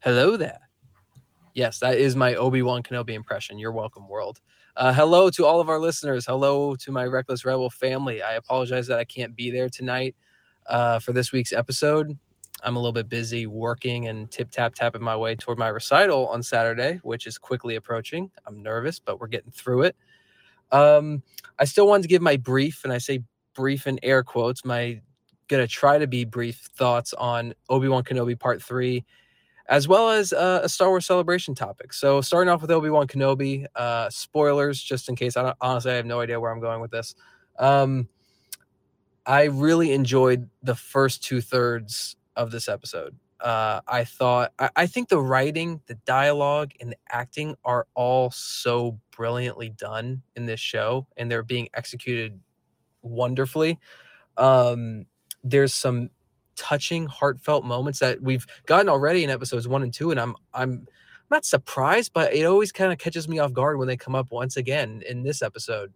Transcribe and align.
Hello 0.00 0.36
there. 0.36 0.60
Yes, 1.54 1.78
that 1.80 1.96
is 1.96 2.14
my 2.14 2.34
Obi 2.34 2.62
Wan 2.62 2.82
Kenobi 2.82 3.14
impression. 3.14 3.58
You're 3.58 3.72
welcome, 3.72 4.08
world. 4.08 4.40
Uh, 4.76 4.92
hello 4.92 5.30
to 5.30 5.46
all 5.46 5.58
of 5.58 5.70
our 5.70 5.80
listeners. 5.80 6.26
Hello 6.26 6.76
to 6.76 6.92
my 6.92 7.06
Reckless 7.06 7.46
Rebel 7.46 7.70
family. 7.70 8.22
I 8.22 8.34
apologize 8.34 8.86
that 8.88 8.98
I 8.98 9.04
can't 9.04 9.34
be 9.34 9.50
there 9.50 9.70
tonight 9.70 10.14
uh, 10.68 10.98
for 10.98 11.12
this 11.12 11.32
week's 11.32 11.52
episode. 11.52 12.16
I'm 12.62 12.76
a 12.76 12.78
little 12.78 12.92
bit 12.92 13.08
busy 13.08 13.46
working 13.46 14.08
and 14.08 14.30
tip 14.30 14.50
tap 14.50 14.74
tapping 14.74 15.02
my 15.02 15.16
way 15.16 15.34
toward 15.34 15.58
my 15.58 15.68
recital 15.68 16.28
on 16.28 16.42
Saturday, 16.42 17.00
which 17.02 17.26
is 17.26 17.38
quickly 17.38 17.76
approaching. 17.76 18.30
I'm 18.46 18.62
nervous, 18.62 19.00
but 19.00 19.18
we're 19.18 19.28
getting 19.28 19.50
through 19.50 19.84
it. 19.84 19.96
Um, 20.72 21.22
I 21.58 21.64
still 21.64 21.88
wanted 21.88 22.02
to 22.02 22.08
give 22.08 22.22
my 22.22 22.36
brief, 22.36 22.84
and 22.84 22.92
I 22.92 22.98
say 22.98 23.22
brief 23.54 23.86
in 23.86 23.98
air 24.02 24.22
quotes, 24.22 24.64
my 24.64 25.00
gonna 25.48 25.66
try 25.66 25.96
to 25.96 26.06
be 26.06 26.24
brief 26.24 26.68
thoughts 26.76 27.14
on 27.14 27.54
Obi 27.70 27.88
Wan 27.88 28.04
Kenobi 28.04 28.38
Part 28.38 28.62
Three, 28.62 29.04
as 29.68 29.88
well 29.88 30.10
as 30.10 30.32
uh, 30.32 30.60
a 30.62 30.68
Star 30.68 30.88
Wars 30.88 31.06
celebration 31.06 31.54
topic. 31.54 31.92
So 31.92 32.20
starting 32.20 32.48
off 32.48 32.62
with 32.62 32.70
Obi 32.70 32.90
Wan 32.90 33.06
Kenobi, 33.06 33.66
uh, 33.74 34.08
spoilers 34.10 34.80
just 34.82 35.08
in 35.08 35.16
case. 35.16 35.36
I 35.36 35.42
don't, 35.42 35.56
honestly 35.60 35.92
I 35.92 35.96
have 35.96 36.06
no 36.06 36.20
idea 36.20 36.38
where 36.40 36.50
I'm 36.50 36.60
going 36.60 36.80
with 36.80 36.90
this. 36.90 37.14
Um, 37.58 38.08
I 39.26 39.44
really 39.44 39.92
enjoyed 39.92 40.48
the 40.62 40.74
first 40.74 41.24
two 41.24 41.40
thirds 41.40 42.16
of 42.36 42.50
this 42.50 42.68
episode. 42.68 43.16
Uh, 43.40 43.80
I 43.86 44.04
thought, 44.04 44.52
I, 44.58 44.70
I 44.76 44.86
think 44.86 45.08
the 45.08 45.20
writing, 45.20 45.80
the 45.86 45.94
dialogue, 46.06 46.72
and 46.80 46.92
the 46.92 46.96
acting 47.10 47.56
are 47.64 47.86
all 47.94 48.30
so 48.30 48.98
brilliantly 49.10 49.70
done 49.70 50.22
in 50.36 50.46
this 50.46 50.60
show, 50.60 51.06
and 51.16 51.30
they're 51.30 51.42
being 51.42 51.68
executed 51.74 52.40
wonderfully. 53.02 53.78
Um, 54.36 55.06
there's 55.42 55.74
some 55.74 56.10
touching, 56.56 57.06
heartfelt 57.06 57.64
moments 57.64 57.98
that 58.00 58.20
we've 58.20 58.46
gotten 58.66 58.88
already 58.88 59.24
in 59.24 59.30
episodes 59.30 59.68
one 59.68 59.82
and 59.82 59.92
two, 59.92 60.10
and 60.10 60.20
I'm 60.20 60.34
I'm 60.54 60.86
not 61.30 61.44
surprised, 61.44 62.12
but 62.12 62.32
it 62.34 62.44
always 62.44 62.72
kind 62.72 62.92
of 62.92 62.98
catches 62.98 63.28
me 63.28 63.38
off 63.38 63.52
guard 63.52 63.78
when 63.78 63.88
they 63.88 63.96
come 63.96 64.14
up 64.14 64.30
once 64.30 64.56
again 64.56 65.02
in 65.08 65.22
this 65.22 65.42
episode. 65.42 65.92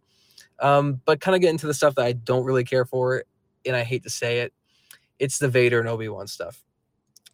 Um, 0.59 1.01
but 1.05 1.21
kind 1.21 1.35
of 1.35 1.41
get 1.41 1.51
into 1.51 1.67
the 1.67 1.75
stuff 1.75 1.95
that 1.95 2.05
I 2.05 2.13
don't 2.13 2.45
really 2.45 2.65
care 2.65 2.85
for, 2.85 3.25
and 3.65 3.75
I 3.75 3.83
hate 3.85 4.03
to 4.05 4.11
say 4.11 4.41
it 4.41 4.53
it's 5.21 5.39
the 5.39 5.49
Vader 5.49 5.79
and 5.79 5.89
Obi 5.89 6.09
Wan 6.09 6.27
stuff. 6.27 6.65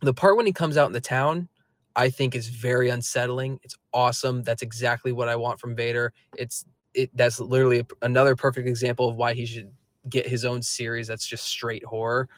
The 0.02 0.12
part 0.12 0.36
when 0.36 0.44
he 0.44 0.52
comes 0.52 0.76
out 0.76 0.88
in 0.88 0.92
the 0.92 1.00
town, 1.00 1.48
I 1.94 2.10
think 2.10 2.34
is 2.34 2.48
very 2.48 2.90
unsettling. 2.90 3.58
It's 3.62 3.76
awesome. 3.94 4.42
That's 4.42 4.60
exactly 4.60 5.12
what 5.12 5.28
I 5.28 5.36
want 5.36 5.58
from 5.58 5.74
Vader. 5.74 6.12
It's 6.36 6.66
it. 6.92 7.10
That's 7.14 7.40
literally 7.40 7.86
another 8.02 8.36
perfect 8.36 8.68
example 8.68 9.08
of 9.08 9.16
why 9.16 9.32
he 9.32 9.46
should 9.46 9.72
get 10.10 10.26
his 10.26 10.44
own 10.44 10.60
series. 10.60 11.06
That's 11.06 11.26
just 11.26 11.46
straight 11.46 11.84
horror, 11.84 12.28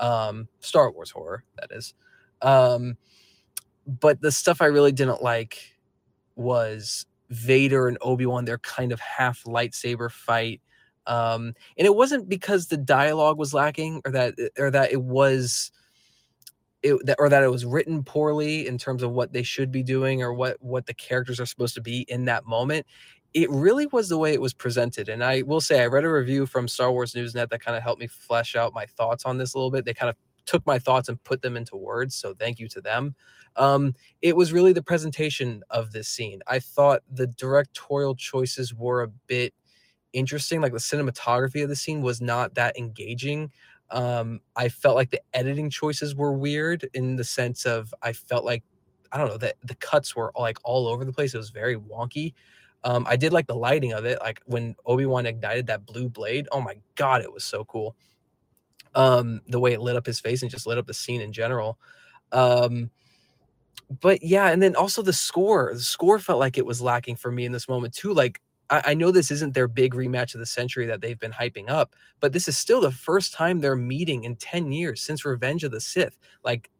um, 0.00 0.48
Star 0.60 0.90
Wars 0.90 1.10
horror. 1.10 1.44
That 1.56 1.70
is. 1.70 1.94
Um, 2.42 2.96
but 3.86 4.20
the 4.20 4.32
stuff 4.32 4.60
I 4.60 4.66
really 4.66 4.92
didn't 4.92 5.22
like 5.22 5.76
was 6.36 7.06
Vader 7.30 7.88
and 7.88 7.98
Obi 8.00 8.26
Wan. 8.26 8.44
Their 8.44 8.58
kind 8.58 8.92
of 8.92 9.00
half 9.00 9.44
lightsaber 9.44 10.10
fight 10.10 10.60
um, 11.08 11.54
and 11.78 11.86
it 11.86 11.96
wasn't 11.96 12.28
because 12.28 12.66
the 12.66 12.76
dialogue 12.76 13.38
was 13.38 13.54
lacking 13.54 14.02
or 14.04 14.12
that 14.12 14.34
eh, 14.38 14.48
or 14.58 14.70
that 14.70 14.92
it 14.92 15.02
was 15.02 15.72
it, 16.82 16.94
that, 17.06 17.16
or 17.18 17.28
that 17.28 17.42
it 17.42 17.50
was 17.50 17.64
written 17.64 18.04
poorly 18.04 18.68
in 18.68 18.78
terms 18.78 19.02
of 19.02 19.10
what 19.10 19.32
they 19.32 19.42
should 19.42 19.72
be 19.72 19.82
doing 19.82 20.22
or 20.22 20.32
what 20.34 20.58
what 20.60 20.86
the 20.86 20.94
characters 20.94 21.40
are 21.40 21.46
supposed 21.46 21.74
to 21.74 21.80
be 21.80 22.02
in 22.08 22.26
that 22.26 22.44
moment 22.44 22.86
it 23.34 23.50
really 23.50 23.86
was 23.86 24.08
the 24.08 24.18
way 24.18 24.32
it 24.32 24.40
was 24.40 24.54
presented 24.54 25.08
and 25.08 25.22
i 25.22 25.42
will 25.42 25.60
say 25.60 25.82
i 25.82 25.86
read 25.86 26.04
a 26.04 26.10
review 26.10 26.46
from 26.46 26.66
star 26.68 26.90
wars 26.92 27.12
newsnet 27.12 27.48
that 27.50 27.60
kind 27.60 27.76
of 27.76 27.82
helped 27.82 28.00
me 28.00 28.06
flesh 28.06 28.56
out 28.56 28.74
my 28.74 28.86
thoughts 28.86 29.24
on 29.24 29.38
this 29.38 29.54
a 29.54 29.58
little 29.58 29.70
bit 29.70 29.84
they 29.84 29.94
kind 29.94 30.10
of 30.10 30.16
took 30.46 30.66
my 30.66 30.78
thoughts 30.78 31.10
and 31.10 31.22
put 31.24 31.42
them 31.42 31.56
into 31.56 31.76
words 31.76 32.14
so 32.14 32.34
thank 32.34 32.58
you 32.58 32.68
to 32.68 32.80
them 32.80 33.14
um, 33.56 33.94
it 34.22 34.36
was 34.36 34.52
really 34.52 34.72
the 34.72 34.82
presentation 34.82 35.62
of 35.70 35.92
this 35.92 36.08
scene 36.08 36.40
i 36.46 36.58
thought 36.58 37.02
the 37.12 37.26
directorial 37.26 38.14
choices 38.14 38.74
were 38.74 39.02
a 39.02 39.08
bit 39.26 39.52
interesting. 40.12 40.60
Like 40.60 40.72
the 40.72 40.78
cinematography 40.78 41.62
of 41.62 41.68
the 41.68 41.76
scene 41.76 42.02
was 42.02 42.20
not 42.20 42.54
that 42.54 42.78
engaging. 42.78 43.50
Um, 43.90 44.40
I 44.56 44.68
felt 44.68 44.96
like 44.96 45.10
the 45.10 45.22
editing 45.32 45.70
choices 45.70 46.14
were 46.14 46.32
weird 46.32 46.88
in 46.94 47.16
the 47.16 47.24
sense 47.24 47.64
of 47.64 47.94
I 48.02 48.12
felt 48.12 48.44
like 48.44 48.62
I 49.12 49.18
don't 49.18 49.28
know 49.28 49.38
that 49.38 49.56
the 49.64 49.74
cuts 49.76 50.14
were 50.14 50.32
like 50.38 50.58
all 50.64 50.86
over 50.86 51.04
the 51.04 51.12
place. 51.12 51.34
It 51.34 51.38
was 51.38 51.50
very 51.50 51.76
wonky. 51.76 52.34
Um, 52.84 53.06
I 53.08 53.16
did 53.16 53.32
like 53.32 53.46
the 53.46 53.56
lighting 53.56 53.92
of 53.92 54.04
it, 54.04 54.18
like 54.20 54.40
when 54.46 54.76
Obi 54.86 55.06
Wan 55.06 55.26
ignited 55.26 55.66
that 55.66 55.84
blue 55.84 56.08
blade. 56.08 56.48
Oh 56.52 56.60
my 56.60 56.76
god, 56.94 57.22
it 57.22 57.32
was 57.32 57.44
so 57.44 57.64
cool. 57.64 57.96
Um, 58.94 59.40
the 59.48 59.60
way 59.60 59.72
it 59.72 59.80
lit 59.80 59.96
up 59.96 60.06
his 60.06 60.20
face 60.20 60.42
and 60.42 60.50
just 60.50 60.66
lit 60.66 60.78
up 60.78 60.86
the 60.86 60.94
scene 60.94 61.20
in 61.20 61.32
general. 61.32 61.78
Um, 62.32 62.90
but 64.00 64.22
yeah, 64.22 64.48
and 64.48 64.62
then 64.62 64.76
also 64.76 65.02
the 65.02 65.12
score. 65.12 65.72
The 65.74 65.80
score 65.80 66.18
felt 66.18 66.38
like 66.38 66.58
it 66.58 66.66
was 66.66 66.80
lacking 66.80 67.16
for 67.16 67.32
me 67.32 67.44
in 67.44 67.52
this 67.52 67.68
moment 67.68 67.94
too. 67.94 68.12
Like 68.12 68.40
I, 68.70 68.82
I 68.86 68.94
know 68.94 69.10
this 69.10 69.30
isn't 69.30 69.54
their 69.54 69.68
big 69.68 69.94
rematch 69.94 70.34
of 70.34 70.40
the 70.40 70.46
century 70.46 70.86
that 70.86 71.00
they've 71.00 71.18
been 71.18 71.32
hyping 71.32 71.68
up, 71.68 71.94
but 72.20 72.32
this 72.32 72.48
is 72.48 72.56
still 72.56 72.80
the 72.80 72.90
first 72.90 73.32
time 73.32 73.60
they're 73.60 73.76
meeting 73.76 74.24
in 74.24 74.36
10 74.36 74.72
years 74.72 75.02
since 75.02 75.24
Revenge 75.24 75.64
of 75.64 75.72
the 75.72 75.80
Sith. 75.80 76.18
Like 76.44 76.70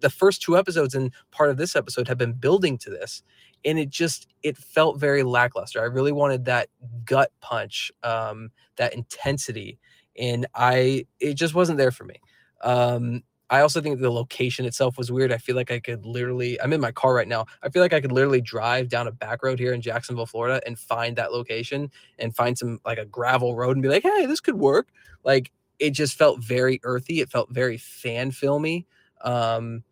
the 0.00 0.10
first 0.10 0.42
two 0.42 0.56
episodes 0.56 0.94
and 0.94 1.12
part 1.30 1.50
of 1.50 1.56
this 1.56 1.76
episode 1.76 2.08
have 2.08 2.18
been 2.18 2.32
building 2.32 2.78
to 2.78 2.90
this 2.90 3.22
and 3.66 3.78
it 3.78 3.90
just 3.90 4.28
it 4.42 4.56
felt 4.56 4.98
very 4.98 5.22
lackluster 5.22 5.80
i 5.80 5.84
really 5.84 6.12
wanted 6.12 6.44
that 6.46 6.68
gut 7.04 7.30
punch 7.40 7.92
um 8.02 8.50
that 8.76 8.94
intensity 8.94 9.78
and 10.18 10.46
i 10.54 11.04
it 11.20 11.34
just 11.34 11.54
wasn't 11.54 11.76
there 11.76 11.90
for 11.90 12.04
me 12.04 12.16
um 12.62 13.22
I 13.48 13.60
also 13.60 13.80
think 13.80 14.00
the 14.00 14.10
location 14.10 14.64
itself 14.64 14.98
was 14.98 15.12
weird. 15.12 15.32
I 15.32 15.38
feel 15.38 15.54
like 15.54 15.70
I 15.70 15.78
could 15.78 16.04
literally, 16.04 16.60
I'm 16.60 16.72
in 16.72 16.80
my 16.80 16.90
car 16.90 17.14
right 17.14 17.28
now. 17.28 17.46
I 17.62 17.68
feel 17.68 17.80
like 17.80 17.92
I 17.92 18.00
could 18.00 18.10
literally 18.10 18.40
drive 18.40 18.88
down 18.88 19.06
a 19.06 19.12
back 19.12 19.42
road 19.44 19.58
here 19.58 19.72
in 19.72 19.80
Jacksonville, 19.80 20.26
Florida, 20.26 20.60
and 20.66 20.76
find 20.78 21.16
that 21.16 21.32
location 21.32 21.90
and 22.18 22.34
find 22.34 22.58
some 22.58 22.80
like 22.84 22.98
a 22.98 23.04
gravel 23.04 23.54
road 23.54 23.76
and 23.76 23.82
be 23.82 23.88
like, 23.88 24.02
hey, 24.02 24.26
this 24.26 24.40
could 24.40 24.56
work. 24.56 24.88
Like 25.22 25.52
it 25.78 25.90
just 25.90 26.18
felt 26.18 26.40
very 26.40 26.80
earthy. 26.82 27.20
It 27.20 27.30
felt 27.30 27.50
very 27.50 27.76
fan 27.76 28.32
filmy. 28.32 28.86
Um, 29.20 29.84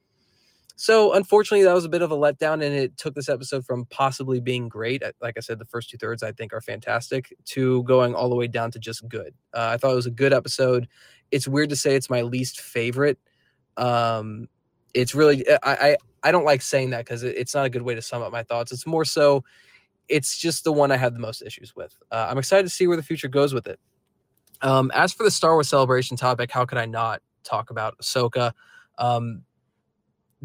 so 0.76 1.14
unfortunately, 1.14 1.64
that 1.64 1.74
was 1.74 1.84
a 1.84 1.88
bit 1.88 2.02
of 2.02 2.10
a 2.10 2.16
letdown, 2.16 2.54
and 2.54 2.74
it 2.74 2.96
took 2.96 3.14
this 3.14 3.28
episode 3.28 3.64
from 3.64 3.86
possibly 3.86 4.40
being 4.40 4.68
great, 4.68 5.02
like 5.20 5.36
I 5.36 5.40
said, 5.40 5.58
the 5.58 5.64
first 5.64 5.90
two 5.90 5.98
thirds 5.98 6.22
I 6.22 6.32
think 6.32 6.52
are 6.52 6.60
fantastic, 6.60 7.32
to 7.46 7.82
going 7.84 8.14
all 8.14 8.28
the 8.28 8.36
way 8.36 8.46
down 8.46 8.70
to 8.72 8.78
just 8.78 9.08
good. 9.08 9.34
Uh, 9.52 9.70
I 9.72 9.76
thought 9.76 9.92
it 9.92 9.96
was 9.96 10.06
a 10.06 10.10
good 10.10 10.32
episode. 10.32 10.88
It's 11.30 11.48
weird 11.48 11.70
to 11.70 11.76
say 11.76 11.94
it's 11.94 12.10
my 12.10 12.22
least 12.22 12.60
favorite 12.60 13.18
um, 13.76 14.48
it's 14.92 15.14
really 15.14 15.44
I, 15.48 15.56
I 15.62 15.96
I 16.22 16.32
don't 16.32 16.44
like 16.44 16.62
saying 16.62 16.90
that 16.90 17.04
because 17.04 17.22
it, 17.22 17.36
it's 17.36 17.54
not 17.54 17.66
a 17.66 17.70
good 17.70 17.82
way 17.82 17.94
to 17.94 18.02
sum 18.02 18.22
up 18.22 18.32
my 18.32 18.42
thoughts. 18.42 18.72
It's 18.72 18.86
more 18.86 19.04
so 19.04 19.44
it's 20.08 20.38
just 20.38 20.64
the 20.64 20.72
one 20.72 20.92
I 20.92 20.96
had 20.96 21.14
the 21.14 21.18
most 21.18 21.42
issues 21.42 21.74
with. 21.74 21.96
Uh, 22.10 22.26
I'm 22.30 22.38
excited 22.38 22.64
to 22.64 22.70
see 22.70 22.86
where 22.86 22.96
the 22.96 23.02
future 23.02 23.28
goes 23.28 23.54
with 23.54 23.66
it. 23.66 23.80
Um, 24.60 24.90
as 24.94 25.12
for 25.12 25.24
the 25.24 25.30
Star 25.30 25.54
Wars 25.54 25.68
celebration 25.68 26.16
topic, 26.16 26.50
how 26.50 26.64
could 26.64 26.78
I 26.78 26.86
not 26.86 27.22
talk 27.42 27.70
about 27.70 27.96
Ahsoka? 27.98 28.52
Um, 28.98 29.42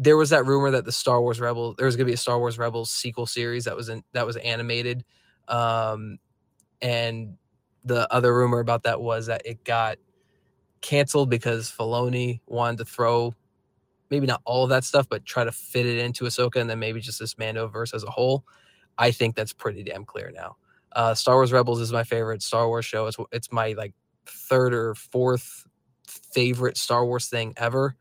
there 0.00 0.16
was 0.16 0.30
that 0.30 0.46
rumor 0.46 0.70
that 0.70 0.86
the 0.86 0.92
Star 0.92 1.20
Wars 1.20 1.40
Rebels 1.40 1.76
there 1.76 1.84
was 1.84 1.94
going 1.94 2.06
to 2.06 2.10
be 2.10 2.14
a 2.14 2.18
Star 2.18 2.38
Wars 2.38 2.58
Rebels 2.58 2.90
sequel 2.90 3.26
series 3.26 3.64
that 3.66 3.76
was 3.76 3.90
in, 3.90 4.02
that 4.14 4.26
was 4.26 4.36
animated, 4.36 5.04
um, 5.46 6.18
and 6.80 7.36
the 7.84 8.10
other 8.12 8.34
rumor 8.34 8.60
about 8.60 8.84
that 8.84 9.00
was 9.00 9.26
that 9.26 9.42
it 9.44 9.62
got 9.62 9.98
canceled 10.80 11.28
because 11.28 11.70
Filoni 11.70 12.40
wanted 12.46 12.78
to 12.78 12.84
throw 12.86 13.34
maybe 14.10 14.26
not 14.26 14.40
all 14.46 14.64
of 14.64 14.70
that 14.70 14.84
stuff, 14.84 15.06
but 15.08 15.24
try 15.26 15.44
to 15.44 15.52
fit 15.52 15.86
it 15.86 15.98
into 15.98 16.24
Ahsoka 16.24 16.56
and 16.56 16.68
then 16.68 16.78
maybe 16.78 17.00
just 17.00 17.20
this 17.20 17.38
Mando 17.38 17.68
verse 17.68 17.94
as 17.94 18.02
a 18.02 18.10
whole. 18.10 18.44
I 18.98 19.10
think 19.10 19.36
that's 19.36 19.52
pretty 19.52 19.82
damn 19.84 20.04
clear 20.04 20.32
now. 20.34 20.56
Uh, 20.92 21.14
Star 21.14 21.36
Wars 21.36 21.52
Rebels 21.52 21.80
is 21.80 21.92
my 21.92 22.04
favorite 22.04 22.42
Star 22.42 22.66
Wars 22.68 22.86
show. 22.86 23.06
It's 23.06 23.18
it's 23.32 23.52
my 23.52 23.72
like 23.72 23.94
third 24.26 24.74
or 24.74 24.94
fourth 24.94 25.66
favorite 26.06 26.76
Star 26.78 27.04
Wars 27.04 27.28
thing 27.28 27.52
ever. 27.56 27.96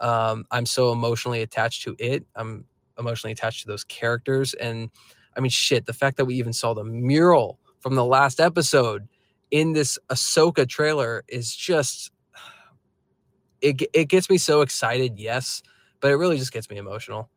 Um, 0.00 0.44
I'm 0.50 0.66
so 0.66 0.92
emotionally 0.92 1.42
attached 1.42 1.82
to 1.84 1.96
it. 1.98 2.24
I'm 2.34 2.64
emotionally 2.98 3.32
attached 3.32 3.62
to 3.62 3.68
those 3.68 3.84
characters, 3.84 4.54
and 4.54 4.90
I 5.36 5.40
mean, 5.40 5.50
shit. 5.50 5.86
The 5.86 5.92
fact 5.92 6.16
that 6.16 6.24
we 6.24 6.34
even 6.36 6.52
saw 6.52 6.74
the 6.74 6.84
mural 6.84 7.58
from 7.80 7.94
the 7.94 8.04
last 8.04 8.40
episode 8.40 9.08
in 9.50 9.72
this 9.72 9.98
Ahsoka 10.08 10.68
trailer 10.68 11.24
is 11.28 11.54
just 11.54 12.10
it 13.60 13.82
it 13.92 14.08
gets 14.08 14.30
me 14.30 14.38
so 14.38 14.60
excited, 14.60 15.18
yes, 15.18 15.62
but 16.00 16.10
it 16.10 16.16
really 16.16 16.38
just 16.38 16.52
gets 16.52 16.70
me 16.70 16.76
emotional. 16.76 17.30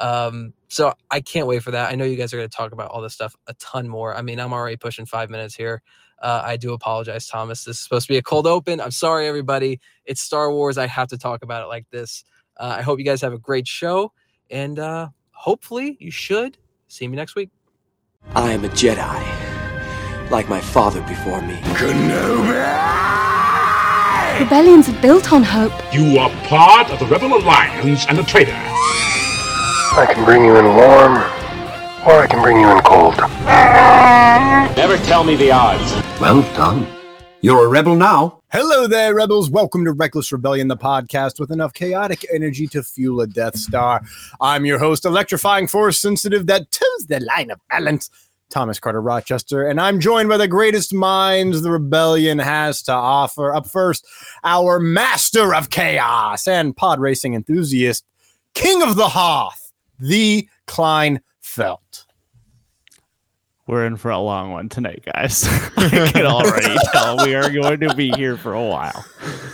Um, 0.00 0.54
so 0.68 0.94
I 1.10 1.20
can't 1.20 1.46
wait 1.46 1.62
for 1.62 1.70
that. 1.72 1.92
I 1.92 1.94
know 1.94 2.04
you 2.04 2.16
guys 2.16 2.32
are 2.32 2.38
going 2.38 2.48
to 2.48 2.56
talk 2.56 2.72
about 2.72 2.90
all 2.90 3.02
this 3.02 3.14
stuff 3.14 3.36
a 3.46 3.54
ton 3.54 3.88
more. 3.88 4.16
I 4.16 4.22
mean, 4.22 4.40
I'm 4.40 4.52
already 4.52 4.76
pushing 4.76 5.06
five 5.06 5.30
minutes 5.30 5.54
here. 5.54 5.82
Uh, 6.20 6.42
I 6.44 6.56
do 6.56 6.72
apologize, 6.72 7.28
Thomas. 7.28 7.64
This 7.64 7.76
is 7.76 7.82
supposed 7.82 8.06
to 8.06 8.12
be 8.12 8.18
a 8.18 8.22
cold 8.22 8.46
open. 8.46 8.80
I'm 8.80 8.90
sorry, 8.90 9.28
everybody. 9.28 9.80
It's 10.06 10.20
Star 10.20 10.50
Wars. 10.52 10.78
I 10.78 10.86
have 10.86 11.08
to 11.08 11.18
talk 11.18 11.42
about 11.42 11.62
it 11.62 11.66
like 11.66 11.88
this. 11.90 12.24
Uh, 12.58 12.76
I 12.78 12.82
hope 12.82 12.98
you 12.98 13.04
guys 13.04 13.20
have 13.22 13.32
a 13.32 13.38
great 13.38 13.66
show, 13.66 14.12
and 14.50 14.78
uh, 14.78 15.08
hopefully, 15.32 15.96
you 16.00 16.10
should 16.10 16.58
see 16.88 17.08
me 17.08 17.16
next 17.16 17.34
week. 17.34 17.50
I 18.34 18.52
am 18.52 18.64
a 18.64 18.68
Jedi, 18.68 20.30
like 20.30 20.48
my 20.48 20.60
father 20.60 21.00
before 21.02 21.40
me. 21.40 21.54
Kenobi! 21.74 23.00
Rebellions 24.40 24.88
are 24.88 25.02
built 25.02 25.32
on 25.32 25.42
hope. 25.42 25.72
You 25.92 26.18
are 26.18 26.30
part 26.46 26.90
of 26.90 26.98
the 26.98 27.06
Rebel 27.06 27.34
Alliance 27.34 28.06
and 28.08 28.18
a 28.18 28.24
traitor. 28.24 28.52
I 29.92 30.06
can 30.06 30.24
bring 30.24 30.44
you 30.44 30.56
in 30.56 30.64
warm, 30.66 31.16
or 32.06 32.22
I 32.22 32.26
can 32.30 32.40
bring 32.42 32.60
you 32.60 32.70
in 32.70 32.78
cold. 32.82 33.16
Never 34.76 34.96
tell 35.04 35.24
me 35.24 35.34
the 35.34 35.50
odds. 35.50 35.92
Well 36.20 36.42
done. 36.54 36.86
You're 37.40 37.66
a 37.66 37.68
rebel 37.68 37.96
now. 37.96 38.40
Hello 38.52 38.86
there, 38.86 39.16
rebels. 39.16 39.50
Welcome 39.50 39.84
to 39.86 39.92
Reckless 39.92 40.30
Rebellion, 40.30 40.68
the 40.68 40.76
podcast 40.76 41.40
with 41.40 41.50
enough 41.50 41.74
chaotic 41.74 42.24
energy 42.32 42.68
to 42.68 42.84
fuel 42.84 43.20
a 43.22 43.26
Death 43.26 43.56
Star. 43.56 44.00
I'm 44.40 44.64
your 44.64 44.78
host, 44.78 45.04
electrifying 45.04 45.66
force 45.66 45.98
sensitive 45.98 46.46
that 46.46 46.70
toes 46.70 47.06
the 47.08 47.18
line 47.18 47.50
of 47.50 47.58
balance, 47.68 48.10
Thomas 48.48 48.78
Carter 48.78 49.02
Rochester, 49.02 49.66
and 49.66 49.80
I'm 49.80 49.98
joined 49.98 50.28
by 50.28 50.36
the 50.36 50.46
greatest 50.46 50.94
minds 50.94 51.62
the 51.62 51.70
rebellion 51.72 52.38
has 52.38 52.80
to 52.82 52.92
offer. 52.92 53.52
Up 53.52 53.66
first, 53.66 54.06
our 54.44 54.78
master 54.78 55.52
of 55.52 55.68
chaos 55.68 56.46
and 56.46 56.76
pod 56.76 57.00
racing 57.00 57.34
enthusiast, 57.34 58.04
king 58.54 58.82
of 58.82 58.94
the 58.94 59.08
Hoth, 59.08 59.59
the 60.00 60.48
Klein 60.66 61.20
Felt. 61.40 62.06
We're 63.66 63.86
in 63.86 63.96
for 63.96 64.10
a 64.10 64.18
long 64.18 64.50
one 64.50 64.68
tonight, 64.68 65.04
guys. 65.14 65.44
I 65.76 66.10
can 66.12 66.26
already 66.26 66.74
tell 66.92 67.24
we 67.24 67.36
are 67.36 67.52
going 67.52 67.78
to 67.80 67.94
be 67.94 68.10
here 68.16 68.36
for 68.36 68.52
a 68.52 68.64
while. 68.64 69.04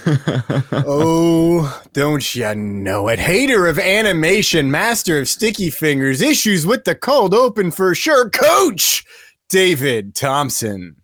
oh, 0.73 1.83
don't 1.93 2.35
you 2.35 2.55
know 2.55 3.09
it? 3.09 3.19
Hater 3.19 3.67
of 3.67 3.79
animation, 3.79 4.71
master 4.71 5.19
of 5.19 5.29
sticky 5.29 5.69
fingers, 5.69 6.23
issues 6.23 6.67
with 6.67 6.85
the 6.85 6.95
cold 6.95 7.35
open 7.35 7.71
for 7.71 7.95
sure. 7.95 8.31
Coach 8.31 9.05
David 9.51 10.15
Thompson. 10.15 10.97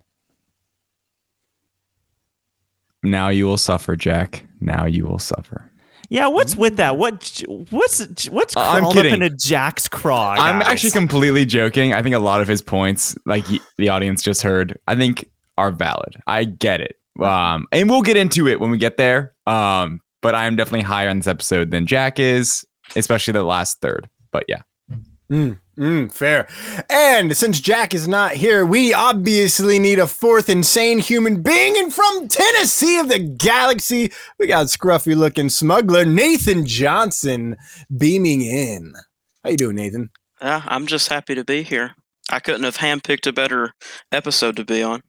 Now 3.02 3.28
you 3.28 3.46
will 3.46 3.58
suffer, 3.58 3.94
Jack. 3.94 4.46
Now 4.60 4.86
you 4.86 5.04
will 5.04 5.18
suffer. 5.18 5.71
Yeah, 6.12 6.26
what's 6.26 6.54
with 6.56 6.76
that? 6.76 6.98
What 6.98 7.42
what's 7.70 8.26
what's 8.28 8.54
Uh, 8.54 8.60
I'm 8.60 8.80
crawled 8.82 8.98
up 8.98 9.02
kidding. 9.04 9.14
in 9.14 9.22
a 9.22 9.30
Jack's 9.30 9.88
craw? 9.88 10.32
I'm 10.38 10.60
actually 10.60 10.90
completely 10.90 11.46
joking. 11.46 11.94
I 11.94 12.02
think 12.02 12.14
a 12.14 12.18
lot 12.18 12.42
of 12.42 12.48
his 12.48 12.60
points, 12.60 13.16
like 13.24 13.48
y- 13.48 13.60
the 13.78 13.88
audience 13.88 14.22
just 14.22 14.42
heard, 14.42 14.78
I 14.86 14.94
think 14.94 15.24
are 15.56 15.70
valid. 15.70 16.16
I 16.26 16.44
get 16.44 16.82
it. 16.82 16.96
Um, 17.18 17.66
and 17.72 17.88
we'll 17.88 18.02
get 18.02 18.18
into 18.18 18.46
it 18.46 18.60
when 18.60 18.70
we 18.70 18.76
get 18.76 18.98
there. 18.98 19.32
Um, 19.46 20.00
but 20.20 20.34
I'm 20.34 20.54
definitely 20.54 20.82
higher 20.82 21.08
on 21.08 21.16
this 21.18 21.26
episode 21.26 21.70
than 21.70 21.86
Jack 21.86 22.18
is, 22.18 22.62
especially 22.94 23.32
the 23.32 23.42
last 23.44 23.80
third. 23.80 24.06
But 24.32 24.44
yeah. 24.48 24.60
Mm, 25.30 25.58
mm, 25.78 26.12
fair. 26.12 26.48
And 26.90 27.36
since 27.36 27.60
Jack 27.60 27.94
is 27.94 28.06
not 28.08 28.32
here, 28.32 28.64
we 28.66 28.92
obviously 28.94 29.78
need 29.78 29.98
a 29.98 30.06
fourth 30.06 30.48
insane 30.48 30.98
human 30.98 31.42
being. 31.42 31.76
And 31.76 31.92
from 31.92 32.28
Tennessee 32.28 32.98
of 32.98 33.08
the 33.08 33.18
galaxy, 33.18 34.12
we 34.38 34.46
got 34.46 34.66
scruffy 34.66 35.16
looking 35.16 35.48
smuggler 35.48 36.04
Nathan 36.04 36.66
Johnson 36.66 37.56
beaming 37.96 38.42
in. 38.42 38.92
How 39.44 39.50
you 39.50 39.56
doing, 39.56 39.76
Nathan? 39.76 40.10
Yeah, 40.40 40.62
I'm 40.66 40.86
just 40.86 41.08
happy 41.08 41.34
to 41.34 41.44
be 41.44 41.62
here. 41.62 41.92
I 42.30 42.40
couldn't 42.40 42.64
have 42.64 42.78
handpicked 42.78 43.26
a 43.26 43.32
better 43.32 43.72
episode 44.10 44.56
to 44.56 44.64
be 44.64 44.82
on. 44.82 45.02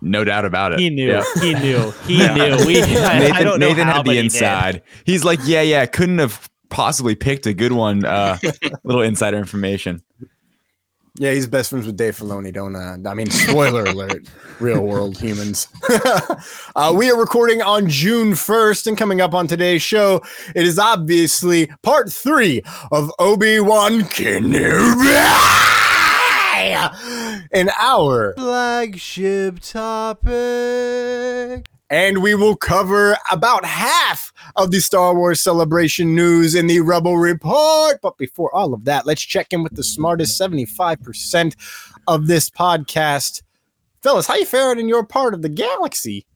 No 0.00 0.22
doubt 0.24 0.44
about 0.44 0.72
it. 0.72 0.78
He 0.78 0.88
knew. 0.90 1.08
Yeah. 1.08 1.24
He 1.40 1.52
knew. 1.54 1.90
He 2.06 2.18
Yeah. 2.22 2.34
knew. 2.34 2.66
We, 2.66 2.80
I, 2.82 2.86
Nathan, 3.18 3.32
I 3.36 3.42
don't 3.42 3.58
know 3.58 3.68
Nathan 3.68 3.86
how, 3.86 3.94
had 3.94 4.04
but 4.04 4.12
the 4.12 4.16
he 4.16 4.16
did. 4.16 4.24
inside. 4.24 4.82
He's 5.04 5.24
like, 5.24 5.40
yeah, 5.44 5.62
yeah, 5.62 5.84
couldn't 5.86 6.18
have 6.18 6.48
possibly 6.68 7.14
picked 7.14 7.46
a 7.46 7.54
good 7.54 7.72
one. 7.72 8.04
Uh, 8.04 8.38
little 8.84 9.02
insider 9.02 9.38
information. 9.38 10.02
Yeah, 11.20 11.32
he's 11.32 11.48
best 11.48 11.70
friends 11.70 11.84
with 11.84 11.96
Dave 11.96 12.16
Filoni. 12.16 12.52
Don't 12.52 12.76
uh, 12.76 12.96
I 13.04 13.14
mean, 13.14 13.28
spoiler 13.28 13.84
alert, 13.86 14.28
real 14.60 14.84
world 14.84 15.18
humans. 15.18 15.66
uh, 16.76 16.94
we 16.96 17.10
are 17.10 17.18
recording 17.18 17.60
on 17.60 17.88
June 17.88 18.32
1st, 18.32 18.86
and 18.86 18.96
coming 18.96 19.20
up 19.20 19.34
on 19.34 19.48
today's 19.48 19.82
show, 19.82 20.22
it 20.54 20.64
is 20.64 20.78
obviously 20.78 21.72
part 21.82 22.12
three 22.12 22.62
of 22.92 23.10
Obi 23.18 23.58
Wan 23.58 24.02
Kenobi, 24.02 25.08
an 27.52 27.70
hour 27.80 28.34
flagship 28.34 29.58
topic. 29.58 30.28
And 31.90 32.22
we 32.22 32.34
will 32.34 32.54
cover 32.54 33.16
about 33.30 33.64
half 33.64 34.32
of 34.56 34.70
the 34.70 34.80
Star 34.80 35.14
Wars 35.14 35.40
celebration 35.40 36.14
news 36.14 36.54
in 36.54 36.66
the 36.66 36.80
Rebel 36.80 37.16
Report. 37.16 37.98
But 38.02 38.18
before 38.18 38.54
all 38.54 38.74
of 38.74 38.84
that, 38.84 39.06
let's 39.06 39.22
check 39.22 39.52
in 39.52 39.62
with 39.62 39.74
the 39.74 39.82
smartest 39.82 40.38
75% 40.38 41.54
of 42.06 42.26
this 42.26 42.50
podcast. 42.50 43.42
Fellas, 44.02 44.26
how 44.26 44.36
you 44.36 44.44
faring 44.44 44.78
in 44.78 44.88
your 44.88 45.04
part 45.04 45.32
of 45.32 45.42
the 45.42 45.48
galaxy? 45.48 46.26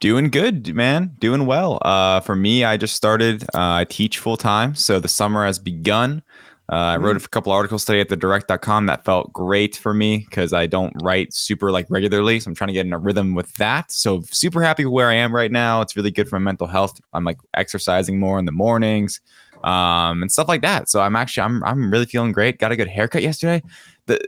Doing 0.00 0.30
good, 0.30 0.74
man. 0.74 1.16
Doing 1.18 1.46
well. 1.46 1.78
Uh, 1.82 2.20
for 2.20 2.36
me, 2.36 2.64
I 2.64 2.76
just 2.76 2.94
started. 2.94 3.42
Uh, 3.54 3.82
I 3.82 3.84
teach 3.84 4.18
full 4.18 4.36
time, 4.36 4.76
so 4.76 5.00
the 5.00 5.08
summer 5.08 5.44
has 5.44 5.58
begun. 5.58 6.22
Uh, 6.70 6.76
I 6.76 6.96
wrote 6.98 7.16
a 7.24 7.28
couple 7.28 7.50
articles 7.50 7.86
today 7.86 8.00
at 8.00 8.10
the 8.10 8.16
direct.com 8.16 8.86
that 8.86 9.04
felt 9.04 9.32
great 9.32 9.76
for 9.76 9.94
me 9.94 10.18
because 10.28 10.52
I 10.52 10.66
don't 10.66 10.92
write 11.02 11.32
super 11.32 11.70
like 11.70 11.86
regularly. 11.88 12.40
So 12.40 12.50
I'm 12.50 12.54
trying 12.54 12.68
to 12.68 12.74
get 12.74 12.84
in 12.84 12.92
a 12.92 12.98
rhythm 12.98 13.34
with 13.34 13.54
that. 13.54 13.90
So 13.90 14.22
super 14.30 14.62
happy 14.62 14.84
with 14.84 14.92
where 14.92 15.08
I 15.08 15.14
am 15.14 15.34
right 15.34 15.50
now. 15.50 15.80
It's 15.80 15.96
really 15.96 16.10
good 16.10 16.28
for 16.28 16.38
my 16.38 16.44
mental 16.44 16.66
health. 16.66 17.00
I'm 17.14 17.24
like 17.24 17.38
exercising 17.54 18.18
more 18.18 18.38
in 18.38 18.44
the 18.44 18.52
mornings 18.52 19.20
um, 19.64 20.20
and 20.20 20.30
stuff 20.30 20.46
like 20.46 20.62
that. 20.62 20.90
So 20.90 21.00
I'm 21.00 21.16
actually 21.16 21.44
I'm 21.44 21.64
I'm 21.64 21.90
really 21.90 22.06
feeling 22.06 22.32
great. 22.32 22.58
Got 22.58 22.72
a 22.72 22.76
good 22.76 22.88
haircut 22.88 23.22
yesterday. 23.22 23.62
The 24.04 24.20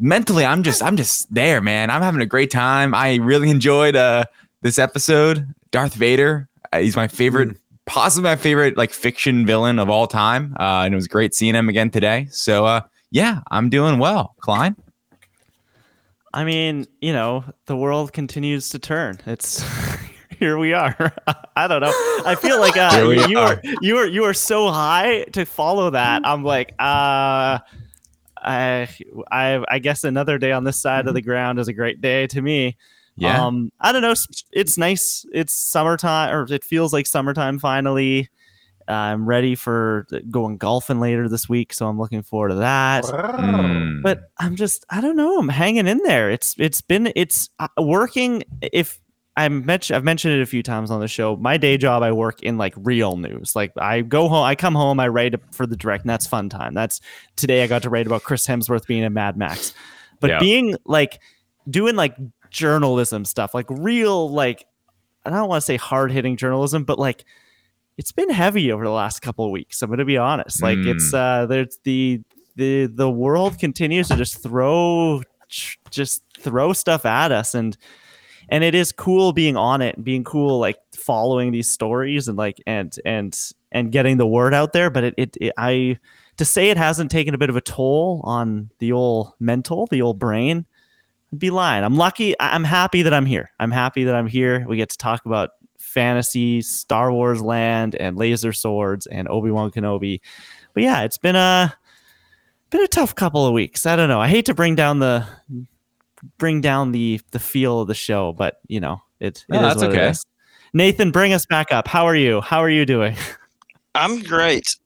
mentally 0.00 0.44
I'm 0.44 0.64
just 0.64 0.82
I'm 0.82 0.96
just 0.96 1.32
there, 1.32 1.60
man. 1.60 1.90
I'm 1.90 2.02
having 2.02 2.20
a 2.20 2.26
great 2.26 2.50
time. 2.50 2.94
I 2.94 3.16
really 3.16 3.48
enjoyed 3.48 3.94
uh 3.94 4.24
this 4.62 4.78
episode. 4.78 5.54
Darth 5.70 5.94
Vader. 5.94 6.48
Uh, 6.72 6.80
he's 6.80 6.96
my 6.96 7.08
favorite, 7.08 7.56
possibly 7.90 8.30
my 8.30 8.36
favorite 8.36 8.76
like 8.76 8.92
fiction 8.92 9.44
villain 9.44 9.80
of 9.80 9.90
all 9.90 10.06
time. 10.06 10.56
Uh, 10.60 10.82
and 10.84 10.94
it 10.94 10.96
was 10.96 11.08
great 11.08 11.34
seeing 11.34 11.56
him 11.56 11.68
again 11.68 11.90
today. 11.90 12.28
So 12.30 12.64
uh, 12.64 12.82
yeah, 13.10 13.40
I'm 13.50 13.68
doing 13.68 13.98
well. 13.98 14.36
Klein. 14.40 14.76
I 16.32 16.44
mean, 16.44 16.86
you 17.00 17.12
know, 17.12 17.44
the 17.66 17.76
world 17.76 18.12
continues 18.12 18.68
to 18.70 18.78
turn. 18.78 19.18
It's 19.26 19.64
here 20.38 20.56
we 20.56 20.72
are. 20.72 21.12
I 21.56 21.66
don't 21.66 21.80
know. 21.80 21.92
I 22.24 22.36
feel 22.40 22.60
like 22.60 22.76
uh, 22.76 23.04
we 23.08 23.26
you 23.26 23.38
are. 23.40 23.54
are 23.54 23.60
you 23.80 23.96
are 23.96 24.06
you 24.06 24.24
are 24.24 24.34
so 24.34 24.70
high 24.70 25.24
to 25.32 25.44
follow 25.44 25.90
that. 25.90 26.22
I'm 26.24 26.44
like, 26.44 26.70
uh 26.78 27.58
I 28.42 28.88
I 29.32 29.64
I 29.68 29.78
guess 29.80 30.04
another 30.04 30.38
day 30.38 30.52
on 30.52 30.62
this 30.62 30.80
side 30.80 31.08
of 31.08 31.14
the 31.14 31.22
ground 31.22 31.58
is 31.58 31.66
a 31.66 31.72
great 31.72 32.00
day 32.00 32.28
to 32.28 32.40
me. 32.40 32.76
Yeah. 33.16 33.44
Um, 33.44 33.70
I 33.80 33.92
don't 33.92 34.02
know. 34.02 34.12
It's, 34.12 34.44
it's 34.52 34.78
nice. 34.78 35.26
It's 35.32 35.52
summertime, 35.52 36.34
or 36.34 36.46
it 36.52 36.64
feels 36.64 36.92
like 36.92 37.06
summertime 37.06 37.58
finally. 37.58 38.28
I'm 38.88 39.24
ready 39.24 39.54
for 39.54 40.06
going 40.30 40.56
golfing 40.56 40.98
later 40.98 41.28
this 41.28 41.48
week, 41.48 41.72
so 41.72 41.86
I'm 41.86 41.96
looking 41.98 42.22
forward 42.22 42.48
to 42.48 42.54
that 42.56 43.04
Mm. 43.04 44.02
but 44.02 44.22
I'm 44.38 44.56
just 44.56 44.84
I 44.90 45.00
don't 45.00 45.14
know 45.16 45.38
I'm 45.38 45.48
hanging 45.48 45.86
in 45.86 45.98
there. 45.98 46.28
It's 46.30 46.56
it's 46.58 46.80
been 46.80 47.12
it's 47.14 47.50
uh, 47.60 47.68
working. 47.78 48.42
If 48.62 48.98
I 49.36 49.48
mentioned 49.48 49.96
I've 49.96 50.02
mentioned 50.02 50.34
it 50.34 50.42
a 50.42 50.46
few 50.46 50.62
times 50.64 50.90
on 50.90 50.98
the 50.98 51.06
show. 51.06 51.36
My 51.36 51.56
day 51.56 51.76
job 51.76 52.02
I 52.02 52.10
work 52.10 52.42
in 52.42 52.58
like 52.58 52.74
real 52.76 53.16
news. 53.16 53.54
Like 53.54 53.72
I 53.78 54.00
go 54.00 54.28
home, 54.28 54.44
I 54.44 54.56
come 54.56 54.74
home, 54.74 54.98
I 54.98 55.06
write 55.06 55.34
for 55.52 55.66
the 55.66 55.76
direct, 55.76 56.02
and 56.02 56.10
that's 56.10 56.26
fun 56.26 56.48
time. 56.48 56.74
That's 56.74 57.00
today 57.36 57.62
I 57.62 57.68
got 57.68 57.82
to 57.82 57.90
write 57.90 58.06
about 58.06 58.24
Chris 58.24 58.44
Hemsworth 58.44 58.86
being 58.88 59.04
a 59.04 59.10
Mad 59.10 59.36
Max, 59.36 59.72
but 60.18 60.30
Yeah. 60.30 60.40
being 60.40 60.76
like 60.84 61.20
doing 61.68 61.94
like 61.94 62.16
journalism 62.50 63.24
stuff, 63.24 63.54
like 63.54 63.66
real 63.68 64.30
like 64.30 64.66
I 65.24 65.30
don't 65.30 65.48
want 65.48 65.60
to 65.60 65.66
say 65.66 65.76
hard 65.76 66.12
hitting 66.12 66.36
journalism, 66.36 66.84
but 66.84 66.98
like 66.98 67.24
it's 67.96 68.12
been 68.12 68.30
heavy 68.30 68.72
over 68.72 68.84
the 68.84 68.90
last 68.90 69.20
couple 69.20 69.44
of 69.44 69.50
weeks. 69.50 69.82
I'm 69.82 69.90
gonna 69.90 70.04
be 70.04 70.16
honest. 70.16 70.62
Like 70.62 70.78
it's 70.78 71.12
uh 71.14 71.46
there's 71.46 71.78
the 71.84 72.22
the 72.56 72.86
the 72.86 73.10
world 73.10 73.58
continues 73.58 74.08
to 74.08 74.16
just 74.16 74.42
throw 74.42 75.22
just 75.90 76.22
throw 76.38 76.72
stuff 76.72 77.04
at 77.04 77.32
us 77.32 77.54
and 77.54 77.76
and 78.50 78.64
it 78.64 78.74
is 78.74 78.92
cool 78.92 79.32
being 79.32 79.56
on 79.56 79.80
it 79.82 79.96
and 79.96 80.04
being 80.04 80.24
cool 80.24 80.58
like 80.58 80.78
following 80.94 81.52
these 81.52 81.68
stories 81.68 82.28
and 82.28 82.36
like 82.36 82.60
and 82.66 82.96
and 83.04 83.52
and 83.72 83.92
getting 83.92 84.16
the 84.16 84.26
word 84.26 84.54
out 84.54 84.72
there 84.72 84.90
but 84.90 85.04
it, 85.04 85.14
it, 85.16 85.36
it 85.40 85.52
i 85.56 85.98
to 86.36 86.44
say 86.44 86.70
it 86.70 86.76
hasn't 86.76 87.10
taken 87.10 87.34
a 87.34 87.38
bit 87.38 87.50
of 87.50 87.56
a 87.56 87.60
toll 87.60 88.20
on 88.24 88.70
the 88.78 88.92
old 88.92 89.32
mental 89.40 89.86
the 89.90 90.02
old 90.02 90.18
brain 90.18 90.64
I'd 91.32 91.38
be 91.38 91.50
lying 91.50 91.84
i'm 91.84 91.96
lucky 91.96 92.38
I- 92.40 92.54
i'm 92.54 92.64
happy 92.64 93.02
that 93.02 93.14
i'm 93.14 93.26
here 93.26 93.50
i'm 93.60 93.70
happy 93.70 94.04
that 94.04 94.14
i'm 94.14 94.26
here 94.26 94.64
we 94.68 94.76
get 94.76 94.88
to 94.90 94.96
talk 94.98 95.24
about 95.26 95.50
fantasy 95.78 96.60
star 96.62 97.12
wars 97.12 97.40
land 97.40 97.94
and 97.96 98.16
laser 98.16 98.52
swords 98.52 99.06
and 99.06 99.28
obi-wan 99.28 99.70
kenobi 99.70 100.20
but 100.74 100.82
yeah 100.82 101.02
it's 101.02 101.18
been 101.18 101.36
a 101.36 101.74
been 102.70 102.82
a 102.82 102.88
tough 102.88 103.14
couple 103.14 103.46
of 103.46 103.52
weeks 103.52 103.86
i 103.86 103.96
don't 103.96 104.08
know 104.08 104.20
i 104.20 104.28
hate 104.28 104.46
to 104.46 104.54
bring 104.54 104.74
down 104.74 104.98
the 104.98 105.26
bring 106.38 106.60
down 106.60 106.92
the 106.92 107.20
the 107.30 107.38
feel 107.38 107.80
of 107.80 107.88
the 107.88 107.94
show 107.94 108.32
but 108.32 108.60
you 108.68 108.78
know 108.80 109.00
it, 109.20 109.38
it 109.38 109.44
No, 109.48 109.56
is 109.58 109.62
that's 109.62 109.80
what 109.82 109.90
it 109.92 109.98
okay. 109.98 110.08
is. 110.10 110.24
nathan 110.74 111.10
bring 111.10 111.32
us 111.32 111.46
back 111.46 111.72
up 111.72 111.88
how 111.88 112.04
are 112.06 112.16
you 112.16 112.40
how 112.40 112.58
are 112.58 112.70
you 112.70 112.84
doing 112.86 113.16
I'm 113.94 114.22
great. 114.22 114.76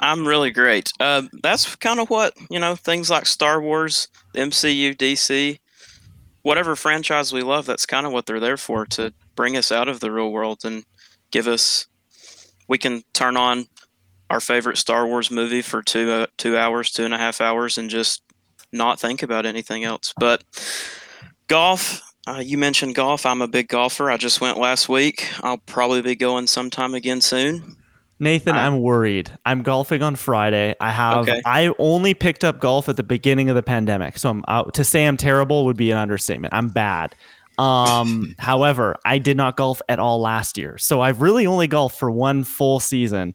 I'm 0.00 0.26
really 0.26 0.50
great. 0.50 0.92
Uh, 1.00 1.22
that's 1.42 1.76
kind 1.76 1.98
of 1.98 2.10
what 2.10 2.34
you 2.50 2.58
know. 2.60 2.76
Things 2.76 3.08
like 3.08 3.24
Star 3.24 3.58
Wars, 3.62 4.08
MCU, 4.36 4.94
DC, 4.94 5.58
whatever 6.44 6.76
franchise 6.76 7.32
we 7.32 7.42
love. 7.42 7.66
That's 7.66 7.86
kind 7.86 8.06
of 8.06 8.12
what 8.12 8.26
they're 8.26 8.38
there 8.38 8.56
for 8.56 8.86
to 8.86 9.12
bring 9.34 9.56
us 9.56 9.72
out 9.72 9.88
of 9.88 9.98
the 9.98 10.12
real 10.12 10.30
world 10.30 10.60
and 10.64 10.84
give 11.32 11.48
us. 11.48 11.86
We 12.68 12.78
can 12.78 13.02
turn 13.12 13.36
on 13.36 13.66
our 14.30 14.40
favorite 14.40 14.78
Star 14.78 15.06
Wars 15.06 15.30
movie 15.30 15.62
for 15.62 15.82
two 15.82 16.10
uh, 16.10 16.26
two 16.38 16.56
hours, 16.56 16.92
two 16.92 17.04
and 17.04 17.12
a 17.12 17.18
half 17.18 17.40
hours, 17.40 17.76
and 17.76 17.90
just 17.90 18.22
not 18.72 19.00
think 19.00 19.22
about 19.22 19.46
anything 19.46 19.84
else. 19.84 20.14
But 20.18 20.44
golf, 21.48 22.00
uh, 22.26 22.42
you 22.44 22.58
mentioned 22.58 22.94
golf. 22.94 23.26
I'm 23.26 23.42
a 23.42 23.48
big 23.48 23.68
golfer. 23.68 24.10
I 24.10 24.16
just 24.16 24.40
went 24.40 24.58
last 24.58 24.88
week. 24.88 25.28
I'll 25.42 25.58
probably 25.58 26.02
be 26.02 26.16
going 26.16 26.46
sometime 26.46 26.94
again 26.94 27.20
soon. 27.20 27.76
Nathan, 28.18 28.54
I'm 28.54 28.80
worried. 28.80 29.30
I'm 29.44 29.62
golfing 29.62 30.02
on 30.02 30.16
Friday. 30.16 30.74
I 30.80 30.90
have 30.90 31.28
Okay. 31.28 31.42
I 31.44 31.72
only 31.78 32.14
picked 32.14 32.44
up 32.44 32.60
golf 32.60 32.88
at 32.88 32.96
the 32.96 33.02
beginning 33.02 33.48
of 33.48 33.56
the 33.56 33.62
pandemic. 33.62 34.18
So 34.18 34.30
I'm 34.30 34.44
out 34.48 34.74
to 34.74 34.84
say 34.84 35.04
I'm 35.06 35.16
terrible 35.16 35.64
would 35.64 35.76
be 35.76 35.90
an 35.90 35.98
understatement. 35.98 36.54
I'm 36.54 36.68
bad. 36.68 37.14
Um 37.58 38.34
however, 38.38 38.96
I 39.04 39.18
did 39.18 39.36
not 39.36 39.56
golf 39.56 39.82
at 39.88 39.98
all 39.98 40.20
last 40.20 40.56
year. 40.56 40.78
So 40.78 41.00
I've 41.00 41.20
really 41.22 41.46
only 41.46 41.66
golfed 41.66 41.98
for 41.98 42.10
one 42.10 42.44
full 42.44 42.80
season. 42.80 43.34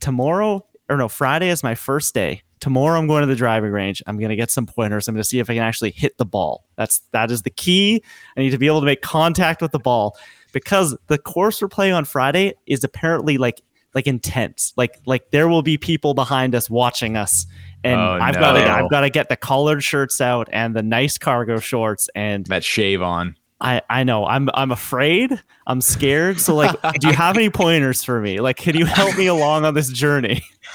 Tomorrow 0.00 0.64
or 0.88 0.96
no, 0.96 1.08
Friday 1.08 1.48
is 1.48 1.62
my 1.62 1.74
first 1.74 2.14
day. 2.14 2.42
Tomorrow 2.60 2.98
I'm 3.00 3.08
going 3.08 3.22
to 3.22 3.26
the 3.26 3.34
driving 3.34 3.72
range. 3.72 4.02
I'm 4.06 4.18
going 4.18 4.30
to 4.30 4.36
get 4.36 4.50
some 4.50 4.66
pointers. 4.66 5.08
I'm 5.08 5.14
going 5.14 5.22
to 5.22 5.28
see 5.28 5.40
if 5.40 5.50
I 5.50 5.54
can 5.54 5.64
actually 5.64 5.90
hit 5.90 6.16
the 6.16 6.24
ball. 6.24 6.64
That's 6.76 7.00
that 7.10 7.32
is 7.32 7.42
the 7.42 7.50
key. 7.50 8.04
I 8.36 8.40
need 8.40 8.50
to 8.50 8.58
be 8.58 8.68
able 8.68 8.80
to 8.80 8.86
make 8.86 9.02
contact 9.02 9.60
with 9.60 9.72
the 9.72 9.80
ball 9.80 10.16
because 10.52 10.96
the 11.08 11.18
course 11.18 11.60
we're 11.60 11.68
playing 11.68 11.94
on 11.94 12.04
Friday 12.04 12.54
is 12.66 12.84
apparently 12.84 13.36
like 13.36 13.62
like 13.94 14.06
intense. 14.06 14.72
Like 14.76 15.00
like 15.06 15.30
there 15.30 15.48
will 15.48 15.62
be 15.62 15.76
people 15.78 16.14
behind 16.14 16.54
us 16.54 16.68
watching 16.70 17.16
us, 17.16 17.46
and 17.84 18.00
Oh, 18.00 18.18
I've 18.20 18.34
got 18.34 18.52
to. 18.54 18.70
I've 18.70 18.90
got 18.90 19.00
to 19.02 19.10
get 19.10 19.28
the 19.28 19.36
collared 19.36 19.82
shirts 19.84 20.20
out 20.20 20.48
and 20.52 20.74
the 20.74 20.82
nice 20.82 21.18
cargo 21.18 21.58
shorts, 21.58 22.08
and 22.14 22.46
That 22.46 22.64
shave 22.64 23.02
on. 23.02 23.36
I 23.60 23.80
I 23.88 24.02
know 24.04 24.26
I'm 24.26 24.48
I'm 24.54 24.72
afraid. 24.72 25.40
I'm 25.66 25.80
scared. 25.80 26.40
So 26.40 26.54
like, 26.56 26.74
do 27.00 27.06
you 27.08 27.12
have 27.14 27.36
any 27.36 27.48
pointers 27.50 28.02
for 28.02 28.20
me? 28.20 28.40
Like, 28.40 28.56
can 28.56 28.76
you 28.76 28.86
help 28.86 29.16
me 29.16 29.26
along 29.26 29.64
on 29.64 29.74
this 29.74 29.88
journey? 29.88 30.42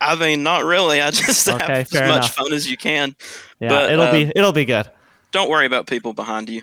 I 0.00 0.14
mean, 0.18 0.42
not 0.42 0.64
really. 0.64 1.00
I 1.00 1.10
just 1.10 1.48
Okay, 1.48 1.64
have 1.64 1.70
as 1.86 1.92
much 1.92 2.02
enough. 2.04 2.34
fun 2.34 2.52
as 2.52 2.70
you 2.70 2.76
can. 2.76 3.16
Yeah, 3.60 3.68
But, 3.70 3.92
it'll 3.92 4.04
uh, 4.04 4.12
be 4.12 4.32
it'll 4.36 4.52
be 4.52 4.64
good. 4.64 4.90
Don't 5.32 5.50
worry 5.50 5.66
about 5.66 5.86
people 5.86 6.12
behind 6.12 6.48
you. 6.48 6.62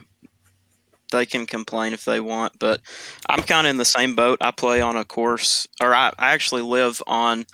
They 1.14 1.26
can 1.26 1.46
complain 1.46 1.94
if 1.94 2.04
they 2.04 2.20
want, 2.20 2.60
but 2.60 2.82
I'm 3.30 3.44
kind 3.44 3.66
of 3.66 3.72
in 3.72 3.78
the 3.78 3.86
same 3.86 4.16
boat. 4.16 4.40
I 4.42 4.52
play 4.52 4.82
on 4.82 4.98
a 4.98 5.06
course, 5.06 5.66
or 5.82 5.96
I, 5.96 6.12
I 6.20 6.34
actually 6.34 6.64
live 6.64 7.02
on 7.08 7.46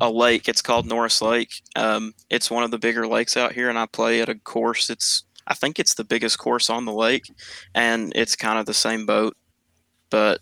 a 0.00 0.10
lake. 0.10 0.48
It's 0.48 0.62
called 0.62 0.86
Norris 0.86 1.22
Lake. 1.22 1.62
Um, 1.76 2.14
it's 2.30 2.50
one 2.50 2.64
of 2.64 2.70
the 2.70 2.78
bigger 2.78 3.06
lakes 3.06 3.36
out 3.36 3.52
here, 3.52 3.68
and 3.68 3.78
I 3.78 3.86
play 3.86 4.20
at 4.20 4.28
a 4.28 4.34
course. 4.34 4.90
It's 4.90 5.22
I 5.46 5.54
think 5.54 5.78
it's 5.78 5.94
the 5.94 6.04
biggest 6.04 6.38
course 6.38 6.68
on 6.70 6.84
the 6.84 6.92
lake, 6.92 7.30
and 7.74 8.12
it's 8.16 8.34
kind 8.34 8.58
of 8.58 8.66
the 8.66 8.74
same 8.74 9.06
boat. 9.06 9.36
But 10.10 10.40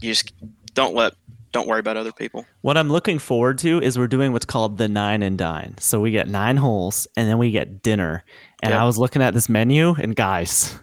you 0.00 0.12
just 0.12 0.32
don't 0.74 0.94
let 0.94 1.14
don't 1.52 1.68
worry 1.68 1.80
about 1.80 1.96
other 1.96 2.12
people. 2.12 2.46
What 2.62 2.76
I'm 2.78 2.88
looking 2.90 3.18
forward 3.18 3.58
to 3.58 3.80
is 3.80 3.98
we're 3.98 4.06
doing 4.06 4.32
what's 4.32 4.46
called 4.46 4.78
the 4.78 4.88
nine 4.88 5.22
and 5.22 5.36
dine. 5.36 5.74
So 5.78 6.00
we 6.00 6.10
get 6.10 6.28
nine 6.28 6.56
holes 6.56 7.06
and 7.16 7.28
then 7.28 7.38
we 7.38 7.50
get 7.50 7.82
dinner. 7.82 8.24
And 8.62 8.72
Yep. 8.72 8.80
I 8.80 8.84
was 8.84 8.98
looking 8.98 9.22
at 9.22 9.34
this 9.34 9.48
menu 9.48 9.94
and 9.94 10.16
guys, 10.16 10.78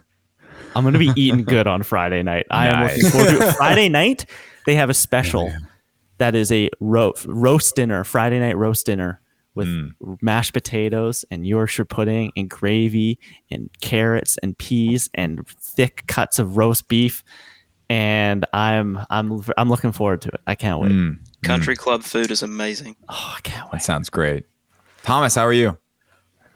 I'm 0.74 0.84
gonna 0.84 0.98
be 0.98 1.12
eating 1.16 1.44
good 1.44 1.66
on 1.66 1.82
Friday 1.82 2.22
night. 2.22 2.46
I 2.50 2.68
am 2.68 2.86
looking 2.86 3.10
forward 3.10 3.38
to 3.38 3.48
it. 3.48 3.52
Friday 3.56 3.88
night, 3.88 4.26
they 4.66 4.74
have 4.76 4.90
a 4.90 4.94
special 4.94 5.52
that 6.18 6.34
is 6.34 6.52
a 6.52 6.68
ro- 6.80 7.14
roast 7.26 7.76
dinner, 7.76 8.04
Friday 8.04 8.38
night 8.40 8.56
roast 8.56 8.86
dinner 8.86 9.20
with 9.54 9.66
Mm. 9.66 9.90
mashed 10.22 10.52
potatoes 10.52 11.24
and 11.30 11.44
Yorkshire 11.46 11.84
pudding 11.84 12.30
and 12.36 12.48
gravy 12.48 13.18
and 13.50 13.68
carrots 13.80 14.38
and 14.42 14.56
peas 14.58 15.10
and 15.14 15.46
thick 15.48 16.04
cuts 16.06 16.38
of 16.38 16.56
roast 16.56 16.86
beef. 16.88 17.24
And 17.88 18.46
I'm 18.52 19.00
I'm 19.10 19.42
I'm 19.58 19.68
looking 19.68 19.90
forward 19.90 20.20
to 20.22 20.28
it. 20.28 20.40
I 20.46 20.54
can't 20.54 20.80
wait. 20.80 20.92
Mm, 20.92 21.18
mm. 21.18 21.18
Country 21.42 21.74
club 21.74 22.04
food 22.04 22.30
is 22.30 22.42
amazing. 22.42 22.94
Oh, 23.08 23.34
I 23.36 23.40
can't 23.40 23.64
That 23.66 23.72
wait. 23.72 23.82
sounds 23.82 24.08
great. 24.10 24.44
Thomas, 25.02 25.34
how 25.34 25.42
are 25.46 25.52
you? 25.52 25.76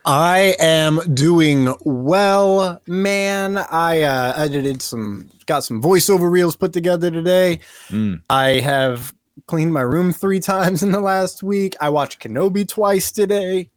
I 0.04 0.54
am 0.58 1.00
doing 1.14 1.74
well, 1.80 2.80
man. 2.86 3.56
I 3.56 4.02
uh, 4.02 4.34
edited 4.36 4.82
some, 4.82 5.30
got 5.46 5.64
some 5.64 5.80
voiceover 5.80 6.30
reels 6.30 6.56
put 6.56 6.74
together 6.74 7.10
today. 7.10 7.60
Mm. 7.88 8.20
I 8.28 8.60
have 8.60 9.14
cleaned 9.46 9.72
my 9.72 9.80
room 9.80 10.12
three 10.12 10.40
times 10.40 10.82
in 10.82 10.92
the 10.92 11.00
last 11.00 11.42
week. 11.42 11.74
I 11.80 11.88
watched 11.88 12.20
Kenobi 12.20 12.68
twice 12.68 13.10
today, 13.12 13.70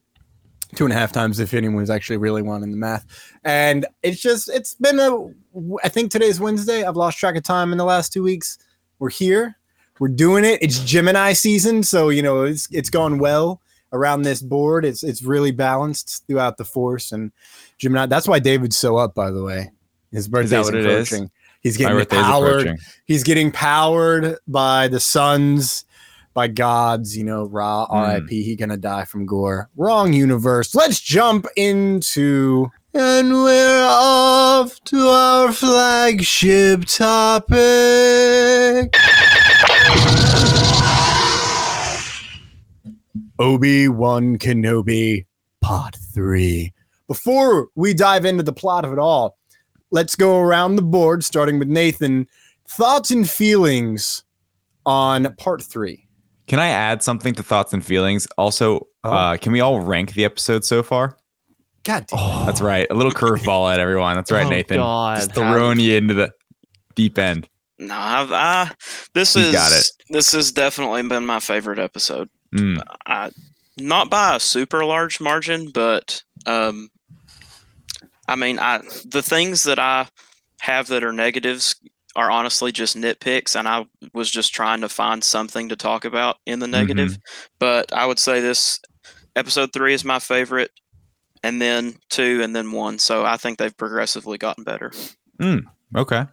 two 0.75 0.84
and 0.84 0.93
a 0.93 0.98
half 0.98 1.13
times 1.13 1.39
if 1.39 1.53
anyone's 1.53 1.89
actually 1.89 2.17
really 2.17 2.41
wanting 2.41 2.72
the 2.72 2.77
math. 2.77 3.05
And 3.46 3.86
it's 4.03 4.22
just, 4.22 4.50
it's 4.50 4.74
been 4.74 5.00
a, 5.00 5.29
I 5.81 5.88
think 5.88 6.12
today's 6.12 6.41
Wednesday. 6.41 6.84
I've 6.84 6.98
lost 6.98 7.17
track 7.17 7.38
of 7.38 7.43
time 7.43 7.72
in 7.72 7.77
the 7.77 7.86
last 7.86 8.12
two 8.12 8.24
weeks. 8.24 8.57
We're 9.00 9.10
here, 9.12 9.57
we're 9.98 10.10
doing 10.10 10.43
it. 10.43 10.62
It's 10.62 10.79
Gemini 10.79 11.31
season, 11.34 11.84
so 11.84 12.10
you 12.10 12.22
know 12.22 12.43
it's 12.43 12.67
it's 12.72 12.89
gone 12.89 13.19
well 13.19 13.62
around 13.94 14.24
this 14.24 14.41
board. 14.41 14.86
It's 14.86 15.03
it's 15.03 15.24
really 15.24 15.51
balanced 15.51 16.24
throughout 16.27 16.58
the 16.58 16.65
force 16.65 17.12
and 17.12 17.32
Gemini. 17.77 18.06
That's 18.06 18.27
why 18.27 18.39
David's 18.39 18.77
so 18.77 18.98
up, 18.98 19.15
by 19.15 19.32
the 19.32 19.44
way. 19.44 19.72
His 20.12 20.27
birthday's 20.27 20.65
what 20.65 20.75
it 20.75 20.86
is? 20.86 21.08
approaching. 21.08 21.32
He's 21.62 21.77
getting 21.77 22.06
powered. 22.06 22.77
He's 23.06 23.24
getting 23.24 23.51
powered 23.51 24.38
by 24.48 24.88
the 24.88 25.00
suns, 25.00 25.86
by 26.34 26.48
gods. 26.48 27.17
You 27.17 27.24
know, 27.24 27.46
Ra. 27.46 27.86
Hmm. 27.88 27.96
R.I.P. 27.96 28.44
He 28.44 28.56
gonna 28.56 28.77
die 28.77 29.06
from 29.06 29.25
gore. 29.25 29.70
Wrong 29.75 30.13
universe. 30.13 30.75
Let's 30.75 31.00
jump 31.00 31.48
into. 31.56 32.72
And 32.94 33.32
we're 33.32 33.86
off 33.88 34.79
to 34.86 34.98
our 35.08 35.51
flagship 35.51 36.86
topic. 36.86 37.58
Obi 43.39 43.88
Wan 43.88 44.38
Kenobi, 44.38 45.25
Part 45.62 45.96
3. 46.13 46.74
Before 47.08 47.67
we 47.75 47.94
dive 47.94 48.25
into 48.25 48.44
the 48.44 48.53
plot 48.53 48.84
of 48.86 48.91
it 48.94 49.00
all, 49.00 49.38
let's 49.91 50.15
go 50.15 50.39
around 50.39 50.75
the 50.75 50.82
board, 50.82 51.24
starting 51.24 51.60
with 51.60 51.67
Nathan. 51.67 52.27
Thoughts 52.67 53.12
and 53.12 53.29
feelings 53.29 54.24
on 54.86 55.34
Part 55.36 55.62
3. 55.63 56.03
Can 56.48 56.60
I 56.60 56.67
add 56.70 57.03
something 57.03 57.34
to 57.36 57.44
thoughts 57.44 57.74
and 57.74 57.86
feelings? 57.86 58.27
Also, 58.38 58.88
Oh. 59.03 59.12
uh, 59.12 59.38
can 59.38 59.51
we 59.53 59.62
all 59.62 59.79
rank 59.79 60.13
the 60.13 60.25
episode 60.25 60.65
so 60.65 60.82
far? 60.84 61.17
God 61.84 62.06
damn. 62.08 62.46
That's 62.46 62.60
right. 62.60 62.88
A 62.89 62.94
little 62.94 63.12
curveball 63.13 63.72
at 63.74 63.79
everyone. 63.79 64.15
That's 64.17 64.32
right, 64.32 64.46
Oh, 64.46 64.50
Nathan. 64.50 64.77
God. 64.77 65.17
Just 65.17 65.34
throwing 65.34 65.79
you 65.79 65.96
into 65.96 66.13
the 66.13 66.34
deep 66.96 67.17
end. 67.17 67.48
No, 67.79 67.96
I've, 67.96 68.32
I 68.32 68.72
this 69.13 69.36
You 69.36 69.44
is 69.44 69.51
got 69.53 69.72
it. 69.72 69.86
this 70.10 70.32
has 70.34 70.51
definitely 70.51 71.03
been 71.03 71.25
my 71.25 71.39
favorite 71.39 71.79
episode. 71.79 72.27
Mm. 72.58 72.82
I, 73.06 73.32
not 73.78 74.10
by 74.10 74.36
a 74.36 74.40
super 74.40 74.84
large 74.86 75.20
margin, 75.20 75.72
but 75.72 76.24
um, 76.46 76.90
I 78.28 78.36
mean, 78.36 78.60
I 78.60 78.82
the 79.06 79.22
things 79.22 79.64
that 79.64 79.80
I 79.80 80.08
have 80.62 80.88
that 80.88 81.04
are 81.04 81.14
negatives 81.14 81.76
are 82.16 82.32
honestly 82.32 82.72
just 82.72 82.98
nitpicks, 82.98 83.56
and 83.56 83.68
I 83.68 83.86
was 84.14 84.30
just 84.30 84.54
trying 84.54 84.82
to 84.82 84.90
find 84.90 85.24
something 85.24 85.70
to 85.70 85.76
talk 85.76 86.04
about 86.04 86.38
in 86.46 86.60
the 86.60 86.68
negative. 86.68 87.20
But 87.60 87.94
I 87.94 88.06
would 88.06 88.20
say 88.20 88.42
this 88.42 88.80
episode 89.36 89.72
three 89.72 89.94
is 89.94 90.04
my 90.04 90.20
favorite, 90.20 90.72
and 91.44 91.62
then 91.62 91.96
two, 92.10 92.42
and 92.42 92.56
then 92.56 92.72
one. 92.72 92.98
So 92.98 93.24
I 93.24 93.38
think 93.38 93.60
they've 93.60 93.78
progressively 93.78 94.40
gotten 94.40 94.64
better. 94.64 94.92
Okay. 95.96 96.26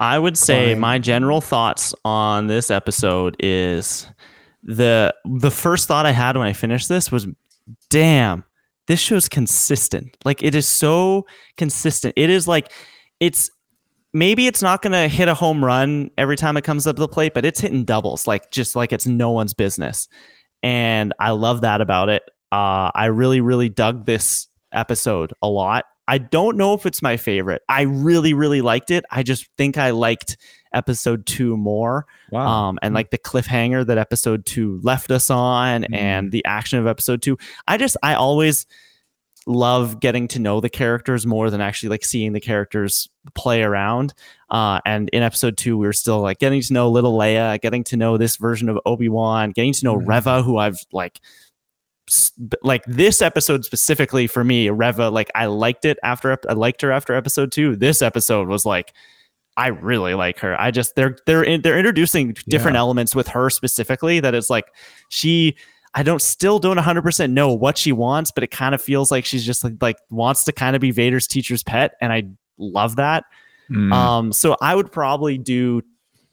I 0.00 0.18
would 0.18 0.36
say 0.36 0.74
my 0.74 0.98
general 0.98 1.40
thoughts 1.40 1.94
on 2.04 2.48
this 2.48 2.72
episode 2.72 3.36
is 3.38 4.08
the 4.62 5.14
the 5.24 5.50
first 5.50 5.88
thought 5.88 6.06
I 6.06 6.12
had 6.12 6.36
when 6.36 6.46
I 6.46 6.52
finished 6.52 6.88
this 6.88 7.10
was 7.10 7.26
damn 7.90 8.44
this 8.86 9.00
show's 9.00 9.28
consistent. 9.28 10.16
Like 10.24 10.42
it 10.42 10.54
is 10.54 10.68
so 10.68 11.26
consistent. 11.56 12.14
It 12.16 12.30
is 12.30 12.48
like 12.48 12.72
it's 13.20 13.50
maybe 14.12 14.46
it's 14.46 14.62
not 14.62 14.82
going 14.82 14.92
to 14.92 15.08
hit 15.08 15.28
a 15.28 15.34
home 15.34 15.64
run 15.64 16.10
every 16.18 16.36
time 16.36 16.56
it 16.56 16.64
comes 16.64 16.86
up 16.86 16.96
the 16.96 17.08
plate 17.08 17.32
but 17.32 17.46
it's 17.46 17.60
hitting 17.60 17.84
doubles 17.84 18.26
like 18.26 18.50
just 18.50 18.76
like 18.76 18.92
it's 18.92 19.06
no 19.06 19.30
one's 19.30 19.54
business. 19.54 20.08
And 20.62 21.12
I 21.18 21.30
love 21.30 21.62
that 21.62 21.80
about 21.80 22.08
it. 22.08 22.22
Uh 22.50 22.90
I 22.94 23.06
really 23.06 23.40
really 23.40 23.68
dug 23.68 24.06
this 24.06 24.48
episode 24.72 25.32
a 25.42 25.48
lot. 25.48 25.84
I 26.08 26.18
don't 26.18 26.56
know 26.56 26.74
if 26.74 26.84
it's 26.84 27.00
my 27.00 27.16
favorite. 27.16 27.62
I 27.68 27.82
really, 27.82 28.34
really 28.34 28.60
liked 28.60 28.90
it. 28.90 29.04
I 29.10 29.22
just 29.22 29.48
think 29.56 29.78
I 29.78 29.90
liked 29.90 30.36
episode 30.74 31.26
two 31.26 31.56
more. 31.56 32.06
Wow. 32.30 32.46
Um, 32.46 32.78
and 32.82 32.94
like 32.94 33.10
the 33.10 33.18
cliffhanger 33.18 33.86
that 33.86 33.98
episode 33.98 34.46
two 34.46 34.80
left 34.82 35.10
us 35.10 35.30
on 35.30 35.82
Mm. 35.84 35.94
and 35.96 36.32
the 36.32 36.44
action 36.44 36.78
of 36.78 36.86
episode 36.86 37.22
two. 37.22 37.38
I 37.68 37.76
just, 37.76 37.96
I 38.02 38.14
always 38.14 38.66
love 39.46 39.98
getting 39.98 40.28
to 40.28 40.38
know 40.38 40.60
the 40.60 40.68
characters 40.70 41.26
more 41.26 41.50
than 41.50 41.60
actually 41.60 41.88
like 41.88 42.04
seeing 42.04 42.32
the 42.32 42.40
characters 42.40 43.08
play 43.34 43.62
around. 43.64 44.14
Uh, 44.50 44.80
and 44.86 45.08
in 45.08 45.22
episode 45.24 45.56
two, 45.56 45.76
we 45.76 45.84
were 45.86 45.92
still 45.92 46.20
like 46.20 46.38
getting 46.38 46.60
to 46.60 46.72
know 46.72 46.88
little 46.88 47.18
Leia, 47.18 47.60
getting 47.60 47.82
to 47.84 47.96
know 47.96 48.16
this 48.16 48.36
version 48.36 48.68
of 48.68 48.78
Obi 48.86 49.08
Wan, 49.08 49.50
getting 49.50 49.72
to 49.72 49.84
know 49.84 49.96
Mhm. 49.96 50.06
Reva, 50.06 50.42
who 50.42 50.58
I've 50.58 50.78
like 50.92 51.18
like 52.62 52.84
this 52.86 53.22
episode 53.22 53.64
specifically 53.64 54.26
for 54.26 54.42
me, 54.44 54.68
Reva, 54.68 55.08
like 55.08 55.30
I 55.34 55.46
liked 55.46 55.84
it 55.84 55.98
after 56.02 56.36
I 56.48 56.52
liked 56.52 56.82
her 56.82 56.90
after 56.92 57.14
episode 57.14 57.52
two. 57.52 57.76
This 57.76 58.02
episode 58.02 58.48
was 58.48 58.66
like 58.66 58.92
I 59.56 59.68
really 59.68 60.14
like 60.14 60.38
her. 60.38 60.58
I 60.60 60.70
just 60.70 60.94
they're 60.96 61.16
they're 61.26 61.42
in, 61.42 61.62
they're 61.62 61.78
introducing 61.78 62.34
different 62.48 62.74
Yeah. 62.76 62.80
elements 62.80 63.14
with 63.14 63.28
her 63.28 63.50
specifically 63.50 64.18
that 64.20 64.34
is 64.34 64.48
like 64.50 64.66
she 65.10 65.56
I 65.94 66.02
don't 66.02 66.22
still 66.22 66.58
don't 66.58 66.78
100% 66.78 67.30
know 67.32 67.52
what 67.52 67.76
she 67.76 67.92
wants, 67.92 68.30
but 68.32 68.42
it 68.42 68.50
kind 68.50 68.74
of 68.74 68.80
feels 68.80 69.10
like 69.10 69.26
she's 69.26 69.44
just 69.44 69.62
like, 69.62 69.74
like 69.82 69.98
wants 70.10 70.44
to 70.44 70.52
kind 70.52 70.74
of 70.74 70.80
be 70.80 70.90
Vader's 70.90 71.26
teacher's 71.26 71.62
pet 71.62 71.92
and 72.00 72.12
I 72.14 72.24
love 72.56 72.96
that. 72.96 73.24
Mm. 73.70 73.92
Um 73.92 74.32
so 74.32 74.56
I 74.62 74.74
would 74.74 74.90
probably 74.90 75.36
do 75.36 75.82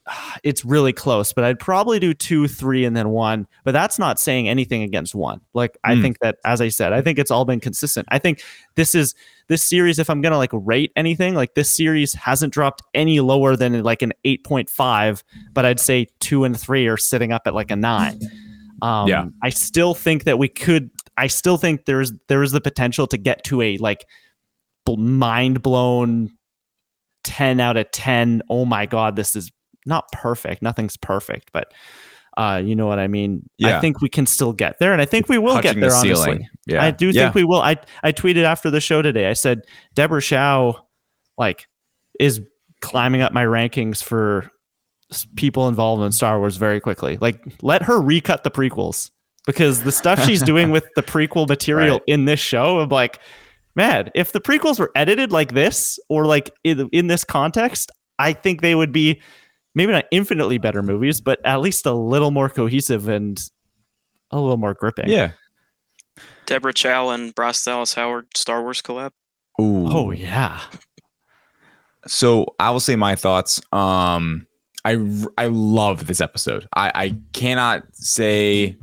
it's 0.42 0.64
really 0.64 0.94
close, 0.94 1.34
but 1.34 1.44
I'd 1.44 1.58
probably 1.58 1.98
do 1.98 2.14
2 2.14 2.48
3 2.48 2.86
and 2.86 2.96
then 2.96 3.10
1, 3.10 3.46
but 3.64 3.72
that's 3.72 3.98
not 3.98 4.18
saying 4.18 4.48
anything 4.48 4.82
against 4.82 5.14
1. 5.14 5.42
Like 5.52 5.76
I 5.84 5.94
Mm. 5.94 6.00
think 6.02 6.18
that 6.20 6.38
as 6.46 6.62
I 6.62 6.68
said, 6.68 6.94
I 6.94 7.02
think 7.02 7.18
it's 7.18 7.30
all 7.30 7.44
been 7.44 7.60
consistent. 7.60 8.08
I 8.10 8.18
think 8.18 8.42
this 8.76 8.94
is 8.94 9.14
this 9.50 9.62
series 9.62 9.98
if 9.98 10.08
i'm 10.08 10.20
gonna 10.22 10.38
like 10.38 10.50
rate 10.52 10.92
anything 10.94 11.34
like 11.34 11.54
this 11.54 11.76
series 11.76 12.14
hasn't 12.14 12.52
dropped 12.52 12.82
any 12.94 13.18
lower 13.20 13.56
than 13.56 13.82
like 13.82 14.00
an 14.00 14.12
8.5 14.24 15.22
but 15.52 15.66
i'd 15.66 15.80
say 15.80 16.06
two 16.20 16.44
and 16.44 16.58
three 16.58 16.86
are 16.86 16.96
sitting 16.96 17.32
up 17.32 17.42
at 17.46 17.54
like 17.54 17.70
a 17.70 17.76
nine. 17.76 18.18
Um 18.80 19.08
Yeah. 19.08 19.26
i 19.42 19.50
still 19.50 19.92
think 19.92 20.24
that 20.24 20.38
we 20.38 20.48
could 20.48 20.88
i 21.18 21.26
still 21.26 21.58
think 21.58 21.84
there's 21.84 22.12
there 22.28 22.42
is 22.42 22.52
the 22.52 22.60
potential 22.60 23.06
to 23.08 23.18
get 23.18 23.44
to 23.44 23.60
a 23.60 23.76
like 23.78 24.06
mind 24.96 25.62
blown 25.62 26.30
10 27.24 27.60
out 27.60 27.76
of 27.76 27.90
10 27.90 28.42
oh 28.48 28.64
my 28.64 28.86
god 28.86 29.16
this 29.16 29.36
is 29.36 29.50
not 29.86 30.10
perfect. 30.12 30.62
Nothing's 30.62 30.96
perfect 30.96 31.50
but 31.52 31.72
uh 32.40 32.56
you 32.64 32.74
know 32.74 32.86
what 32.86 32.98
i 32.98 33.06
mean 33.06 33.42
i 33.64 33.78
think 33.80 34.00
we 34.00 34.08
can 34.08 34.24
still 34.26 34.52
get 34.52 34.78
there 34.78 34.92
and 34.92 35.02
i 35.02 35.04
think 35.04 35.28
we 35.28 35.36
will 35.38 35.54
Touching 35.54 35.74
get 35.74 35.80
there 35.80 35.90
the 35.90 35.96
honestly. 35.96 36.48
Yeah. 36.66 36.82
I 36.84 36.90
do 36.90 37.08
Yeah. 37.10 37.24
think 37.24 37.34
we 37.34 37.44
will. 37.44 37.60
I 37.60 37.76
I 38.02 38.12
tweeted 38.12 38.44
after 38.44 38.70
the 38.70 38.80
show 38.80 39.02
today. 39.02 39.26
I 39.28 39.32
said 39.32 39.62
Deborah 39.94 40.22
Chow, 40.22 40.76
like, 41.36 41.66
is 42.20 42.40
climbing 42.80 43.20
up 43.22 43.32
my 43.32 43.44
rankings 43.44 44.02
for 44.02 44.50
people 45.34 45.66
involved 45.68 46.02
in 46.04 46.12
Star 46.12 46.38
Wars 46.38 46.56
very 46.56 46.78
quickly. 46.80 47.18
Like, 47.20 47.42
let 47.62 47.82
her 47.82 48.00
recut 48.00 48.44
the 48.44 48.50
prequels 48.50 49.10
because 49.46 49.82
the 49.82 49.90
stuff 49.92 50.24
she's 50.24 50.42
doing 50.42 50.70
with 50.76 50.86
the 50.94 51.02
prequel 51.02 51.48
material 51.48 51.94
Right. 51.96 52.02
in 52.06 52.26
this 52.26 52.38
show, 52.38 52.78
I'm 52.78 52.88
like, 52.90 53.18
man, 53.74 54.10
if 54.14 54.30
the 54.32 54.40
prequels 54.40 54.78
were 54.78 54.92
edited 54.94 55.32
like 55.32 55.52
this 55.52 55.98
or 56.08 56.26
like 56.26 56.50
in, 56.62 56.88
in 56.92 57.08
this 57.08 57.24
context, 57.24 57.90
I 58.20 58.32
think 58.32 58.60
they 58.62 58.74
would 58.76 58.92
be 58.92 59.20
maybe 59.74 59.92
not 59.92 60.06
infinitely 60.10 60.58
better 60.58 60.82
movies, 60.82 61.20
but 61.20 61.44
at 61.44 61.60
least 61.60 61.86
a 61.86 61.92
little 61.92 62.30
more 62.30 62.48
cohesive 62.48 63.08
and 63.08 63.40
a 64.30 64.40
little 64.40 64.56
more 64.56 64.74
gripping. 64.74 65.08
Yeah. 65.08 65.32
Deborah 66.46 66.74
Chow 66.74 67.10
and 67.10 67.34
Bryce 67.34 67.64
Dallas 67.64 67.94
Howard 67.94 68.26
Star 68.36 68.62
Wars 68.62 68.82
collab. 68.82 69.10
Ooh. 69.60 69.86
Oh 69.88 70.10
yeah. 70.10 70.60
So 72.06 72.46
I 72.58 72.70
will 72.70 72.80
say 72.80 72.96
my 72.96 73.14
thoughts. 73.14 73.60
Um, 73.72 74.46
I 74.84 74.96
r- 74.96 75.32
I 75.38 75.46
love 75.46 76.06
this 76.06 76.20
episode. 76.20 76.66
I 76.74 76.90
I 76.94 77.16
cannot 77.32 77.84
say 77.92 78.76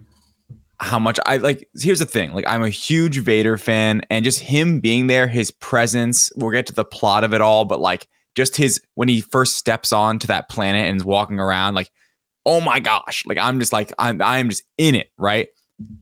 how 0.79 0.99
much 0.99 1.19
I 1.25 1.37
like. 1.37 1.67
Here's 1.79 1.99
the 1.99 2.05
thing. 2.05 2.33
Like 2.33 2.47
I'm 2.47 2.63
a 2.63 2.69
huge 2.69 3.17
Vader 3.19 3.57
fan, 3.57 4.01
and 4.09 4.23
just 4.23 4.39
him 4.39 4.79
being 4.79 5.07
there, 5.07 5.27
his 5.27 5.51
presence. 5.51 6.31
We'll 6.35 6.51
get 6.51 6.67
to 6.67 6.73
the 6.73 6.85
plot 6.85 7.23
of 7.23 7.33
it 7.33 7.41
all, 7.41 7.65
but 7.65 7.79
like 7.79 8.07
just 8.37 8.55
his 8.55 8.79
when 8.93 9.09
he 9.09 9.19
first 9.19 9.57
steps 9.57 9.91
onto 9.91 10.27
that 10.27 10.47
planet 10.47 10.87
and 10.87 10.97
is 10.97 11.03
walking 11.03 11.39
around, 11.39 11.73
like 11.73 11.91
oh 12.47 12.61
my 12.61 12.79
gosh, 12.79 13.23
like 13.25 13.37
I'm 13.37 13.59
just 13.59 13.73
like 13.73 13.91
I'm 13.99 14.21
I'm 14.21 14.49
just 14.49 14.63
in 14.77 14.95
it, 14.95 15.11
right? 15.17 15.49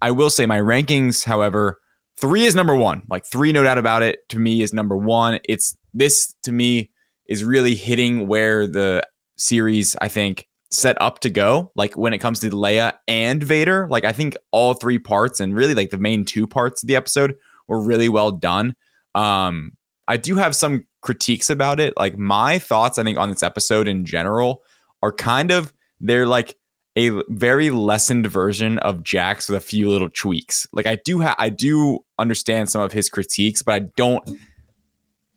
I 0.02 0.12
will 0.12 0.30
say 0.30 0.46
my 0.46 0.60
rankings, 0.60 1.26
however, 1.26 1.80
three 2.18 2.46
is 2.46 2.56
number 2.56 2.76
one. 2.76 3.02
Like 3.10 3.26
three, 3.26 3.52
no 3.52 3.64
doubt 3.64 3.80
about 3.80 4.04
it. 4.04 4.20
To 4.30 4.40
me, 4.40 4.62
is 4.62 4.72
number 4.72 4.96
one. 4.96 5.40
It's 5.50 5.76
this 5.94 6.36
to 6.44 6.52
me 6.52 6.92
is 7.28 7.44
really 7.44 7.74
hitting 7.74 8.28
where 8.28 8.68
the 8.68 9.06
series 9.38 9.96
I 10.02 10.08
think 10.08 10.48
set 10.70 11.02
up 11.02 11.20
to 11.20 11.30
go. 11.30 11.72
Like 11.76 11.98
when 11.98 12.14
it 12.14 12.20
comes 12.20 12.40
to 12.42 12.50
Leia 12.52 12.94
and 13.08 13.42
Vader, 13.42 13.88
like 13.90 14.06
I 14.06 14.12
think 14.12 14.38
all 14.52 14.76
three 14.76 15.00
parts 15.00 15.40
and 15.40 15.56
really 15.56 15.74
like 15.74 15.90
the 15.90 15.98
main 15.98 16.26
two 16.26 16.46
parts 16.46 16.84
of 16.84 16.88
the 16.88 16.96
episode 16.96 17.36
were 17.68 17.82
really 17.82 18.10
well 18.10 18.32
done. 18.32 18.76
Um, 19.16 19.72
I 20.08 20.18
do 20.18 20.36
have 20.36 20.56
some 20.56 20.86
critiques 21.06 21.50
about 21.50 21.80
it. 21.80 21.94
Like 21.96 22.18
my 22.18 22.60
thoughts, 22.60 22.98
I 23.00 23.04
think, 23.04 23.18
on 23.18 23.30
this 23.30 23.44
episode 23.44 23.88
in 23.88 24.04
general 24.06 24.64
are 25.02 25.14
kind 25.14 25.52
of 25.52 25.72
they're 26.02 26.28
like 26.28 26.58
a 26.98 27.12
very 27.30 27.70
lessened 27.70 28.28
version 28.28 28.80
of 28.80 29.04
Jack's 29.04 29.48
with 29.48 29.58
a 29.58 29.62
few 29.66 29.90
little 29.90 30.10
tweaks. 30.10 30.66
Like 30.74 30.88
I 30.88 30.96
do 31.06 31.20
have 31.20 31.36
I 31.38 31.50
do 31.50 32.00
understand 32.20 32.70
some 32.70 32.82
of 32.82 32.92
his 32.92 33.10
critiques, 33.10 33.62
but 33.62 33.76
I 33.76 33.80
don't 33.96 34.28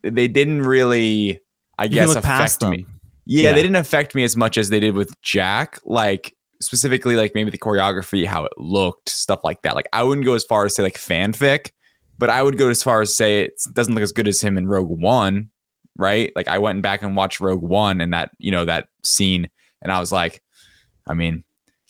they 0.01 0.27
didn't 0.27 0.63
really 0.63 1.39
I 1.77 1.83
You 1.85 1.89
guess 1.89 2.15
affect 2.15 2.61
me. 2.63 2.85
Yeah, 3.25 3.43
Yeah. 3.43 3.51
they 3.53 3.61
didn't 3.61 3.75
affect 3.77 4.15
me 4.15 4.23
as 4.23 4.35
much 4.35 4.57
as 4.57 4.69
they 4.69 4.79
did 4.79 4.95
with 4.95 5.13
Jack. 5.21 5.79
Like 5.85 6.35
specifically, 6.61 7.15
like 7.15 7.35
maybe 7.35 7.51
the 7.51 7.57
choreography, 7.57 8.25
how 8.25 8.45
it 8.45 8.53
looked, 8.57 9.09
stuff 9.09 9.41
like 9.43 9.61
that. 9.61 9.75
Like 9.75 9.87
I 9.93 10.03
wouldn't 10.03 10.25
go 10.25 10.33
as 10.33 10.43
far 10.45 10.65
as 10.65 10.75
say 10.75 10.83
like 10.83 10.97
fanfic, 10.97 11.71
but 12.17 12.29
I 12.29 12.41
would 12.41 12.57
go 12.57 12.69
as 12.69 12.81
far 12.83 13.01
as 13.01 13.15
say 13.15 13.41
it 13.43 13.53
doesn't 13.73 13.93
look 13.93 14.03
as 14.03 14.11
good 14.11 14.27
as 14.27 14.41
him 14.41 14.57
in 14.57 14.67
Rogue 14.67 14.89
One, 14.89 15.49
right? 15.99 16.31
Like 16.35 16.47
I 16.47 16.57
went 16.57 16.81
back 16.81 17.01
and 17.01 17.15
watched 17.15 17.39
Rogue 17.39 17.61
One 17.61 18.01
and 18.01 18.13
that 18.13 18.31
you 18.39 18.51
know 18.51 18.65
that 18.65 18.87
scene, 19.03 19.49
and 19.81 19.91
I 19.91 19.99
was 19.99 20.11
like, 20.11 20.41
I 21.07 21.13
mean, 21.13 21.43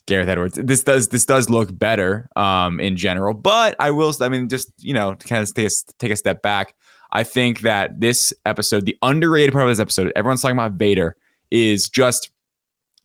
Gareth 0.08 0.28
Edwards, 0.28 0.60
this 0.62 0.84
does 0.84 1.10
this 1.10 1.26
does 1.26 1.50
look 1.50 1.78
better 1.78 2.28
um 2.36 2.80
in 2.80 2.98
general, 2.98 3.34
but 3.34 3.76
I 3.80 3.92
will, 3.92 4.14
I 4.20 4.30
mean, 4.30 4.50
just 4.50 4.72
you 4.80 4.94
know, 4.94 5.14
to 5.14 5.28
kind 5.28 5.42
of 5.42 5.54
take 5.54 5.68
a, 5.68 5.72
take 6.00 6.12
a 6.12 6.16
step 6.16 6.42
back. 6.42 6.76
I 7.12 7.24
think 7.24 7.62
that 7.62 8.00
this 8.00 8.34
episode, 8.46 8.86
the 8.86 8.98
underrated 9.02 9.54
part 9.54 9.64
of 9.64 9.70
this 9.70 9.80
episode, 9.80 10.12
everyone's 10.16 10.42
talking 10.42 10.58
about 10.58 10.74
Vader, 10.74 11.16
is 11.50 11.90
just 11.90 12.30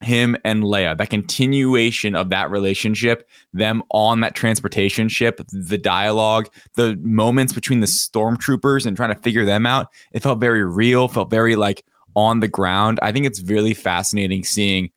him 0.05 0.37
and 0.45 0.63
Leia, 0.63 0.97
that 0.97 1.11
continuation 1.11 2.15
of 2.15 2.29
that 2.31 2.51
relationship, 2.51 3.29
them 3.53 3.83
on 3.91 4.21
that 4.21 4.35
transportation 4.35 5.09
ship, 5.09 5.41
the 5.51 5.79
dialogue, 5.79 6.49
the 6.75 6.97
moments 7.03 7.53
between 7.53 7.81
the 7.81 7.87
stormtroopers 7.87 8.87
and 8.87 8.97
trying 8.97 9.15
to 9.15 9.21
figure 9.21 9.45
them 9.45 9.67
out. 9.67 9.89
It 10.13 10.23
felt 10.23 10.41
very 10.41 10.65
real, 10.65 11.09
felt 11.09 11.31
very 11.31 11.57
like 11.57 11.85
on 12.15 12.41
the 12.41 12.49
ground. 12.49 12.99
I 13.03 13.13
think 13.13 13.27
it's 13.27 13.43
really 13.43 13.75
fascinating 13.75 14.45
seeing, 14.45 14.91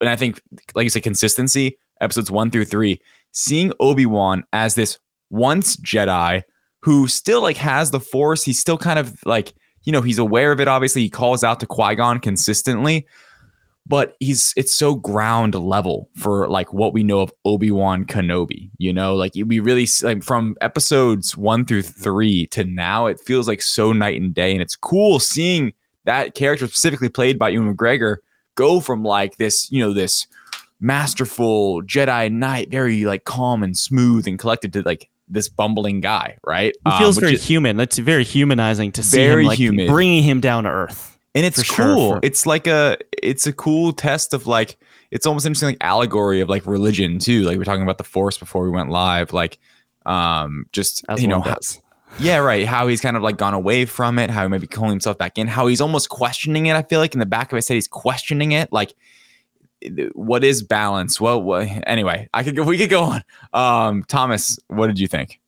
and 0.00 0.10
I 0.10 0.16
think, 0.16 0.40
like 0.74 0.84
you 0.84 0.90
said, 0.90 1.02
consistency, 1.02 1.78
episodes 2.00 2.30
one 2.30 2.50
through 2.50 2.64
three, 2.64 3.00
seeing 3.32 3.72
Obi-Wan 3.80 4.44
as 4.52 4.74
this 4.74 4.98
once 5.30 5.76
Jedi 5.76 6.42
who 6.82 7.08
still 7.08 7.42
like 7.42 7.56
has 7.56 7.90
the 7.90 8.00
force. 8.00 8.44
He's 8.44 8.58
still 8.58 8.78
kind 8.78 8.98
of 8.98 9.18
like, 9.24 9.52
you 9.84 9.92
know, 9.92 10.00
he's 10.00 10.18
aware 10.18 10.52
of 10.52 10.60
it. 10.60 10.68
Obviously, 10.68 11.02
he 11.02 11.10
calls 11.10 11.42
out 11.42 11.60
to 11.60 11.66
Qui-Gon 11.66 12.20
consistently, 12.20 13.06
but 13.88 14.14
he's 14.20 14.52
it's 14.56 14.74
so 14.74 14.94
ground 14.94 15.54
level 15.54 16.10
for 16.16 16.46
like 16.48 16.72
what 16.72 16.92
we 16.92 17.02
know 17.02 17.20
of 17.20 17.32
Obi-Wan 17.46 18.04
Kenobi, 18.04 18.70
you 18.78 18.92
know, 18.92 19.14
like 19.16 19.32
we 19.34 19.58
really 19.60 19.88
like 20.02 20.22
from 20.22 20.54
episodes 20.60 21.36
one 21.36 21.64
through 21.64 21.82
three 21.82 22.46
to 22.48 22.64
now, 22.64 23.06
it 23.06 23.18
feels 23.18 23.48
like 23.48 23.62
so 23.62 23.92
night 23.92 24.20
and 24.20 24.34
day. 24.34 24.52
And 24.52 24.60
it's 24.62 24.76
cool 24.76 25.18
seeing 25.18 25.72
that 26.04 26.34
character 26.34 26.66
specifically 26.66 27.08
played 27.08 27.38
by 27.38 27.48
Ewan 27.48 27.74
McGregor 27.74 28.16
go 28.54 28.80
from 28.80 29.02
like 29.04 29.36
this, 29.38 29.70
you 29.72 29.80
know, 29.80 29.92
this 29.92 30.26
masterful 30.80 31.82
Jedi 31.82 32.30
Knight, 32.30 32.70
very 32.70 33.04
like 33.04 33.24
calm 33.24 33.62
and 33.62 33.76
smooth 33.76 34.26
and 34.26 34.38
collected 34.38 34.72
to 34.74 34.82
like 34.82 35.08
this 35.28 35.48
bumbling 35.48 36.00
guy, 36.00 36.38
right? 36.46 36.74
He 36.86 36.90
Um, 36.90 36.98
feels 36.98 37.16
which 37.16 37.22
very 37.24 37.34
is- 37.34 37.44
human. 37.44 37.76
that's 37.76 37.98
very 37.98 38.24
humanizing 38.24 38.92
to 38.92 39.02
see 39.02 39.18
Very 39.18 39.42
him, 39.42 39.48
like 39.48 39.58
human. 39.58 39.86
bringing 39.86 40.22
him 40.22 40.40
down 40.40 40.64
to 40.64 40.70
earth. 40.70 41.17
And 41.38 41.46
it's 41.46 41.58
for 41.60 41.64
sure, 41.64 41.94
cool. 41.94 42.12
for- 42.14 42.20
It's 42.22 42.44
like 42.46 42.66
a 42.66 42.98
it's 43.22 43.46
a 43.46 43.52
cool 43.52 43.92
test 43.92 44.34
of 44.34 44.46
like 44.46 44.76
it's 45.10 45.24
almost 45.26 45.46
interesting 45.46 45.70
like 45.70 45.78
allegory 45.80 46.40
of 46.40 46.48
like 46.50 46.66
religion 46.66 47.18
too. 47.18 47.42
Like 47.42 47.56
we 47.56 47.62
are 47.62 47.64
talking 47.64 47.82
about 47.82 47.96
the 47.98 48.04
Force 48.04 48.36
before 48.36 48.62
we 48.64 48.70
went 48.70 48.90
live. 48.90 49.32
Like 49.32 49.58
um 50.06 50.66
just 50.72 51.04
As 51.08 51.20
you 51.22 51.28
know 51.28 51.38
one 51.40 51.48
how- 51.48 51.58
yeah 52.18 52.38
right 52.38 52.66
how 52.66 52.88
he's 52.88 53.00
kind 53.02 53.16
of 53.16 53.22
like 53.22 53.36
gone 53.36 53.52
away 53.52 53.84
from 53.84 54.18
it 54.18 54.30
how 54.30 54.42
he 54.42 54.48
maybe 54.48 54.66
calling 54.66 54.90
himself 54.90 55.18
back 55.18 55.36
in 55.36 55.46
how 55.46 55.66
he's 55.66 55.80
almost 55.82 56.08
questioning 56.08 56.64
it 56.66 56.74
i 56.74 56.82
feel 56.82 56.98
like 57.00 57.12
in 57.12 57.20
the 57.20 57.26
back 57.26 57.52
of 57.52 57.56
his 57.56 57.68
head 57.68 57.74
he's 57.74 57.86
questioning 57.86 58.52
it 58.52 58.72
like 58.72 58.94
what 60.14 60.42
is 60.42 60.62
balance 60.62 61.20
well 61.20 61.40
what, 61.42 61.68
anyway 61.86 62.26
i 62.32 62.42
could 62.42 62.56
go 62.56 62.62
we 62.64 62.78
could 62.78 62.88
go 62.88 63.02
on 63.04 63.22
um 63.52 64.02
thomas 64.08 64.58
what 64.68 64.86
did 64.86 64.98
you 64.98 65.06
think 65.06 65.38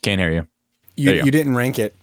can't 0.00 0.18
hear 0.20 0.32
you 0.32 0.46
You, 0.96 1.12
you, 1.12 1.24
you 1.24 1.30
didn't 1.30 1.54
rank 1.54 1.78
it. 1.78 1.94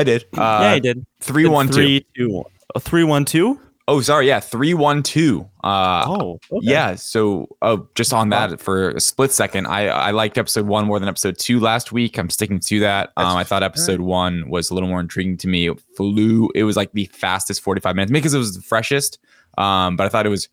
I 0.00 0.04
did 0.04 0.24
uh 0.36 0.58
yeah, 0.62 0.74
he 0.74 0.80
did. 0.80 1.06
three 1.20 1.46
one 1.46 1.66
two 1.66 1.72
Three, 1.74 2.06
two, 2.16 2.44
a 2.74 2.80
three, 2.80 3.04
one, 3.04 3.24
two. 3.24 3.60
oh 3.88 4.00
sorry 4.00 4.26
yeah 4.28 4.40
three 4.40 4.72
one 4.74 5.02
two 5.02 5.48
uh 5.64 6.04
Oh, 6.06 6.38
okay. 6.50 6.58
Yeah. 6.62 6.94
So, 6.94 7.48
oh, 7.60 7.86
just 7.94 8.12
on 8.14 8.30
that 8.30 8.60
for 8.60 8.90
a 8.90 9.00
split 9.00 9.30
second, 9.32 9.66
I 9.66 9.88
I 9.88 10.10
liked 10.12 10.38
episode 10.38 10.66
one 10.66 10.86
more 10.86 10.98
than 10.98 11.08
episode 11.08 11.36
two 11.38 11.60
last 11.60 11.92
week. 11.92 12.18
I'm 12.18 12.30
sticking 12.30 12.60
to 12.60 12.80
that. 12.80 13.12
Um, 13.18 13.36
I 13.36 13.44
thought 13.44 13.62
episode 13.62 14.00
one 14.00 14.48
was 14.48 14.70
a 14.70 14.74
little 14.74 14.88
more 14.88 15.00
intriguing 15.00 15.36
to 15.38 15.48
me. 15.48 15.68
It 15.68 15.78
flew. 15.96 16.48
It 16.54 16.64
was 16.64 16.76
like 16.76 16.92
the 16.92 17.04
fastest 17.12 17.60
45 17.60 17.94
minutes 17.96 18.10
because 18.12 18.32
it 18.32 18.38
was 18.38 18.54
the 18.56 18.62
freshest. 18.62 19.18
Um, 19.58 19.96
but 19.96 20.06
I 20.06 20.08
thought 20.08 20.24
it 20.24 20.30
was. 20.30 20.48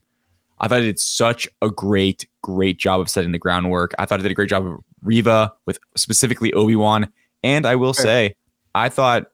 I 0.59 0.67
thought 0.67 0.79
it 0.79 0.85
did 0.85 0.99
such 0.99 1.47
a 1.61 1.69
great, 1.69 2.27
great 2.41 2.77
job 2.79 2.99
of 2.99 3.09
setting 3.09 3.31
the 3.31 3.37
groundwork. 3.39 3.93
I 3.99 4.05
thought 4.05 4.19
it 4.19 4.23
did 4.23 4.31
a 4.31 4.35
great 4.35 4.49
job 4.49 4.65
of 4.65 4.79
Reva 5.03 5.53
with 5.67 5.77
specifically 5.95 6.51
Obi 6.53 6.75
Wan, 6.75 7.07
and 7.43 7.65
I 7.65 7.75
will 7.75 7.93
say, 7.93 8.33
I 8.75 8.89
thought 8.89 9.27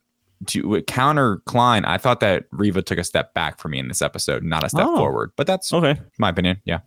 to 0.47 0.81
counter 0.83 1.41
Klein, 1.45 1.85
I 1.85 1.97
thought 1.97 2.19
that 2.21 2.45
Reva 2.51 2.81
took 2.81 2.97
a 2.97 3.03
step 3.03 3.33
back 3.33 3.59
for 3.59 3.67
me 3.69 3.79
in 3.79 3.87
this 3.87 4.01
episode, 4.01 4.43
not 4.43 4.63
a 4.63 4.69
step 4.69 4.87
Oh. 4.87 4.97
forward. 4.97 5.31
But 5.35 5.47
that's 5.47 5.71
Okay. 5.73 5.99
my 6.19 6.29
opinion. 6.29 6.61
Yeah. 6.65 6.79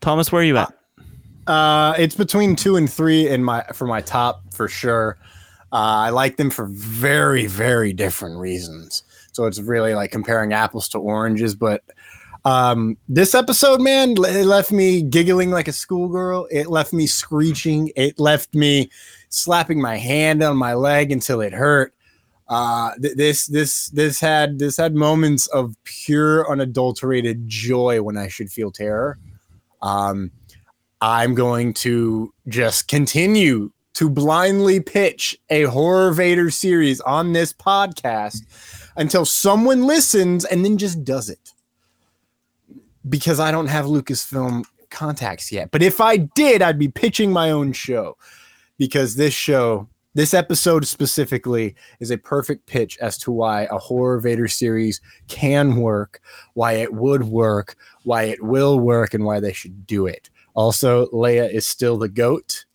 Thomas, 0.00 0.32
where 0.32 0.42
are 0.42 0.44
you 0.44 0.56
at? 0.56 0.72
Uh, 1.46 1.94
it's 1.98 2.14
between 2.14 2.56
two 2.56 2.76
and 2.76 2.90
three 2.90 3.28
in 3.28 3.42
my 3.42 3.64
for 3.74 3.86
my 3.86 4.00
top 4.00 4.42
for 4.54 4.68
sure. 4.68 5.18
Uh, 5.72 6.06
I 6.06 6.10
like 6.10 6.36
them 6.36 6.50
for 6.50 6.66
very 6.66 7.46
very 7.46 7.92
different 7.92 8.38
reasons. 8.38 9.02
So 9.32 9.46
it's 9.46 9.58
really 9.60 9.94
like 9.94 10.10
comparing 10.12 10.52
apples 10.52 10.88
to 10.90 10.98
oranges. 10.98 11.54
But 11.54 11.82
um, 12.44 12.96
this 13.08 13.34
episode, 13.34 13.80
man, 13.80 14.10
it 14.12 14.44
left 14.46 14.70
me 14.72 15.02
giggling 15.02 15.50
like 15.50 15.68
a 15.68 15.72
schoolgirl. 15.72 16.48
It 16.50 16.66
left 16.68 16.92
me 16.92 17.06
screeching. 17.06 17.90
It 17.96 18.18
left 18.20 18.54
me 18.54 18.90
slapping 19.30 19.80
my 19.80 19.96
hand 19.96 20.42
on 20.42 20.56
my 20.56 20.74
leg 20.74 21.10
until 21.12 21.40
it 21.40 21.52
hurt. 21.52 21.94
Uh, 22.52 22.92
th- 23.00 23.16
this 23.16 23.46
this 23.46 23.86
this 23.88 24.20
had 24.20 24.58
this 24.58 24.76
had 24.76 24.94
moments 24.94 25.46
of 25.46 25.74
pure 25.84 26.46
unadulterated 26.50 27.48
joy 27.48 28.02
when 28.02 28.18
I 28.18 28.28
should 28.28 28.52
feel 28.52 28.70
terror. 28.70 29.18
Um, 29.80 30.30
I'm 31.00 31.34
going 31.34 31.72
to 31.74 32.34
just 32.48 32.88
continue 32.88 33.70
to 33.94 34.10
blindly 34.10 34.80
pitch 34.80 35.34
a 35.48 35.62
horror 35.62 36.12
Vader 36.12 36.50
series 36.50 37.00
on 37.00 37.32
this 37.32 37.54
podcast 37.54 38.42
until 38.98 39.24
someone 39.24 39.86
listens 39.86 40.44
and 40.44 40.62
then 40.62 40.76
just 40.76 41.04
does 41.04 41.30
it. 41.30 41.54
Because 43.08 43.40
I 43.40 43.50
don't 43.50 43.68
have 43.68 43.86
Lucasfilm 43.86 44.64
contacts 44.90 45.50
yet. 45.50 45.70
But 45.70 45.82
if 45.82 46.02
I 46.02 46.18
did, 46.18 46.60
I'd 46.60 46.78
be 46.78 46.88
pitching 46.88 47.32
my 47.32 47.50
own 47.50 47.72
show. 47.72 48.18
Because 48.76 49.16
this 49.16 49.32
show, 49.32 49.88
this 50.14 50.34
episode 50.34 50.86
specifically, 50.86 51.74
is 52.00 52.10
a 52.10 52.18
perfect 52.18 52.66
pitch 52.66 52.98
as 52.98 53.16
to 53.18 53.32
why 53.32 53.62
a 53.70 53.78
horror 53.78 54.20
Vader 54.20 54.48
series 54.48 55.00
can 55.28 55.76
work, 55.76 56.20
why 56.54 56.72
it 56.72 56.92
would 56.92 57.24
work, 57.24 57.76
why 58.04 58.24
it 58.24 58.42
will 58.42 58.78
work, 58.78 59.14
and 59.14 59.24
why 59.24 59.40
they 59.40 59.52
should 59.52 59.86
do 59.86 60.06
it. 60.06 60.28
Also, 60.54 61.06
Leia 61.06 61.50
is 61.50 61.66
still 61.66 61.96
the 61.96 62.08
goat, 62.08 62.66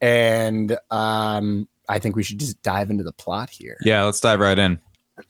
and 0.00 0.78
um, 0.90 1.68
I 1.88 1.98
think 1.98 2.14
we 2.14 2.22
should 2.22 2.38
just 2.38 2.62
dive 2.62 2.90
into 2.90 3.04
the 3.04 3.12
plot 3.12 3.50
here. 3.50 3.76
Yeah. 3.82 4.04
Let's 4.04 4.20
dive 4.20 4.40
right 4.40 4.58
in. 4.58 4.80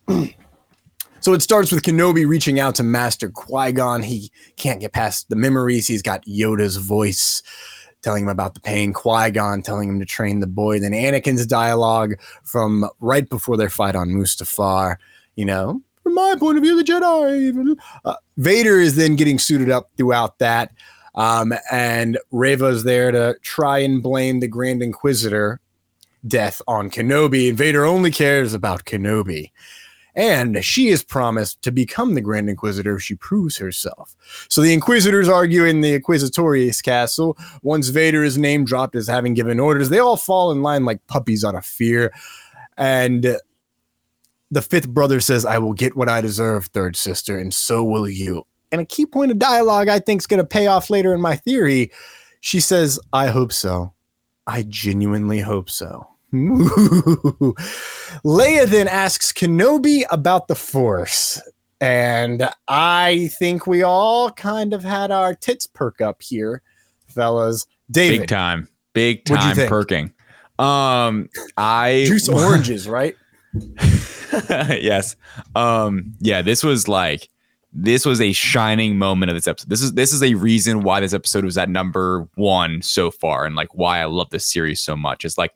So 1.21 1.33
it 1.33 1.43
starts 1.43 1.73
with 1.73 1.83
Kenobi 1.83 2.27
reaching 2.27 2.61
out 2.61 2.77
to 2.77 2.83
Master 2.85 3.29
Qui 3.29 3.73
Gon. 3.73 4.03
He 4.03 4.31
can't 4.57 4.81
get 4.81 4.93
past 4.93 5.29
the 5.29 5.37
memories. 5.37 5.89
He's 5.89 6.01
got 6.01 6.25
Yoda's 6.27 6.77
voice 6.77 7.43
telling 8.03 8.25
him 8.25 8.29
about 8.29 8.55
the 8.55 8.61
pain, 8.61 8.93
Qui 8.93 9.31
Gon 9.31 9.63
telling 9.63 9.89
him 9.89 9.99
to 10.01 10.07
train 10.07 10.41
the 10.41 10.47
boy. 10.47 10.79
Then 10.81 10.93
Anakin's 10.93 11.47
dialogue 11.47 12.15
from 12.43 12.89
right 13.01 13.29
before 13.29 13.57
their 13.57 13.71
fight 13.71 13.97
on 13.97 14.11
Mustafar. 14.11 14.97
You 15.37 15.45
know, 15.45 15.83
from 16.03 16.15
my 16.15 16.35
point 16.39 16.59
of 16.59 16.65
view, 16.65 16.77
the 16.77 16.85
Jedi. 16.85 17.77
Uh, 18.05 18.15
Vader 18.37 18.81
is 18.81 18.97
then 18.97 19.17
getting 19.17 19.39
suited 19.39 19.71
up 19.71 19.91
throughout 19.97 20.39
that. 20.39 20.73
Um, 21.15 21.53
and 21.71 22.19
Reva's 22.31 22.85
there 22.85 23.11
to 23.11 23.37
try 23.43 23.79
and 23.79 24.03
blame 24.03 24.41
the 24.41 24.49
Grand 24.49 24.83
Inquisitor 24.83 25.61
death 26.27 26.63
on 26.69 26.91
Kenobi. 26.91 27.49
And 27.49 27.59
Vader 27.59 27.85
only 27.85 28.11
cares 28.11 28.55
about 28.55 28.85
Kenobi. 28.85 29.51
And 30.18 30.64
she 30.64 30.88
is 30.88 31.04
promised 31.04 31.62
to 31.62 31.70
become 31.70 32.14
the 32.14 32.20
Grand 32.20 32.50
Inquisitor 32.50 32.96
if 32.96 33.02
she 33.04 33.14
proves 33.14 33.57
herself. 33.57 34.16
So 34.48 34.61
the 34.61 34.72
Inquisitors 34.72 35.28
argue 35.28 35.64
in 35.64 35.81
the 35.81 36.00
Inquisitorius 36.00 36.83
Castle. 36.83 37.38
Once 37.62 37.88
Vader 37.88 38.24
is 38.24 38.37
name 38.37 38.64
dropped 38.64 38.96
as 38.96 39.07
having 39.07 39.33
given 39.33 39.61
orders, 39.61 39.90
they 39.90 40.00
all 40.00 40.16
fall 40.16 40.50
in 40.50 40.61
line 40.61 40.85
like 40.85 41.07
puppies 41.07 41.44
on 41.44 41.54
a 41.54 41.62
fear. 41.62 42.12
And 42.76 43.38
the 44.50 44.62
fifth 44.62 44.88
brother 44.88 45.20
says, 45.20 45.46
I 45.46 45.59
will 45.59 45.72
get 45.72 45.96
what 45.96 46.09
I 46.09 46.20
deserve, 46.20 46.66
third 46.66 46.96
sister, 46.96 47.38
and 47.38 47.54
so 47.54 47.85
will 47.85 48.09
you. 48.09 48.44
And 48.72 48.81
a 48.81 48.85
key 48.85 49.07
point 49.07 49.31
of 49.31 49.38
dialogue 49.38 49.88
I 49.88 50.00
think 50.00 50.20
is 50.20 50.26
going 50.26 50.38
to 50.38 50.46
pay 50.46 50.66
off 50.66 50.90
later 50.90 51.14
in 51.14 51.20
my 51.20 51.37
theory. 51.37 51.92
She 52.40 52.59
says, 52.59 52.98
I 53.12 53.28
hope 53.28 53.52
so. 53.52 53.92
I 54.48 54.64
genuinely 54.64 55.38
hope 55.38 55.70
so. 55.70 56.09
Leia 56.33 57.57
then 58.67 58.88
asks 58.88 59.33
Kenobi 59.33 60.05
about 60.11 60.49
the 60.49 60.55
Force. 60.55 61.41
And 61.81 62.49
I 62.67 63.31
think 63.38 63.67
we 63.67 63.83
all 63.83 64.31
kind 64.33 64.75
of 64.75 64.83
had 64.83 65.11
our 65.11 65.35
tits 65.35 65.67
perk 65.67 66.01
up 66.01 66.23
here, 66.23 66.62
fellas. 67.07 67.67
David, 67.91 68.21
Big 68.21 68.29
time. 68.29 68.69
Big 68.93 69.25
time 69.25 69.57
perking. 69.69 70.12
Um, 70.59 71.29
I 71.57 72.05
juice 72.09 72.29
oranges, 72.29 72.88
right? 72.88 73.14
yes. 74.51 75.14
Um, 75.55 76.14
yeah, 76.19 76.43
this 76.43 76.64
was 76.64 76.88
like 76.88 77.29
this 77.73 78.05
was 78.05 78.21
a 78.21 78.33
shining 78.33 78.99
moment 78.99 79.31
of 79.31 79.37
this 79.37 79.47
episode. 79.47 79.69
This 79.71 79.83
is 79.83 79.93
this 79.93 80.12
is 80.12 80.23
a 80.23 80.35
reason 80.35 80.83
why 80.83 81.01
this 81.01 81.14
episode 81.14 81.45
was 81.45 81.57
at 81.57 81.69
number 81.69 82.29
one 82.35 82.83
so 82.83 83.11
far, 83.11 83.45
and 83.45 83.55
like 83.55 83.73
why 83.75 84.01
I 84.01 84.07
love 84.07 84.31
this 84.31 84.47
series 84.47 84.81
so 84.81 84.97
much. 84.97 85.25
It's 85.25 85.38
like 85.38 85.55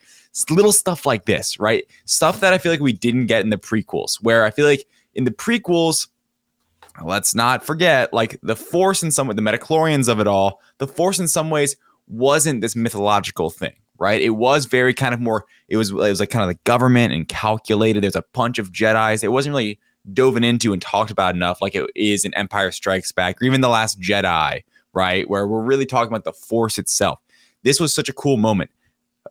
little 0.51 0.73
stuff 0.73 1.07
like 1.07 1.27
this, 1.27 1.59
right? 1.59 1.85
Stuff 2.05 2.41
that 2.41 2.53
I 2.53 2.59
feel 2.59 2.73
like 2.73 2.81
we 2.81 2.93
didn't 2.93 3.27
get 3.27 3.43
in 3.43 3.51
the 3.51 3.59
prequels, 3.59 4.17
where 4.23 4.45
I 4.45 4.51
feel 4.51 4.67
like 4.67 4.87
in 5.15 5.25
the 5.25 5.31
prequels, 5.31 6.09
let's 7.05 7.35
not 7.35 7.65
forget, 7.65 8.13
like 8.13 8.39
the 8.43 8.57
Force 8.57 9.03
in 9.03 9.11
some 9.11 9.27
way, 9.27 9.35
the 9.35 9.43
midi-chlorians 9.43 10.09
of 10.09 10.21
it 10.21 10.27
all, 10.27 10.61
the 10.79 10.87
Force 10.87 11.19
in 11.19 11.29
some 11.29 11.51
ways 11.51 11.77
wasn't 12.09 12.61
this 12.61 12.77
mythological 12.77 13.51
thing, 13.51 13.75
right? 13.99 14.21
It 14.21 14.31
was 14.31 14.65
very 14.67 14.95
kind 14.95 15.15
of 15.15 15.21
more. 15.21 15.45
It 15.69 15.77
was 15.77 15.91
it 15.91 15.95
was 15.95 16.21
like 16.21 16.31
kind 16.31 16.43
of 16.43 16.49
the 16.49 16.61
government 16.65 17.13
and 17.13 17.29
calculated. 17.29 18.03
There's 18.03 18.17
a 18.17 18.25
bunch 18.33 18.59
of 18.59 18.73
Jedi's. 18.73 19.23
It 19.23 19.33
wasn't 19.33 19.55
really 19.55 19.79
dove 20.13 20.37
into 20.37 20.73
and 20.73 20.83
talked 20.83 21.11
about 21.11 21.35
enough, 21.35 21.63
like 21.63 21.75
it 21.75 21.89
is 21.95 22.25
in 22.25 22.35
Empire 22.35 22.73
Strikes 22.73 23.13
Back, 23.13 23.41
or 23.41 23.45
even 23.45 23.61
the 23.61 23.69
Last 23.69 24.01
Jedi, 24.01 24.65
right? 24.93 25.31
Where 25.31 25.47
we're 25.47 25.63
really 25.63 25.87
talking 25.87 26.09
about 26.09 26.25
the 26.25 26.33
Force 26.33 26.79
itself. 26.79 27.21
This 27.63 27.79
was 27.79 27.95
such 27.95 28.09
a 28.09 28.13
cool 28.13 28.37
moment. 28.37 28.71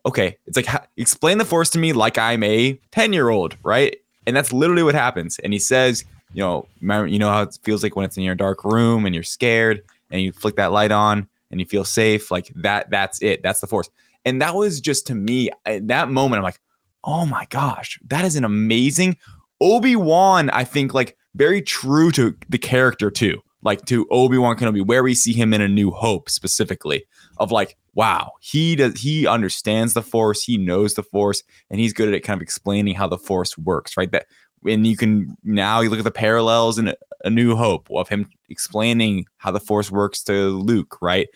Okay, 0.06 0.38
it's 0.48 0.58
like 0.58 0.68
explain 0.98 1.38
the 1.38 1.46
Force 1.46 1.70
to 1.72 1.80
me 1.80 1.94
like 1.94 2.18
I'm 2.18 2.44
a 2.44 2.80
ten 2.92 3.14
year 3.14 3.30
old, 3.30 3.58
right? 3.64 3.98
And 4.26 4.36
that's 4.36 4.54
literally 4.54 4.84
what 4.84 4.96
happens. 4.96 5.40
And 5.40 5.54
he 5.54 5.60
says, 5.60 6.06
you 6.34 6.42
know, 6.42 6.68
remember, 6.80 7.08
you 7.08 7.20
know 7.20 7.30
how 7.30 7.44
it 7.44 7.58
feels 7.64 7.84
like 7.84 7.96
when 7.96 8.06
it's 8.06 8.18
in 8.18 8.24
your 8.24 8.36
dark 8.36 8.64
room 8.64 9.06
and 9.06 9.14
you're 9.14 9.24
scared 9.24 9.84
and 10.10 10.22
you 10.22 10.32
flick 10.32 10.56
that 10.56 10.72
light 10.72 10.92
on 10.92 11.28
and 11.50 11.60
you 11.60 11.66
feel 11.66 11.84
safe, 11.84 12.32
like 12.32 12.52
that. 12.56 12.90
That's 12.90 13.22
it. 13.22 13.44
That's 13.44 13.60
the 13.60 13.68
Force. 13.68 13.90
And 14.26 14.42
that 14.42 14.56
was 14.56 14.80
just 14.80 15.08
to 15.08 15.16
me 15.16 15.50
at 15.66 15.88
that 15.88 16.10
moment. 16.10 16.40
I'm 16.40 16.44
like, 16.44 16.62
oh 17.04 17.26
my 17.26 17.46
gosh, 17.50 18.00
that 18.10 18.24
is 18.26 18.36
an 18.36 18.44
amazing 18.44 19.18
Obi 19.60 19.96
Wan. 19.96 20.50
I 20.52 20.64
think 20.64 20.94
like 20.94 21.18
very 21.36 21.62
true 21.62 22.12
to 22.12 22.36
the 22.50 22.58
character 22.58 23.10
too, 23.10 23.42
like 23.64 23.86
to 23.86 24.08
Obi 24.10 24.38
Wan 24.38 24.58
Kenobi, 24.58 24.86
where 24.86 25.04
we 25.04 25.14
see 25.14 25.34
him 25.34 25.54
in 25.54 25.62
A 25.62 25.68
New 25.68 25.92
Hope 25.92 26.30
specifically, 26.30 27.06
of 27.38 27.52
like, 27.52 27.78
wow, 27.94 28.32
he 28.42 28.76
does 28.76 29.00
he 29.00 29.28
understands 29.28 29.94
the 29.94 30.02
Force, 30.02 30.44
he 30.44 30.58
knows 30.58 30.94
the 30.94 31.04
Force, 31.04 31.44
and 31.70 31.80
he's 31.80 31.94
good 31.94 32.14
at 32.14 32.24
kind 32.24 32.38
of 32.38 32.42
explaining 32.42 32.96
how 32.96 33.08
the 33.08 33.18
Force 33.18 33.58
works, 33.58 33.98
right? 33.98 34.12
That 34.12 34.26
and 34.66 34.86
you 34.86 34.98
can 34.98 35.36
now 35.44 35.82
you 35.82 35.90
look 35.90 36.00
at 36.00 36.06
the 36.06 36.12
parallels 36.12 36.78
in 36.78 36.94
A 37.24 37.30
New 37.30 37.56
Hope 37.56 37.90
of 37.92 38.10
him 38.10 38.30
explaining 38.50 39.26
how 39.38 39.52
the 39.52 39.60
Force 39.60 39.92
works 39.92 40.24
to 40.24 40.50
Luke, 40.50 40.98
right? 41.02 41.28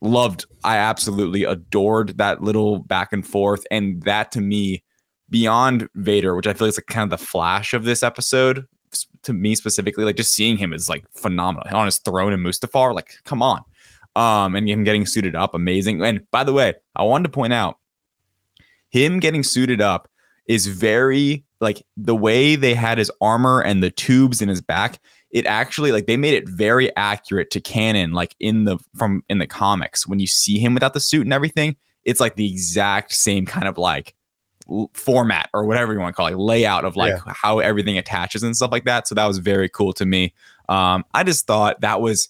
Loved, 0.00 0.46
I 0.64 0.76
absolutely 0.76 1.44
adored 1.44 2.18
that 2.18 2.42
little 2.42 2.80
back 2.80 3.12
and 3.12 3.26
forth, 3.26 3.66
and 3.70 4.02
that 4.02 4.32
to 4.32 4.40
me 4.40 4.82
beyond 5.28 5.88
Vader, 5.94 6.36
which 6.36 6.46
I 6.46 6.54
feel 6.54 6.68
is 6.68 6.78
like 6.78 6.86
kind 6.86 7.12
of 7.12 7.18
the 7.18 7.24
flash 7.24 7.74
of 7.74 7.84
this 7.84 8.02
episode 8.02 8.66
to 9.26 9.32
me 9.32 9.54
specifically, 9.54 10.04
like 10.04 10.16
just 10.16 10.34
seeing 10.34 10.56
him 10.56 10.72
is 10.72 10.88
like 10.88 11.04
phenomenal 11.14 11.76
on 11.76 11.86
his 11.86 11.98
throne 11.98 12.32
in 12.32 12.40
Mustafar. 12.40 12.94
Like, 12.94 13.14
come 13.24 13.42
on. 13.42 13.62
Um, 14.14 14.56
and 14.56 14.68
him 14.68 14.82
getting 14.82 15.04
suited 15.04 15.36
up, 15.36 15.54
amazing. 15.54 16.02
And 16.02 16.28
by 16.30 16.42
the 16.42 16.52
way, 16.52 16.74
I 16.94 17.02
wanted 17.02 17.24
to 17.24 17.30
point 17.30 17.52
out 17.52 17.78
him 18.88 19.20
getting 19.20 19.42
suited 19.42 19.80
up 19.80 20.08
is 20.48 20.66
very 20.66 21.44
like 21.60 21.84
the 21.96 22.14
way 22.14 22.56
they 22.56 22.74
had 22.74 22.98
his 22.98 23.10
armor 23.20 23.60
and 23.60 23.82
the 23.82 23.90
tubes 23.90 24.40
in 24.40 24.48
his 24.48 24.62
back. 24.62 25.00
It 25.30 25.44
actually 25.44 25.92
like 25.92 26.06
they 26.06 26.16
made 26.16 26.34
it 26.34 26.48
very 26.48 26.94
accurate 26.96 27.50
to 27.50 27.60
canon, 27.60 28.12
like 28.12 28.34
in 28.40 28.64
the 28.64 28.78
from 28.96 29.22
in 29.28 29.38
the 29.38 29.46
comics. 29.46 30.06
When 30.06 30.18
you 30.18 30.26
see 30.26 30.58
him 30.58 30.72
without 30.72 30.94
the 30.94 31.00
suit 31.00 31.26
and 31.26 31.32
everything, 31.32 31.76
it's 32.04 32.20
like 32.20 32.36
the 32.36 32.50
exact 32.50 33.12
same 33.12 33.44
kind 33.44 33.68
of 33.68 33.76
like 33.76 34.14
format 34.94 35.48
or 35.54 35.64
whatever 35.64 35.92
you 35.92 35.98
want 36.00 36.14
to 36.14 36.16
call 36.16 36.26
it, 36.26 36.36
layout 36.36 36.84
of 36.84 36.96
like 36.96 37.12
Yeah. 37.26 37.32
how 37.34 37.58
everything 37.60 37.96
attaches 37.98 38.42
and 38.42 38.56
stuff 38.56 38.72
like 38.72 38.84
that. 38.84 39.06
So 39.08 39.14
that 39.14 39.26
was 39.26 39.38
very 39.38 39.68
cool 39.68 39.92
to 39.94 40.04
me. 40.06 40.34
Um, 40.68 41.04
I 41.14 41.22
just 41.22 41.46
thought 41.46 41.80
that 41.82 42.00
was 42.00 42.28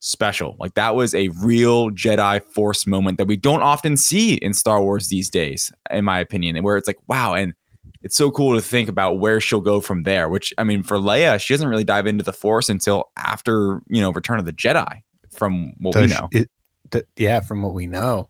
special. 0.00 0.56
Like 0.58 0.74
that 0.74 0.94
was 0.94 1.14
a 1.14 1.28
real 1.28 1.90
Jedi 1.90 2.42
Force 2.42 2.86
moment 2.86 3.18
that 3.18 3.26
we 3.26 3.36
don't 3.36 3.62
often 3.62 3.96
see 3.96 4.34
in 4.34 4.52
Star 4.54 4.82
Wars 4.82 5.08
these 5.08 5.30
days, 5.30 5.72
in 5.90 6.04
my 6.04 6.18
opinion, 6.20 6.56
and 6.56 6.64
where 6.64 6.76
it's 6.76 6.86
like, 6.86 6.98
wow, 7.06 7.34
and 7.34 7.54
it's 8.02 8.16
so 8.16 8.30
cool 8.30 8.54
to 8.54 8.60
think 8.60 8.88
about 8.88 9.18
where 9.18 9.40
she'll 9.40 9.60
go 9.60 9.80
from 9.80 10.02
there. 10.04 10.28
Which 10.28 10.52
I 10.58 10.64
mean, 10.64 10.82
for 10.82 10.96
Leia, 10.98 11.40
she 11.40 11.54
doesn't 11.54 11.68
really 11.68 11.84
dive 11.84 12.06
into 12.06 12.24
the 12.24 12.32
Force 12.32 12.68
until 12.68 13.10
after 13.16 13.80
you 13.88 14.00
know 14.00 14.10
Return 14.10 14.38
of 14.38 14.44
the 14.44 14.52
Jedi, 14.52 15.02
from 15.32 15.72
what 15.78 15.94
we 15.96 16.02
Does 16.02 16.10
know. 16.12 16.28
it- 16.32 16.50
th- 16.90 17.04
yeah, 17.16 17.40
from 17.40 17.62
what 17.62 17.74
we 17.74 17.86
know. 17.86 18.28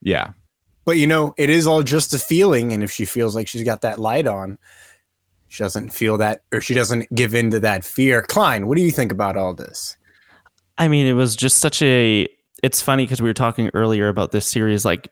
Yeah, 0.00 0.30
But 0.88 0.96
you 0.96 1.06
know, 1.06 1.34
it 1.36 1.50
is 1.50 1.66
all 1.66 1.82
just 1.82 2.14
a 2.14 2.18
feeling. 2.18 2.72
And 2.72 2.82
if 2.82 2.90
she 2.90 3.04
feels 3.04 3.36
like 3.36 3.46
she's 3.46 3.62
got 3.62 3.82
that 3.82 3.98
light 3.98 4.26
on, 4.26 4.56
she 5.48 5.62
doesn't 5.62 5.90
feel 5.90 6.16
that 6.16 6.44
or 6.50 6.62
she 6.62 6.72
doesn't 6.72 7.14
give 7.14 7.34
in 7.34 7.50
to 7.50 7.60
that 7.60 7.84
fear. 7.84 8.22
Klein, 8.22 8.66
what 8.66 8.78
do 8.78 8.82
you 8.82 8.90
think 8.90 9.12
about 9.12 9.36
all 9.36 9.52
this? 9.52 9.98
I 10.78 10.88
mean, 10.88 11.06
it 11.06 11.12
was 11.12 11.36
just 11.36 11.58
such 11.58 11.82
a. 11.82 12.26
It's 12.62 12.80
funny 12.80 13.04
because 13.04 13.20
we 13.20 13.28
were 13.28 13.34
talking 13.34 13.70
earlier 13.74 14.08
about 14.08 14.32
this 14.32 14.46
series, 14.46 14.86
like 14.86 15.08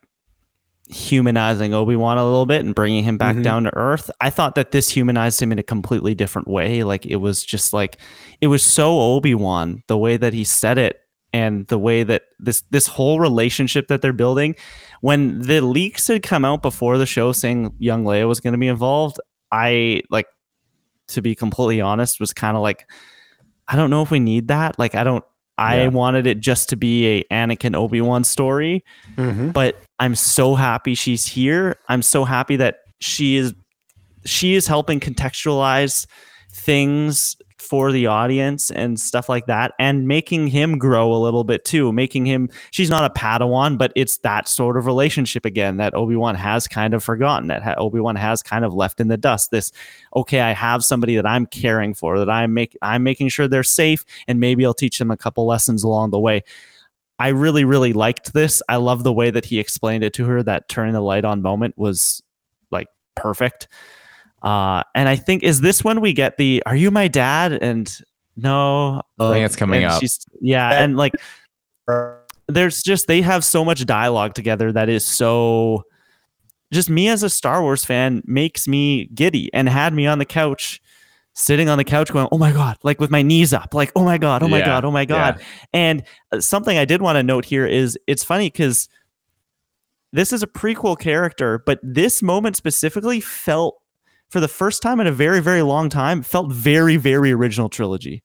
humanizing 0.88 1.74
Obi 1.74 1.94
Wan 1.94 2.16
a 2.16 2.24
little 2.24 2.46
bit 2.46 2.64
and 2.64 2.74
bringing 2.74 3.04
him 3.04 3.18
back 3.18 3.36
Mhm. 3.36 3.42
down 3.42 3.64
to 3.64 3.76
earth. 3.76 4.10
I 4.22 4.30
thought 4.30 4.54
that 4.54 4.70
this 4.70 4.88
humanized 4.88 5.42
him 5.42 5.52
in 5.52 5.58
a 5.58 5.62
completely 5.62 6.14
different 6.14 6.48
way. 6.48 6.84
Like 6.84 7.04
it 7.04 7.16
was 7.16 7.44
just 7.44 7.74
like 7.74 7.98
it 8.40 8.46
was 8.46 8.62
so 8.62 8.98
Obi 8.98 9.34
Wan 9.34 9.82
the 9.88 9.98
way 9.98 10.16
that 10.16 10.32
he 10.32 10.42
said 10.44 10.78
it 10.78 11.00
and 11.32 11.66
the 11.66 11.78
way 11.78 12.02
that 12.04 12.22
this 12.38 12.62
this 12.70 12.86
whole 12.86 13.20
relationship 13.20 13.88
that 13.88 14.00
they're 14.00 14.12
building. 14.12 14.54
When 15.06 15.40
the 15.40 15.60
leaks 15.60 16.08
had 16.08 16.22
come 16.24 16.44
out 16.44 16.62
before 16.62 16.98
the 16.98 17.06
show 17.06 17.30
saying 17.32 17.72
young 17.78 18.02
Leia 18.04 18.26
was 18.26 18.40
going 18.40 18.54
to 18.54 18.58
be 18.58 18.66
involved, 18.66 19.20
I 19.52 20.02
like 20.10 20.26
to 21.08 21.22
be 21.22 21.36
completely 21.36 21.80
honest 21.80 22.18
was 22.18 22.32
kind 22.32 22.56
of 22.56 22.62
like 22.64 22.88
I 23.68 23.76
don't 23.76 23.90
know 23.90 24.02
if 24.02 24.10
we 24.10 24.18
need 24.18 24.48
that. 24.48 24.78
Like 24.78 24.94
I 24.96 25.04
don't. 25.04 25.24
I 25.58 25.82
Yeah. 25.82 25.88
wanted 25.88 26.26
it 26.26 26.40
just 26.40 26.68
to 26.70 26.76
be 26.76 27.06
a 27.06 27.24
Anakin 27.32 27.74
Obi 27.76 28.00
Wan 28.00 28.24
story 28.24 28.84
Mm-hmm. 29.16 29.50
but 29.50 29.80
I'm 30.00 30.14
so 30.16 30.54
happy 30.56 30.94
she's 30.94 31.24
here. 31.24 31.76
I'm 31.88 32.02
so 32.02 32.24
happy 32.24 32.56
that 32.56 32.78
she 33.00 33.36
is 33.36 33.54
she 34.24 34.54
is 34.56 34.66
helping 34.66 34.98
contextualize 35.00 36.06
things 36.52 37.36
for 37.66 37.92
the 37.92 38.06
audience 38.06 38.70
and 38.70 38.98
stuff 38.98 39.28
like 39.28 39.46
that 39.46 39.72
and 39.78 40.06
making 40.06 40.46
him 40.46 40.78
grow 40.78 41.12
a 41.12 41.18
little 41.18 41.44
bit 41.44 41.64
too 41.64 41.92
making 41.92 42.24
him 42.24 42.48
she's 42.70 42.90
not 42.90 43.04
a 43.04 43.12
padawan 43.18 43.76
but 43.76 43.92
it's 43.96 44.18
that 44.18 44.48
sort 44.48 44.76
of 44.76 44.86
relationship 44.86 45.44
again 45.44 45.76
that 45.76 45.94
obi-wan 45.94 46.34
has 46.34 46.68
kind 46.68 46.94
of 46.94 47.02
forgotten 47.02 47.48
that 47.48 47.76
obi-wan 47.78 48.16
has 48.16 48.42
kind 48.42 48.64
of 48.64 48.72
left 48.72 49.00
in 49.00 49.08
the 49.08 49.16
dust 49.16 49.50
this 49.50 49.72
okay 50.14 50.40
i 50.40 50.52
have 50.52 50.84
somebody 50.84 51.16
that 51.16 51.26
i'm 51.26 51.46
caring 51.46 51.92
for 51.92 52.18
that 52.18 52.30
i'm 52.30 52.54
make 52.54 52.76
i'm 52.82 53.02
making 53.02 53.28
sure 53.28 53.48
they're 53.48 53.62
safe 53.62 54.04
and 54.28 54.38
maybe 54.38 54.64
i'll 54.64 54.74
teach 54.74 54.98
them 54.98 55.10
a 55.10 55.16
couple 55.16 55.46
lessons 55.46 55.82
along 55.82 56.10
the 56.10 56.20
way 56.20 56.42
I 57.18 57.28
really, 57.28 57.64
really 57.64 57.94
liked 57.94 58.34
this. 58.34 58.62
I 58.68 58.76
love 58.76 59.02
the 59.02 59.12
way 59.12 59.30
that 59.30 59.46
he 59.46 59.58
explained 59.58 60.04
it 60.04 60.12
to 60.14 60.26
her. 60.26 60.42
That 60.42 60.68
turning 60.68 60.92
the 60.92 61.00
light 61.00 61.24
on 61.24 61.40
moment 61.40 61.78
was 61.78 62.22
like 62.70 62.88
perfect. 63.14 63.68
Uh, 64.46 64.82
and 64.94 65.08
I 65.08 65.16
think 65.16 65.42
is 65.42 65.60
this 65.60 65.82
when 65.82 66.00
we 66.00 66.12
get 66.12 66.36
the 66.36 66.62
"Are 66.66 66.76
you 66.76 66.92
my 66.92 67.08
dad?" 67.08 67.52
and 67.52 67.92
no, 68.36 69.02
I 69.18 69.32
think 69.32 69.44
it's 69.44 69.56
coming 69.56 69.82
up. 69.84 70.00
yeah, 70.40 70.82
and 70.82 70.96
like 70.96 71.14
there's 72.48 72.82
just 72.82 73.08
they 73.08 73.22
have 73.22 73.44
so 73.44 73.64
much 73.64 73.84
dialogue 73.86 74.34
together 74.34 74.70
that 74.70 74.88
is 74.88 75.04
so 75.04 75.82
just 76.72 76.88
me 76.88 77.08
as 77.08 77.22
a 77.22 77.30
Star 77.30 77.60
Wars 77.60 77.84
fan 77.84 78.22
makes 78.24 78.68
me 78.68 79.06
giddy 79.14 79.50
and 79.52 79.68
had 79.68 79.92
me 79.92 80.06
on 80.06 80.18
the 80.18 80.24
couch 80.24 80.80
sitting 81.34 81.68
on 81.68 81.76
the 81.76 81.84
couch 81.84 82.12
going 82.12 82.28
oh 82.32 82.38
my 82.38 82.52
god 82.52 82.76
like 82.82 82.98
with 83.00 83.10
my 83.10 83.22
knees 83.22 83.52
up 83.52 83.74
like 83.74 83.92
oh 83.96 84.04
my 84.04 84.16
god 84.16 84.42
oh 84.42 84.48
my 84.48 84.58
Yeah, 84.58 84.66
god 84.66 84.84
oh 84.84 84.90
my 84.90 85.04
god 85.04 85.42
and 85.74 86.02
uh, 86.32 86.40
something 86.40 86.78
I 86.78 86.84
did 86.84 87.02
want 87.02 87.16
to 87.16 87.22
note 87.22 87.44
here 87.44 87.66
is 87.66 87.98
it's 88.06 88.24
funny 88.24 88.48
because 88.48 88.88
this 90.12 90.32
is 90.32 90.42
a 90.42 90.46
prequel 90.46 90.98
character, 90.98 91.62
but 91.66 91.78
this 91.82 92.22
moment 92.22 92.56
specifically 92.56 93.20
felt, 93.20 93.76
for 94.36 94.40
the 94.40 94.48
first 94.48 94.82
time 94.82 95.00
in 95.00 95.06
a 95.06 95.12
very, 95.12 95.40
very 95.40 95.62
long 95.62 95.88
time, 95.88 96.20
felt 96.22 96.52
very, 96.52 96.98
very 96.98 97.32
original 97.32 97.70
trilogy. 97.70 98.22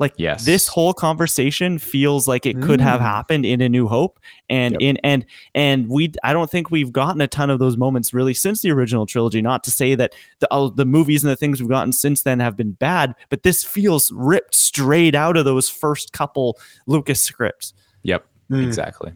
Like 0.00 0.12
Yes. 0.16 0.44
this 0.44 0.66
whole 0.66 0.92
conversation 0.92 1.78
feels 1.78 2.26
like 2.26 2.46
it 2.46 2.60
could 2.60 2.80
have 2.80 2.98
Mm. 2.98 3.04
happened 3.04 3.46
in 3.46 3.60
A 3.60 3.68
New 3.68 3.86
Hope, 3.86 4.18
and 4.50 4.72
Yep. 4.72 4.80
in 4.82 4.96
and 5.04 5.24
and 5.54 5.88
we 5.88 6.12
I 6.24 6.32
don't 6.32 6.50
think 6.50 6.72
we've 6.72 6.90
gotten 6.90 7.20
a 7.20 7.28
ton 7.28 7.48
of 7.48 7.60
those 7.60 7.76
moments 7.76 8.12
really 8.12 8.34
since 8.34 8.60
the 8.62 8.72
original 8.72 9.06
trilogy. 9.06 9.40
Not 9.40 9.62
to 9.62 9.70
say 9.70 9.94
that 9.94 10.12
the 10.40 10.52
uh, 10.52 10.70
the 10.74 10.84
movies 10.84 11.22
and 11.22 11.30
the 11.30 11.36
things 11.36 11.60
we've 11.60 11.70
gotten 11.70 11.92
since 11.92 12.22
then 12.24 12.40
have 12.40 12.56
been 12.56 12.72
bad, 12.72 13.14
but 13.28 13.44
this 13.44 13.62
feels 13.62 14.10
ripped 14.10 14.56
straight 14.56 15.14
out 15.14 15.36
of 15.36 15.44
those 15.44 15.68
first 15.68 16.12
couple 16.12 16.58
Lucas 16.88 17.22
scripts. 17.22 17.72
Yep. 18.02 18.26
Mm. 18.50 18.66
Exactly. 18.66 19.12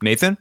Nathan? 0.00 0.38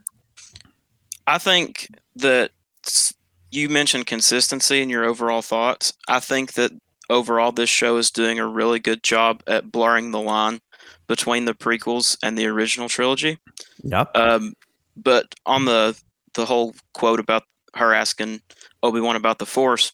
I 1.26 1.40
think 1.40 1.88
that 2.18 2.52
s- 2.86 3.16
you 3.56 3.70
mentioned 3.70 4.06
consistency 4.06 4.82
in 4.82 4.90
your 4.90 5.06
overall 5.06 5.42
thoughts. 5.42 5.94
I 6.08 6.20
think 6.20 6.54
that 6.54 6.72
overall 7.10 7.52
this 7.52 7.70
show 7.70 7.98
is 7.98 8.12
doing 8.12 8.40
a 8.40 8.48
really 8.48 8.80
good 8.80 9.04
job 9.04 9.42
at 9.48 9.72
blurring 9.72 10.12
the 10.12 10.22
line 10.22 10.60
between 11.08 11.46
the 11.46 11.54
prequels 11.54 12.18
and 12.24 12.38
the 12.38 12.48
original 12.48 12.90
trilogy. 12.90 13.38
Yep. 13.84 14.16
Um, 14.16 14.54
but 14.98 15.34
on 15.46 15.66
the 15.66 15.98
the 16.34 16.46
whole 16.46 16.76
quote 16.94 17.20
about 17.20 17.44
her 17.76 17.94
asking 17.94 18.42
Obi 18.84 19.00
Wan 19.00 19.16
about 19.16 19.40
the 19.40 19.46
Force, 19.46 19.92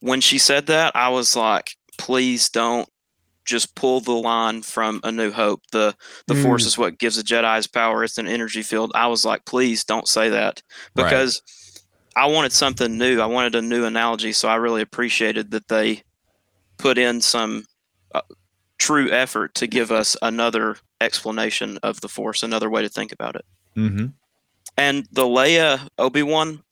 when 0.00 0.20
she 0.20 0.38
said 0.38 0.66
that, 0.66 0.94
I 0.94 1.08
was 1.08 1.34
like, 1.36 1.76
please 1.98 2.48
don't 2.48 2.88
just 3.44 3.74
pull 3.74 4.00
the 4.00 4.12
line 4.12 4.62
from 4.62 5.00
A 5.02 5.10
New 5.10 5.32
Hope. 5.32 5.62
The 5.72 5.96
the 6.26 6.34
Mm. 6.34 6.42
Force 6.42 6.64
is 6.66 6.78
what 6.78 6.98
gives 6.98 7.18
a 7.18 7.24
Jedi's 7.24 7.66
power. 7.66 8.04
It's 8.04 8.18
an 8.18 8.28
energy 8.28 8.62
field. 8.62 8.92
I 8.94 9.08
was 9.08 9.24
like, 9.24 9.44
please 9.46 9.84
don't 9.84 10.06
say 10.08 10.28
that 10.28 10.62
Right. 10.96 11.10
Because 12.14 12.28
I 12.30 12.32
wanted 12.32 12.52
something 12.52 12.98
new. 12.98 13.20
I 13.20 13.26
wanted 13.26 13.54
a 13.54 13.62
new 13.62 13.84
analogy. 13.84 14.32
So 14.32 14.48
I 14.48 14.56
really 14.56 14.82
appreciated 14.82 15.50
that 15.52 15.68
they 15.68 16.02
put 16.78 16.98
in 16.98 17.20
some 17.20 17.64
uh, 18.14 18.22
true 18.78 19.10
effort 19.10 19.54
to 19.56 19.66
give 19.66 19.90
us 19.90 20.16
another 20.22 20.76
explanation 21.00 21.78
of 21.82 22.00
the 22.00 22.08
Force, 22.08 22.42
another 22.42 22.70
way 22.70 22.82
to 22.82 22.88
think 22.88 23.12
about 23.12 23.36
it. 23.36 23.44
Mm-hmm. 23.76 24.06
And 24.76 25.06
the 25.12 25.24
Leia 25.24 25.88
Obi 25.98 26.22
Wan 26.22 26.62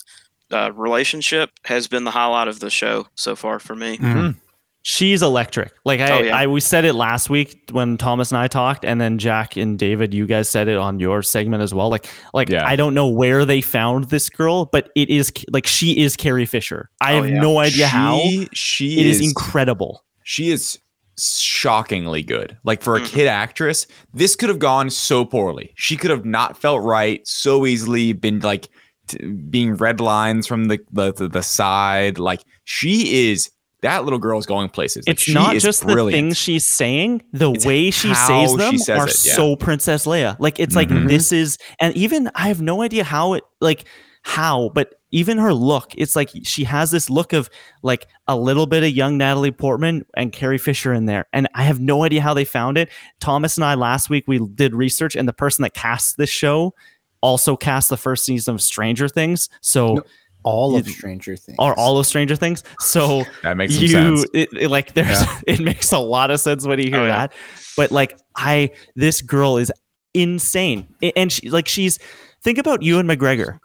uh, 0.52 0.72
relationship 0.72 1.50
has 1.64 1.86
been 1.86 2.04
the 2.04 2.10
highlight 2.10 2.48
of 2.48 2.60
the 2.60 2.70
show 2.70 3.06
so 3.14 3.36
far 3.36 3.58
for 3.58 3.76
me. 3.76 3.98
Mhm. 3.98 4.36
She's 4.82 5.20
electric. 5.22 5.72
Like 5.84 6.00
I, 6.00 6.10
Oh, 6.10 6.22
yeah. 6.22 6.36
I 6.36 6.46
we 6.46 6.60
said 6.60 6.84
it 6.86 6.94
last 6.94 7.28
week 7.28 7.68
when 7.72 7.98
Thomas 7.98 8.30
and 8.32 8.38
I 8.38 8.48
talked, 8.48 8.84
and 8.84 8.98
then 9.00 9.18
Jack 9.18 9.56
and 9.56 9.78
David, 9.78 10.14
you 10.14 10.26
guys 10.26 10.48
said 10.48 10.68
it 10.68 10.78
on 10.78 10.98
your 11.00 11.22
segment 11.22 11.62
as 11.62 11.74
well. 11.74 11.90
Like, 11.90 12.06
like 12.32 12.48
Yeah. 12.48 12.66
I 12.66 12.76
don't 12.76 12.94
know 12.94 13.06
where 13.08 13.44
they 13.44 13.60
found 13.60 14.04
this 14.04 14.30
girl, 14.30 14.64
but 14.66 14.90
it 14.96 15.10
is 15.10 15.32
like 15.52 15.66
she 15.66 15.98
is 16.00 16.16
Carrie 16.16 16.46
Fisher. 16.46 16.88
I 17.00 17.12
Oh, 17.12 17.22
have 17.22 17.30
yeah. 17.30 17.40
no 17.40 17.58
idea 17.58 17.86
how. 17.88 18.18
She, 18.20 18.48
she 18.54 19.00
It 19.00 19.06
is, 19.06 19.20
is 19.20 19.26
incredible. 19.28 20.02
she 20.24 20.50
is 20.50 20.78
shockingly 21.18 22.22
good. 22.22 22.56
Like 22.64 22.82
for 22.82 22.96
a 22.96 23.00
Mhm. 23.00 23.06
kid 23.06 23.26
actress, 23.28 23.86
this 24.14 24.36
could 24.36 24.48
have 24.48 24.58
gone 24.58 24.88
so 24.90 25.24
poorly. 25.24 25.72
She 25.76 25.96
could 25.96 26.10
have 26.10 26.24
not 26.24 26.56
felt 26.56 26.82
right 26.82 27.20
so 27.26 27.66
easily, 27.66 28.12
been 28.14 28.40
like 28.40 28.68
t- 29.08 29.18
being 29.26 29.74
red 29.74 30.00
lines 30.00 30.46
from 30.46 30.64
the, 30.68 30.78
the 30.92 31.12
the 31.12 31.28
the 31.28 31.42
side. 31.42 32.18
Like 32.18 32.40
she 32.64 33.30
is 33.30 33.50
that 33.82 34.04
little 34.04 34.18
girl 34.18 34.38
is 34.38 34.46
going 34.46 34.68
places. 34.68 35.06
Like, 35.06 35.14
It's 35.14 35.22
she 35.22 35.34
not 35.34 35.56
is 35.56 35.62
just 35.62 35.86
the 35.86 36.10
things 36.10 36.36
she's 36.36 36.66
saying; 36.66 37.22
the 37.32 37.52
It's 37.52 37.64
way 37.66 37.90
she 37.90 38.08
how 38.08 38.26
says 38.26 38.50
she 38.50 38.56
them 38.56 38.78
says 38.78 38.98
are 38.98 39.08
it, 39.08 39.24
yeah. 39.24 39.34
so 39.34 39.56
Princess 39.56 40.06
Leia. 40.06 40.36
Like 40.38 40.58
it's 40.60 40.74
Mhm. 40.74 40.76
like 40.76 41.08
this 41.08 41.32
is, 41.32 41.58
and 41.80 41.96
even 41.96 42.30
I 42.34 42.48
have 42.48 42.60
no 42.60 42.82
idea 42.82 43.04
how 43.04 43.34
it 43.34 43.44
like 43.60 43.84
how, 44.22 44.70
but 44.74 44.94
even 45.12 45.38
her 45.38 45.52
look, 45.54 45.92
it's 45.96 46.14
like 46.14 46.30
she 46.44 46.62
has 46.64 46.90
this 46.90 47.08
look 47.10 47.32
of 47.32 47.48
like 47.82 48.06
a 48.28 48.36
little 48.36 48.66
bit 48.66 48.82
of 48.84 48.90
young 48.90 49.16
Natalie 49.18 49.50
Portman 49.50 50.04
and 50.14 50.30
Carrie 50.32 50.58
Fisher 50.58 50.92
in 50.92 51.06
there, 51.06 51.26
and 51.32 51.48
I 51.54 51.62
have 51.64 51.80
no 51.80 52.04
idea 52.04 52.20
how 52.20 52.34
they 52.34 52.44
found 52.44 52.76
it. 52.78 52.90
Thomas 53.18 53.56
and 53.56 53.64
I 53.64 53.74
last 53.74 54.10
week 54.10 54.24
we 54.28 54.38
did 54.54 54.74
research, 54.74 55.16
and 55.16 55.26
the 55.26 55.32
person 55.32 55.62
that 55.62 55.74
cast 55.74 56.16
this 56.18 56.30
show 56.30 56.74
also 57.22 57.56
cast 57.56 57.88
the 57.90 57.96
first 57.96 58.24
season 58.24 58.54
of 58.54 58.62
Stranger 58.62 59.08
Things, 59.08 59.48
so 59.60 59.94
No, 59.94 60.02
All 60.42 60.76
of 60.76 60.86
Stranger 60.88 61.36
Things. 61.36 61.56
or 61.58 61.78
all 61.78 61.98
of 61.98 62.06
Stranger 62.06 62.36
Things, 62.36 62.62
so 62.80 63.24
that 63.42 63.56
makes 63.56 63.76
you 63.78 63.88
sense. 63.88 64.24
it, 64.34 64.48
it- 64.52 64.70
like 64.70 64.94
there's 64.94 65.22
it 65.46 65.60
makes 65.60 65.92
a 65.92 65.98
lot 65.98 66.30
of 66.30 66.40
sense 66.40 66.66
when 66.66 66.78
you 66.78 66.90
hear 66.90 67.00
Oh, 67.00 67.06
yeah. 67.06 67.16
that. 67.26 67.32
But 67.76 67.90
like 67.92 68.18
i 68.36 68.70
this 68.96 69.22
girl 69.22 69.56
is 69.56 69.72
insane. 70.14 70.88
And 71.16 71.30
she 71.32 71.50
like 71.50 71.68
she's 71.68 71.98
think 72.42 72.58
about 72.58 72.82
Ewan 72.82 73.06
mcgregor. 73.06 73.58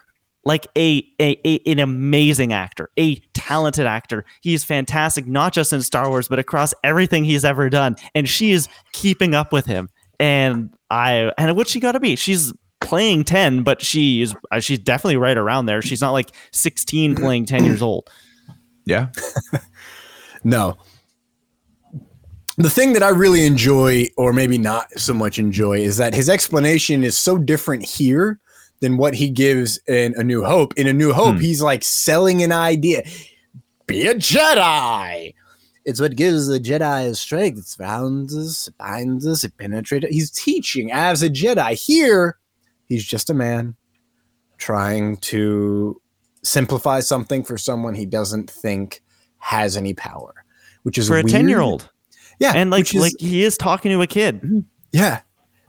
Like 0.48 0.68
a, 0.78 1.04
a, 1.20 1.40
a 1.48 1.60
an 1.72 1.80
amazing 1.80 2.54
actor 2.54 2.90
a 3.00 3.16
talented 3.34 3.88
actor. 3.88 4.26
He's 4.42 4.64
fantastic 4.64 5.26
not 5.26 5.54
just 5.54 5.74
in 5.74 5.82
star 5.82 6.08
wars 6.10 6.28
but 6.28 6.38
across 6.38 6.72
everything 6.84 7.24
he's 7.24 7.44
ever 7.44 7.68
done. 7.70 7.96
And 8.14 8.30
she 8.30 8.52
is 8.52 8.68
keeping 8.94 9.34
up 9.34 9.52
with 9.52 9.66
him. 9.66 9.90
And 10.20 10.72
i 10.92 11.32
and 11.38 11.56
what 11.58 11.68
she 11.68 11.80
got 11.80 11.94
to 11.94 12.00
be? 12.00 12.16
She's 12.16 12.54
playing 12.86 13.24
10 13.24 13.64
but 13.64 13.82
she 13.82 14.22
is 14.22 14.36
uh, 14.52 14.60
she's 14.60 14.80
definitely 14.80 15.18
right 15.18 15.38
around 15.38 15.66
there 15.66 15.82
she's 15.82 16.02
not 16.02 16.12
like 16.12 16.32
16 16.52 17.16
playing 17.16 17.46
10 17.46 17.66
years 17.66 17.82
old 17.82 18.10
Yeah. 18.86 19.08
No. 20.44 20.78
The 22.58 22.70
thing 22.70 22.94
that 22.94 23.04
I 23.04 23.10
really 23.10 23.46
enjoy, 23.46 24.08
or 24.16 24.32
maybe 24.32 24.58
not 24.58 24.92
so 24.98 25.14
much 25.14 25.40
enjoy, 25.40 25.80
is 25.80 25.98
that 25.98 26.14
his 26.14 26.30
explanation 26.30 27.04
is 27.04 27.18
so 27.18 27.38
different 27.38 27.84
here 27.84 28.40
than 28.80 28.96
what 28.98 29.14
he 29.16 29.30
gives 29.30 29.78
in 29.88 30.14
A 30.18 30.24
New 30.24 30.44
Hope. 30.44 30.74
In 30.78 30.88
A 30.88 30.94
New 30.94 31.12
Hope, 31.14 31.36
Hmm. 31.36 31.42
he's 31.42 31.62
like 31.62 31.84
selling 31.84 32.44
an 32.44 32.52
idea. 32.52 33.04
Be 33.88 34.08
a 34.08 34.16
Jedi. 34.16 35.34
It's 35.84 36.00
what 36.00 36.16
gives 36.16 36.48
the 36.48 36.60
Jedi 36.60 37.06
his 37.06 37.20
strength. 37.20 37.60
It 37.60 37.66
surrounds 37.68 38.36
us, 38.38 38.68
it 38.68 38.78
binds 38.78 39.28
us, 39.28 39.44
it 39.44 39.58
penetrates. 39.58 40.08
He's 40.10 40.32
teaching 40.32 40.92
as 40.92 41.24
a 41.24 41.30
Jedi. 41.30 41.74
Here, 41.74 42.38
he's 42.88 43.06
just 43.06 43.30
a 43.30 43.34
man 43.34 43.76
trying 44.58 45.18
to 45.18 46.02
simplify 46.44 47.00
something 47.00 47.44
for 47.44 47.58
someone 47.58 47.96
he 47.96 48.06
doesn't 48.06 48.50
think 48.50 49.02
has 49.40 49.76
any 49.78 49.94
power, 49.94 50.34
which 50.84 50.98
is 50.98 51.08
for 51.08 51.16
a 51.16 51.24
weird. 51.24 51.30
10 51.30 51.50
year 51.50 51.60
old. 51.62 51.90
Yeah, 52.40 52.54
And 52.56 52.70
like, 52.70 52.94
is- 52.94 53.02
like 53.02 53.14
he 53.20 53.44
is 53.44 53.58
talking 53.58 53.92
to 53.92 54.02
a 54.02 54.08
kid. 54.08 54.66
Yeah. 54.92 55.22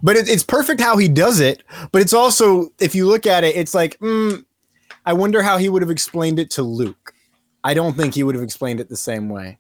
But 0.02 0.16
it, 0.16 0.28
it's 0.28 0.42
perfect 0.44 0.80
how 0.80 0.96
he 0.98 1.08
does 1.08 1.40
it. 1.40 1.62
But 1.90 2.02
it's 2.02 2.12
also, 2.12 2.68
if 2.80 2.94
you 2.94 3.06
look 3.06 3.26
at 3.26 3.44
it, 3.44 3.56
it's 3.56 3.74
like, 3.74 3.98
mm, 4.00 4.44
I 5.04 5.12
wonder 5.14 5.42
how 5.42 5.56
he 5.56 5.68
would 5.68 5.82
have 5.82 5.90
explained 5.90 6.38
it 6.38 6.50
to 6.50 6.62
Luke. 6.62 7.12
I 7.64 7.72
don't 7.74 7.96
think 7.96 8.14
he 8.14 8.22
would 8.22 8.34
have 8.34 8.44
explained 8.44 8.78
it 8.80 8.88
the 8.88 8.96
same 8.96 9.28
way. 9.28 9.58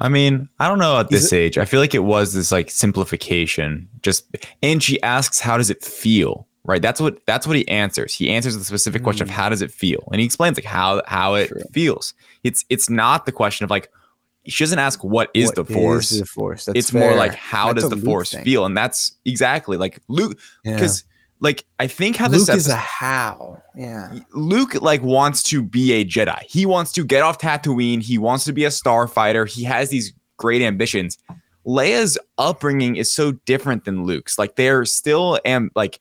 I 0.00 0.08
mean, 0.08 0.48
I 0.58 0.68
don't 0.68 0.78
know 0.78 0.98
at 1.00 1.12
Is 1.12 1.24
this 1.24 1.32
age. 1.34 1.58
I 1.58 1.66
feel 1.66 1.78
like 1.80 1.94
it 1.94 2.02
was 2.04 2.32
this 2.32 2.50
like 2.50 2.70
simplification. 2.70 3.88
Just 4.00 4.24
and 4.62 4.82
she 4.82 5.00
asks, 5.02 5.38
"How 5.38 5.58
does 5.58 5.68
it 5.68 5.84
feel?" 5.84 6.48
Right. 6.64 6.80
That's 6.80 7.00
what 7.00 7.24
that's 7.26 7.46
what 7.46 7.56
he 7.56 7.66
answers. 7.66 8.14
He 8.14 8.30
answers 8.30 8.56
the 8.56 8.64
specific 8.64 9.02
question 9.02 9.24
of 9.24 9.28
mm. 9.28 9.32
how 9.32 9.48
does 9.48 9.62
it 9.62 9.72
feel, 9.72 10.08
and 10.12 10.20
he 10.20 10.24
explains 10.24 10.56
like 10.56 10.64
how 10.64 11.02
how 11.06 11.34
it 11.34 11.48
True. 11.48 11.62
feels. 11.72 12.14
It's 12.44 12.64
it's 12.68 12.88
not 12.88 13.26
the 13.26 13.32
question 13.32 13.64
of 13.64 13.70
like 13.70 13.90
she 14.46 14.62
doesn't 14.62 14.78
ask 14.78 15.02
what 15.02 15.30
is 15.34 15.46
What 15.46 15.54
the 15.56 15.64
force. 15.64 16.10
the 16.10 16.24
force? 16.24 16.66
That's 16.66 16.78
it's 16.78 16.92
more 16.92 17.14
like 17.16 17.34
how 17.34 17.72
That's 17.72 17.82
does 17.82 17.90
the 17.90 17.96
Luke 17.96 18.04
force 18.04 18.30
thing. 18.32 18.44
feel, 18.44 18.64
and 18.64 18.76
that's 18.76 19.16
exactly 19.24 19.76
like 19.76 20.00
Luke 20.08 20.38
Yeah. 20.64 20.74
because 20.74 21.04
like 21.40 21.64
I 21.80 21.88
think 21.88 22.16
how 22.16 22.28
this 22.28 22.48
Luke 22.48 22.56
is 22.56 22.68
a 22.68 22.76
how. 22.76 23.60
Yeah. 23.76 24.20
Luke 24.32 24.80
like 24.80 25.02
wants 25.02 25.42
to 25.44 25.62
be 25.62 25.92
a 25.94 26.04
Jedi. 26.04 26.40
He 26.42 26.64
wants 26.64 26.92
to 26.92 27.04
get 27.04 27.22
off 27.22 27.38
Tatooine. 27.38 28.00
He 28.02 28.18
wants 28.18 28.44
to 28.44 28.52
be 28.52 28.64
a 28.64 28.68
starfighter. 28.68 29.48
He 29.48 29.64
has 29.64 29.90
these 29.90 30.12
great 30.36 30.62
ambitions. 30.62 31.18
Leia's 31.66 32.18
upbringing 32.38 32.96
is 32.96 33.12
so 33.12 33.32
different 33.46 33.84
than 33.84 34.04
Luke's. 34.04 34.38
Like 34.38 34.54
they're 34.54 34.84
still 34.84 35.38
am 35.44 35.70
like 35.74 36.00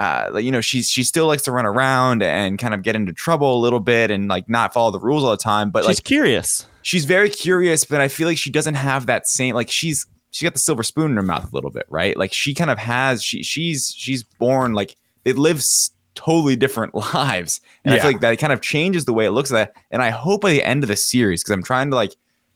uh 0.00 0.36
you 0.38 0.50
know 0.50 0.60
she's 0.60 0.88
she 0.90 1.04
still 1.04 1.26
likes 1.28 1.42
to 1.42 1.52
run 1.52 1.66
around 1.66 2.22
and 2.22 2.58
kind 2.58 2.74
of 2.74 2.82
get 2.82 2.96
into 2.96 3.12
trouble 3.12 3.56
a 3.56 3.60
little 3.60 3.78
bit 3.80 4.10
and 4.10 4.26
like 4.28 4.48
not 4.48 4.72
follow 4.74 4.90
the 4.90 4.98
rules 4.98 5.22
all 5.22 5.30
the 5.30 5.36
time. 5.36 5.70
But 5.70 5.84
She's 5.84 5.98
like 5.98 6.04
curious. 6.04 6.66
she's 6.82 7.04
very 7.04 7.30
curious, 7.30 7.84
but 7.84 8.00
I 8.00 8.08
feel 8.08 8.26
like 8.26 8.38
she 8.38 8.50
doesn't 8.50 8.74
have 8.74 9.06
that 9.06 9.28
same 9.28 9.54
like 9.54 9.70
she's 9.70 10.06
she 10.32 10.44
got 10.44 10.54
the 10.54 10.58
silver 10.60 10.82
spoon 10.82 11.10
in 11.12 11.16
her 11.16 11.22
mouth 11.22 11.52
a 11.52 11.54
little 11.54 11.70
bit, 11.70 11.86
right? 11.88 12.16
Like 12.16 12.32
she 12.32 12.54
kind 12.54 12.70
of 12.70 12.78
has 12.78 13.22
she 13.22 13.42
she's 13.42 13.94
she's 13.96 14.22
born 14.24 14.72
like 14.72 14.96
it 15.24 15.36
lives 15.36 15.90
totally 16.14 16.56
different 16.56 16.94
lives. 17.14 17.60
And 17.84 17.94
I 17.94 17.98
feel 17.98 18.10
like 18.10 18.20
that 18.20 18.38
kind 18.38 18.52
of 18.52 18.60
changes 18.62 19.04
the 19.04 19.12
way 19.12 19.26
it 19.26 19.30
looks 19.32 19.52
at 19.52 19.54
that. 19.54 19.82
And 19.90 20.02
I 20.02 20.10
hope 20.10 20.40
by 20.40 20.50
the 20.50 20.62
end 20.62 20.82
of 20.82 20.88
the 20.88 20.96
series, 20.96 21.42
because 21.42 21.52
I'm 21.52 21.62
trying 21.62 21.90
to 21.90 21.96
like 21.96 22.14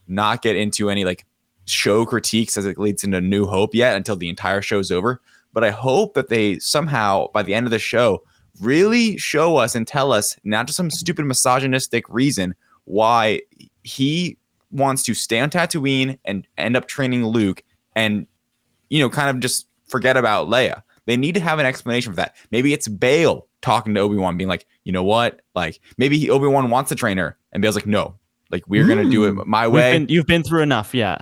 not 0.08 0.40
get 0.42 0.56
into 0.56 0.88
any 0.90 1.04
like 1.04 1.24
show 1.66 2.04
critiques 2.06 2.56
as 2.56 2.66
it 2.66 2.78
leads 2.78 3.04
into 3.04 3.20
New 3.20 3.46
Hope 3.46 3.74
yet 3.74 3.96
until 3.96 4.16
the 4.16 4.28
entire 4.28 4.60
show's 4.62 4.90
over. 4.90 5.20
But 5.54 5.64
I 5.64 5.70
hope 5.70 6.14
that 6.14 6.28
they 6.28 6.58
somehow 6.58 7.28
by 7.32 7.42
the 7.42 7.54
end 7.54 7.66
of 7.66 7.70
the 7.70 7.78
show 7.78 8.22
really 8.60 9.16
show 9.16 9.56
us 9.56 9.74
and 9.74 9.86
tell 9.86 10.12
us 10.12 10.36
not 10.44 10.66
just 10.66 10.76
some 10.76 10.90
stupid 10.90 11.24
misogynistic 11.24 12.04
reason 12.08 12.54
why 12.84 13.40
he 13.82 14.36
wants 14.70 15.02
to 15.04 15.14
stay 15.14 15.40
on 15.40 15.50
Tatooine 15.50 16.18
and 16.24 16.46
end 16.58 16.76
up 16.76 16.86
training 16.86 17.24
Luke 17.26 17.62
and 17.96 18.26
you 18.90 19.00
know 19.00 19.08
kind 19.08 19.30
of 19.30 19.40
just 19.40 19.66
forget 19.86 20.16
about 20.16 20.48
Leia. 20.48 20.82
They 21.06 21.16
need 21.16 21.34
to 21.34 21.40
have 21.40 21.58
an 21.58 21.66
explanation 21.66 22.12
for 22.12 22.16
that. 22.16 22.34
Maybe 22.50 22.72
it's 22.72 22.88
Bail 22.88 23.46
talking 23.60 23.94
to 23.94 24.00
Obi-Wan 24.00 24.36
being 24.36 24.48
like, 24.48 24.66
"You 24.84 24.92
know 24.92 25.04
what? 25.04 25.42
Like 25.54 25.80
maybe 25.98 26.18
he, 26.18 26.30
Obi-Wan 26.30 26.70
wants 26.70 26.88
to 26.90 26.94
train 26.94 27.18
her." 27.18 27.36
And 27.52 27.62
Bail's 27.62 27.74
like, 27.74 27.86
"No. 27.86 28.14
Like 28.50 28.64
we're 28.68 28.86
going 28.86 29.04
to 29.04 29.10
do 29.10 29.24
it 29.24 29.32
mm. 29.32 29.46
my 29.46 29.68
way." 29.68 29.92
been, 29.92 30.08
you've 30.08 30.26
been 30.26 30.42
through 30.42 30.62
enough. 30.62 30.94
Yeah. 30.94 31.18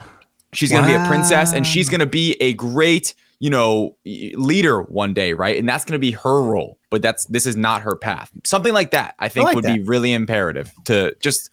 she's 0.53 0.71
going 0.71 0.85
to 0.85 0.89
be 0.89 0.95
a 0.95 1.07
princess 1.09 1.53
and 1.53 1.67
she's 1.67 1.89
going 1.89 2.01
to 2.01 2.07
be 2.07 2.37
a 2.41 2.53
great 2.55 3.15
you 3.43 3.51
know 3.51 3.97
leader 4.05 4.83
one 4.83 5.13
day 5.13 5.33
right? 5.33 5.59
And 5.59 5.69
that's 5.69 5.85
going 5.85 5.95
to 6.01 6.05
be 6.09 6.13
her 6.13 6.43
role 6.43 6.79
but 6.91 7.03
that's 7.03 7.25
this 7.27 7.45
is 7.47 7.57
not 7.57 7.83
her 7.83 7.97
path. 7.97 8.31
Something 8.45 8.73
like 8.73 8.91
that 8.93 9.15
i 9.19 9.29
think 9.29 9.47
like 9.47 9.57
would 9.57 9.65
be 9.65 9.81
really 9.81 10.13
imperative 10.13 10.71
to 10.85 11.15
just 11.21 11.51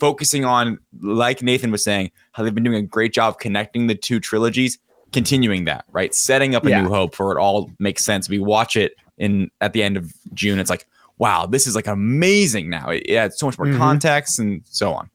focusing 0.00 0.44
on 0.44 0.78
like 1.00 1.42
nathan 1.42 1.70
was 1.70 1.82
saying 1.84 2.10
how 2.32 2.42
they've 2.42 2.54
been 2.54 2.64
doing 2.64 2.76
a 2.84 2.88
great 2.96 3.12
job 3.12 3.38
connecting 3.38 3.86
the 3.86 3.94
two 3.94 4.18
trilogies 4.20 4.78
continuing 5.12 5.64
that 5.66 5.84
right? 5.92 6.14
Setting 6.14 6.54
up 6.54 6.64
a 6.66 6.70
Yeah. 6.70 6.82
new 6.82 6.88
hope 6.88 7.14
for 7.14 7.36
it 7.36 7.40
all 7.40 7.70
makes 7.78 8.04
sense. 8.04 8.28
We 8.28 8.38
watch 8.38 8.76
it 8.76 8.92
in 9.18 9.50
at 9.60 9.72
the 9.72 9.82
end 9.82 9.96
of 9.96 10.12
june 10.34 10.58
it's 10.58 10.68
like 10.70 10.86
wow 11.18 11.46
this 11.46 11.66
is 11.66 11.74
like 11.74 11.86
amazing 11.86 12.68
now. 12.70 12.90
It, 12.90 13.02
it 13.06 13.14
adds 13.16 13.38
so 13.38 13.46
much 13.46 13.56
more 13.58 13.68
Mhm. 13.68 13.78
context 13.78 14.38
and 14.38 14.62
so 14.64 14.92
on 14.92 15.08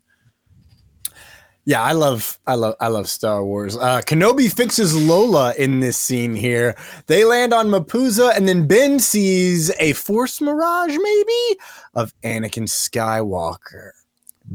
Yeah, 1.65 1.81
I 1.83 1.91
love, 1.91 2.39
I 2.47 2.55
love, 2.55 2.75
I 2.79 2.87
love 2.87 3.07
Star 3.07 3.45
Wars. 3.45 3.77
Uh, 3.77 4.01
Kenobi 4.01 4.51
fixes 4.51 4.95
Lola 4.95 5.53
in 5.59 5.79
this 5.79 5.95
scene 5.95 6.35
here. 6.35 6.75
They 7.05 7.23
land 7.23 7.53
on 7.53 7.67
Mapuza, 7.67 8.35
and 8.35 8.47
then 8.47 8.65
Ben 8.67 8.97
sees 8.99 9.71
a 9.79 9.93
Force 9.93 10.41
mirage, 10.41 10.97
maybe, 10.97 11.59
of 11.93 12.13
Anakin 12.23 12.67
Skywalker. 12.67 13.91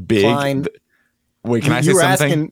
big 0.05 0.23
Klein, 0.23 0.65
wait 1.43 1.63
can 1.63 1.71
you- 1.71 1.77
i 1.77 1.79
you 1.79 1.93
say 1.95 2.01
something 2.17 2.29
asking- 2.31 2.51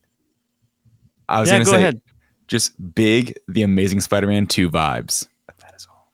I 1.28 1.40
was 1.42 1.50
Yeah, 1.50 1.56
gonna 1.56 1.66
go 1.66 1.72
say 1.72 1.78
ahead. 1.78 2.02
just 2.48 2.96
big 2.96 3.38
the 3.50 3.64
amazing 3.64 4.00
Spider-Man 4.00 4.48
2 4.48 4.70
vibes. 4.72 5.28
That 5.60 5.74
is 5.76 5.88
all. 5.90 6.12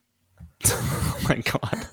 Oh 0.66 1.18
my 1.30 1.36
god. 1.36 1.88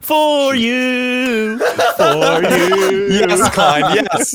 For 0.00 0.54
you. 0.66 1.58
For 1.58 2.42
you. 2.42 3.08
Yes, 3.12 3.50
Klein, 3.54 4.06
yes. 4.14 4.34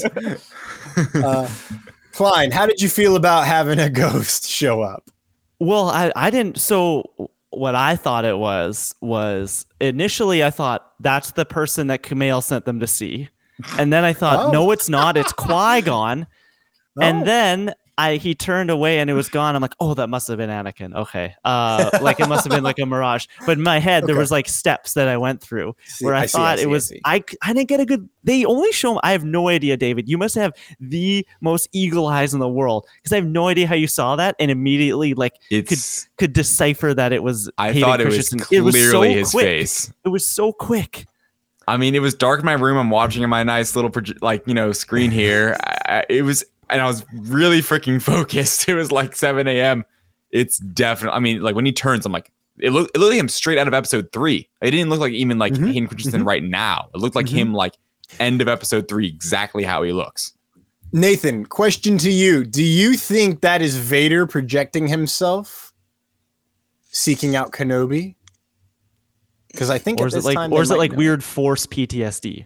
Uh, 1.15 1.49
Klein, 2.13 2.51
how 2.51 2.65
did 2.65 2.81
you 2.81 2.89
feel 2.89 3.15
about 3.15 3.45
having 3.45 3.79
a 3.79 3.89
ghost 4.03 4.47
show 4.49 4.81
up? 4.81 5.09
Well, 5.59 5.89
I, 5.89 6.11
I 6.15 6.29
didn't. 6.29 6.57
So, 6.59 7.29
what 7.51 7.75
I 7.75 7.95
thought 7.95 8.25
it 8.25 8.37
was 8.37 8.93
was 9.01 9.65
initially 9.79 10.43
I 10.43 10.49
thought 10.49 10.91
that's 10.99 11.31
the 11.31 11.45
person 11.45 11.87
that 11.87 12.03
Kumail 12.03 12.43
sent 12.43 12.65
them 12.65 12.79
to 12.81 12.87
see, 12.87 13.29
and 13.77 13.91
then 13.93 14.03
I 14.03 14.13
thought 14.13 14.47
Oh. 14.47 14.51
no, 14.51 14.71
it's 14.71 14.89
not. 14.89 15.15
It's 15.17 15.31
Qui 15.33 15.81
Gon, 15.81 16.27
Oh. 16.97 17.01
and 17.01 17.25
then 17.25 17.73
I 17.97 18.17
he 18.17 18.35
turned 18.35 18.69
away 18.69 18.99
and 18.99 19.09
it 19.09 19.13
was 19.13 19.29
gone. 19.29 19.55
I'm 19.55 19.61
like, 19.61 19.75
oh, 19.79 19.93
that 19.93 20.07
must 20.07 20.27
have 20.27 20.37
been 20.37 20.49
Anakin. 20.49 20.95
Okay, 20.95 21.33
uh, 21.45 21.89
like 22.01 22.19
it 22.19 22.27
must 22.27 22.43
have 22.43 22.51
been 22.51 22.63
like 22.63 22.79
a 22.79 22.85
mirage. 22.85 23.27
But 23.45 23.57
in 23.57 23.63
my 23.63 23.79
head, 23.79 24.05
there 24.05 24.17
was 24.17 24.31
like 24.31 24.49
steps 24.49 24.93
that 24.93 25.07
I 25.07 25.17
went 25.17 25.41
through 25.41 25.75
See, 25.85 26.05
where 26.05 26.13
I, 26.13 26.25
see, 26.25 26.37
thought 26.37 26.57
see, 26.57 26.63
it 26.63 26.67
was 26.67 26.91
I, 27.05 27.23
I 27.41 27.53
didn't 27.53 27.69
get 27.69 27.79
a 27.79 27.85
good 27.85 28.09
they 28.23 28.43
only 28.45 28.71
show 28.71 28.99
I 29.03 29.11
have 29.11 29.23
no 29.23 29.47
idea 29.49 29.77
David 29.77 30.09
you 30.09 30.17
must 30.17 30.35
have 30.35 30.51
the 30.79 31.25
most 31.41 31.69
eagle 31.71 32.07
eyes 32.07 32.33
in 32.33 32.39
the 32.39 32.49
world 32.49 32.85
because 32.97 33.13
I 33.13 33.17
have 33.17 33.27
no 33.27 33.47
idea 33.47 33.67
how 33.67 33.75
you 33.75 33.87
saw 33.87 34.15
that 34.15 34.35
and 34.39 34.51
immediately 34.51 35.13
like 35.13 35.33
It's 35.49 36.05
could 36.05 36.17
could 36.17 36.33
decipher 36.33 36.93
that 36.93 37.13
it 37.13 37.23
was 37.23 37.49
I 37.57 37.71
Hayden 37.71 37.89
thought 37.89 38.01
it 38.01 38.07
was 38.07 38.29
clearly 38.29 38.71
so 38.91 39.01
his 39.01 39.31
quick. 39.31 39.45
face. 39.45 39.93
it 40.03 40.09
was 40.09 40.25
so 40.25 40.51
quick 40.51 41.05
I 41.67 41.77
mean, 41.77 41.95
it 41.95 41.99
was 41.99 42.13
dark 42.13 42.41
in 42.41 42.45
my 42.45 42.53
room. 42.53 42.77
I'm 42.77 42.91
watching 42.91 43.23
in 43.23 43.29
my 43.31 43.41
nice 43.43 43.75
little 43.75 43.91
like, 44.21 44.43
you 44.45 44.53
know, 44.53 44.71
screen 44.71 45.09
here. 45.09 45.57
I, 45.63 45.77
I, 45.85 46.05
it 46.09 46.21
was 46.21 46.45
and 46.69 46.81
I 46.81 46.85
was 46.87 47.05
really 47.13 47.61
freaking 47.61 48.01
focused. 48.01 48.67
It 48.69 48.75
was 48.75 48.91
like 48.91 49.15
7 49.15 49.47
a.m. 49.47 49.83
It's 50.31 50.57
definitely 50.57 51.15
I 51.15 51.19
mean, 51.19 51.41
like 51.41 51.55
when 51.55 51.65
he 51.65 51.71
turns, 51.71 52.05
I'm 52.05 52.11
like 52.11 52.31
it 52.59 52.71
looked 52.71 52.95
it 52.95 52.99
looked 52.99 53.11
like 53.11 53.19
him 53.19 53.27
straight 53.29 53.57
out 53.57 53.67
of 53.67 53.73
episode 53.73 54.11
three. 54.13 54.47
It 54.61 54.71
didn't 54.71 54.89
look 54.89 54.99
like 54.99 55.13
even 55.13 55.37
like 55.37 55.53
Mhm, 55.53 55.67
Hayden 55.67 55.87
Christensen 55.87 56.23
right 56.23 56.43
now. 56.43 56.89
It 56.93 56.97
looked 56.99 57.15
like 57.15 57.25
Mhm. 57.27 57.33
him 57.35 57.53
like 57.53 57.73
end 58.19 58.41
of 58.41 58.47
episode 58.47 58.87
three, 58.87 59.07
exactly 59.07 59.63
how 59.63 59.83
he 59.83 59.91
looks. 59.91 60.33
Nathan, 60.93 61.45
question 61.45 61.97
to 61.97 62.09
you. 62.11 62.45
Do 62.45 62.63
you 62.63 62.93
think 62.95 63.41
that 63.41 63.61
is 63.61 63.75
Vader 63.77 64.25
projecting 64.25 64.87
himself, 64.87 65.73
seeking 66.91 67.35
out 67.35 67.51
Kenobi? 67.51 68.15
Because 69.51 69.69
I 69.69 69.77
think 69.77 69.99
or 69.99 70.07
is 70.07 70.13
it 70.13 70.17
this 70.17 70.25
like 70.25 70.51
or 70.51 70.61
is 70.61 70.71
it 70.71 70.77
like 70.77 70.91
know. 70.91 70.97
weird 70.97 71.23
force 71.23 71.65
PTSD 71.65 72.45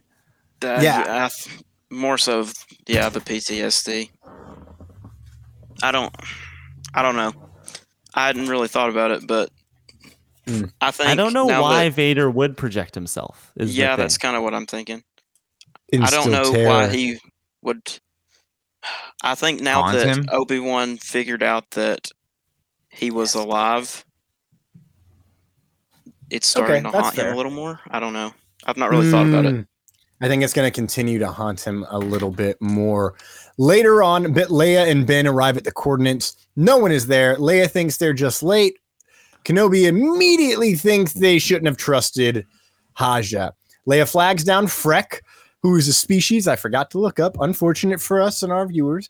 Uh, 0.63 0.79
Yeah. 0.81 1.27
I 1.29 1.93
more 1.93 2.17
so, 2.17 2.47
yeah, 2.89 3.09
the 3.09 3.19
PTSD. 3.21 4.09
I 5.81 5.91
don't, 5.91 6.13
I 6.93 7.01
don't 7.01 7.15
know. 7.15 7.31
I 8.13 8.27
hadn't 8.27 8.47
really 8.49 8.67
thought 8.67 8.89
about 8.89 9.11
it, 9.11 9.27
but 9.27 9.49
Hmm. 10.47 10.63
I 10.81 10.89
think 10.89 11.09
I 11.09 11.15
don't 11.15 11.33
know 11.33 11.45
why 11.45 11.85
that- 11.85 11.93
Vader 11.93 12.29
would 12.29 12.57
project 12.57 12.95
himself 12.95 13.51
is 13.55 13.77
yeah, 13.77 13.95
that's 13.95 14.17
kind 14.17 14.35
of 14.35 14.41
what 14.41 14.55
I'm 14.55 14.65
thinking. 14.65 15.03
Instill 15.89 16.19
I 16.19 16.23
don't 16.23 16.31
know 16.31 16.51
terror. 16.51 16.67
why 16.69 16.87
he 16.89 17.19
would. 17.61 17.81
I 19.23 19.35
think 19.35 19.61
now 19.61 19.83
Haunt 19.83 19.97
that? 20.25 20.33
Obi 20.33 20.57
Wan 20.59 20.97
figured 20.97 21.43
out 21.43 21.69
that 21.71 22.07
he 22.89 23.11
was 23.11 23.35
alive, 23.35 24.03
it's 26.31 26.47
starting 26.47 26.83
to 26.83 26.89
haunt 26.91 27.15
fair. 27.15 27.27
him 27.27 27.33
a 27.33 27.37
little 27.37 27.51
more. 27.51 27.79
I 27.89 27.99
don't 27.99 28.13
know. 28.13 28.33
I've 28.65 28.77
not 28.77 28.89
really 28.89 29.11
thought 29.11 29.27
about 29.27 29.45
it. 29.45 29.67
I 30.21 30.27
think 30.27 30.43
it's 30.43 30.53
going 30.53 30.67
to 30.69 30.75
continue 30.75 31.17
to 31.19 31.27
haunt 31.31 31.61
him 31.61 31.85
a 31.89 31.97
little 31.97 32.31
bit 32.31 32.57
more. 32.61 33.15
Later 33.57 34.03
on, 34.03 34.33
but 34.33 34.49
Leia 34.49 34.89
and 34.89 35.07
Ben 35.07 35.25
arrive 35.27 35.55
at 35.57 35.63
the 35.63 35.71
coordinates. 35.71 36.35
No 36.55 36.77
one 36.77 36.91
is 36.91 37.07
there. 37.07 37.35
Leia 37.37 37.69
thinks 37.69 37.97
they're 37.97 38.13
just 38.13 38.43
late. 38.43 38.77
Kenobi 39.45 39.87
immediately 39.87 40.75
thinks 40.75 41.13
they 41.13 41.39
shouldn't 41.39 41.67
have 41.67 41.77
trusted 41.77 42.45
Haja. 42.93 43.51
Leia 43.87 44.11
flags 44.11 44.43
down 44.43 44.67
Freck, 44.67 45.21
who 45.63 45.75
is 45.77 45.87
a 45.87 45.93
species 45.93 46.47
I 46.47 46.57
forgot 46.57 46.91
to 46.91 46.99
look 46.99 47.19
up. 47.19 47.37
Unfortunate 47.39 48.01
for 48.01 48.21
us 48.21 48.43
and 48.43 48.51
our 48.51 48.67
viewers. 48.67 49.07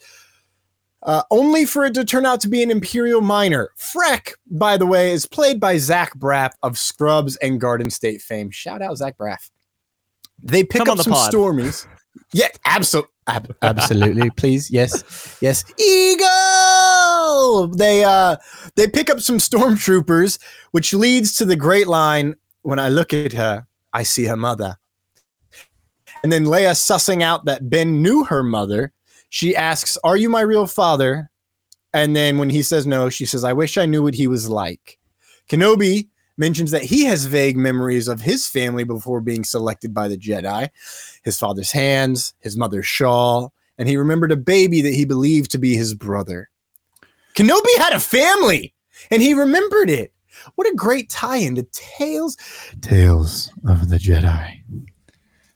uh, 1.03 1.24
only 1.32 1.66
for 1.66 1.86
it 1.86 1.93
to 1.93 2.03
turn 2.03 2.26
out 2.26 2.41
to 2.41 2.49
be 2.49 2.62
an 2.62 2.72
Imperial 2.72 3.22
miner. 3.22 3.70
Freck, 3.78 4.34
by 4.51 4.78
the 4.78 4.86
way, 4.86 5.12
is 5.12 5.26
played 5.26 5.60
by 5.60 5.78
Zach 5.78 6.14
Braff 6.16 6.51
of 6.64 6.78
Scrubs 6.78 7.36
and 7.38 7.60
Garden 7.62 7.89
State 7.89 8.22
fame. 8.22 8.51
Shout 8.51 8.82
out 8.82 8.97
Zach 8.97 9.18
Braff. 9.18 9.49
They 10.44 10.64
pick 10.64 10.80
Come 10.80 10.90
up 10.90 10.98
the 10.98 11.04
some 11.04 11.14
pod. 11.14 11.34
stormies. 11.34 11.86
Yeah, 12.34 12.48
absolutely. 12.66 13.12
absolutely, 13.62 14.30
please. 14.32 14.72
Yes. 14.72 15.38
Yes. 15.42 15.64
Eagle! 15.80 17.68
They 17.76 18.04
uh 18.04 18.38
they 18.76 18.88
pick 18.88 19.10
up 19.10 19.20
some 19.20 19.38
stormtroopers, 19.38 20.40
which 20.72 20.94
leads 20.94 21.36
to 21.38 21.46
the 21.46 21.56
great 21.56 21.88
line, 21.88 22.36
when 22.64 22.80
I 22.80 22.90
look 22.90 23.14
at 23.14 23.34
her, 23.34 23.68
I 23.94 24.04
see 24.04 24.26
her 24.26 24.36
mother. 24.38 24.78
And 26.24 26.32
then 26.32 26.46
Leia 26.46 26.72
sussing 26.72 27.22
out 27.22 27.46
that 27.46 27.70
Ben 27.70 28.02
knew 28.02 28.24
her 28.26 28.44
mother, 28.44 28.92
she 29.30 29.56
asks, 29.56 29.98
Are 30.04 30.18
you 30.18 30.30
my 30.30 30.42
real 30.42 30.68
father? 30.68 31.30
And 31.94 32.16
then 32.16 32.38
when 32.38 32.50
he 32.50 32.62
says 32.62 32.86
no, 32.86 33.10
she 33.10 33.26
says, 33.26 33.44
I 33.44 33.54
wish 33.54 33.78
I 33.78 33.86
knew 33.86 34.04
what 34.04 34.14
he 34.14 34.28
was 34.28 34.50
like. 34.50 35.00
Kenobi 35.50 36.08
mentions 36.40 36.72
that 36.72 36.82
he 36.82 37.04
has 37.04 37.26
vague 37.26 37.58
memories 37.58 38.08
of 38.08 38.22
his 38.22 38.48
family 38.48 38.84
before 38.84 39.22
being 39.22 39.44
selected 39.44 39.94
by 39.94 40.08
the 40.08 40.18
Jedi 40.18 40.70
his 41.24 41.38
father's 41.38 41.72
hands, 41.72 42.34
his 42.40 42.58
mother's 42.58 42.88
shawl, 42.88 43.54
and 43.78 43.88
he 43.88 43.98
remembered 43.98 44.32
a 44.32 44.38
baby 44.38 44.82
that 44.82 44.94
he 44.94 45.06
believed 45.06 45.52
to 45.52 45.58
be 45.58 45.76
his 45.76 45.94
brother. 45.94 46.50
Kenobi 47.36 47.78
had 47.78 47.94
a 47.94 48.00
family, 48.00 48.74
and 49.12 49.22
he 49.22 49.34
remembered 49.34 49.90
it. 49.90 50.14
What 50.56 50.68
a 50.68 50.76
great 50.76 51.10
tie-in 51.10 51.56
to 51.56 51.64
Tales, 51.72 52.38
Tales 52.82 53.52
of 53.68 53.90
the 53.90 53.98
Jedi. 53.98 54.62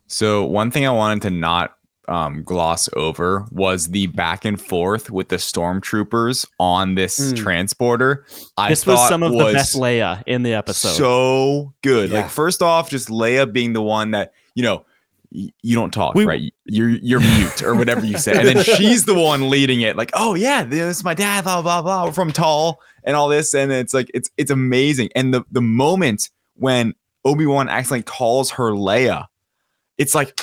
So 0.08 0.44
one 0.44 0.70
thing 0.70 0.86
I 0.86 0.92
wanted 0.92 1.24
to 1.24 1.30
not 1.30 1.78
um, 2.08 2.44
gloss 2.44 2.90
over 2.96 3.46
was 3.52 3.90
the 3.90 4.08
back 4.08 4.44
and 4.46 4.60
forth 4.60 5.10
with 5.10 5.30
the 5.30 5.38
stormtroopers 5.38 6.46
on 6.60 6.96
this 6.96 7.20
Mm. 7.20 7.38
transporter. 7.38 8.26
I 8.58 8.70
this 8.70 8.86
was 8.86 9.08
some 9.08 9.24
of 9.24 9.32
the 9.32 9.52
best 9.54 9.76
Leia 9.76 10.22
in 10.28 10.44
the 10.44 10.54
episode. 10.54 10.94
So 10.96 11.74
good. 11.82 12.10
Yeah. 12.12 12.22
Like 12.22 12.30
first 12.30 12.62
off, 12.62 12.90
just 12.90 13.10
Leia 13.10 13.52
being 13.52 13.74
the 13.74 13.82
one 13.82 14.12
that 14.12 14.34
you 14.56 14.64
know 14.64 14.86
y- 15.32 15.50
you 15.62 15.76
don't 15.76 15.92
talk 15.94 16.16
We- 16.16 16.26
right. 16.26 16.54
You're 16.66 16.90
you're 16.90 17.20
mute 17.22 17.64
or 17.64 17.76
whatever 17.76 18.06
you 18.06 18.18
say, 18.18 18.34
and 18.38 18.48
then 18.48 18.64
she's 18.78 19.06
the 19.06 19.16
one 19.16 19.50
leading 19.50 19.82
it. 19.82 19.96
Like, 19.96 20.12
oh 20.14 20.34
yeah, 20.36 20.64
this 20.64 20.98
is 20.98 21.04
my 21.04 21.14
dad. 21.14 21.44
Blah 21.46 21.62
blah 21.62 21.82
blah. 21.82 22.06
We're 22.06 22.12
from 22.12 22.32
Tall 22.32 22.80
and 23.04 23.16
all 23.16 23.30
this, 23.30 23.54
and 23.54 23.72
it's 23.72 23.94
like 23.94 24.10
it's 24.14 24.30
it's 24.38 24.52
amazing. 24.52 25.10
And 25.16 25.34
the 25.34 25.44
the 25.52 25.62
moment 25.62 26.30
when 26.56 26.94
Obi 27.26 27.46
Wan 27.46 27.70
accidentally 27.70 28.04
calls 28.04 28.52
her 28.52 28.72
Leia, 28.72 29.28
it's 29.98 30.14
like. 30.16 30.40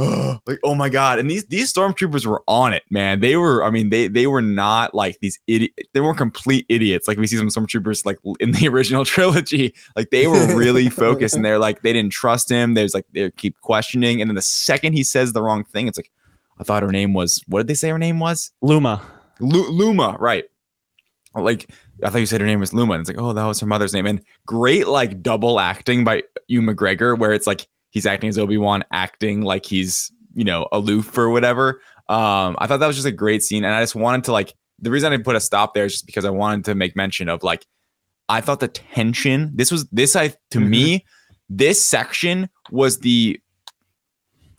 like 0.46 0.58
oh 0.64 0.74
my 0.74 0.88
god. 0.88 1.18
And 1.18 1.30
these 1.30 1.44
these 1.46 1.72
stormtroopers 1.72 2.24
were 2.24 2.42
on 2.48 2.72
it 2.72 2.84
man. 2.90 3.20
They 3.20 3.36
were 3.36 3.62
i 3.62 3.70
mean 3.70 3.90
they 3.90 4.08
they 4.08 4.26
were 4.26 4.40
not 4.40 4.94
like 4.94 5.18
these 5.20 5.38
idiot 5.46 5.72
they 5.92 6.00
weren't 6.00 6.16
complete 6.16 6.64
idiots. 6.68 7.06
Like 7.06 7.18
we 7.18 7.26
see 7.26 7.36
some 7.36 7.48
stormtroopers 7.48 8.06
like 8.06 8.18
in 8.38 8.52
the 8.52 8.68
original 8.72 9.04
trilogy. 9.04 9.74
Like 9.96 10.10
they 10.10 10.26
were 10.26 10.56
really 10.56 10.88
focused 10.88 11.34
and 11.34 11.44
they're 11.44 11.58
like 11.58 11.82
they 11.82 11.92
didn't 11.92 12.12
trust 12.12 12.50
him. 12.50 12.74
There's 12.74 12.94
like 12.94 13.04
they 13.12 13.30
keep 13.32 13.60
questioning. 13.60 14.22
And 14.22 14.30
then 14.30 14.36
the 14.36 14.42
second 14.42 14.94
he 14.94 15.04
says 15.04 15.32
the 15.32 15.42
wrong 15.42 15.64
thing 15.64 15.86
it's 15.86 15.98
like 15.98 16.10
i 16.58 16.64
thought 16.64 16.82
her 16.82 16.92
name 16.92 17.12
was 17.12 17.42
what 17.46 17.60
did 17.60 17.66
they 17.66 17.74
say 17.74 17.90
her 17.90 17.98
name 17.98 18.20
was? 18.20 18.52
Luma. 18.62 19.02
Lu- 19.38 19.70
luma 19.70 20.16
right. 20.18 20.44
Like 21.34 21.70
i 22.02 22.08
thought 22.08 22.18
you 22.18 22.26
said 22.26 22.40
her 22.40 22.46
name 22.46 22.60
was 22.60 22.72
luma. 22.72 22.94
And 22.94 23.02
it's 23.02 23.10
like 23.10 23.20
oh 23.20 23.34
that 23.34 23.44
was 23.44 23.60
her 23.60 23.66
mother's 23.66 23.92
name. 23.92 24.06
And 24.06 24.22
great 24.46 24.88
like 24.88 25.22
double 25.22 25.60
acting 25.60 26.04
by 26.04 26.22
Ewan 26.48 26.74
mcgregor 26.74 27.18
where 27.18 27.34
it's 27.34 27.46
like 27.46 27.66
he's 27.90 28.06
acting 28.06 28.28
as 28.28 28.38
obi-wan 28.38 28.82
acting 28.92 29.42
like 29.42 29.64
he's 29.66 30.10
you 30.34 30.44
know 30.44 30.66
aloof 30.72 31.16
or 31.18 31.28
whatever 31.30 31.80
um 32.08 32.56
i 32.58 32.66
thought 32.66 32.78
that 32.78 32.86
was 32.86 32.96
just 32.96 33.06
a 33.08 33.12
great 33.12 33.42
scene 33.42 33.64
and 33.64 33.74
i 33.74 33.80
just 33.82 33.94
wanted 33.94 34.24
to 34.24 34.32
like 34.32 34.54
the 34.78 34.90
reason 34.90 35.08
i 35.08 35.10
didn't 35.16 35.24
put 35.24 35.36
a 35.36 35.40
stop 35.40 35.74
there 35.74 35.84
is 35.84 35.92
just 35.92 36.06
because 36.06 36.24
i 36.24 36.30
wanted 36.30 36.64
to 36.64 36.74
make 36.74 36.94
mention 36.96 37.28
of 37.28 37.42
like 37.42 37.66
i 38.28 38.40
thought 38.40 38.60
the 38.60 38.68
tension 38.68 39.50
this 39.54 39.70
was 39.70 39.86
this 39.90 40.16
i 40.16 40.32
to 40.50 40.60
me 40.60 41.04
this 41.48 41.84
section 41.84 42.48
was 42.70 43.00
the 43.00 43.38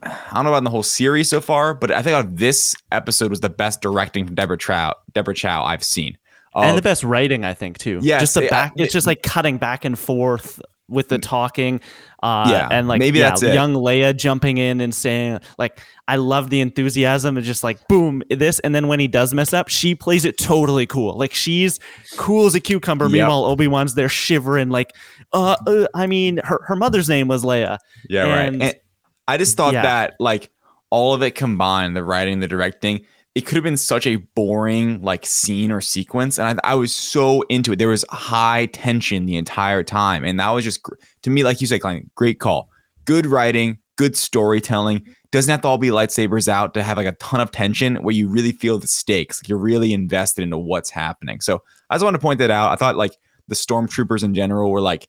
I 0.04 0.34
don't 0.34 0.46
know 0.46 0.50
about 0.50 0.64
the 0.64 0.70
whole 0.72 0.84
series 0.84 1.30
so 1.30 1.42
far, 1.42 1.74
but 1.76 1.92
I 1.92 2.02
think 2.02 2.18
of 2.18 2.38
this 2.38 2.74
episode 2.92 3.30
was 3.30 3.42
the 3.42 3.50
best 3.50 3.82
directing 3.82 4.26
from 4.26 4.34
Deborah 4.36 4.58
Chow, 4.58 4.96
Deborah 5.14 5.36
Chow 5.36 5.64
I've 5.64 5.84
seen. 5.84 6.18
and 6.56 6.76
the 6.76 6.82
best 6.82 7.04
writing, 7.04 7.46
I 7.46 7.54
think, 7.54 7.78
too. 7.78 8.00
Yeah, 8.02 8.20
just 8.20 8.34
the 8.34 8.46
it- 8.46 8.50
back. 8.50 8.72
I- 8.78 8.82
it's 8.84 8.94
just 8.94 9.06
like 9.06 9.22
cutting 9.22 9.58
back 9.58 9.86
and 9.86 9.98
forth 9.98 10.60
with 10.90 11.10
the 11.10 11.20
talking. 11.20 11.82
Uh, 12.24 12.46
Yeah, 12.50 12.68
and 12.70 12.88
like 12.88 13.00
maybe 13.00 13.18
yeah, 13.20 13.30
that's 13.30 13.42
it. 13.42 13.54
young 13.54 13.74
Leia 13.74 14.16
jumping 14.16 14.58
in 14.58 14.80
and 14.80 14.94
saying 14.94 15.40
like, 15.58 15.80
"I 16.08 16.18
love 16.18 16.50
the 16.52 16.62
enthusiasm." 16.62 17.36
and 17.36 17.44
just 17.46 17.64
like 17.64 17.88
boom, 17.88 18.22
this, 18.30 18.60
and 18.60 18.76
then 18.76 18.88
when 18.88 19.00
he 19.00 19.08
does 19.08 19.34
mess 19.34 19.54
up, 19.54 19.70
she 19.70 19.96
plays 19.96 20.24
it 20.24 20.38
totally 20.38 20.86
cool. 20.86 21.18
Like 21.18 21.34
she's 21.34 21.80
cool 22.18 22.46
as 22.46 22.54
a 22.54 22.60
cucumber. 22.60 23.06
Yep. 23.06 23.12
Meanwhile, 23.12 23.46
Obi 23.46 23.68
Wan's 23.68 23.96
there 23.96 24.08
shivering. 24.10 24.70
Like, 24.70 24.96
uh, 25.34 25.56
uh, 25.66 25.88
I 25.96 26.06
mean, 26.06 26.40
her 26.44 26.62
her 26.68 26.76
mother's 26.76 27.10
name 27.10 27.28
was 27.28 27.44
Leia. 27.44 27.80
Yeah, 28.08 28.26
And- 28.26 28.60
right. 28.62 28.70
And 28.70 28.80
I 29.28 29.38
just 29.38 29.58
thought 29.58 29.74
Yeah. 29.74 29.82
that 29.84 30.14
like 30.20 30.52
all 30.92 31.14
of 31.14 31.24
it 31.24 31.36
combined, 31.36 31.96
the 31.96 32.04
writing, 32.04 32.40
the 32.40 32.48
directing, 32.48 33.06
it 33.34 33.46
could 33.46 33.56
have 33.56 33.64
been 33.64 33.78
such 33.78 34.06
a 34.06 34.18
boring 34.18 35.02
like 35.02 35.26
scene 35.26 35.72
or 35.72 35.82
sequence, 35.82 36.38
and 36.38 36.60
I, 36.64 36.72
I 36.72 36.76
was 36.76 36.94
so 36.94 37.44
into 37.44 37.72
it. 37.72 37.80
There 37.80 37.88
was 37.88 38.06
high 38.10 38.66
tension 38.68 39.26
the 39.26 39.38
entire 39.38 39.84
time, 39.84 40.24
and 40.26 40.40
that 40.40 40.50
was 40.50 40.64
just 40.66 40.86
to 41.24 41.30
me, 41.30 41.44
like 41.44 41.62
you 41.62 41.68
said, 41.68 41.82
Klein, 41.82 42.10
great 42.16 42.40
call, 42.40 42.70
good 43.06 43.26
writing, 43.26 43.78
good 43.98 44.18
storytelling. 44.18 45.06
Doesn't 45.32 45.50
have 45.50 45.62
to 45.62 45.68
all 45.70 45.78
be 45.78 45.90
lightsabers 45.90 46.50
out 46.50 46.74
to 46.74 46.84
have 46.84 46.98
like 46.98 47.08
a 47.08 47.14
ton 47.14 47.40
of 47.40 47.52
tension 47.52 48.04
where 48.04 48.14
you 48.14 48.28
really 48.28 48.52
feel 48.52 48.78
the 48.78 48.88
stakes. 48.88 49.42
Like 49.42 49.48
you're 49.48 49.58
really 49.58 49.94
invested 49.94 50.42
into 50.42 50.58
what's 50.58 50.90
happening. 50.90 51.40
So 51.40 51.64
I 51.90 51.96
just 51.96 52.04
want 52.04 52.16
to 52.16 52.20
point 52.20 52.40
that 52.40 52.52
out. 52.52 52.72
I 52.72 52.76
thought 52.76 52.98
like 52.98 53.16
the 53.48 53.56
stormtroopers 53.56 54.24
in 54.24 54.34
general 54.34 54.72
were 54.72 54.82
like 54.82 55.08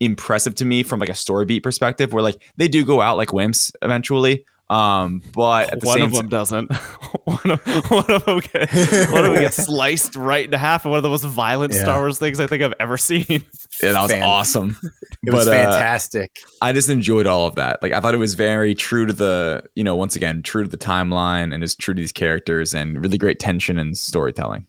impressive 0.00 0.56
to 0.56 0.64
me 0.64 0.82
from 0.82 0.98
like 0.98 1.08
a 1.08 1.14
story 1.14 1.44
beat 1.44 1.62
perspective 1.62 2.12
where 2.12 2.24
like 2.24 2.42
they 2.56 2.66
do 2.66 2.84
go 2.84 3.00
out 3.00 3.16
like 3.16 3.28
wimps 3.28 3.70
eventually 3.82 4.44
um 4.72 5.22
but 5.34 5.72
at 5.72 5.80
the 5.80 5.86
one 5.86 5.96
same 5.98 6.04
of 6.06 6.12
them 6.12 6.20
time 6.22 6.28
doesn't. 6.30 6.72
one, 7.24 7.50
of, 7.50 7.90
one 7.90 8.10
of 8.10 8.24
them 8.24 8.40
get 8.40 8.72
one 9.10 9.24
of 9.24 9.32
them 9.32 9.40
gets 9.42 9.56
sliced 9.66 10.16
right 10.16 10.46
in 10.46 10.52
half. 10.58 10.84
And 10.84 10.90
one 10.90 10.98
of 10.98 11.02
the 11.02 11.08
most 11.10 11.24
violent 11.24 11.72
Yeah. 11.74 11.82
Star 11.82 12.00
Wars 12.00 12.18
things 12.18 12.40
I 12.40 12.46
think 12.46 12.62
I've 12.62 12.74
ever 12.80 12.96
seen. 12.96 13.26
yeah, 13.28 13.92
that 13.92 14.02
was 14.02 14.10
Fan- 14.10 14.22
awesome 14.22 14.76
It 15.24 15.32
was 15.32 15.46
But, 15.46 15.56
uh, 15.56 15.70
fantastic. 15.72 16.38
i 16.60 16.72
just 16.72 16.88
enjoyed 16.88 17.26
all 17.26 17.46
of 17.46 17.54
that 17.56 17.82
like 17.82 17.92
i 17.92 18.00
thought 18.00 18.14
it 18.14 18.18
was 18.18 18.34
very 18.34 18.74
true 18.74 19.06
to 19.06 19.12
the 19.12 19.62
you 19.74 19.84
know 19.84 19.94
once 19.96 20.16
again 20.16 20.42
true 20.42 20.62
to 20.64 20.68
the 20.70 20.78
timeline 20.78 21.52
and 21.54 21.62
is 21.62 21.74
true 21.76 21.94
to 21.94 22.00
these 22.00 22.12
characters 22.12 22.74
and 22.74 23.00
really 23.02 23.18
great 23.18 23.38
tension 23.38 23.78
and 23.78 23.96
storytelling 23.98 24.66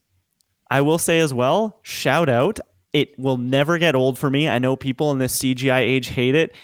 I 0.71 0.81
will 0.81 0.97
say 0.97 1.19
as 1.19 1.31
well, 1.35 1.79
shout 1.83 2.29
out. 2.29 2.59
It 2.93 3.17
will 3.19 3.37
never 3.37 3.77
get 3.77 3.93
old 3.93 4.17
for 4.17 4.31
me. 4.31 4.49
I 4.49 4.57
know 4.57 4.75
people 4.75 5.11
in 5.11 5.19
this 5.19 5.37
CGI 5.37 5.79
age 5.81 6.07
hate 6.07 6.33
it. 6.33 6.55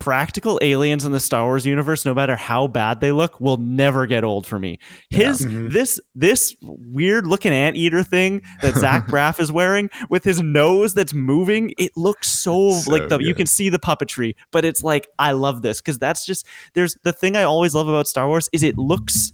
Practical 0.00 0.58
aliens 0.62 1.04
in 1.04 1.10
the 1.12 1.18
Star 1.18 1.44
Wars 1.44 1.66
universe, 1.66 2.04
no 2.04 2.14
matter 2.14 2.36
how 2.36 2.68
bad 2.68 3.00
they 3.00 3.10
look, 3.10 3.40
will 3.40 3.56
never 3.56 4.06
get 4.06 4.22
old 4.22 4.46
for 4.46 4.58
me. 4.58 4.78
His 5.10 5.44
Mhm. 5.44 5.72
this 5.72 5.98
this 6.14 6.54
weird 6.62 7.26
looking 7.26 7.52
anteater 7.52 8.04
thing 8.04 8.42
that 8.62 8.76
Zach 8.76 9.06
Braff 9.08 9.40
is 9.40 9.50
wearing 9.50 9.90
with 10.08 10.22
his 10.22 10.40
nose 10.40 10.94
that's 10.94 11.12
moving, 11.14 11.72
it 11.78 11.90
looks 11.96 12.28
so, 12.28 12.72
So 12.72 12.90
like 12.92 13.08
the 13.08 13.18
you 13.18 13.34
can 13.34 13.46
see 13.46 13.68
the 13.70 13.78
puppetry, 13.80 14.34
but 14.52 14.64
it's 14.64 14.84
like 14.84 15.08
I 15.18 15.32
love 15.32 15.62
this 15.62 15.80
because 15.80 15.98
that's 15.98 16.24
just 16.24 16.46
there's 16.74 16.96
the 17.02 17.12
thing 17.12 17.36
I 17.36 17.42
always 17.42 17.74
love 17.74 17.88
about 17.88 18.06
Star 18.06 18.28
Wars 18.28 18.48
is 18.52 18.62
it 18.62 18.78
looks 18.78 19.32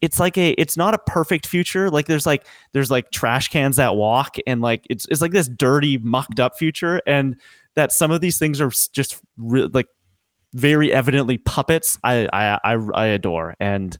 it's 0.00 0.18
like 0.18 0.36
a 0.36 0.50
it's 0.52 0.76
not 0.76 0.94
a 0.94 0.98
perfect 0.98 1.46
future 1.46 1.88
like 1.88 2.06
there's 2.06 2.26
like 2.26 2.44
there's 2.72 2.90
like 2.90 3.10
trash 3.12 3.46
cans 3.48 3.76
that 3.76 3.94
walk 3.94 4.36
and 4.48 4.60
like 4.60 4.84
it's 4.90 5.06
it's 5.10 5.20
like 5.20 5.30
this 5.30 5.48
dirty 5.48 5.96
mucked 5.98 6.40
up 6.40 6.58
future 6.58 7.00
and 7.06 7.36
that 7.74 7.92
some 7.92 8.10
of 8.10 8.20
these 8.20 8.38
things 8.38 8.60
are 8.60 8.70
just 8.92 9.20
re- 9.36 9.68
like 9.72 9.86
very 10.54 10.92
evidently 10.92 11.38
puppets 11.38 11.98
I, 12.04 12.28
I 12.32 12.58
i 12.64 12.74
i 12.94 13.06
adore. 13.06 13.54
And 13.58 13.96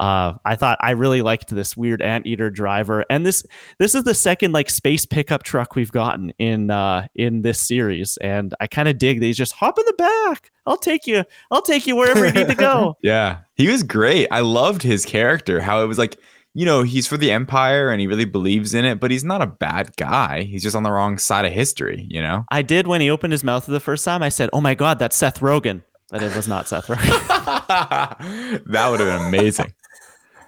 uh 0.00 0.32
i 0.46 0.56
thought 0.56 0.78
i 0.80 0.92
really 0.92 1.20
liked 1.20 1.50
this 1.50 1.76
weird 1.76 2.00
anteater 2.00 2.50
driver. 2.50 3.04
And 3.10 3.26
this 3.26 3.44
this 3.78 3.94
is 3.94 4.04
the 4.04 4.14
second 4.14 4.52
like 4.52 4.70
space 4.70 5.04
pickup 5.04 5.42
truck 5.42 5.74
we've 5.74 5.92
gotten 5.92 6.32
in 6.38 6.70
uh 6.70 7.06
in 7.14 7.42
this 7.42 7.60
series. 7.60 8.16
And 8.22 8.54
i 8.60 8.66
kind 8.66 8.88
of 8.88 8.96
dig 8.96 9.20
these 9.20 9.36
just 9.36 9.52
hop 9.52 9.78
in 9.78 9.84
the 9.86 9.92
back. 9.92 10.50
I'll 10.66 10.78
take 10.78 11.06
you 11.06 11.24
i'll 11.50 11.62
take 11.62 11.86
you 11.86 11.94
wherever 11.96 12.24
you 12.26 12.32
need 12.32 12.48
to 12.48 12.54
go. 12.54 12.96
Yeah. 13.02 13.40
He 13.54 13.68
was 13.68 13.82
great. 13.82 14.28
I 14.30 14.40
loved 14.40 14.82
his 14.82 15.04
character 15.04 15.60
how 15.60 15.82
it 15.82 15.86
was 15.86 15.98
like 15.98 16.16
you 16.54 16.66
know 16.66 16.82
he's 16.82 17.06
for 17.06 17.16
the 17.16 17.30
empire 17.30 17.90
and 17.90 18.00
he 18.00 18.06
really 18.06 18.24
believes 18.24 18.74
in 18.74 18.84
it 18.84 19.00
but 19.00 19.10
he's 19.10 19.24
not 19.24 19.40
a 19.40 19.46
bad 19.46 19.94
guy 19.96 20.42
he's 20.42 20.62
just 20.62 20.76
on 20.76 20.82
the 20.82 20.92
wrong 20.92 21.16
side 21.16 21.44
of 21.44 21.52
history 21.52 22.06
you 22.10 22.20
know 22.20 22.44
I 22.50 22.62
did 22.62 22.86
when 22.86 23.00
he 23.00 23.10
opened 23.10 23.32
his 23.32 23.44
mouth 23.44 23.64
for 23.64 23.70
the 23.70 23.80
first 23.80 24.04
time. 24.04 24.22
I 24.22 24.28
said, 24.28 24.50
"Oh 24.52 24.60
my 24.60 24.74
god, 24.74 24.98
that's 24.98 25.16
Seth 25.16 25.40
Rogen." 25.40 25.82
But 26.10 26.22
it 26.22 26.36
was 26.36 26.46
not 26.46 26.68
Seth 26.68 26.86
Rogen. 26.86 27.08
that 28.66 28.88
would 28.90 29.00
have 29.00 29.18
been 29.18 29.28
amazing 29.28 29.72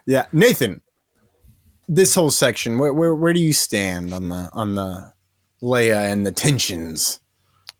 Yeah, 0.06 0.26
Nathan. 0.32 0.82
This 1.88 2.14
whole 2.14 2.30
section, 2.30 2.78
where, 2.78 2.92
where 2.92 3.14
where 3.14 3.32
do 3.32 3.40
you 3.40 3.52
stand 3.52 4.12
on 4.12 4.28
the 4.28 4.50
on 4.52 4.74
the 4.74 5.12
Leia 5.62 6.10
and 6.10 6.26
the 6.26 6.32
tensions? 6.32 7.20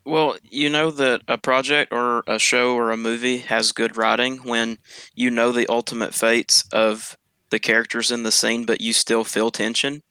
Well, 0.06 0.36
you 0.42 0.68
know 0.68 0.90
that 0.90 1.22
a 1.28 1.38
project 1.38 1.92
or 1.92 2.22
a 2.26 2.38
show 2.38 2.74
or 2.74 2.90
a 2.90 2.96
movie 2.96 3.38
has 3.38 3.72
good 3.72 3.96
writing 3.96 4.38
when 4.38 4.78
you 5.14 5.30
know 5.30 5.52
the 5.52 5.66
ultimate 5.70 6.12
fates 6.14 6.64
of 6.72 7.16
the 7.54 7.60
characters 7.60 8.10
in 8.10 8.24
the 8.24 8.32
scene, 8.32 8.64
but 8.66 8.80
you 8.80 8.92
still 8.92 9.22
feel 9.22 9.50
tension. 9.52 10.02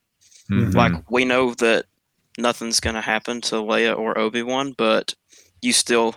Mhm. 0.49 0.73
Like 0.73 0.93
we 1.11 1.25
know 1.25 1.53
that 1.55 1.85
nothing's 2.37 2.79
going 2.79 2.95
to 2.95 3.01
happen 3.01 3.41
to 3.41 3.55
Leia 3.55 3.97
or 3.97 4.17
Obi 4.17 4.41
Wan, 4.43 4.73
but 4.77 5.13
you 5.61 5.73
still, 5.73 6.15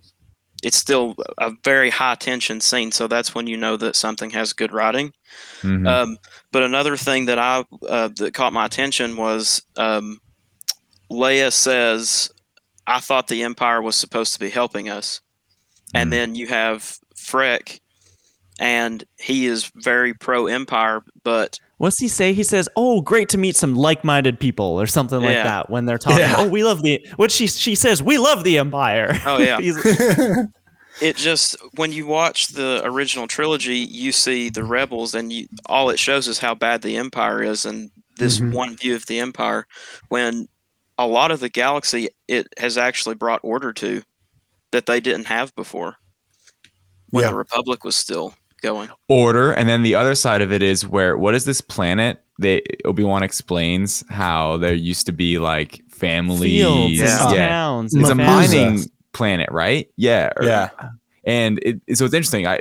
it's 0.62 0.76
still 0.76 1.16
a 1.38 1.50
very 1.64 1.90
high 1.90 2.14
tension 2.14 2.60
scene. 2.60 2.92
So 2.92 3.08
that's 3.08 3.34
when 3.34 3.48
you 3.48 3.56
know 3.56 3.76
that 3.76 3.96
something 3.96 4.30
has 4.30 4.52
good 4.52 4.72
writing. 4.72 5.12
Mhm. 5.62 5.86
Um, 5.88 6.18
but 6.52 6.62
another 6.62 6.96
thing 6.96 7.26
that 7.26 7.38
I 7.40 7.64
uh, 7.88 8.08
that 8.16 8.34
caught 8.34 8.52
my 8.52 8.66
attention 8.66 9.16
was 9.16 9.62
um, 9.76 10.20
Leia 11.10 11.52
says, 11.52 12.30
"I 12.86 13.00
thought 13.00 13.26
the 13.28 13.42
Empire 13.42 13.82
was 13.82 13.96
supposed 13.96 14.32
to 14.34 14.40
be 14.40 14.50
helping 14.50 14.88
us," 14.88 15.20
and 15.92 16.08
Mhm. 16.08 16.10
then 16.12 16.34
you 16.36 16.46
have 16.48 16.98
Freck, 17.16 17.80
and 18.58 19.04
he 19.18 19.46
is 19.46 19.70
very 19.76 20.14
pro 20.14 20.46
Empire, 20.46 21.02
but 21.22 21.58
What's 21.78 21.98
he 22.00 22.08
say? 22.08 22.32
He 22.32 22.42
says, 22.42 22.70
"Oh, 22.74 23.02
great 23.02 23.28
to 23.28 23.36
meet 23.38 23.54
some 23.54 23.74
like-minded 23.74 24.40
people," 24.40 24.80
or 24.80 24.86
something 24.86 25.20
like 25.20 25.34
Yeah. 25.34 25.42
that. 25.44 25.68
When 25.70 25.84
they're 25.84 25.98
talking, 25.98 26.20
Yeah. 26.20 26.36
oh, 26.38 26.48
we 26.48 26.64
love 26.64 26.80
the. 26.82 27.06
What 27.16 27.30
she 27.30 27.46
she 27.48 27.74
says, 27.74 28.02
we 28.02 28.16
love 28.16 28.44
the 28.44 28.56
Empire. 28.58 29.20
Oh, 29.26 29.36
yeah. 29.38 29.58
He's- 29.60 29.76
it 31.02 31.16
just 31.16 31.54
when 31.74 31.92
you 31.92 32.06
watch 32.06 32.48
the 32.48 32.80
original 32.84 33.26
trilogy, 33.26 33.76
you 33.76 34.10
see 34.12 34.48
the 34.48 34.64
rebels, 34.64 35.14
and 35.14 35.30
you 35.30 35.48
all 35.66 35.90
it 35.90 35.98
shows 35.98 36.26
is 36.28 36.38
how 36.38 36.54
bad 36.54 36.80
the 36.80 36.96
Empire 36.96 37.42
is, 37.42 37.66
and 37.66 37.90
this 38.16 38.38
Mhm. 38.38 38.52
one 38.54 38.74
view 38.78 38.94
of 38.96 39.04
the 39.04 39.18
Empire, 39.20 39.66
when 40.08 40.48
a 40.96 41.06
lot 41.06 41.30
of 41.30 41.40
the 41.40 41.50
galaxy 41.50 42.08
it 42.26 42.46
has 42.56 42.78
actually 42.78 43.16
brought 43.16 43.40
order 43.42 43.74
to 43.74 44.02
that 44.70 44.86
they 44.86 44.98
didn't 45.00 45.26
have 45.26 45.54
before 45.56 45.96
when 47.10 47.24
Yeah. 47.24 47.30
the 47.32 47.36
Republic 47.36 47.84
was 47.84 47.94
still 47.96 48.34
going. 48.62 48.88
order 49.08 49.52
and 49.52 49.68
then 49.68 49.82
the 49.82 49.94
other 49.94 50.14
side 50.14 50.42
of 50.42 50.52
it 50.52 50.62
is 50.62 50.86
where 50.86 51.16
what 51.16 51.34
is 51.34 51.44
this 51.44 51.60
planet 51.60 52.22
they 52.38 52.62
obi-wan 52.84 53.22
explains 53.22 54.04
how 54.10 54.56
there 54.56 54.74
used 54.74 55.06
to 55.06 55.12
be 55.12 55.38
like 55.38 55.82
families 55.90 56.40
fields 56.62 56.94
Yeah. 56.98 57.32
yeah 57.32 57.48
towns. 57.48 57.94
it's 57.94 58.08
a 58.08 58.10
and 58.12 58.20
Mapuza. 58.20 58.26
families. 58.26 58.54
mining 58.54 58.90
planet 59.12 59.48
right 59.50 59.88
yeah 59.96 60.32
or- 60.36 60.44
Yeah. 60.44 60.68
and 61.24 61.58
it, 61.62 61.80
so 61.96 62.04
it's 62.04 62.14
interesting 62.14 62.46
i 62.46 62.60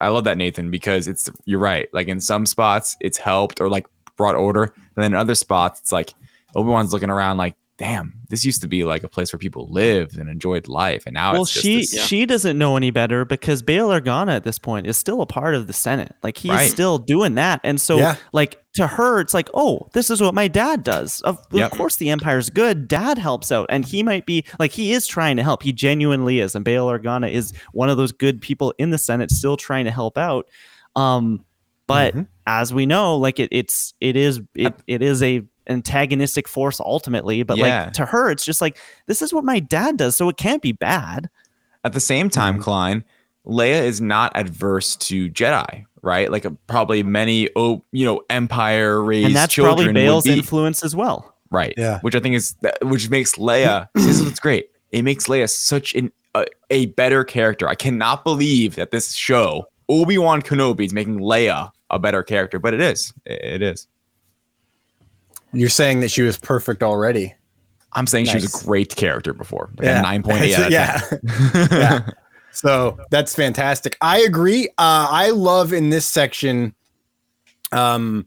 i 0.00 0.08
love 0.08 0.24
that 0.24 0.36
nathan 0.38 0.70
because 0.70 1.08
it's 1.08 1.28
you're 1.44 1.58
right 1.60 1.88
like 1.92 2.08
in 2.08 2.20
some 2.20 2.46
spots 2.46 2.96
it's 3.00 3.18
helped 3.18 3.60
or 3.60 3.68
like 3.68 3.86
brought 4.16 4.34
order 4.34 4.64
and 4.64 5.02
then 5.02 5.12
in 5.12 5.14
other 5.14 5.34
spots 5.34 5.80
it's 5.80 5.92
like 5.92 6.14
obi-wan's 6.54 6.92
looking 6.92 7.10
around 7.10 7.36
like 7.36 7.54
damn 7.78 8.12
this 8.28 8.44
used 8.44 8.60
to 8.60 8.68
be 8.68 8.84
like 8.84 9.02
a 9.02 9.08
place 9.08 9.32
where 9.32 9.38
people 9.38 9.66
lived 9.70 10.16
and 10.18 10.28
enjoyed 10.28 10.68
life 10.68 11.04
and 11.06 11.14
now 11.14 11.32
Well, 11.32 11.42
it's 11.42 11.52
just 11.52 11.64
she 11.64 11.76
this- 11.78 11.94
yeah. 11.94 12.02
she 12.04 12.26
doesn't 12.26 12.56
know 12.58 12.76
any 12.76 12.90
better 12.90 13.24
because 13.24 13.62
Bail 13.62 13.88
Organa 13.88 14.36
at 14.36 14.44
this 14.44 14.58
point 14.58 14.86
is 14.86 14.96
still 14.96 15.20
a 15.22 15.26
part 15.26 15.54
of 15.54 15.66
the 15.66 15.72
Senate. 15.72 16.14
Like 16.22 16.36
he's 16.36 16.50
Right. 16.50 16.70
still 16.70 16.98
doing 16.98 17.34
that, 17.36 17.60
and 17.64 17.80
so 17.80 17.98
Yeah. 17.98 18.16
like 18.32 18.58
to 18.74 18.86
her, 18.86 19.20
it's 19.20 19.34
like, 19.34 19.48
oh, 19.54 19.88
this 19.94 20.10
is 20.10 20.20
what 20.20 20.34
my 20.34 20.48
dad 20.48 20.82
does. 20.84 21.20
Of, 21.22 21.38
of 21.52 21.70
course, 21.72 21.96
the 21.96 22.08
Empire's 22.08 22.48
good. 22.50 22.88
Dad 22.88 23.18
helps 23.18 23.50
out, 23.52 23.66
and 23.68 23.84
he 23.84 24.02
might 24.02 24.24
be 24.26 24.44
like 24.58 24.72
he 24.72 24.92
is 24.92 25.06
trying 25.06 25.36
to 25.38 25.42
help. 25.42 25.62
He 25.62 25.72
genuinely 25.72 26.40
is, 26.40 26.54
and 26.54 26.64
Bail 26.64 26.86
Organa 26.86 27.30
is 27.30 27.52
one 27.72 27.88
of 27.90 27.96
those 27.96 28.12
good 28.12 28.40
people 28.40 28.72
in 28.78 28.90
the 28.90 28.98
Senate, 28.98 29.30
still 29.30 29.56
trying 29.56 29.84
to 29.86 29.90
help 29.90 30.16
out. 30.16 30.46
Um, 30.96 31.44
but 31.86 32.14
Mhm. 32.14 32.26
as 32.46 32.72
we 32.72 32.86
know, 32.86 33.16
like 33.16 33.38
it, 33.40 33.48
it's 33.52 33.92
it 34.00 34.16
is 34.16 34.40
it, 34.54 34.74
it 34.86 35.02
is 35.02 35.22
a 35.22 35.42
antagonistic 35.72 36.46
force 36.46 36.80
ultimately 36.80 37.42
but 37.42 37.56
Yeah. 37.56 37.84
like 37.84 37.92
to 37.94 38.06
her 38.06 38.30
it's 38.30 38.44
just 38.44 38.60
like 38.60 38.78
this 39.06 39.22
is 39.22 39.32
what 39.32 39.44
my 39.44 39.58
dad 39.58 39.96
does 39.96 40.16
so 40.16 40.28
it 40.28 40.36
can't 40.36 40.62
be 40.62 40.72
bad 40.72 41.28
At 41.84 41.92
the 41.94 42.00
same 42.00 42.30
time, 42.30 42.58
Mhm. 42.58 42.62
Klein, 42.62 43.04
Leia 43.44 43.82
is 43.82 44.00
not 44.00 44.30
adverse 44.36 44.94
to 44.96 45.28
Jedi, 45.28 45.84
right? 46.02 46.30
Like 46.30 46.46
probably 46.68 47.02
many, 47.02 47.48
oh, 47.56 47.82
you 47.90 48.04
know, 48.06 48.20
Empire 48.30 49.02
raised 49.02 49.26
and 49.26 49.34
that's 49.34 49.52
children 49.52 49.74
probably 49.74 49.86
would 49.86 49.94
Bail's 49.94 50.24
be, 50.24 50.32
influence 50.34 50.84
as 50.84 50.94
well. 50.94 51.34
right? 51.50 51.74
Yeah. 51.76 51.98
which 52.02 52.14
I 52.14 52.20
think 52.20 52.36
is 52.36 52.54
which 52.82 53.10
makes 53.10 53.34
Leia. 53.34 53.88
this 53.94 54.06
is 54.06 54.22
what's 54.22 54.38
great. 54.38 54.70
It 54.92 55.02
makes 55.02 55.26
Leia 55.26 55.50
such 55.50 55.92
an 55.96 56.12
a, 56.36 56.46
a 56.70 56.86
better 56.86 57.24
character. 57.24 57.68
I 57.68 57.74
cannot 57.74 58.22
believe 58.24 58.76
that 58.76 58.90
this 58.92 59.12
show 59.14 59.66
Obi 59.88 60.18
Wan 60.18 60.40
Kenobi 60.40 60.84
is 60.86 60.92
making 60.92 61.18
Leia 61.18 61.72
a 61.90 61.98
better 61.98 62.22
character, 62.22 62.58
but 62.60 62.72
it 62.74 62.80
is. 62.80 63.12
It 63.26 63.60
it 63.60 63.62
is. 63.62 63.88
You're 65.52 65.68
saying 65.68 66.00
that 66.00 66.10
she 66.10 66.22
was 66.22 66.38
perfect 66.38 66.82
already. 66.82 67.34
I'm 67.94 68.06
saying 68.06 68.26
she 68.26 68.34
was 68.36 68.62
a 68.62 68.64
great 68.64 68.96
character 68.96 69.34
before. 69.34 69.70
Like 69.76 69.86
Yeah. 69.86 69.98
a 69.98 70.02
nine 70.02 70.22
point 70.22 70.40
eight. 70.42 70.50
yeah. 70.70 71.00
yeah. 71.70 72.08
So 72.52 72.98
that's 73.10 73.34
fantastic. 73.34 73.96
I 74.00 74.20
agree. 74.20 74.68
Uh, 74.78 75.08
I 75.10 75.30
love 75.30 75.72
in 75.72 75.90
this 75.90 76.06
section 76.06 76.74
um, 77.70 78.26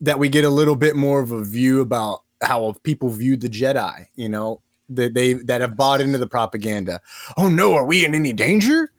that 0.00 0.18
we 0.18 0.28
get 0.28 0.44
a 0.44 0.50
little 0.50 0.76
bit 0.76 0.96
more 0.96 1.20
of 1.20 1.32
a 1.32 1.44
view 1.44 1.80
about 1.80 2.22
how 2.42 2.74
people 2.82 3.08
view 3.08 3.36
the 3.36 3.48
Jedi. 3.48 4.06
You 4.14 4.28
know, 4.28 4.60
that 4.90 5.14
they 5.14 5.34
that 5.34 5.60
have 5.60 5.76
bought 5.76 6.00
into 6.00 6.18
the 6.18 6.26
propaganda. 6.26 7.00
Oh 7.36 7.48
no, 7.48 7.74
are 7.74 7.84
we 7.84 8.04
in 8.04 8.14
any 8.14 8.32
danger? 8.32 8.92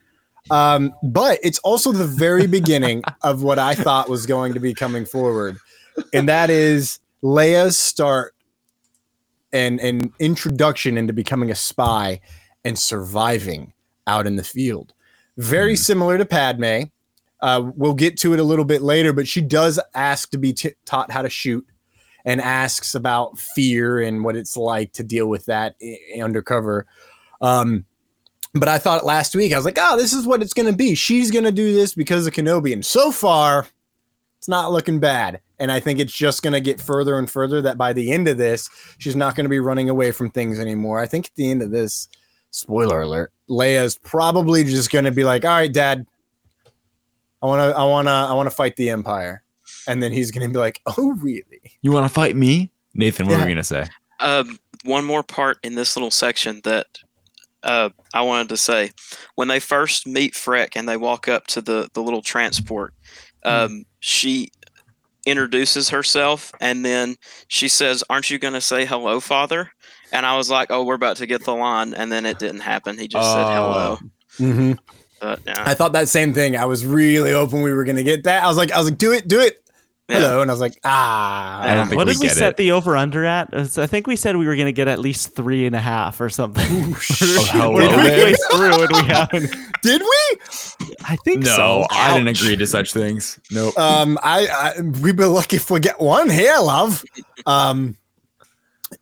Um, 0.50 0.94
but 1.02 1.38
it's 1.42 1.58
also 1.58 1.92
the 1.92 2.06
very 2.06 2.46
beginning 2.46 3.04
of 3.22 3.42
what 3.42 3.58
I 3.58 3.74
thought 3.74 4.08
was 4.08 4.26
going 4.26 4.54
to 4.54 4.60
be 4.60 4.72
coming 4.74 5.04
forward, 5.04 5.58
and 6.12 6.28
that 6.28 6.48
is 6.50 7.00
Leia's 7.22 7.76
start 7.76 8.34
and 9.52 9.80
an 9.80 10.12
introduction 10.18 10.98
into 10.98 11.12
becoming 11.12 11.50
a 11.50 11.54
spy 11.54 12.20
and 12.64 12.78
surviving 12.78 13.72
out 14.06 14.26
in 14.26 14.36
the 14.36 14.44
field. 14.44 14.92
Very 15.36 15.76
similar 15.76 16.18
to 16.18 16.24
Padme. 16.24 16.84
Uh, 17.40 17.70
we'll 17.76 17.94
get 17.94 18.16
to 18.18 18.34
it 18.34 18.40
a 18.40 18.44
little 18.44 18.64
bit 18.64 18.82
later, 18.82 19.12
but 19.12 19.28
she 19.28 19.40
does 19.40 19.78
ask 19.94 20.30
to 20.30 20.38
be 20.38 20.52
t- 20.52 20.74
taught 20.84 21.10
how 21.10 21.22
to 21.22 21.30
shoot 21.30 21.64
and 22.24 22.40
asks 22.40 22.94
about 22.94 23.38
fear 23.38 24.00
and 24.00 24.24
what 24.24 24.36
it's 24.36 24.56
like 24.56 24.92
to 24.92 25.04
deal 25.04 25.28
with 25.28 25.46
that 25.46 25.76
i- 25.80 26.20
undercover. 26.20 26.86
Um, 27.40 27.84
but 28.54 28.68
I 28.68 28.78
thought 28.78 29.04
last 29.06 29.36
week, 29.36 29.52
I 29.52 29.56
was 29.56 29.64
like, 29.64 29.78
oh, 29.80 29.96
this 29.96 30.12
is 30.12 30.26
what 30.26 30.42
it's 30.42 30.54
going 30.54 30.70
to 30.70 30.76
be. 30.76 30.94
She's 30.94 31.30
going 31.30 31.44
to 31.44 31.52
do 31.52 31.72
this 31.74 31.94
because 31.94 32.26
of 32.26 32.32
Kenobi. 32.32 32.72
And 32.72 32.84
so 32.84 33.12
far, 33.12 33.66
it's 34.38 34.48
not 34.48 34.72
looking 34.72 34.98
bad. 34.98 35.40
And 35.60 35.72
I 35.72 35.80
think 35.80 35.98
it's 35.98 36.12
just 36.12 36.42
going 36.42 36.52
to 36.52 36.60
get 36.60 36.80
further 36.80 37.18
and 37.18 37.28
further 37.30 37.60
that 37.62 37.76
by 37.76 37.92
the 37.92 38.12
end 38.12 38.28
of 38.28 38.38
this, 38.38 38.68
she's 38.98 39.16
not 39.16 39.34
going 39.34 39.44
to 39.44 39.50
be 39.50 39.58
running 39.60 39.90
away 39.90 40.12
from 40.12 40.30
things 40.30 40.58
anymore. 40.60 41.00
I 41.00 41.06
think 41.06 41.26
at 41.26 41.34
the 41.34 41.50
end 41.50 41.62
of 41.62 41.70
this, 41.70 42.08
spoiler 42.50 43.02
alert, 43.02 43.32
Leia's 43.50 43.98
probably 43.98 44.62
just 44.64 44.90
going 44.90 45.04
to 45.04 45.10
be 45.10 45.24
like, 45.24 45.44
all 45.44 45.50
right, 45.50 45.72
dad, 45.72 46.06
I 47.42 47.46
want 47.46 47.60
to, 47.72 47.76
I 47.78 47.84
want 47.84 48.06
to, 48.06 48.12
I 48.12 48.32
want 48.34 48.48
to 48.48 48.54
fight 48.54 48.76
the 48.76 48.90
Empire. 48.90 49.42
And 49.86 50.02
then 50.02 50.12
he's 50.12 50.30
going 50.30 50.46
to 50.46 50.52
be 50.52 50.58
like, 50.58 50.80
oh, 50.86 51.12
really? 51.20 51.60
You 51.82 51.92
want 51.92 52.06
to 52.06 52.12
fight 52.12 52.36
me, 52.36 52.70
Nathan? 52.94 53.26
What 53.26 53.32
Yeah. 53.32 53.42
were 53.42 53.48
you 53.48 53.54
gonna 53.54 53.64
say? 53.64 53.86
Um, 54.20 54.58
one 54.84 55.04
more 55.04 55.22
part 55.22 55.58
in 55.62 55.74
this 55.74 55.96
little 55.96 56.10
section 56.10 56.60
that 56.64 56.86
uh, 57.62 57.90
I 58.14 58.22
wanted 58.22 58.48
to 58.50 58.56
say. 58.56 58.90
When 59.34 59.48
they 59.48 59.60
first 59.60 60.06
meet 60.06 60.34
Freck 60.34 60.76
and 60.76 60.88
they 60.88 60.96
walk 60.96 61.28
up 61.28 61.46
to 61.48 61.60
the, 61.60 61.88
the 61.94 62.02
little 62.02 62.22
transport, 62.22 62.94
um, 63.44 63.84
she 64.00 64.50
introduces 65.28 65.90
herself 65.90 66.52
and 66.60 66.84
then 66.84 67.16
she 67.48 67.68
says, 67.68 68.04
Aren't 68.10 68.30
you 68.30 68.38
going 68.38 68.54
to 68.54 68.60
say 68.60 68.84
hello, 68.84 69.20
father? 69.20 69.70
And 70.12 70.24
I 70.24 70.36
was 70.36 70.50
like, 70.50 70.70
Oh, 70.70 70.84
we're 70.84 70.94
about 70.94 71.16
to 71.18 71.26
get 71.26 71.44
the 71.44 71.54
line. 71.54 71.94
And 71.94 72.10
then 72.10 72.26
it 72.26 72.38
didn't 72.38 72.60
happen. 72.60 72.98
He 72.98 73.08
just 73.08 73.30
said 73.32 73.44
hello. 73.44 73.98
Mm-hmm. 74.38 74.72
But 75.20 75.40
yeah. 75.46 75.62
I 75.66 75.74
thought 75.74 75.92
that 75.92 76.08
same 76.08 76.32
thing. 76.32 76.56
I 76.56 76.64
was 76.64 76.86
really 76.86 77.32
hoping 77.32 77.62
we 77.62 77.72
were 77.72 77.84
going 77.84 77.96
to 77.96 78.04
get 78.04 78.24
that. 78.24 78.44
I 78.44 78.46
was 78.46 78.56
like, 78.56 78.72
I 78.72 78.78
was 78.78 78.88
like, 78.88 78.98
do 78.98 79.12
it, 79.12 79.26
do 79.26 79.40
it. 79.40 79.64
Yeah. 80.08 80.20
Hello. 80.20 80.40
And 80.40 80.50
I 80.50 80.54
was 80.54 80.60
like, 80.60 80.78
ah. 80.84 81.60
I 81.62 81.94
what 81.94 82.06
we 82.06 82.14
did 82.14 82.20
we 82.22 82.28
set 82.28 82.50
it. 82.52 82.56
the 82.56 82.72
over 82.72 82.96
under 82.96 83.26
at? 83.26 83.52
Uh, 83.52 83.66
I 83.76 83.86
think 83.86 84.06
we 84.06 84.16
said 84.16 84.36
we 84.36 84.46
were 84.46 84.56
going 84.56 84.66
to 84.66 84.72
get 84.72 84.88
at 84.88 85.00
least 85.00 85.34
three 85.34 85.66
and 85.66 85.76
a 85.76 85.80
half 85.80 86.18
or 86.20 86.30
something. 86.30 86.64
hello 86.98 87.72
we're 87.74 87.82
halfway 87.90 88.34
through 88.50 88.82
and 88.84 88.92
we 88.92 89.02
haven't. 89.02 89.54
Did 89.82 90.00
we? 90.00 90.38
I 91.04 91.16
think 91.16 91.44
No, 91.44 91.54
so. 91.54 91.86
I 91.90 92.14
didn't 92.16 92.28
agree 92.28 92.56
to 92.56 92.66
such 92.66 92.94
things. 92.94 93.38
Nope. 93.50 93.78
Um, 93.78 94.18
I, 94.22 94.46
I 94.78 94.80
we'd 94.80 95.16
be 95.16 95.24
lucky 95.24 95.56
if 95.56 95.70
we 95.70 95.78
get 95.78 96.00
one 96.00 96.30
here, 96.30 96.56
love. 96.58 97.04
Um, 97.44 97.96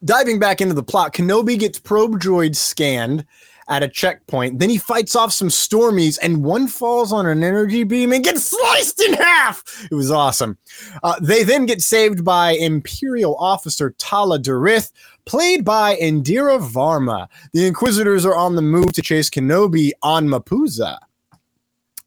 diving 0.04 0.40
back 0.40 0.60
into 0.60 0.74
the 0.74 0.82
plot, 0.82 1.14
Kenobi 1.14 1.56
gets 1.56 1.78
probe 1.78 2.20
droid 2.20 2.56
scanned 2.56 3.24
at 3.68 3.82
a 3.82 3.88
checkpoint. 3.88 4.58
Then 4.58 4.70
he 4.70 4.78
fights 4.78 5.16
off 5.16 5.32
some 5.32 5.48
stormies, 5.48 6.18
and 6.22 6.44
one 6.44 6.68
falls 6.68 7.12
on 7.12 7.26
an 7.26 7.42
energy 7.42 7.84
beam 7.84 8.12
and 8.12 8.24
gets 8.24 8.44
sliced 8.44 9.00
in 9.00 9.14
half. 9.14 9.86
It 9.90 9.94
was 9.94 10.10
awesome. 10.10 10.58
Uh, 11.02 11.16
they 11.20 11.42
then 11.42 11.66
get 11.66 11.82
saved 11.82 12.24
by 12.24 12.52
Imperial 12.52 13.36
officer 13.36 13.94
Tala 13.98 14.38
Durith, 14.38 14.92
played 15.24 15.64
by 15.64 15.96
Indira 15.96 16.60
Varma. 16.60 17.28
The 17.52 17.66
Inquisitors 17.66 18.24
are 18.24 18.36
on 18.36 18.54
the 18.54 18.62
move 18.62 18.92
to 18.92 19.02
chase 19.02 19.28
Kenobi 19.28 19.90
on 20.02 20.28
Mapuza. 20.28 20.98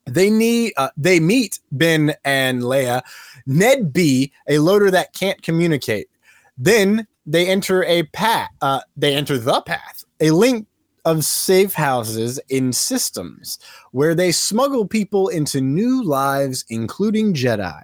They 0.05 0.29
need 0.29 0.73
uh, 0.77 0.89
they 0.97 1.19
meet 1.19 1.59
Ben 1.71 2.15
and 2.25 2.63
Leia, 2.63 3.01
Ned 3.45 3.93
B, 3.93 4.31
a 4.47 4.57
loader 4.57 4.89
that 4.89 5.13
can't 5.13 5.39
communicate. 5.43 6.09
Then 6.57 7.05
they 7.27 7.47
enter 7.47 7.83
a 7.83 8.03
path. 8.03 8.49
Uh, 8.61 8.81
they 8.97 9.13
enter 9.13 9.37
the 9.37 9.61
path, 9.61 10.03
a 10.19 10.31
link 10.31 10.67
of 11.05 11.25
safe 11.25 11.73
houses 11.73 12.39
in 12.49 12.73
systems 12.73 13.59
where 13.91 14.15
they 14.15 14.31
smuggle 14.31 14.87
people 14.87 15.29
into 15.29 15.61
new 15.61 16.03
lives, 16.03 16.65
including 16.69 17.33
Jedi. 17.33 17.81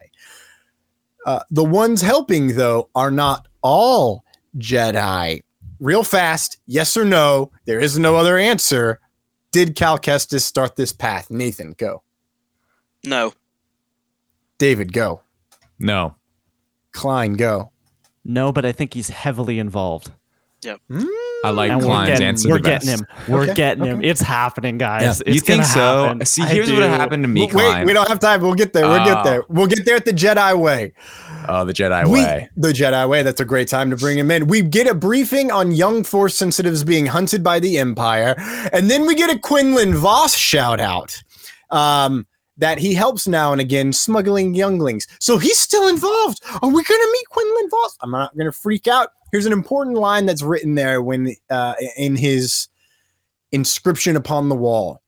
Uh, 1.26 1.40
the 1.50 1.64
ones 1.64 2.02
helping, 2.02 2.56
though, 2.56 2.90
are 2.96 3.12
not 3.12 3.48
all 3.62 4.24
Jedi. 4.58 5.42
Real 5.80 6.04
fast, 6.04 6.58
yes 6.68 6.96
or 6.96 7.06
no? 7.06 7.52
There 7.66 7.80
is 7.80 7.98
no 7.98 8.16
other 8.16 8.38
answer. 8.38 9.00
Did 9.52 9.76
Cal 9.76 9.98
Kestis 9.98 10.42
start 10.42 10.76
this 10.76 10.92
path? 10.92 11.32
Nathan, 11.32 11.74
go. 11.78 12.04
No. 13.04 13.34
David, 14.58 14.94
go. 14.94 15.22
No. 15.80 16.16
Klein, 16.92 17.34
go. 17.34 17.72
No, 18.24 18.52
but 18.52 18.66
I 18.66 18.72
think 18.72 18.94
he's 18.94 19.10
heavily 19.10 19.60
involved. 19.60 20.12
I 21.46 21.50
like 21.52 21.72
And 21.72 21.80
we're 21.82 21.86
Klein's 21.88 22.10
getting, 22.10 22.28
answer. 22.28 22.50
we're 22.50 22.58
the 22.58 22.62
getting 22.64 22.90
best. 22.90 23.00
him. 23.02 23.08
We're 23.34 23.44
Okay, 23.44 23.54
getting 23.54 23.86
him. 23.86 23.98
okay. 24.00 24.08
It's 24.10 24.22
happening, 24.22 24.78
guys. 24.78 25.22
You 25.26 25.34
It's 25.36 25.44
think 25.44 25.64
so? 25.64 26.06
happen. 26.06 26.26
See, 26.26 26.44
here's 26.44 26.72
what 26.72 26.82
happened 26.84 27.24
to 27.24 27.28
me, 27.28 27.42
Wait, 27.42 27.52
Klein. 27.52 27.86
we 27.86 27.94
don't 27.94 28.08
have 28.08 28.20
time. 28.20 28.42
We'll 28.42 28.54
get 28.56 28.74
there. 28.74 28.88
We'll 28.88 29.06
get 29.06 29.18
Oh. 29.20 29.24
there. 29.24 29.44
We'll 29.50 29.68
get 29.68 29.86
there 29.86 29.96
at 29.96 30.06
the 30.06 30.12
Jedi 30.14 30.58
way. 30.60 30.94
Oh, 31.48 31.64
the 31.64 31.74
Jedi 31.74 32.06
We- 32.06 32.12
way. 32.24 32.50
the 32.58 32.70
Jedi 32.74 33.08
way. 33.08 33.22
That's 33.24 33.40
a 33.42 33.46
great 33.46 33.68
time 33.68 33.90
to 33.92 33.96
bring 33.98 34.18
him 34.18 34.32
in. 34.32 34.48
We 34.48 34.62
get 34.64 34.88
a 34.88 34.96
briefing 34.96 35.52
on 35.52 35.72
young 35.72 36.04
Force 36.04 36.36
sensitives 36.36 36.84
being 36.84 37.06
hunted 37.06 37.44
by 37.44 37.60
the 37.60 37.78
Empire, 37.78 38.36
and 38.74 38.90
then 38.90 39.06
we 39.06 39.14
get 39.16 39.30
a 39.30 39.38
Quinlan 39.38 39.94
Vos 39.96 40.36
shout 40.36 40.80
out 40.80 41.22
um, 41.72 42.26
that 42.58 42.78
he 42.80 42.94
helps 42.94 43.28
now 43.28 43.52
and 43.52 43.60
again 43.62 43.92
smuggling 43.94 44.56
younglings. 44.56 45.08
So 45.20 45.38
he's 45.38 45.58
still 45.60 45.88
involved. 45.88 46.42
Are 46.62 46.70
we 46.70 46.84
going 46.84 47.02
to 47.02 47.10
meet 47.12 47.30
Quinlan 47.30 47.70
Vos? 47.70 47.98
I'm 48.02 48.12
not 48.12 48.36
going 48.36 48.46
to 48.46 48.52
freak 48.52 48.88
out. 48.88 49.10
Here's 49.36 49.46
an 49.46 49.52
important 49.52 49.98
line 49.98 50.26
that's 50.26 50.42
written 50.42 50.76
there 50.76 51.02
when 51.02 51.36
uh, 51.50 51.74
in 51.98 52.16
his 52.16 52.70
inscription 53.52 54.16
upon 54.16 54.48
the 54.48 54.56
wall. 54.56 55.02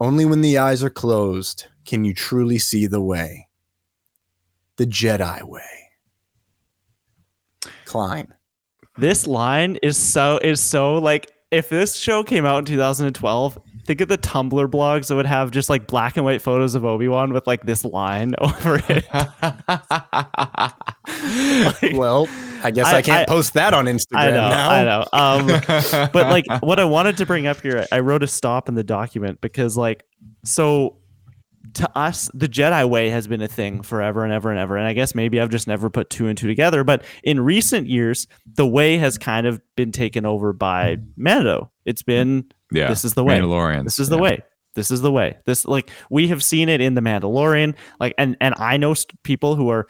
Only 0.00 0.24
when 0.24 0.40
the 0.40 0.58
eyes 0.58 0.82
are 0.82 0.90
closed 0.90 1.66
can 1.86 2.04
you 2.04 2.14
truly 2.14 2.58
see 2.58 2.88
the 2.88 3.00
way. 3.00 3.46
The 4.74 4.86
Jedi 4.86 5.44
way. 5.44 5.62
Klein. 7.84 8.34
This 8.98 9.24
line 9.24 9.76
is 9.84 9.96
so 9.96 10.40
is 10.42 10.60
so 10.60 10.94
like 10.94 11.30
if 11.52 11.68
this 11.68 11.94
show 11.94 12.24
came 12.24 12.44
out 12.44 12.58
in 12.58 12.64
2012, 12.64 13.56
think 13.86 14.00
of 14.00 14.08
the 14.08 14.18
Tumblr 14.18 14.66
blogs 14.66 15.06
that 15.06 15.14
would 15.14 15.26
have 15.26 15.52
just 15.52 15.70
like 15.70 15.86
black 15.86 16.16
and 16.16 16.24
white 16.24 16.42
photos 16.42 16.74
of 16.74 16.84
Obi 16.84 17.06
Wan 17.06 17.32
with 17.32 17.46
like 17.46 17.62
this 17.62 17.84
line 17.84 18.34
over 18.38 18.82
it. 18.88 19.06
Like, 19.14 19.30
Well, 21.94 22.26
I 22.64 22.70
guess 22.70 22.86
I, 22.86 22.98
I- 22.98 23.02
can't 23.02 23.28
I- 23.28 23.32
post 23.32 23.54
that 23.54 23.74
on 23.74 23.86
Instagram 23.86 24.18
I 24.18 24.30
know, 24.30 24.48
now. 24.48 24.70
I 24.70 24.84
know. 24.84 25.06
Um, 25.12 25.46
but 26.12 26.28
like 26.28 26.46
what 26.62 26.80
I 26.80 26.84
wanted 26.84 27.16
to 27.18 27.26
bring 27.26 27.46
up 27.46 27.60
here, 27.60 27.86
I 27.92 28.00
wrote 28.00 28.22
a 28.22 28.26
stop 28.26 28.68
in 28.68 28.74
the 28.74 28.84
document 28.84 29.40
because 29.40 29.76
like 29.76 30.04
so 30.44 30.98
to 31.74 31.98
us 31.98 32.30
the 32.34 32.48
Jedi 32.48 32.88
way 32.88 33.10
has 33.10 33.26
been 33.26 33.40
a 33.40 33.48
thing 33.48 33.82
forever 33.82 34.22
and 34.22 34.32
ever 34.32 34.50
and 34.50 34.60
ever 34.60 34.76
and 34.76 34.86
I 34.86 34.92
guess 34.92 35.14
maybe 35.14 35.40
I've 35.40 35.48
just 35.48 35.66
never 35.66 35.88
put 35.88 36.10
two 36.10 36.28
and 36.28 36.36
two 36.36 36.46
together 36.46 36.84
but 36.84 37.02
in 37.22 37.40
recent 37.40 37.88
years 37.88 38.28
the 38.54 38.66
way 38.66 38.98
has 38.98 39.16
kind 39.16 39.46
of 39.46 39.60
been 39.74 39.90
taken 39.90 40.26
over 40.26 40.52
by 40.52 40.98
Mando. 41.16 41.70
It's 41.84 42.02
been 42.02 42.44
yeah. 42.70 42.88
this 42.88 43.04
is 43.04 43.14
the 43.14 43.24
way. 43.24 43.38
Mandalorians. 43.38 43.84
This 43.84 43.98
is 43.98 44.08
the 44.08 44.16
yeah. 44.16 44.22
way. 44.22 44.42
This 44.74 44.90
is 44.90 45.00
the 45.00 45.12
way. 45.12 45.36
This 45.46 45.64
like 45.64 45.90
we 46.10 46.28
have 46.28 46.42
seen 46.42 46.68
it 46.68 46.80
in 46.80 46.94
the 46.94 47.00
Mandalorian. 47.00 47.74
Like 48.00 48.14
and 48.18 48.36
and 48.40 48.54
I 48.58 48.76
know 48.76 48.94
st- 48.94 49.22
people 49.22 49.54
who 49.56 49.68
are 49.70 49.86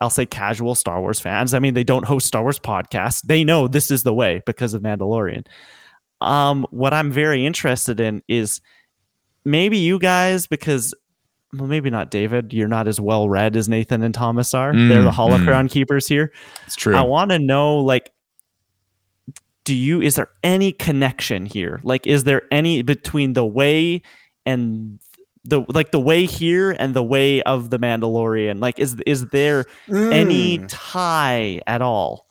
I'll 0.00 0.10
say 0.10 0.26
casual 0.26 0.74
Star 0.74 1.00
Wars 1.00 1.20
fans. 1.20 1.54
I 1.54 1.58
mean, 1.58 1.74
they 1.74 1.84
don't 1.84 2.04
host 2.04 2.26
Star 2.26 2.42
Wars 2.42 2.58
podcasts. 2.58 3.22
They 3.22 3.44
know 3.44 3.68
this 3.68 3.90
is 3.90 4.02
the 4.02 4.14
way 4.14 4.42
because 4.46 4.74
of 4.74 4.82
Mandalorian. 4.82 5.46
Um, 6.20 6.66
what 6.70 6.92
I'm 6.94 7.10
very 7.12 7.46
interested 7.46 8.00
in 8.00 8.22
is 8.28 8.60
maybe 9.44 9.78
you 9.78 9.98
guys, 9.98 10.46
because 10.46 10.94
well, 11.54 11.66
maybe 11.66 11.88
not 11.90 12.10
David. 12.10 12.52
You're 12.52 12.68
not 12.68 12.88
as 12.88 13.00
well 13.00 13.28
read 13.28 13.56
as 13.56 13.68
Nathan 13.68 14.02
and 14.02 14.14
Thomas 14.14 14.52
are. 14.52 14.72
They're 14.72 15.02
the 15.02 15.10
Mm, 15.10 15.14
holocron 15.14 15.70
keepers 15.70 16.06
here. 16.06 16.32
It's 16.66 16.76
true. 16.76 16.94
I 16.94 17.02
want 17.02 17.30
to 17.30 17.38
know 17.38 17.78
like 17.78 18.12
do 19.64 19.74
you 19.74 20.00
is 20.00 20.14
there 20.14 20.30
any 20.42 20.72
connection 20.72 21.44
here? 21.46 21.80
Like 21.82 22.06
is 22.06 22.24
there 22.24 22.42
any 22.50 22.82
between 22.82 23.34
the 23.34 23.44
way 23.44 24.02
and 24.46 24.98
the 25.48 25.62
like 25.68 25.90
the 25.90 26.00
way 26.00 26.24
here 26.26 26.72
and 26.78 26.94
the 26.94 27.02
way 27.02 27.42
of 27.42 27.70
the 27.70 27.78
Mandalorian? 27.78 28.60
Like 28.60 28.78
is 28.78 28.96
is 29.06 29.26
there 29.28 29.64
any 29.88 30.58
Mm. 30.58 30.66
tie 30.68 31.60
at 31.66 31.82
all? 31.82 32.26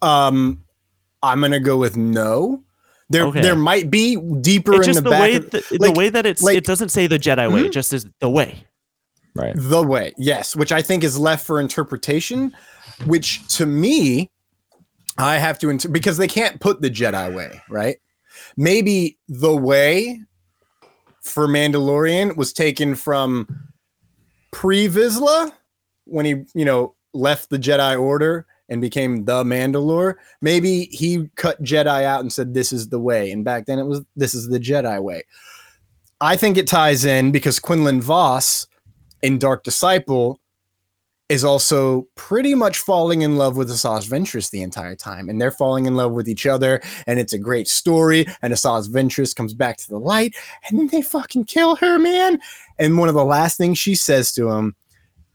Um, 0.00 0.62
I'm 1.22 1.40
gonna 1.40 1.60
go 1.60 1.76
with 1.78 1.96
no. 1.96 2.64
There, 3.10 3.24
Okay. 3.26 3.42
there 3.42 3.54
might 3.56 3.90
be 3.90 4.16
deeper 4.40 4.74
It's 4.76 4.86
in 4.88 4.94
just 4.94 5.04
the, 5.04 5.04
the, 5.04 5.10
back. 5.10 5.20
way 5.20 5.34
of- 5.36 5.50
that, 5.50 5.64
the 5.68 5.92
way 5.92 6.08
that 6.08 6.24
it's 6.24 6.42
like- 6.42 6.56
it 6.56 6.64
doesn't 6.64 6.88
say 6.88 7.06
the 7.06 7.18
Jedi 7.18 7.52
way, 7.52 7.62
Mhm. 7.62 7.66
it 7.66 7.72
just 7.72 7.92
is 7.92 8.06
the 8.20 8.30
way. 8.30 8.64
right. 9.34 9.54
the 9.56 9.82
way, 9.82 10.12
yes, 10.18 10.54
which 10.56 10.72
I 10.72 10.82
think 10.82 11.02
is 11.04 11.18
left 11.18 11.46
for 11.46 11.58
interpretation. 11.60 12.54
Which 13.06 13.46
to 13.56 13.64
me, 13.66 14.30
I 15.18 15.36
have 15.38 15.58
to 15.60 15.70
inter- 15.70 15.88
because 15.88 16.16
they 16.18 16.28
can't 16.28 16.60
put 16.60 16.82
the 16.82 16.90
Jedi 16.90 17.34
way, 17.34 17.60
right? 17.70 17.96
Maybe 18.58 19.18
the 19.28 19.54
way 19.56 20.20
for 21.22 21.46
Mandalorian 21.48 22.36
was 22.36 22.52
taken 22.52 22.94
from 22.94 23.46
pre 24.50 24.88
Vizsla 24.88 25.52
when 26.04 26.24
he, 26.24 26.44
you 26.54 26.64
know, 26.64 26.94
left 27.14 27.50
the 27.50 27.58
Jedi 27.58 28.00
Order 28.00 28.46
and 28.68 28.80
became 28.80 29.24
the 29.24 29.44
Mandalore. 29.44 30.14
Maybe 30.40 30.84
he 30.86 31.28
cut 31.36 31.62
Jedi 31.62 32.04
out 32.04 32.20
and 32.20 32.32
said, 32.32 32.54
This 32.54 32.72
is 32.72 32.88
the 32.88 32.98
way. 32.98 33.30
And 33.30 33.44
back 33.44 33.66
then 33.66 33.78
it 33.78 33.86
was, 33.86 34.02
This 34.16 34.34
is 34.34 34.48
the 34.48 34.58
Jedi 34.58 35.00
way. 35.02 35.22
I 36.20 36.36
think 36.36 36.56
it 36.56 36.66
ties 36.66 37.04
in 37.04 37.32
because 37.32 37.58
Quinlan 37.58 38.00
Vos 38.00 38.66
in 39.22 39.38
Dark 39.38 39.64
Disciple 39.64 40.40
is 41.32 41.44
also 41.44 42.06
pretty 42.14 42.54
much 42.54 42.78
falling 42.78 43.22
in 43.22 43.36
love 43.36 43.56
with 43.56 43.70
Asajj 43.70 44.06
Ventress 44.06 44.50
the 44.50 44.60
entire 44.60 44.94
time, 44.94 45.30
and 45.30 45.40
they're 45.40 45.50
falling 45.50 45.86
in 45.86 45.96
love 45.96 46.12
with 46.12 46.28
each 46.28 46.44
other, 46.44 46.82
and 47.06 47.18
it's 47.18 47.32
a 47.32 47.38
great 47.38 47.66
story. 47.66 48.26
And 48.42 48.52
Asajj 48.52 48.90
Ventress 48.90 49.34
comes 49.34 49.54
back 49.54 49.78
to 49.78 49.88
the 49.88 49.98
light, 49.98 50.36
and 50.68 50.78
then 50.78 50.88
they 50.88 51.00
fucking 51.00 51.44
kill 51.46 51.76
her, 51.76 51.98
man. 51.98 52.38
And 52.78 52.98
one 52.98 53.08
of 53.08 53.14
the 53.14 53.24
last 53.24 53.56
things 53.56 53.78
she 53.78 53.94
says 53.94 54.34
to 54.34 54.50
him, 54.50 54.76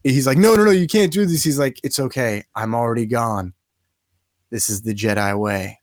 he's 0.03 0.27
like, 0.27 0.37
"No, 0.37 0.55
no, 0.55 0.65
no, 0.65 0.71
you 0.71 0.85
can't 0.85 1.11
do 1.11 1.25
this." 1.25 1.43
He's 1.43 1.57
like, 1.57 1.79
"It's 1.83 1.99
okay, 1.99 2.43
I'm 2.53 2.75
already 2.75 3.07
gone. 3.07 3.55
This 4.51 4.69
is 4.69 4.83
the 4.83 4.93
Jedi 4.93 5.35
way," 5.35 5.79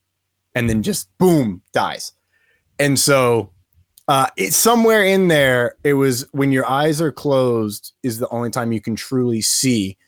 and 0.55 0.71
then 0.71 0.85
just 0.85 1.09
boom, 1.19 1.61
dies. 1.73 2.13
And 2.79 3.01
so 3.01 3.51
uh, 4.07 4.29
it's 4.37 4.57
somewhere 4.57 5.03
in 5.03 5.27
there. 5.27 5.75
It 5.83 5.95
was 5.95 6.25
when 6.31 6.53
your 6.53 6.71
eyes 6.71 7.01
are 7.01 7.11
closed 7.11 7.95
is 8.05 8.21
the 8.21 8.29
only 8.29 8.51
time 8.51 8.71
you 8.71 8.81
can 8.81 8.95
truly 8.95 9.41
see 9.41 9.99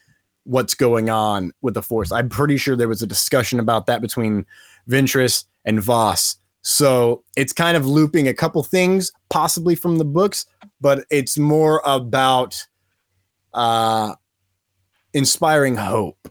what's 0.47 0.75
going 0.75 1.11
on 1.11 1.53
with 1.61 1.75
the 1.75 1.83
force. 1.83 2.13
I'm 2.13 2.29
pretty 2.29 2.57
sure 2.57 2.77
there 2.77 2.89
was 2.89 3.03
a 3.03 3.07
discussion 3.07 3.59
about 3.59 3.87
that 3.87 4.01
between 4.01 4.47
Ventress 4.89 5.45
and 5.65 5.83
Vos. 5.83 6.37
So 6.63 7.23
it's 7.37 7.53
kind 7.53 7.77
of 7.77 7.87
looping 7.87 8.27
a 8.29 8.35
couple 8.35 8.63
things, 8.63 9.13
possibly 9.29 9.75
from 9.75 9.99
the 9.99 10.05
books, 10.05 10.47
but 10.81 11.05
it's 11.11 11.39
more 11.39 11.81
about 11.85 12.67
uh, 13.55 14.15
inspiring 15.13 15.77
hope 15.77 16.29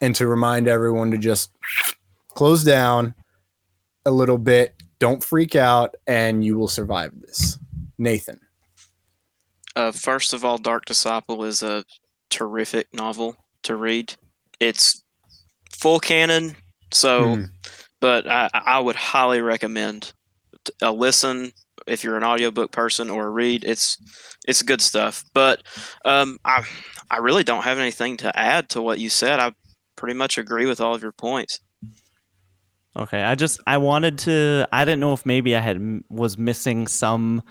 and 0.00 0.14
to 0.16 0.26
remind 0.26 0.68
everyone 0.68 1.10
to 1.10 1.18
just 1.18 1.50
close 2.34 2.64
down 2.64 3.14
a 4.04 4.10
little 4.10 4.38
bit. 4.38 4.74
Don't 4.98 5.22
freak 5.22 5.56
out, 5.56 5.94
and 6.06 6.44
you 6.44 6.56
will 6.56 6.68
survive 6.68 7.12
this. 7.20 7.58
Nathan. 7.98 8.40
Uh, 9.74 9.90
first 9.90 10.32
of 10.32 10.44
all, 10.44 10.58
Dark 10.58 10.84
Disciple 10.84 11.44
is 11.44 11.62
a 11.62 11.84
terrific 12.32 12.88
novel 12.92 13.36
to 13.64 13.76
read. 13.76 14.14
It's 14.60 15.04
full 15.70 16.00
canon, 16.00 16.56
so, 16.92 17.36
Hmm. 17.36 17.44
but 18.00 18.26
I, 18.28 18.48
I 18.52 18.80
would 18.80 18.96
highly 18.96 19.40
recommend 19.40 20.12
a 20.80 20.92
listen 20.92 21.52
if 21.86 22.04
you're 22.04 22.16
an 22.16 22.24
audiobook 22.24 22.72
person 22.72 23.10
or 23.10 23.26
a 23.26 23.30
read. 23.30 23.64
It's 23.64 23.98
it's 24.48 24.62
good 24.62 24.80
stuff. 24.80 25.24
But 25.34 25.62
um, 26.04 26.38
I 26.44 26.64
I 27.10 27.18
really 27.18 27.44
don't 27.44 27.64
have 27.64 27.78
anything 27.78 28.16
to 28.18 28.36
add 28.38 28.68
to 28.70 28.82
what 28.82 28.98
you 29.00 29.10
said. 29.10 29.40
I 29.40 29.52
pretty 29.96 30.14
much 30.14 30.38
agree 30.38 30.66
with 30.66 30.80
all 30.80 30.94
of 30.94 31.02
your 31.02 31.12
points. 31.12 31.60
Okay, 32.96 33.22
I 33.22 33.34
just 33.34 33.60
I 33.66 33.78
wanted 33.78 34.18
to 34.18 34.68
I 34.72 34.84
didn't 34.84 35.00
know 35.00 35.14
if 35.14 35.24
maybe 35.24 35.56
I 35.56 35.60
had 35.60 36.02
was 36.10 36.36
missing 36.36 36.86
some 36.86 37.42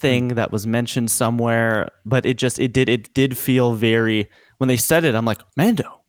thing 0.00 0.28
that 0.28 0.50
was 0.52 0.66
mentioned 0.66 1.10
somewhere, 1.10 1.90
but 2.04 2.24
it 2.26 2.38
just 2.38 2.58
it 2.58 2.72
did 2.72 2.88
it 2.88 3.12
did 3.14 3.36
feel 3.36 3.74
very 3.74 4.28
when 4.58 4.68
they 4.68 4.76
said 4.76 5.04
it 5.04 5.14
I'm 5.14 5.24
like 5.24 5.40
Mando. 5.56 6.02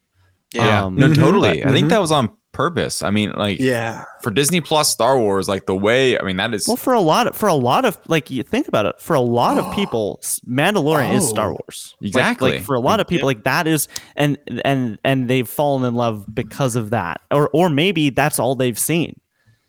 Yeah. 0.54 0.86
Um, 0.86 0.96
no, 0.96 1.08
Mhm. 1.08 1.16
totally. 1.16 1.64
I 1.64 1.68
Mhm. 1.68 1.72
think 1.74 1.90
that 1.90 2.02
was 2.02 2.12
on 2.12 2.30
purpose. 2.54 3.02
I 3.02 3.10
mean, 3.10 3.32
like 3.38 3.60
Yeah. 3.60 4.04
for 4.22 4.30
Disney 4.32 4.60
Plus 4.60 4.90
Star 4.90 5.18
Wars, 5.18 5.48
like 5.48 5.66
the 5.66 5.76
way 5.76 6.20
I 6.20 6.24
mean 6.24 6.36
that 6.38 6.54
is 6.54 6.68
Well, 6.68 6.76
for 6.76 6.94
a 6.94 7.00
lot 7.00 7.28
of 7.28 7.36
for 7.38 7.48
a 7.48 7.54
lot 7.54 7.86
of 7.86 7.98
like 8.08 8.30
you 8.30 8.44
think 8.44 8.68
about 8.68 8.86
it, 8.86 8.96
for 9.00 9.14
a 9.16 9.22
lot 9.22 9.58
of 9.58 9.66
people, 9.76 10.20
s- 10.22 10.42
Mandalorian 10.46 11.14
is 11.16 11.30
Star 11.30 11.48
Oh. 11.52 11.58
Wars. 11.62 11.96
Exactly. 12.02 12.52
Like, 12.54 12.64
for 12.64 12.76
a 12.76 12.82
lot 12.82 13.00
of 13.00 13.08
people, 13.08 13.28
like 13.28 13.46
that 13.46 13.66
is 13.68 13.88
and 14.18 14.38
and 14.66 14.98
and 15.06 15.30
they've 15.30 15.48
fallen 15.48 15.86
in 15.86 15.96
love 15.96 16.26
because 16.34 16.76
of 16.76 16.90
that, 16.90 17.22
or 17.32 17.50
or 17.54 17.70
maybe 17.70 18.10
that's 18.10 18.38
all 18.38 18.56
they've 18.56 18.78
seen 18.80 19.20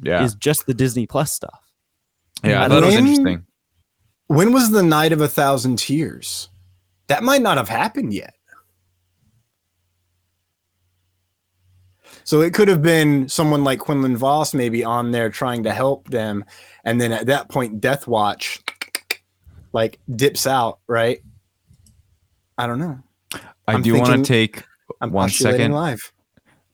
yeah. 0.03 0.25
is 0.25 0.35
just 0.35 0.67
the 0.67 0.75
Disney 0.75 1.07
Plus 1.07 1.31
stuff. 1.33 1.61
yeah, 2.43 2.65
I 2.65 2.69
thought 2.69 2.83
it 2.83 2.87
was 2.87 2.95
interesting. 2.97 3.45
When 4.33 4.55
was 4.55 4.71
the 4.71 4.83
night 4.83 5.13
of 5.13 5.21
a 5.21 5.29
thousand 5.29 5.77
tears? 5.79 6.49
That 7.09 7.23
might 7.23 7.43
not 7.43 7.59
have 7.59 7.69
happened 7.69 8.15
yet. 8.15 8.33
So 12.25 12.41
it 12.41 12.55
could 12.55 12.69
have 12.69 12.81
been 12.81 13.29
someone 13.29 13.63
like 13.63 13.81
Quinlan 13.81 14.17
Vos 14.17 14.55
maybe 14.55 14.83
on 14.85 15.11
there 15.11 15.29
trying 15.29 15.65
to 15.65 15.75
help 15.75 16.09
them. 16.09 16.47
And 16.85 16.99
then 16.99 17.13
at 17.13 17.27
that 17.27 17.51
point, 17.51 17.83
Death 17.83 18.07
Watch 18.07 18.63
like 19.75 20.01
dips 20.17 20.47
out, 20.47 20.79
right? 20.87 21.21
I 22.57 22.67
don't 22.67 22.79
know. 22.79 23.01
I 23.35 23.75
I'm 23.75 23.83
do 23.83 23.99
want 23.99 24.25
to 24.25 24.27
take 24.27 24.65
I'm 25.03 25.13
one 25.13 25.29
second. 25.29 25.73
Live. 25.73 26.11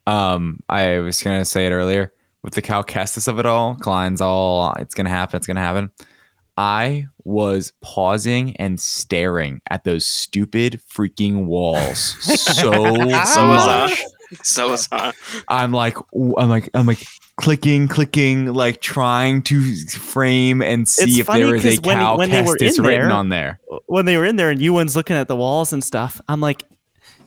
Um, 0.07 0.61
I 0.69 1.01
was 1.01 1.21
gonna 1.21 1.45
say 1.45 1.67
it 1.67 1.73
earlier 1.73 2.13
with 2.45 2.55
the 2.55 2.63
Cal 2.63 2.85
Kestis 2.85 3.27
of 3.27 3.41
it 3.41 3.47
all, 3.47 3.75
Klein's 3.75 4.21
all. 4.21 4.75
It's 4.75 4.95
gonna 4.95 5.11
happen. 5.11 5.39
It's 5.39 5.47
gonna 5.49 5.59
happen. 5.59 5.91
I 6.57 7.07
was 7.29 7.73
pausing 7.83 8.57
and 8.57 8.81
staring 8.81 9.61
at 9.71 9.85
those 9.85 10.07
stupid 10.07 10.81
freaking 10.93 11.45
walls 11.45 11.99
so 12.23 12.73
So 12.73 12.73
was 12.73 13.67
I. 13.67 13.87
much. 13.89 14.03
So 14.43 14.71
was 14.71 14.89
I. 14.93 15.13
I'm 15.49 15.73
like, 15.73 15.97
I'm 16.39 16.49
like, 16.49 16.69
I'm 16.75 16.87
like 16.87 17.07
clicking, 17.37 17.87
clicking, 17.89 18.53
like 18.53 18.81
trying 18.81 19.43
to 19.43 19.87
frame 19.87 20.61
and 20.63 20.89
see 20.89 21.05
It's 21.11 21.19
if 21.21 21.27
funny 21.27 21.45
there 21.45 21.57
is 21.57 21.65
a 21.65 21.69
'cause 21.77 21.81
when- 21.83 21.97
Cal 21.99 22.19
when 22.19 22.31
they 22.31 22.43
were 22.43 22.57
in 22.57 22.67
written 22.67 22.85
there- 22.85 23.11
on 23.13 23.29
there. 23.29 23.61
when 23.87 24.05
they 24.07 24.17
were 24.17 24.25
in 24.25 24.37
there 24.37 24.51
and 24.51 24.61
Ewan's 24.61 24.97
looking 24.97 25.17
at 25.17 25.29
the 25.29 25.37
walls 25.37 25.73
and 25.73 25.83
stuff, 25.85 26.21
I'm 26.29 26.41
like, 26.41 26.65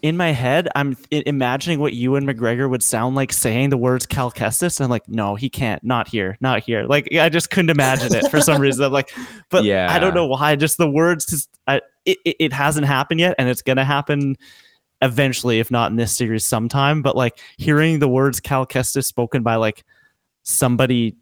in 0.01 0.17
my 0.17 0.31
head, 0.31 0.67
I'm 0.75 0.97
imagining 1.11 1.79
what 1.79 1.93
Ewan 1.93 2.25
McGregor 2.25 2.69
would 2.69 2.81
sound 2.81 3.15
like 3.15 3.31
saying 3.31 3.69
the 3.69 3.77
words 3.77 4.05
Cal 4.05 4.31
Kestis. 4.31 4.79
And 4.79 4.85
I'm 4.85 4.89
like, 4.89 5.07
no, 5.07 5.35
he 5.35 5.49
can't. 5.49 5.83
Not 5.83 6.07
here. 6.07 6.37
Not 6.41 6.63
here. 6.63 6.83
Like, 6.85 7.13
I 7.15 7.29
just 7.29 7.51
couldn't 7.51 7.69
imagine 7.69 8.13
it 8.15 8.29
for 8.29 8.41
some 8.41 8.59
reason. 8.61 8.85
I'm 8.85 8.91
like, 8.91 9.13
but 9.49 9.63
yeah. 9.63 9.87
I 9.91 9.99
don't 9.99 10.15
know 10.15 10.25
why. 10.25 10.55
Just 10.55 10.77
the 10.77 10.89
words, 10.89 11.25
just, 11.25 11.49
I, 11.67 11.81
it, 12.05 12.17
it, 12.25 12.35
it 12.39 12.53
hasn't 12.53 12.87
happened 12.87 13.19
yet. 13.19 13.35
And 13.37 13.47
it's 13.47 13.61
going 13.61 13.77
to 13.77 13.83
happen 13.83 14.37
eventually, 15.01 15.59
if 15.59 15.69
not 15.69 15.91
in 15.91 15.97
this 15.97 16.15
series 16.15 16.45
sometime. 16.45 17.01
But 17.01 17.15
like 17.15 17.39
hearing 17.57 17.99
the 17.99 18.09
words 18.09 18.39
Cal 18.39 18.65
Kestis 18.65 19.05
spoken 19.05 19.43
by 19.43 19.55
like 19.55 19.83
somebody 20.43 21.15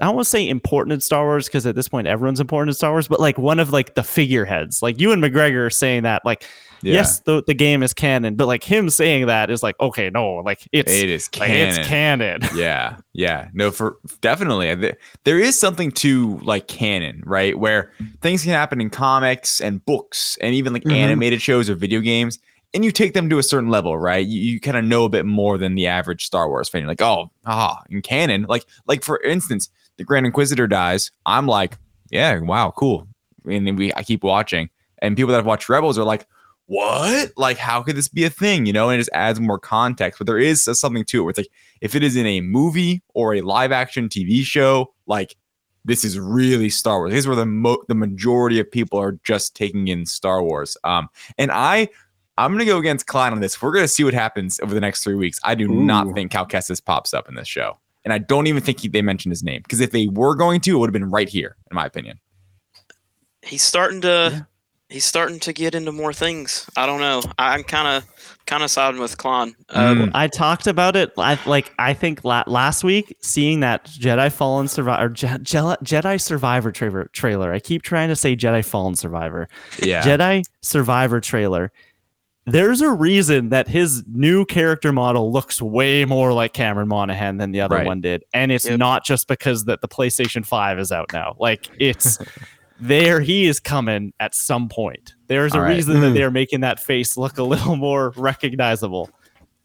I 0.00 0.04
don't 0.06 0.14
want 0.14 0.26
to 0.26 0.30
say 0.30 0.48
important 0.48 0.92
in 0.92 1.00
Star 1.00 1.24
Wars 1.24 1.46
because 1.46 1.64
at 1.66 1.74
this 1.74 1.88
point 1.88 2.06
everyone's 2.06 2.40
important 2.40 2.70
in 2.70 2.74
Star 2.74 2.90
Wars, 2.92 3.08
but 3.08 3.18
like 3.20 3.38
one 3.38 3.58
of 3.58 3.70
like 3.72 3.94
the 3.94 4.02
figureheads, 4.02 4.82
like 4.82 5.00
Ewan 5.00 5.20
McGregor 5.20 5.72
saying 5.72 6.02
that, 6.02 6.22
like 6.24 6.44
Yeah. 6.82 6.94
yes, 6.94 7.20
the, 7.20 7.42
the 7.46 7.54
game 7.54 7.82
is 7.82 7.94
canon, 7.94 8.34
but 8.36 8.46
like 8.46 8.62
him 8.62 8.90
saying 8.90 9.26
that 9.26 9.50
is 9.50 9.62
like 9.62 9.74
okay, 9.80 10.10
no, 10.10 10.34
like 10.44 10.68
it's 10.72 10.92
it 10.92 11.08
is 11.08 11.30
like 11.38 11.48
canon. 11.48 11.68
it's 11.80 11.88
canon. 11.88 12.40
yeah 12.54 12.96
yeah 13.14 13.48
no 13.54 13.70
for 13.70 13.96
definitely 14.20 14.92
there 15.24 15.38
is 15.38 15.58
something 15.58 15.90
to 15.92 16.36
like 16.42 16.68
canon 16.68 17.22
right 17.24 17.58
where 17.58 17.90
things 18.20 18.42
can 18.42 18.52
happen 18.52 18.80
in 18.82 18.90
comics 18.90 19.60
and 19.62 19.82
books 19.86 20.36
and 20.42 20.54
even 20.54 20.74
like 20.74 20.84
Mhm. 20.84 20.92
animated 20.92 21.40
shows 21.40 21.70
or 21.70 21.74
video 21.74 22.00
games 22.00 22.38
and 22.74 22.84
you 22.84 22.92
take 22.92 23.14
them 23.14 23.30
to 23.30 23.38
a 23.38 23.42
certain 23.42 23.70
level 23.70 23.96
right 23.96 24.26
you, 24.26 24.38
you 24.40 24.60
kind 24.60 24.76
of 24.76 24.84
know 24.84 25.04
a 25.04 25.08
bit 25.08 25.24
more 25.24 25.56
than 25.56 25.74
the 25.76 25.86
average 25.86 26.26
star 26.26 26.48
wars 26.50 26.68
fan 26.68 26.82
you're 26.82 26.88
like 26.88 27.00
oh 27.00 27.30
ah 27.46 27.80
in 27.88 28.02
canon 28.02 28.44
like 28.50 28.66
like 28.86 29.02
for 29.02 29.18
instance 29.22 29.70
the 29.98 30.04
grand 30.04 30.26
inquisitor 30.26 30.66
dies 30.66 31.10
i'm 31.26 31.46
like 31.46 31.78
yeah 32.10 32.38
wow 32.40 32.72
cool 32.76 33.06
and 33.48 33.66
then 33.66 33.76
we 33.76 33.92
i 33.94 34.02
keep 34.02 34.22
watching 34.22 34.68
and 35.02 35.16
people 35.16 35.30
that 35.30 35.38
have 35.38 35.46
watched 35.46 35.68
rebels 35.68 35.98
are 35.98 36.04
like 36.04 36.26
what 36.66 37.30
like 37.36 37.58
how 37.58 37.80
could 37.80 37.96
this 37.96 38.08
be 38.08 38.24
a 38.24 38.30
thing 38.30 38.66
you 38.66 38.72
know 38.72 38.88
and 38.88 38.96
it 38.96 38.98
just 38.98 39.10
adds 39.12 39.38
more 39.38 39.58
context 39.58 40.18
but 40.18 40.26
there 40.26 40.38
is 40.38 40.64
something 40.64 41.04
to 41.04 41.20
it 41.20 41.22
where 41.22 41.30
it's 41.30 41.38
like 41.38 41.50
if 41.80 41.94
it 41.94 42.02
is 42.02 42.16
in 42.16 42.26
a 42.26 42.40
movie 42.40 43.02
or 43.14 43.34
a 43.34 43.40
live 43.40 43.72
action 43.72 44.08
TV 44.08 44.42
show, 44.42 44.92
like 45.06 45.36
this 45.84 46.04
is 46.04 46.18
really 46.18 46.68
Star 46.68 46.98
Wars. 46.98 47.12
This 47.12 47.20
is 47.20 47.26
where 47.26 47.36
the 47.36 47.46
mo- 47.46 47.82
the 47.88 47.94
majority 47.94 48.58
of 48.58 48.70
people 48.70 48.98
are 48.98 49.18
just 49.24 49.54
taking 49.54 49.88
in 49.88 50.06
Star 50.06 50.42
Wars. 50.42 50.76
Um, 50.84 51.08
and 51.38 51.50
I, 51.52 51.88
I'm 52.38 52.52
gonna 52.52 52.64
go 52.64 52.78
against 52.78 53.06
Klein 53.06 53.32
on 53.32 53.40
this. 53.40 53.60
We're 53.60 53.72
gonna 53.72 53.88
see 53.88 54.04
what 54.04 54.14
happens 54.14 54.60
over 54.60 54.74
the 54.74 54.80
next 54.80 55.04
three 55.04 55.14
weeks. 55.14 55.38
I 55.44 55.54
do 55.54 55.68
not 55.68 56.12
think 56.14 56.30
Cal 56.30 56.46
Kestis 56.46 56.84
pops 56.84 57.14
up 57.14 57.28
in 57.28 57.34
this 57.34 57.48
show, 57.48 57.78
and 58.06 58.12
I 58.14 58.18
don't 58.18 58.46
even 58.46 58.62
think 58.62 58.80
he, 58.80 58.88
they 58.88 59.02
mentioned 59.02 59.32
his 59.32 59.42
name 59.42 59.60
because 59.62 59.80
if 59.80 59.90
they 59.90 60.06
were 60.06 60.34
going 60.34 60.62
to, 60.62 60.76
it 60.76 60.78
would 60.78 60.86
have 60.88 60.92
been 60.94 61.10
right 61.10 61.28
here, 61.28 61.56
in 61.70 61.74
my 61.74 61.84
opinion. 61.84 62.18
He's 63.42 63.62
starting 63.62 64.00
to. 64.02 64.46
He's 64.88 65.04
starting 65.04 65.40
to 65.40 65.52
get 65.52 65.74
into 65.74 65.90
more 65.90 66.12
things. 66.12 66.64
I 66.76 66.86
don't 66.86 67.00
know. 67.00 67.20
I'm 67.38 67.64
kind 67.64 67.88
of 67.88 68.08
kind 68.46 68.62
of 68.62 68.70
siding 68.70 69.00
with 69.00 69.18
Klein. 69.18 69.56
Um, 69.70 69.98
Mm. 69.98 70.10
I 70.14 70.28
talked 70.28 70.68
about 70.68 70.94
it. 70.94 71.12
I 71.18 71.36
like 71.44 71.72
I 71.76 71.92
think 71.92 72.22
la- 72.24 72.44
last 72.46 72.84
week 72.84 73.16
seeing 73.20 73.58
that 73.60 73.86
Jedi 73.86 74.30
Fallen 74.30 74.68
Survivor, 74.68 75.08
Je- 75.08 75.26
Je- 75.42 75.58
Jedi 75.82 76.20
Survivor 76.20 76.70
trailer. 76.70 77.10
Trailer. 77.12 77.52
I 77.52 77.58
keep 77.58 77.82
trying 77.82 78.10
to 78.10 78.14
say 78.16 78.36
Jedi 78.36 78.64
Fallen 78.64 78.94
Survivor. 78.94 79.48
Yeah, 79.82 80.02
Jedi 80.04 80.44
Survivor 80.62 81.20
trailer. 81.20 81.72
There's 82.46 82.80
a 82.80 82.90
reason 82.92 83.48
that 83.48 83.66
his 83.66 84.04
new 84.06 84.44
character 84.44 84.92
model 84.92 85.32
looks 85.32 85.60
way 85.60 86.04
more 86.04 86.32
like 86.32 86.52
Cameron 86.52 86.86
Monaghan 86.88 87.38
than 87.38 87.50
the 87.50 87.60
other 87.60 87.76
Right. 87.76 87.86
one 87.86 88.00
did, 88.00 88.22
and 88.32 88.52
it's 88.52 88.64
Yep. 88.66 88.78
not 88.78 89.04
just 89.04 89.26
because 89.26 89.64
that 89.64 89.80
the 89.80 89.88
PlayStation 89.88 90.46
Five 90.46 90.78
is 90.78 90.92
out 90.92 91.12
now. 91.12 91.34
Like 91.40 91.68
it's 91.80 92.18
there, 92.80 93.20
he 93.20 93.46
is 93.46 93.58
coming 93.58 94.12
at 94.20 94.32
some 94.34 94.68
point. 94.68 95.14
There's 95.26 95.54
a 95.54 95.56
All 95.56 95.62
right. 95.64 95.74
reason 95.74 96.00
that 96.00 96.12
Mhm. 96.12 96.14
they 96.14 96.22
are 96.22 96.30
making 96.30 96.60
that 96.60 96.78
face 96.78 97.16
look 97.16 97.36
a 97.38 97.42
little 97.42 97.74
more 97.76 98.12
recognizable. 98.16 99.10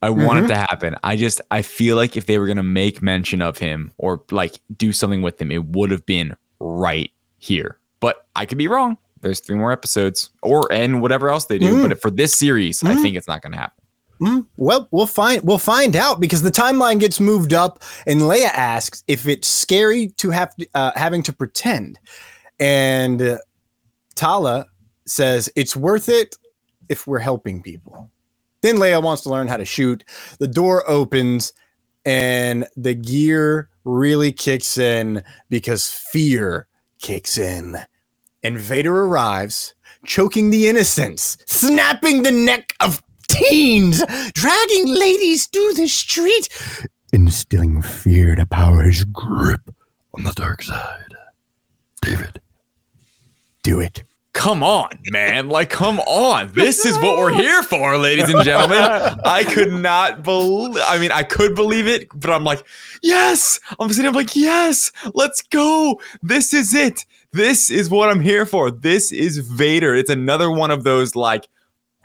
I 0.02 0.10
want 0.10 0.44
it 0.44 0.48
to 0.48 0.56
happen. 0.56 0.96
I 1.04 1.16
just 1.16 1.40
I 1.52 1.62
feel 1.62 1.96
like 1.96 2.18
if 2.18 2.26
they 2.26 2.40
were 2.40 2.48
gonna 2.48 2.64
make 2.64 3.04
mention 3.04 3.44
of 3.44 3.60
him 3.60 3.92
or 4.00 4.24
like 4.32 4.60
do 4.76 4.92
something 4.92 5.22
with 5.22 5.40
him, 5.40 5.52
it 5.52 5.64
would 5.66 5.92
have 5.92 6.04
been 6.08 6.36
right 6.60 7.12
here. 7.38 7.78
But 8.00 8.26
I 8.36 8.48
could 8.48 8.58
be 8.58 8.68
wrong. 8.68 8.98
There's 9.22 9.40
three 9.40 9.56
more 9.56 9.72
episodes, 9.72 10.30
or 10.42 10.72
and 10.72 11.02
whatever 11.02 11.30
else 11.30 11.46
they 11.46 11.60
do. 11.60 11.76
Mm. 11.76 11.90
But 11.90 12.02
for 12.02 12.12
this 12.12 12.38
series, 12.38 12.84
I 12.84 12.94
Mm. 12.96 13.02
think 13.02 13.16
it's 13.16 13.28
not 13.28 13.42
gonna 13.42 13.58
happen. 13.58 13.84
Mm, 14.22 14.46
Well, 14.58 14.88
we'll 14.92 15.08
find 15.08 15.42
we'll 15.44 15.58
find 15.58 15.96
out 15.96 16.20
because 16.20 16.44
the 16.44 16.52
timeline 16.52 17.00
gets 17.00 17.20
moved 17.20 17.54
up, 17.54 17.84
and 18.06 18.22
Leia 18.22 18.50
asks 18.54 19.04
if 19.08 19.28
it's 19.28 19.48
scary 19.48 20.10
to 20.18 20.30
have 20.30 20.54
uh, 20.76 20.92
having 20.96 21.24
to 21.24 21.34
pretend, 21.34 21.98
and 22.60 23.22
uh, 23.22 23.38
Tala 24.16 24.68
says 25.06 25.50
it's 25.56 25.76
worth 25.76 26.08
it 26.08 26.36
if 26.90 27.08
we're 27.08 27.20
helping 27.20 27.64
people. 27.64 28.12
Then 28.62 28.76
Leia 28.78 29.02
wants 29.02 29.24
to 29.24 29.30
learn 29.30 29.48
how 29.48 29.58
to 29.58 29.66
shoot. 29.66 30.04
The 30.38 30.48
door 30.48 30.88
opens, 30.88 31.54
and 32.06 32.68
the 32.78 32.94
gear 32.94 33.70
really 33.86 34.32
kicks 34.32 34.78
in 34.78 35.24
because 35.50 35.90
fear 35.90 36.68
kicks 37.02 37.40
in. 37.40 37.76
And 38.44 38.58
Vader 38.58 39.06
arrives, 39.06 39.76
choking 40.06 40.50
the 40.50 40.68
innocents, 40.68 41.38
snapping 41.46 42.24
the 42.24 42.32
neck 42.32 42.74
of 42.80 43.02
teens, 43.28 44.04
dragging 44.34 44.88
ladies 44.88 45.48
through 45.48 45.74
the 45.74 45.88
street, 45.88 46.50
instilling 47.14 47.82
fear 47.82 48.36
to 48.36 48.46
power 48.46 48.84
his 48.84 49.04
grip 49.06 49.62
on 50.16 50.24
the 50.24 50.32
dark 50.32 50.64
side. 50.64 51.16
David, 52.02 52.42
do 53.64 53.80
it. 53.80 54.04
Come 54.34 54.64
on, 54.64 54.98
man. 55.12 55.50
Like, 55.50 55.70
come 55.70 56.00
on. 56.00 56.54
This 56.54 56.86
is 56.86 56.98
what 57.00 57.18
we're 57.18 57.34
here 57.34 57.62
for, 57.64 57.98
ladies 57.98 58.30
and 58.30 58.44
gentlemen. 58.44 58.80
I 59.26 59.44
could 59.44 59.74
not 59.74 60.24
believe 60.24 60.82
I 60.88 60.98
mean, 61.00 61.12
I 61.12 61.24
could 61.24 61.54
believe 61.54 61.86
it, 61.86 62.08
but 62.16 62.30
I'm 62.30 62.46
like, 62.46 62.64
yes. 63.04 63.60
I'm 63.78 63.90
sitting 63.92 64.08
I'm 64.08 64.16
like, 64.16 64.36
yes, 64.36 64.92
let's 65.14 65.42
go. 65.42 66.00
This 66.24 66.54
is 66.54 66.74
it. 66.74 67.06
This 67.34 67.70
is 67.70 67.90
what 67.90 68.10
I'm 68.10 68.20
here 68.20 68.46
for. 68.46 68.72
This 68.72 69.14
is 69.14 69.38
Vader. 69.38 69.96
It's 69.96 70.10
another 70.10 70.52
one 70.52 70.70
of 70.70 70.84
those 70.84 71.16
like, 71.16 71.48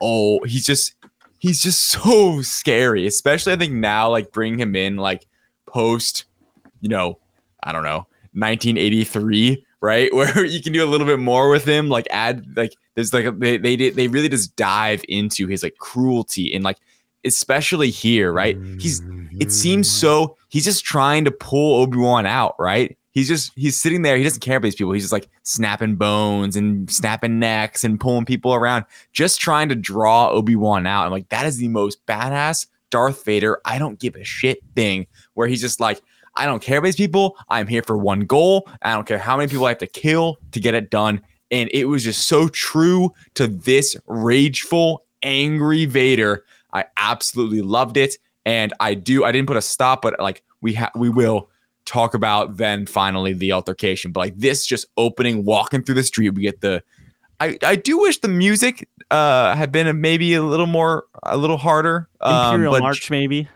oh, 0.00 0.42
he's 0.44 0.64
just 0.64 0.94
he's 1.38 1.60
just 1.60 1.82
so 1.88 2.42
scary. 2.42 3.06
Especially 3.06 3.52
I 3.52 3.56
think 3.56 3.72
now, 3.72 4.08
like 4.10 4.30
bring 4.32 4.58
him 4.58 4.76
in 4.76 4.96
like 4.96 5.26
post, 5.66 6.26
you 6.80 6.88
know, 6.88 7.18
I 7.64 7.72
don't 7.72 7.82
know, 7.82 8.06
1983, 8.34 9.64
right? 9.80 10.14
Where 10.14 10.44
you 10.44 10.62
can 10.62 10.72
do 10.72 10.84
a 10.84 10.86
little 10.86 11.06
bit 11.06 11.18
more 11.18 11.50
with 11.50 11.64
him, 11.64 11.88
like 11.88 12.06
add 12.10 12.46
like 12.56 12.74
there's 12.94 13.12
like 13.12 13.24
a, 13.24 13.32
they 13.32 13.56
they 13.58 13.90
they 13.90 14.08
really 14.08 14.28
just 14.28 14.54
dive 14.54 15.04
into 15.08 15.48
his 15.48 15.64
like 15.64 15.76
cruelty 15.78 16.54
and 16.54 16.62
like 16.62 16.78
especially 17.24 17.90
here, 17.90 18.32
right? 18.32 18.56
He's 18.78 19.02
it 19.40 19.50
seems 19.50 19.90
so 19.90 20.36
he's 20.48 20.64
just 20.64 20.84
trying 20.84 21.24
to 21.24 21.32
pull 21.32 21.82
Obi-Wan 21.82 22.26
out, 22.26 22.54
right? 22.60 22.96
He's 23.16 23.28
just 23.28 23.52
he's 23.56 23.80
sitting 23.80 24.02
there, 24.02 24.18
he 24.18 24.22
doesn't 24.22 24.40
care 24.40 24.58
about 24.58 24.66
these 24.66 24.74
people. 24.74 24.92
He's 24.92 25.04
just 25.04 25.12
like 25.12 25.30
snapping 25.42 25.96
bones 25.96 26.54
and 26.54 26.90
snapping 26.90 27.38
necks 27.38 27.82
and 27.82 27.98
pulling 27.98 28.26
people 28.26 28.52
around, 28.52 28.84
just 29.14 29.40
trying 29.40 29.70
to 29.70 29.74
draw 29.74 30.28
Obi-Wan 30.28 30.86
out. 30.86 31.06
I'm 31.06 31.12
like, 31.12 31.30
that 31.30 31.46
is 31.46 31.56
the 31.56 31.68
most 31.68 32.04
badass 32.04 32.66
Darth 32.90 33.24
Vader. 33.24 33.58
I 33.64 33.78
don't 33.78 33.98
give 33.98 34.16
a 34.16 34.22
shit 34.22 34.58
thing 34.74 35.06
where 35.32 35.48
he's 35.48 35.62
just 35.62 35.80
like, 35.80 36.02
I 36.34 36.44
don't 36.44 36.60
care 36.60 36.76
about 36.76 36.88
these 36.88 36.96
people. 36.96 37.38
I'm 37.48 37.66
here 37.66 37.82
for 37.82 37.96
one 37.96 38.20
goal. 38.20 38.68
I 38.82 38.92
don't 38.92 39.06
care 39.06 39.18
how 39.18 39.38
many 39.38 39.48
people 39.48 39.64
I 39.64 39.70
have 39.70 39.78
to 39.78 39.86
kill 39.86 40.36
to 40.52 40.60
get 40.60 40.74
it 40.74 40.90
done. 40.90 41.22
And 41.50 41.70
it 41.72 41.86
was 41.86 42.04
just 42.04 42.28
so 42.28 42.48
true 42.48 43.14
to 43.32 43.46
this 43.46 43.96
rageful, 44.04 45.04
angry 45.22 45.86
Vader. 45.86 46.44
I 46.74 46.84
absolutely 46.98 47.62
loved 47.62 47.96
it. 47.96 48.18
And 48.44 48.74
I 48.78 48.92
do, 48.92 49.24
I 49.24 49.32
didn't 49.32 49.48
put 49.48 49.56
a 49.56 49.62
stop, 49.62 50.02
but 50.02 50.20
like 50.20 50.42
we 50.60 50.74
have, 50.74 50.90
we 50.94 51.08
will 51.08 51.48
talk 51.86 52.12
about 52.12 52.58
then 52.58 52.84
finally 52.84 53.32
the 53.32 53.52
altercation. 53.52 54.12
But 54.12 54.20
like 54.20 54.36
this 54.36 54.66
just 54.66 54.86
opening, 54.98 55.44
walking 55.44 55.82
through 55.82 55.94
the 55.94 56.02
street, 56.02 56.30
we 56.30 56.42
get 56.42 56.60
the, 56.60 56.82
I, 57.40 57.56
I 57.62 57.76
do 57.76 57.98
wish 57.98 58.18
the 58.18 58.28
music 58.28 58.88
uh 59.10 59.54
had 59.54 59.72
been 59.72 60.00
maybe 60.00 60.34
a 60.34 60.42
little 60.42 60.66
more, 60.66 61.04
a 61.22 61.36
little 61.36 61.56
harder. 61.56 62.08
Um, 62.20 62.54
Imperial 62.54 62.72
but 62.72 62.82
March, 62.82 63.10
maybe. 63.10 63.48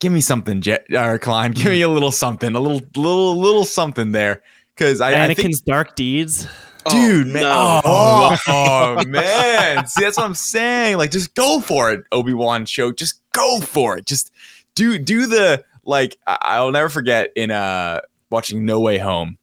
give 0.00 0.12
me 0.12 0.20
something, 0.20 0.60
Jet 0.60 0.84
or 0.92 1.18
Klein. 1.18 1.52
Give 1.52 1.66
me 1.66 1.82
a 1.82 1.88
little 1.88 2.12
something, 2.12 2.54
a 2.54 2.60
little 2.60 2.80
little 2.96 3.36
little 3.38 3.64
something 3.64 4.12
there. 4.12 4.42
Because 4.74 5.00
I, 5.00 5.12
I 5.12 5.28
Anakin's 5.28 5.60
think, 5.60 5.64
dark 5.64 5.96
deeds. 5.96 6.48
dude, 6.90 7.28
man, 7.28 7.42
no. 7.42 7.80
oh, 7.84 8.36
oh, 8.48 9.04
man, 9.06 9.86
see 9.86 10.02
that's 10.02 10.16
what 10.16 10.26
I'm 10.26 10.34
saying. 10.34 10.98
Like, 10.98 11.10
just 11.10 11.34
go 11.34 11.60
for 11.60 11.90
it, 11.92 12.04
Obi 12.12 12.34
Wan 12.34 12.66
show. 12.66 12.92
Just 12.92 13.20
go 13.32 13.60
for 13.60 13.96
it. 13.96 14.06
Just 14.06 14.32
do 14.74 14.98
do 14.98 15.26
the 15.26 15.64
like. 15.84 16.16
I, 16.26 16.38
I'll 16.42 16.70
never 16.70 16.88
forget 16.88 17.30
in 17.36 17.50
uh 17.50 18.00
watching 18.30 18.64
No 18.64 18.80
Way 18.80 18.98
Home. 18.98 19.38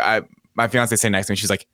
I 0.00 0.22
my 0.54 0.68
fiance 0.68 0.94
sitting 0.96 1.12
next 1.12 1.26
to 1.28 1.32
me. 1.32 1.36
She's 1.36 1.50
like 1.50 1.66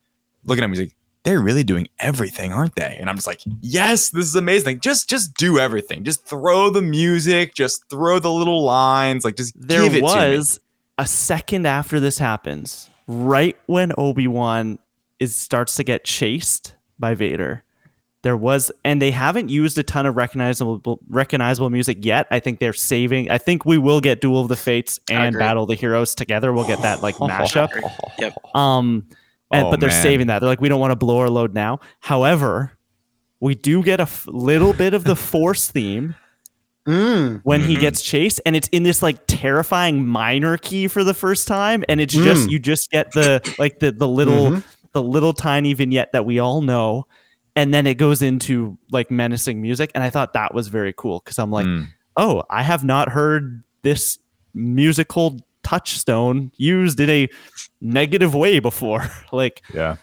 looking 0.44 0.64
at 0.64 0.70
me. 0.70 0.76
She's 0.76 0.86
like, 0.86 0.96
they're 1.24 1.40
really 1.40 1.62
doing 1.62 1.88
everything, 2.00 2.52
aren't 2.52 2.74
they? 2.74 2.96
And 2.98 3.08
I'm 3.08 3.14
just 3.16 3.28
like, 3.28 3.40
yes, 3.60 4.10
this 4.10 4.26
is 4.26 4.34
amazing. 4.34 4.80
Just 4.80 5.08
just 5.08 5.34
do 5.34 5.58
everything. 5.58 6.04
Just 6.04 6.26
throw 6.26 6.68
the 6.70 6.82
music. 6.82 7.54
Just 7.54 7.88
throw 7.88 8.18
the 8.18 8.32
little 8.32 8.64
lines. 8.64 9.24
Like 9.24 9.36
just 9.36 9.54
There 9.56 9.82
give 9.82 9.94
it 9.94 10.00
to 10.00 10.02
me. 10.02 10.36
was 10.36 10.60
a 10.98 11.06
second 11.06 11.66
after 11.66 12.00
this 12.00 12.18
happens, 12.18 12.90
right 13.06 13.56
when 13.66 13.92
Obi 13.96 14.26
Wan 14.26 14.78
is 15.20 15.36
starts 15.36 15.76
to 15.76 15.84
get 15.84 16.04
chased 16.04 16.74
by 16.98 17.14
Vader. 17.14 17.62
There 18.22 18.36
was, 18.36 18.70
and 18.84 19.02
they 19.02 19.10
haven't 19.10 19.48
used 19.48 19.76
a 19.78 19.82
ton 19.82 20.06
of 20.06 20.16
recognizable 20.16 21.00
recognizable 21.08 21.70
music 21.70 22.04
yet. 22.04 22.28
I 22.30 22.38
think 22.38 22.60
they're 22.60 22.72
saving. 22.72 23.30
I 23.30 23.38
think 23.38 23.64
we 23.66 23.78
will 23.78 24.00
get 24.00 24.20
Duel 24.20 24.42
of 24.42 24.48
the 24.48 24.56
Fates 24.56 25.00
and. 25.10 25.36
Battle 25.36 25.64
of 25.64 25.68
the 25.68 25.74
Heroes 25.74 26.14
together. 26.14 26.52
We'll 26.52 26.66
get 26.66 26.80
that 26.82 27.02
like 27.02 27.16
mashup. 27.16 27.70
Yep. 28.18 28.36
Um, 28.54 29.06
and, 29.50 29.66
Oh, 29.66 29.70
but 29.72 29.80
they're 29.80 29.88
man. 29.90 30.02
saving 30.02 30.26
that. 30.28 30.38
They're 30.38 30.48
like, 30.48 30.60
we 30.60 30.68
don't 30.68 30.78
want 30.80 30.92
to 30.92 30.96
blow 30.96 31.18
our 31.18 31.28
load 31.28 31.52
now. 31.52 31.80
However, 32.00 32.72
we 33.40 33.54
do 33.56 33.82
get 33.82 33.98
a 33.98 34.04
f- 34.04 34.26
little 34.28 34.72
bit 34.72 34.94
of 34.94 35.02
the 35.04 35.16
Force 35.30 35.68
theme 35.70 36.14
Mm. 36.86 37.40
when 37.44 37.60
he 37.62 37.76
Mhm. 37.76 37.80
gets 37.80 38.02
chased, 38.02 38.40
and 38.44 38.56
it's 38.56 38.66
in 38.68 38.82
this 38.82 39.02
like 39.02 39.18
terrifying 39.28 40.04
minor 40.06 40.56
key 40.56 40.88
for 40.88 41.04
the 41.04 41.14
first 41.14 41.46
time, 41.46 41.84
and 41.88 42.00
it's 42.00 42.12
just 42.14 42.48
Mm. 42.48 42.50
you 42.50 42.58
just 42.58 42.90
get 42.90 43.12
the 43.12 43.40
like 43.58 43.78
the 43.78 43.92
the 43.92 44.08
little 44.08 44.50
Mhm. 44.50 44.64
the 44.92 45.00
little 45.02 45.32
tiny 45.32 45.74
vignette 45.74 46.10
that 46.12 46.24
we 46.26 46.40
all 46.40 46.60
know, 46.60 47.06
and 47.56 47.72
then 47.74 47.86
it 47.86 47.94
goes 47.94 48.22
into 48.22 48.78
like 48.90 49.10
menacing 49.10 49.60
music, 49.60 49.90
and 49.94 50.02
I 50.02 50.10
thought 50.10 50.32
that 50.32 50.54
was 50.54 50.68
very 50.68 50.92
cool 50.96 51.20
because 51.20 51.38
I'm 51.38 51.50
like, 51.50 51.66
Mm. 51.66 51.88
oh, 52.16 52.44
I 52.50 52.62
have 52.62 52.84
not 52.84 53.08
heard 53.10 53.62
this 53.82 54.18
musical 54.54 55.38
touchstone 55.62 56.50
used 56.56 56.98
in 57.00 57.08
a 57.10 57.28
negative 57.80 58.34
way 58.34 58.58
before. 58.58 59.08
like 59.32 59.62
yeah. 59.74 59.96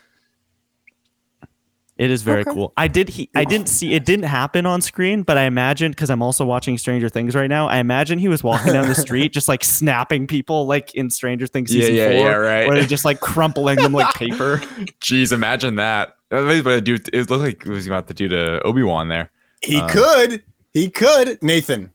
It 2.00 2.10
is 2.10 2.24
very 2.24 2.42
Okay. 2.42 2.52
cool. 2.54 2.74
I 2.78 2.88
did 2.88 3.10
he 3.10 3.30
I 3.36 3.44
didn't 3.44 3.68
see 3.70 3.94
it 3.94 4.06
didn't 4.06 4.26
happen 4.26 4.66
on 4.66 4.82
screen, 4.82 5.22
but 5.24 5.38
I 5.38 5.44
imagine 5.44 5.92
because 5.92 6.10
I'm 6.10 6.22
also 6.24 6.46
watching 6.46 6.78
Stranger 6.78 7.10
Things 7.10 7.36
right 7.36 7.50
now. 7.50 7.68
I 7.68 7.78
imagine 7.78 8.18
he 8.18 8.28
was 8.30 8.42
walking 8.44 8.74
down 8.74 8.88
the 8.88 8.96
street 9.06 9.34
just 9.34 9.48
like 9.48 9.64
snapping 9.64 10.26
people 10.26 10.66
like 10.66 10.96
in 10.96 11.10
Stranger 11.10 11.46
Things 11.46 11.72
Yeah, 11.76 11.82
season 11.82 11.96
yeah, 11.96 12.06
four, 12.06 12.28
yeah, 12.30 12.36
right. 12.36 12.68
where 12.68 12.78
they're 12.78 12.88
just 12.88 13.06
like 13.06 13.20
crumpling 13.20 13.78
them 13.78 13.92
like 13.92 14.14
paper. 14.16 14.58
Jeez, 15.02 15.32
imagine 15.32 15.76
that. 15.76 16.16
That 16.30 16.42
was 16.42 16.64
what 16.64 16.74
it 16.76 16.84
do. 16.86 16.98
It 17.12 17.30
looked 17.30 17.44
like 17.44 17.66
it 17.66 17.70
was 17.70 17.86
about 17.86 18.08
to 18.08 18.14
do 18.14 18.28
to 18.30 18.62
Obi 18.64 18.82
Wan 18.84 19.10
there. 19.10 19.30
He 19.62 19.78
Uh, 19.82 19.90
could. 19.90 20.44
He 20.74 20.90
could. 20.90 21.42
Nathan. 21.44 21.92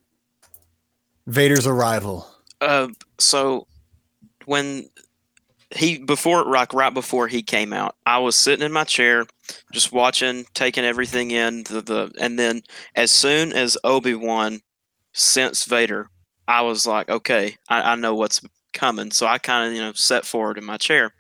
Vader's 1.27 1.67
arrival. 1.67 2.27
Uh, 2.61 2.89
so 3.19 3.67
when 4.45 4.89
he 5.75 5.99
before 5.99 6.45
like 6.45 6.73
right 6.73 6.95
before 6.95 7.29
he 7.29 7.43
came 7.43 7.73
out, 7.73 7.97
I 8.07 8.19
was 8.19 8.37
sitting 8.37 8.65
in 8.65 8.73
my 8.73 8.85
chair, 8.85 9.27
just 9.73 9.93
watching, 9.93 10.47
taking 10.55 10.85
everything 10.85 11.31
in. 11.33 11.65
The, 11.65 11.81
the 11.81 12.13
and 12.19 12.39
then 12.39 12.63
as 12.95 13.11
soon 13.11 13.53
as 13.53 13.77
Obi 13.83 14.15
Wan 14.15 14.61
sensed 15.13 15.69
Vader, 15.69 16.09
I 16.47 16.63
was 16.63 16.87
like, 16.87 17.09
okay, 17.09 17.57
I, 17.69 17.93
I 17.93 17.95
know 17.97 18.15
what's 18.15 18.41
coming. 18.73 19.11
So 19.11 19.27
I 19.27 19.39
kind 19.39 19.69
of 19.69 19.75
you 19.75 19.81
know 19.81 19.93
set 19.95 20.25
forward 20.25 20.59
in 20.59 20.65
my 20.65 20.77
chair. 20.77 21.13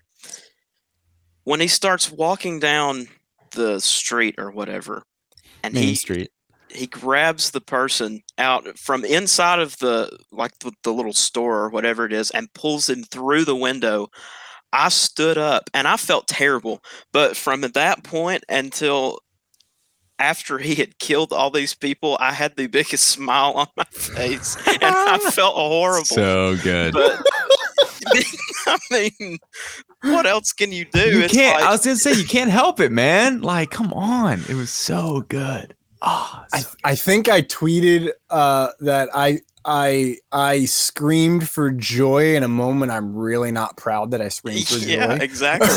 When 1.43 1.61
he 1.61 1.69
starts 1.69 2.11
walking 2.11 2.61
down 2.61 3.09
the 3.51 3.81
street 3.81 4.37
or 4.39 4.51
whatever, 4.51 5.03
and 5.63 5.75
Main 5.75 5.83
he 5.83 5.95
Street. 5.97 6.31
he 6.71 6.87
grabs 6.87 7.51
the 7.51 7.61
person 7.61 8.23
out 8.39 8.79
from 8.79 9.05
inside 9.05 9.59
of 9.59 9.77
the 9.79 10.17
like 10.31 10.57
the, 10.61 10.73
the 10.85 10.93
little 10.93 11.13
store 11.13 11.65
or 11.65 11.71
whatever 11.71 12.07
it 12.07 12.13
is 12.13 12.31
and 12.31 12.53
pulls 12.55 12.89
him 12.89 13.03
through 13.03 13.45
the 13.45 13.57
window 13.57 14.09
i 14.75 14.89
stood 14.91 15.39
up 15.39 15.70
and 15.72 15.87
i 15.89 15.97
felt 15.97 16.27
terrible 16.29 16.83
but 17.12 17.37
from 17.37 17.62
that 17.62 18.03
point 18.05 18.45
until 18.51 19.20
after 20.18 20.59
he 20.59 20.75
had 20.75 20.99
killed 20.99 21.33
all 21.33 21.51
these 21.51 21.75
people 21.75 22.16
i 22.20 22.33
had 22.33 22.55
the 22.57 22.66
biggest 22.66 23.05
smile 23.09 23.53
on 23.53 23.66
my 23.77 23.85
face 23.93 24.57
and 24.68 24.79
i 24.83 25.18
felt 25.31 25.55
horrible 25.57 26.05
So 26.05 26.57
good. 26.62 26.93
but 26.93 27.20
i 28.66 28.79
mean 28.91 29.39
what 30.03 30.27
else 30.27 30.53
can 30.53 30.70
you 30.72 30.85
do 30.85 31.01
You 31.01 31.20
It's 31.22 31.33
can't. 31.35 31.59
like- 31.61 31.66
I 31.68 31.70
was 31.72 31.85
gonna 31.85 31.97
say 31.97 32.12
you 32.12 32.27
can't 32.27 32.51
help 32.51 32.79
it, 32.81 32.93
man. 32.93 33.41
Like, 33.41 33.70
come 33.70 33.91
on, 33.95 34.43
it 34.51 34.55
was 34.55 34.68
so 34.70 35.22
good. 35.29 35.75
Oh, 36.03 36.45
I, 36.53 36.62
I 36.85 36.95
think 36.95 37.31
I 37.31 37.41
tweeted 37.41 38.11
uh, 38.29 38.68
that 38.81 39.09
I 39.14 39.39
I 39.65 40.19
I 40.33 40.67
screamed 40.67 41.49
for 41.49 41.71
joy 41.71 42.37
in 42.37 42.43
a 42.43 42.49
moment 42.49 42.93
I'm 42.93 43.15
really 43.15 43.51
not 43.53 43.77
proud 43.77 44.11
that 44.11 44.21
I 44.21 44.29
screamed 44.29 44.67
for 44.69 44.79
joy. 44.79 44.87
yeah 44.93 45.17
joy. 45.19 45.25
exactly 45.25 45.69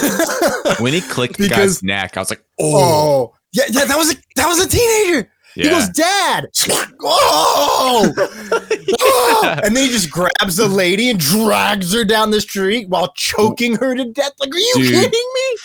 when 0.83 0.93
he 0.93 1.01
clicked 1.01 1.38
the 1.38 1.43
Because- 1.47 1.77
guy's 1.79 1.83
neck, 1.83 2.17
I 2.17 2.19
was 2.21 2.29
like, 2.29 2.43
oh, 2.59 2.75
Oh, 2.75 3.33
yeah, 3.53 3.63
yeah, 3.69 3.85
that 3.85 3.97
was 3.97 4.13
a 4.13 4.17
that 4.35 4.47
was 4.47 4.59
a 4.65 4.67
teenager. 4.69 5.31
He 5.55 5.63
goes, 5.63 5.89
Dad. 5.89 6.45
Oh! 7.01 8.13
Oh! 8.19 9.59
and 9.63 9.75
then 9.75 9.85
he 9.85 9.89
just 9.89 10.11
grabs 10.11 10.57
the 10.57 10.67
lady 10.67 11.09
and 11.09 11.19
drags 11.19 11.93
her 11.95 12.03
down 12.05 12.29
the 12.29 12.41
street 12.41 12.89
while 12.89 13.11
choking 13.15 13.75
her 13.77 13.95
to 13.95 14.05
death. 14.05 14.33
Like, 14.39 14.53
are 14.53 14.57
you 14.59 14.73
Dude. 14.75 14.93
kidding 14.93 15.31
me? 15.35 15.57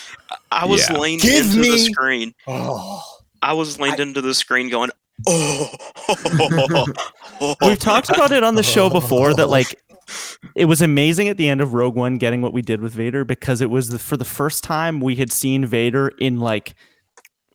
i 0.51 0.64
was 0.64 0.89
Yeah. 0.89 0.99
leaned 0.99 1.20
Give 1.20 1.45
into 1.45 1.70
the 1.70 1.79
screen 1.79 2.35
Oh, 2.47 3.03
I 3.43 3.53
was 3.53 3.79
leaned 3.79 4.01
into 4.01 4.23
the 4.23 4.33
screen 4.35 4.70
going, 4.70 4.91
oh. 5.27 6.87
We've 7.62 7.79
talked 7.79 8.11
about 8.11 8.33
it 8.33 8.43
on 8.45 8.55
the 8.55 8.62
show 8.62 8.89
before 8.91 9.35
that 9.35 9.49
like 9.49 9.81
it 10.55 10.66
was 10.66 10.83
amazing 10.83 11.29
at 11.29 11.37
the 11.37 11.49
end 11.49 11.61
of 11.61 11.75
Rogue 11.75 11.95
One 11.95 12.18
getting 12.18 12.43
what 12.43 12.53
we 12.53 12.62
did 12.62 12.81
with 12.81 12.93
Vader 12.93 13.25
because 13.25 13.61
it 13.61 13.70
was 13.70 13.89
the, 13.89 13.99
for 13.99 14.16
the 14.16 14.25
first 14.25 14.64
time 14.64 15.01
we 15.01 15.16
had 15.16 15.33
seen 15.33 15.64
Vader 15.66 16.09
in 16.18 16.41
like 16.41 16.75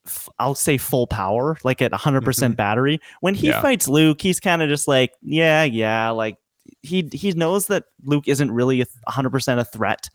f- 0.06 0.30
I'll 0.40 0.56
say 0.56 0.78
full 0.78 1.08
power, 1.08 1.58
like 1.64 1.82
at 1.82 1.92
100% 1.92 2.22
mm-hmm. 2.22 2.54
battery. 2.54 3.00
When 3.22 3.36
he 3.36 3.48
Yeah. 3.48 3.62
fights 3.62 3.88
Luke, 3.88 4.22
he's 4.22 4.40
kind 4.40 4.62
of 4.62 4.70
just 4.70 4.88
like, 4.88 5.12
yeah, 5.22 5.64
yeah, 5.64 6.10
like 6.10 6.38
he 6.82 7.10
he 7.12 7.32
knows 7.34 7.68
that 7.68 7.86
Luke 8.04 8.28
isn't 8.28 8.52
really 8.52 8.82
a 8.82 8.86
100% 9.10 9.60
a 9.60 9.66
threat. 9.66 10.10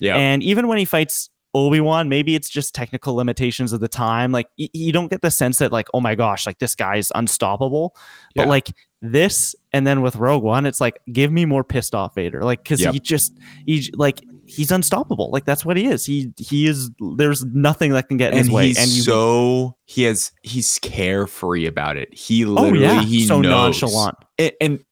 yeah. 0.00 0.16
And 0.16 0.42
even 0.42 0.68
when 0.68 0.78
he 0.78 0.84
fights 0.84 1.30
Obi 1.54 1.80
Wan, 1.80 2.08
maybe 2.08 2.34
it's 2.34 2.48
just 2.48 2.74
technical 2.74 3.14
limitations 3.14 3.72
of 3.72 3.80
the 3.80 3.88
time. 3.88 4.32
Like 4.32 4.48
y- 4.58 4.70
you 4.72 4.90
don't 4.92 5.08
get 5.10 5.20
the 5.22 5.30
sense 5.30 5.58
that 5.58 5.70
like, 5.72 5.88
oh 5.92 6.00
my 6.00 6.14
gosh, 6.14 6.46
like 6.46 6.58
this 6.58 6.74
guy's 6.74 7.12
unstoppable. 7.14 7.94
But 8.34 8.48
like 8.48 8.72
this, 9.02 9.54
and 9.72 9.86
then 9.86 10.00
with 10.00 10.16
Rogue 10.16 10.42
One, 10.42 10.64
it's 10.64 10.80
like 10.80 11.00
give 11.12 11.30
me 11.30 11.44
more 11.44 11.62
pissed 11.64 11.94
off 11.94 12.14
Vader, 12.14 12.42
like 12.42 12.62
because 12.62 12.80
Yep. 12.80 12.94
he 12.94 13.00
just 13.00 13.38
he 13.66 13.90
like 13.94 14.20
he's 14.46 14.70
unstoppable. 14.72 15.30
Like 15.30 15.44
that's 15.44 15.64
what 15.64 15.76
he 15.76 15.86
is. 15.86 16.06
He 16.06 16.32
he 16.38 16.66
is. 16.66 16.90
There's 17.16 17.44
nothing 17.44 17.92
that 17.92 18.08
can 18.08 18.16
get 18.16 18.32
in 18.32 18.38
and 18.38 18.46
his 18.46 18.50
way. 18.54 18.66
he's 18.68 18.78
And 18.78 18.88
you, 18.90 19.02
so 19.02 19.76
he 19.84 20.04
has 20.04 20.32
he's 20.42 20.78
carefree 20.80 21.66
about 21.66 21.96
it. 21.98 22.14
He 22.14 22.44
oh 22.46 22.48
literally 22.50 22.80
yeah, 22.84 23.02
he 23.02 23.26
so 23.26 23.40
knows. 23.42 23.82
nonchalant. 23.82 24.16
And, 24.38 24.52
and 24.60 24.84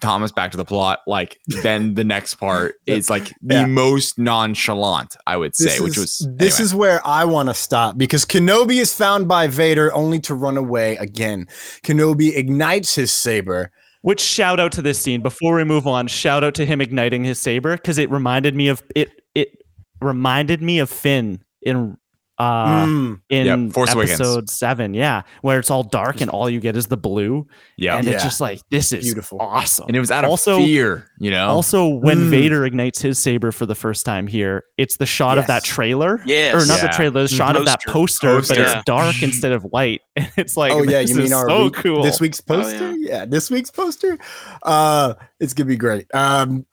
Thomas, 0.00 0.32
back 0.32 0.50
to 0.52 0.56
the 0.56 0.64
plot. 0.64 1.00
Like 1.06 1.38
then 1.46 1.94
the 1.94 2.04
next 2.04 2.34
part 2.36 2.76
is 2.86 3.10
like 3.10 3.28
the 3.42 3.54
Yeah. 3.56 3.66
most 3.66 4.18
nonchalant, 4.18 5.16
I 5.26 5.36
would 5.36 5.54
say, 5.54 5.64
this 5.64 5.80
which 5.80 5.90
is, 5.92 5.96
was 5.98 6.28
this 6.36 6.54
anyway. 6.60 6.64
is 6.64 6.74
where 6.74 7.06
I 7.06 7.24
want 7.24 7.48
to 7.48 7.54
stop 7.54 7.98
because 7.98 8.24
Kenobi 8.24 8.80
is 8.80 8.94
found 8.94 9.28
by 9.28 9.46
Vader 9.46 9.92
only 9.94 10.20
to 10.20 10.34
run 10.34 10.56
away 10.56 10.96
again. 10.96 11.46
Kenobi 11.82 12.34
ignites 12.36 12.94
his 12.94 13.12
saber. 13.12 13.70
Which 14.02 14.20
shout 14.20 14.60
out 14.60 14.70
to 14.72 14.82
this 14.82 14.98
scene 15.00 15.22
before 15.22 15.54
we 15.56 15.64
move 15.64 15.86
on. 15.86 16.08
Shout 16.08 16.44
out 16.44 16.54
to 16.56 16.66
him 16.66 16.82
igniting 16.82 17.24
his 17.24 17.38
saber 17.38 17.76
because 17.76 17.96
it 17.96 18.10
reminded 18.10 18.54
me 18.54 18.68
of 18.68 18.82
it. 18.94 19.10
It 19.34 19.48
reminded 20.02 20.60
me 20.60 20.78
of 20.78 20.90
Finn 20.90 21.42
in 21.62 21.96
uh 22.38 22.84
Mm, 22.84 23.20
in 23.28 23.46
Yep, 23.46 23.72
Force 23.74 23.94
Awakens. 23.94 24.20
episode 24.20 24.50
seven. 24.50 24.92
Yeah, 24.92 25.22
where 25.42 25.58
it's 25.60 25.70
all 25.70 25.84
dark 25.84 26.20
and 26.20 26.28
all 26.30 26.50
you 26.50 26.58
get 26.58 26.76
is 26.76 26.88
the 26.88 26.96
blue, 26.96 27.46
yeah. 27.76 27.96
and 27.96 28.06
Yeah. 28.06 28.14
it's 28.14 28.24
just 28.24 28.40
like 28.40 28.60
this 28.70 28.92
is 28.92 29.04
Beautiful. 29.04 29.38
awesome. 29.40 29.84
And 29.86 29.96
it 29.96 30.00
was 30.00 30.10
out 30.10 30.24
of 30.24 30.30
also 30.30 30.58
fear, 30.58 31.06
you 31.20 31.30
know. 31.30 31.46
also 31.48 31.86
when 31.86 32.18
Mm. 32.18 32.30
Vader 32.30 32.66
ignites 32.66 33.00
his 33.00 33.18
saber 33.20 33.52
for 33.52 33.66
the 33.66 33.74
first 33.76 34.04
time 34.04 34.26
here. 34.26 34.64
It's 34.78 34.96
the 34.96 35.06
shot 35.06 35.38
of 35.38 35.46
that 35.46 35.62
trailer, 35.62 36.20
Yes. 36.26 36.54
or 36.54 36.66
not 36.66 36.80
the 36.80 36.88
trailer, 36.88 37.22
the 37.22 37.28
shot 37.28 37.54
of 37.56 37.66
that 37.66 37.80
Poster. 37.84 38.26
poster, 38.28 38.54
but 38.54 38.58
Poster. 38.58 38.62
it's 38.78 38.84
dark 38.84 39.22
instead 39.22 39.52
of 39.52 39.62
white. 39.64 40.00
And 40.16 40.30
it's 40.36 40.56
like, 40.56 40.72
oh 40.72 40.82
yeah, 40.82 41.00
you 41.00 41.14
mean 41.14 41.26
is 41.26 41.32
our 41.32 41.48
so 41.48 41.64
week- 41.64 41.74
cool. 41.74 42.02
this 42.02 42.20
week's 42.20 42.40
Oh, 42.48 42.54
poster? 42.56 42.92
yeah. 42.96 43.24
this 43.26 43.50
week's 43.50 43.70
poster. 43.70 44.18
Uh, 44.62 45.14
it's 45.38 45.54
gonna 45.54 45.68
be 45.68 45.76
great. 45.76 46.06
Um, 46.14 46.66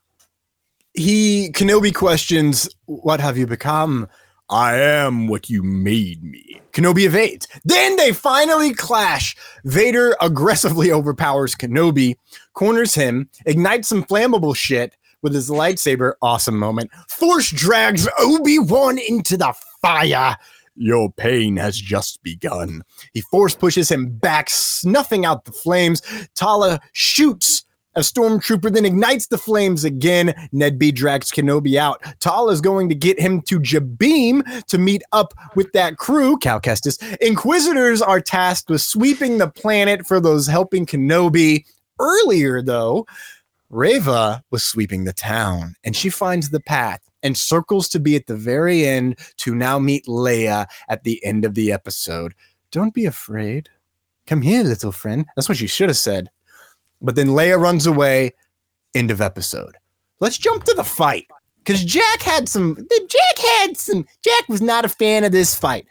he 0.94 1.50
Kenobi 1.52 1.94
questions, 1.94 2.68
"What 2.86 3.20
have 3.20 3.38
you 3.38 3.46
become?" 3.46 4.08
I 4.48 4.76
am 4.76 5.28
what 5.28 5.48
you 5.48 5.62
made 5.62 6.22
me. 6.22 6.60
Kenobi 6.72 7.04
evades. 7.04 7.48
Then 7.64 7.96
they 7.96 8.12
finally 8.12 8.74
clash. 8.74 9.36
Vader 9.64 10.16
aggressively 10.20 10.90
overpowers 10.92 11.54
Kenobi, 11.54 12.16
corners 12.54 12.94
him, 12.94 13.28
ignites 13.46 13.88
some 13.88 14.04
flammable 14.04 14.56
shit 14.56 14.96
with 15.22 15.34
his 15.34 15.50
lightsaber. 15.50 16.14
Awesome 16.20 16.58
moment. 16.58 16.90
Force 17.08 17.50
drags 17.50 18.08
Obi 18.18 18.58
Wan 18.58 18.98
into 18.98 19.36
the 19.36 19.54
fire. 19.80 20.36
Your 20.74 21.12
pain 21.12 21.56
has 21.56 21.76
just 21.76 22.22
begun. 22.22 22.82
He 23.12 23.20
force 23.20 23.54
pushes 23.54 23.90
him 23.90 24.10
back, 24.18 24.48
snuffing 24.48 25.24
out 25.24 25.44
the 25.44 25.52
flames. 25.52 26.02
Tala 26.34 26.80
shoots 26.92 27.64
a 27.94 28.00
stormtrooper, 28.00 28.72
then 28.72 28.84
ignites 28.84 29.26
the 29.26 29.38
flames 29.38 29.84
again. 29.84 30.34
Ned 30.52 30.78
B 30.78 30.92
drags 30.92 31.30
Kenobi 31.30 31.76
out. 31.76 32.02
Tala 32.20 32.52
is 32.52 32.60
going 32.60 32.88
to 32.88 32.94
get 32.94 33.20
him 33.20 33.40
to 33.42 33.60
Jabiim 33.60 34.64
to 34.66 34.78
meet 34.78 35.02
up 35.12 35.34
with 35.54 35.72
that 35.72 35.96
crew. 35.96 36.38
Cal 36.38 36.60
Kestis. 36.60 37.00
Inquisitors 37.20 38.02
are 38.02 38.20
tasked 38.20 38.70
with 38.70 38.82
sweeping 38.82 39.38
the 39.38 39.48
planet 39.48 40.06
for 40.06 40.20
those 40.20 40.46
helping 40.46 40.86
Kenobi. 40.86 41.64
Earlier, 41.98 42.62
though, 42.62 43.06
Reva 43.70 44.42
was 44.50 44.64
sweeping 44.64 45.04
the 45.04 45.12
town 45.12 45.74
and 45.84 45.96
she 45.96 46.10
finds 46.10 46.50
the 46.50 46.60
path 46.60 47.00
and 47.22 47.36
circles 47.36 47.88
to 47.90 48.00
be 48.00 48.16
at 48.16 48.26
the 48.26 48.36
very 48.36 48.84
end 48.86 49.18
to 49.38 49.54
now 49.54 49.78
meet 49.78 50.06
Leia 50.06 50.66
at 50.88 51.04
the 51.04 51.24
end 51.24 51.44
of 51.44 51.54
the 51.54 51.72
episode. 51.72 52.34
Don't 52.70 52.94
be 52.94 53.06
afraid. 53.06 53.68
Come 54.26 54.42
here, 54.42 54.62
little 54.62 54.92
friend. 54.92 55.26
That's 55.36 55.48
what 55.48 55.58
she 55.58 55.66
should 55.66 55.88
have 55.88 55.96
said. 55.96 56.30
But 57.02 57.16
then 57.16 57.28
Leia 57.28 57.60
runs 57.60 57.86
away. 57.86 58.32
End 58.94 59.10
of 59.10 59.20
episode. 59.20 59.76
Let's 60.20 60.38
jump 60.38 60.64
to 60.64 60.74
the 60.74 60.84
fight. 60.84 61.26
Because 61.58 61.84
Jack 61.84 62.22
had 62.22 62.48
some, 62.48 62.76
Jack 63.08 63.38
had 63.38 63.76
some, 63.76 64.06
Jack 64.24 64.48
was 64.48 64.60
not 64.60 64.84
a 64.84 64.88
fan 64.88 65.24
of 65.24 65.32
this 65.32 65.54
fight. 65.54 65.86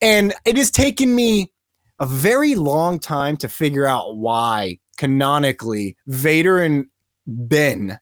And 0.00 0.32
it 0.44 0.56
has 0.56 0.70
taken 0.70 1.14
me 1.14 1.50
a 1.98 2.06
very 2.06 2.54
long 2.54 3.00
time 3.00 3.36
to 3.38 3.48
figure 3.48 3.86
out 3.86 4.16
why, 4.16 4.78
canonically, 4.96 5.96
Vader 6.06 6.62
and 6.62 6.86
Ben 7.26 7.98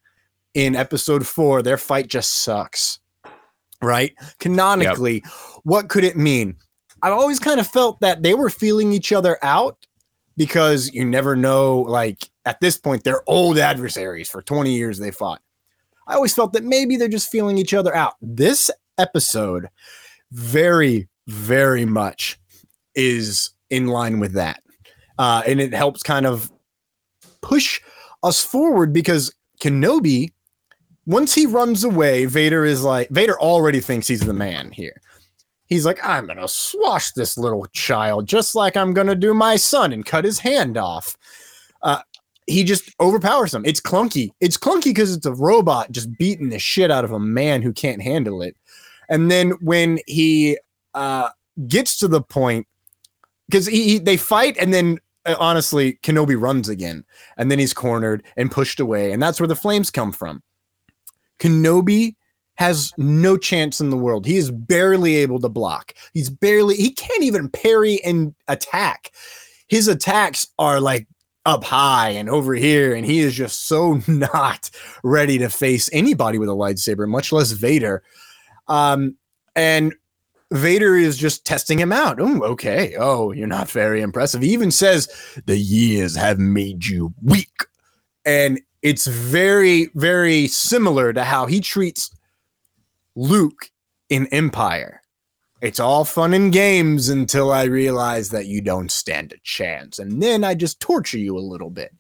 in 0.54 0.76
episode 0.76 1.26
four, 1.26 1.62
their 1.62 1.78
fight 1.78 2.08
just 2.08 2.36
sucks. 2.36 2.98
Right? 3.82 4.14
Canonically, 4.38 5.22
what 5.64 5.88
could 5.88 6.04
it 6.04 6.16
mean? 6.16 6.56
I've 7.02 7.12
always 7.12 7.38
kind 7.38 7.60
of 7.60 7.66
felt 7.66 8.00
that 8.00 8.22
they 8.22 8.34
were 8.34 8.50
feeling 8.50 8.92
each 8.92 9.12
other 9.12 9.38
out 9.42 9.85
because 10.36 10.92
you 10.92 11.04
never 11.04 11.34
know, 11.36 11.78
like, 11.80 12.28
at 12.44 12.60
this 12.60 12.76
point, 12.78 13.04
they're 13.04 13.22
old 13.28 13.58
adversaries. 13.58 14.28
For 14.28 14.42
20 14.42 14.72
years, 14.72 14.98
they 14.98 15.10
fought. 15.10 15.40
I 16.06 16.14
always 16.14 16.34
felt 16.34 16.52
that 16.52 16.64
maybe 16.64 16.96
they're 16.96 17.08
just 17.08 17.30
feeling 17.30 17.58
each 17.58 17.74
other 17.74 17.94
out. 17.94 18.14
This 18.20 18.70
episode, 18.98 19.68
very, 20.30 21.08
very 21.26 21.84
much 21.84 22.38
is 22.94 23.50
in 23.70 23.88
line 23.88 24.20
with 24.20 24.32
that. 24.34 24.62
Uh, 25.18 25.42
and 25.46 25.60
it 25.60 25.74
helps 25.74 26.02
kind 26.02 26.26
of 26.26 26.52
push 27.40 27.80
us 28.22 28.44
forward 28.44 28.92
because 28.92 29.34
Kenobi, 29.60 30.32
once 31.06 31.34
he 31.34 31.46
runs 31.46 31.84
away, 31.84 32.26
Vader 32.26 32.64
is 32.64 32.82
like, 32.82 33.08
Vader 33.10 33.38
already 33.40 33.80
thinks 33.80 34.06
he's 34.06 34.20
the 34.20 34.32
man 34.32 34.70
here. 34.70 35.00
He's 35.66 35.84
like, 35.84 35.98
I'm 36.02 36.26
going 36.26 36.38
to 36.38 36.48
swash 36.48 37.12
this 37.12 37.36
little 37.36 37.66
child 37.72 38.26
just 38.26 38.54
like 38.54 38.76
I'm 38.76 38.94
going 38.94 39.06
to 39.08 39.16
do 39.16 39.34
my 39.34 39.56
son 39.56 39.92
and 39.92 40.06
cut 40.06 40.24
his 40.24 40.38
hand 40.38 40.76
off. 40.76 41.16
Uh, 41.82 42.00
he 42.46 42.62
just 42.62 42.94
overpowers 43.00 43.52
him. 43.52 43.64
It's 43.64 43.80
clunky. 43.80 44.30
It's 44.40 44.56
clunky 44.56 44.84
because 44.84 45.14
it's 45.14 45.26
a 45.26 45.32
robot 45.32 45.90
just 45.90 46.16
beating 46.16 46.50
the 46.50 46.58
shit 46.58 46.90
out 46.90 47.04
of 47.04 47.12
a 47.12 47.18
man 47.18 47.62
who 47.62 47.72
can't 47.72 48.00
handle 48.00 48.42
it. 48.42 48.56
And 49.08 49.30
then 49.30 49.50
when 49.60 49.98
he 50.06 50.58
uh, 50.94 51.30
gets 51.66 51.98
to 51.98 52.08
the 52.08 52.22
point, 52.22 52.66
because 53.48 53.66
he, 53.66 53.84
he, 53.84 53.98
they 53.98 54.16
fight 54.16 54.56
and 54.58 54.72
then 54.72 55.00
uh, 55.26 55.34
honestly, 55.40 55.94
Kenobi 56.02 56.40
runs 56.40 56.68
again, 56.68 57.04
and 57.36 57.50
then 57.50 57.58
he's 57.58 57.74
cornered 57.74 58.22
and 58.36 58.50
pushed 58.50 58.80
away, 58.80 59.12
and 59.12 59.20
that's 59.20 59.40
where 59.40 59.48
the 59.48 59.56
flames 59.56 59.90
come 59.90 60.12
from. 60.12 60.42
Kenobi 61.38 62.14
has 62.56 62.92
no 62.96 63.36
chance 63.36 63.80
in 63.80 63.90
the 63.90 63.96
world. 63.96 64.26
He 64.26 64.36
is 64.36 64.50
barely 64.50 65.16
able 65.16 65.40
to 65.40 65.48
block. 65.48 65.94
He's 66.12 66.30
barely, 66.30 66.76
he 66.76 66.90
can't 66.90 67.22
even 67.22 67.48
parry 67.48 68.02
and 68.04 68.34
attack. 68.48 69.12
His 69.68 69.88
attacks 69.88 70.48
are 70.58 70.80
like 70.80 71.06
up 71.44 71.64
high 71.64 72.10
and 72.10 72.28
over 72.28 72.54
here, 72.54 72.94
and 72.94 73.06
he 73.06 73.20
is 73.20 73.34
just 73.34 73.66
so 73.66 74.00
not 74.08 74.70
ready 75.02 75.38
to 75.38 75.48
face 75.48 75.88
anybody 75.92 76.38
with 76.38 76.48
a 76.48 76.52
lightsaber, 76.52 77.08
much 77.08 77.32
less 77.32 77.52
Vader. 77.52 78.02
Um, 78.68 79.16
and 79.54 79.94
Vader 80.52 80.96
is 80.96 81.16
just 81.16 81.44
testing 81.44 81.78
him 81.78 81.92
out. 81.92 82.20
Oh, 82.20 82.42
okay. 82.42 82.94
Oh, 82.98 83.32
you're 83.32 83.46
not 83.46 83.70
very 83.70 84.00
impressive. 84.00 84.42
He 84.42 84.52
even 84.52 84.70
says, 84.70 85.08
The 85.46 85.58
years 85.58 86.14
have 86.16 86.38
made 86.38 86.86
you 86.86 87.14
weak. 87.22 87.64
And 88.24 88.60
it's 88.82 89.06
very, 89.06 89.90
very 89.94 90.46
similar 90.46 91.12
to 91.12 91.24
how 91.24 91.46
he 91.46 91.60
treats 91.60 92.10
Luke 93.16 93.70
in 94.10 94.26
Empire. 94.28 95.00
It's 95.62 95.80
all 95.80 96.04
fun 96.04 96.34
and 96.34 96.52
games 96.52 97.08
until 97.08 97.50
I 97.50 97.64
realize 97.64 98.28
that 98.28 98.46
you 98.46 98.60
don't 98.60 98.90
stand 98.90 99.32
a 99.32 99.38
chance. 99.42 99.98
And 99.98 100.22
then 100.22 100.44
I 100.44 100.54
just 100.54 100.80
torture 100.80 101.18
you 101.18 101.36
a 101.36 101.40
little 101.40 101.70
bit. 101.70 101.92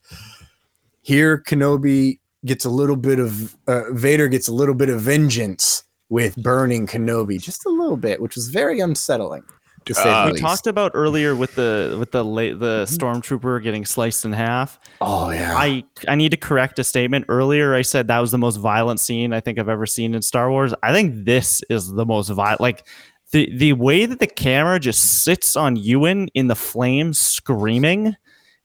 Here, 1.00 1.38
Kenobi 1.38 2.18
gets 2.44 2.66
a 2.66 2.70
little 2.70 2.96
bit 2.96 3.18
of, 3.18 3.56
uh, 3.66 3.92
Vader 3.92 4.28
gets 4.28 4.46
a 4.46 4.52
little 4.52 4.74
bit 4.74 4.90
of 4.90 5.00
vengeance 5.00 5.84
with 6.10 6.36
burning 6.36 6.86
Kenobi 6.86 7.40
just 7.40 7.64
a 7.64 7.70
little 7.70 7.96
bit, 7.96 8.20
which 8.20 8.36
was 8.36 8.48
very 8.48 8.78
unsettling. 8.80 9.42
To 9.86 9.94
say 9.94 10.10
Uh, 10.10 10.32
we 10.32 10.38
talked 10.40 10.66
about 10.66 10.90
earlier 10.94 11.34
with 11.36 11.54
the 11.54 11.96
with 11.98 12.10
the 12.10 12.24
la- 12.24 12.54
the 12.58 12.84
stormtrooper 12.88 13.62
getting 13.62 13.84
sliced 13.84 14.24
in 14.24 14.32
half. 14.32 14.78
oh 15.00 15.30
yeah, 15.30 15.54
I 15.56 15.84
I 16.08 16.16
need 16.16 16.30
to 16.32 16.36
correct 16.36 16.78
a 16.80 16.84
statement 16.84 17.24
earlier. 17.28 17.74
I 17.74 17.82
said 17.82 18.08
that 18.08 18.18
was 18.18 18.32
the 18.32 18.38
most 18.38 18.56
violent 18.56 18.98
scene 19.00 19.32
I 19.32 19.40
think 19.40 19.58
I've 19.58 19.68
ever 19.68 19.86
seen 19.86 20.14
in 20.14 20.22
Star 20.22 20.50
Wars. 20.50 20.74
I 20.82 20.92
think 20.92 21.24
this 21.24 21.62
is 21.70 21.92
the 21.92 22.04
most 22.04 22.28
violent. 22.30 22.60
Like 22.60 22.86
the 23.32 23.48
the 23.56 23.74
way 23.74 24.06
that 24.06 24.18
the 24.18 24.26
camera 24.26 24.80
just 24.80 25.22
sits 25.22 25.54
on 25.56 25.76
Ewan 25.76 26.28
in 26.34 26.48
the 26.48 26.56
flames 26.56 27.18
screaming 27.20 28.16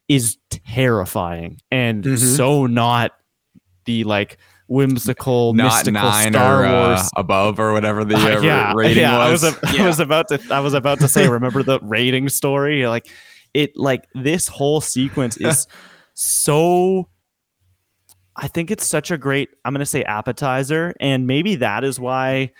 is 0.07 0.37
terrifying 0.49 1.59
and 1.71 2.03
Mhm. 2.03 2.35
so 2.35 2.65
not 2.65 3.11
the 3.85 4.03
like 4.05 4.37
whimsical 4.71 5.53
Not 5.53 5.65
mystical 5.65 6.01
nine 6.01 6.31
Star 6.31 6.63
or 6.63 6.65
uh, 6.65 6.87
Wars 6.87 7.09
above 7.17 7.59
or 7.59 7.73
whatever 7.73 8.05
the 8.05 8.15
uh, 8.15 8.37
uh, 8.37 8.41
yeah, 8.41 8.73
rating 8.75 9.03
yeah. 9.03 9.29
was. 9.29 9.43
I 9.43 9.47
was, 9.49 9.55
a- 9.57 9.67
I 9.67 9.73
Yeah. 9.73 9.85
was 9.87 9.99
about 9.99 10.27
to. 10.29 10.39
I 10.49 10.59
was 10.61 10.73
about 10.73 10.99
to 11.01 11.07
say. 11.07 11.27
Remember 11.29 11.61
the 11.61 11.79
rating 11.81 12.29
story? 12.29 12.87
Like 12.87 13.09
it. 13.53 13.75
Like 13.75 14.07
this 14.15 14.47
whole 14.47 14.79
sequence 14.81 15.37
is 15.37 15.67
so. 16.13 17.09
I 18.33 18.47
think 18.47 18.71
it's 18.71 18.87
such 18.87 19.11
a 19.11 19.17
great. 19.17 19.49
I'm 19.65 19.73
going 19.73 19.79
to 19.81 19.85
say 19.85 20.03
appetizer, 20.03 20.93
and 21.01 21.27
maybe 21.27 21.55
that 21.57 21.83
is 21.83 21.99
why 21.99 22.51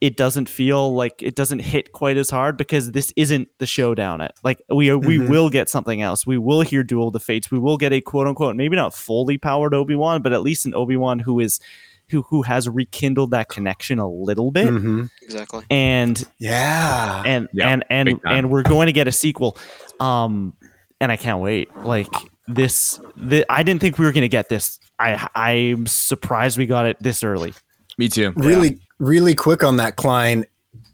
it 0.00 0.16
doesn't 0.16 0.48
feel 0.48 0.94
like 0.94 1.22
it 1.22 1.34
doesn't 1.34 1.58
hit 1.58 1.92
quite 1.92 2.16
as 2.16 2.30
hard 2.30 2.56
because 2.56 2.92
this 2.92 3.12
isn't 3.16 3.48
the 3.58 3.66
showdown. 3.66 4.20
At 4.22 4.34
like 4.42 4.62
we 4.70 4.88
are, 4.90 4.96
we 4.98 5.18
Mhm. 5.18 5.28
will 5.28 5.50
get 5.50 5.68
something 5.68 6.00
else. 6.00 6.26
We 6.26 6.38
will 6.38 6.62
hear 6.62 6.82
Duel 6.82 7.08
of 7.08 7.12
the 7.12 7.20
Fates. 7.20 7.50
We 7.50 7.58
will 7.58 7.76
get 7.76 7.92
a 7.92 8.00
quote 8.00 8.26
unquote 8.26 8.56
maybe 8.56 8.76
not 8.76 8.94
fully 8.94 9.36
powered 9.38 9.74
Obi 9.74 9.94
Wan, 9.94 10.22
but 10.22 10.32
at 10.32 10.42
least 10.42 10.64
an 10.66 10.74
Obi 10.74 10.96
Wan 10.96 11.18
who 11.18 11.38
is 11.40 11.60
who 12.08 12.22
who 12.22 12.42
has 12.42 12.68
rekindled 12.68 13.30
that 13.32 13.48
connection 13.50 13.98
a 13.98 14.08
little 14.10 14.50
bit 14.50 14.68
Mhm. 14.68 15.10
Exactly. 15.22 15.64
and 15.70 16.24
yeah. 16.38 17.22
and 17.24 17.48
Yeah, 17.52 17.68
and 17.68 17.84
and 17.90 18.20
and 18.26 18.50
we're 18.50 18.62
going 18.64 18.86
to 18.86 18.92
get 18.92 19.06
a 19.06 19.12
sequel 19.12 19.56
um 20.00 20.54
and 21.00 21.12
i 21.12 21.16
can't 21.16 21.40
wait 21.40 21.68
like 21.84 22.08
this 22.48 22.98
the, 23.16 23.44
i 23.48 23.62
didn't 23.62 23.80
think 23.80 23.96
we 23.98 24.04
were 24.06 24.12
going 24.12 24.22
to 24.22 24.28
get 24.28 24.48
this 24.48 24.80
i 24.98 25.28
i'm 25.36 25.86
surprised 25.86 26.58
we 26.58 26.66
got 26.66 26.84
it 26.86 26.96
this 27.00 27.22
early 27.22 27.54
Me 27.96 28.08
too. 28.08 28.32
really, 28.34 28.80
really 29.00 29.34
quick 29.34 29.64
on 29.64 29.76
that, 29.78 29.96
Klein. 29.96 30.46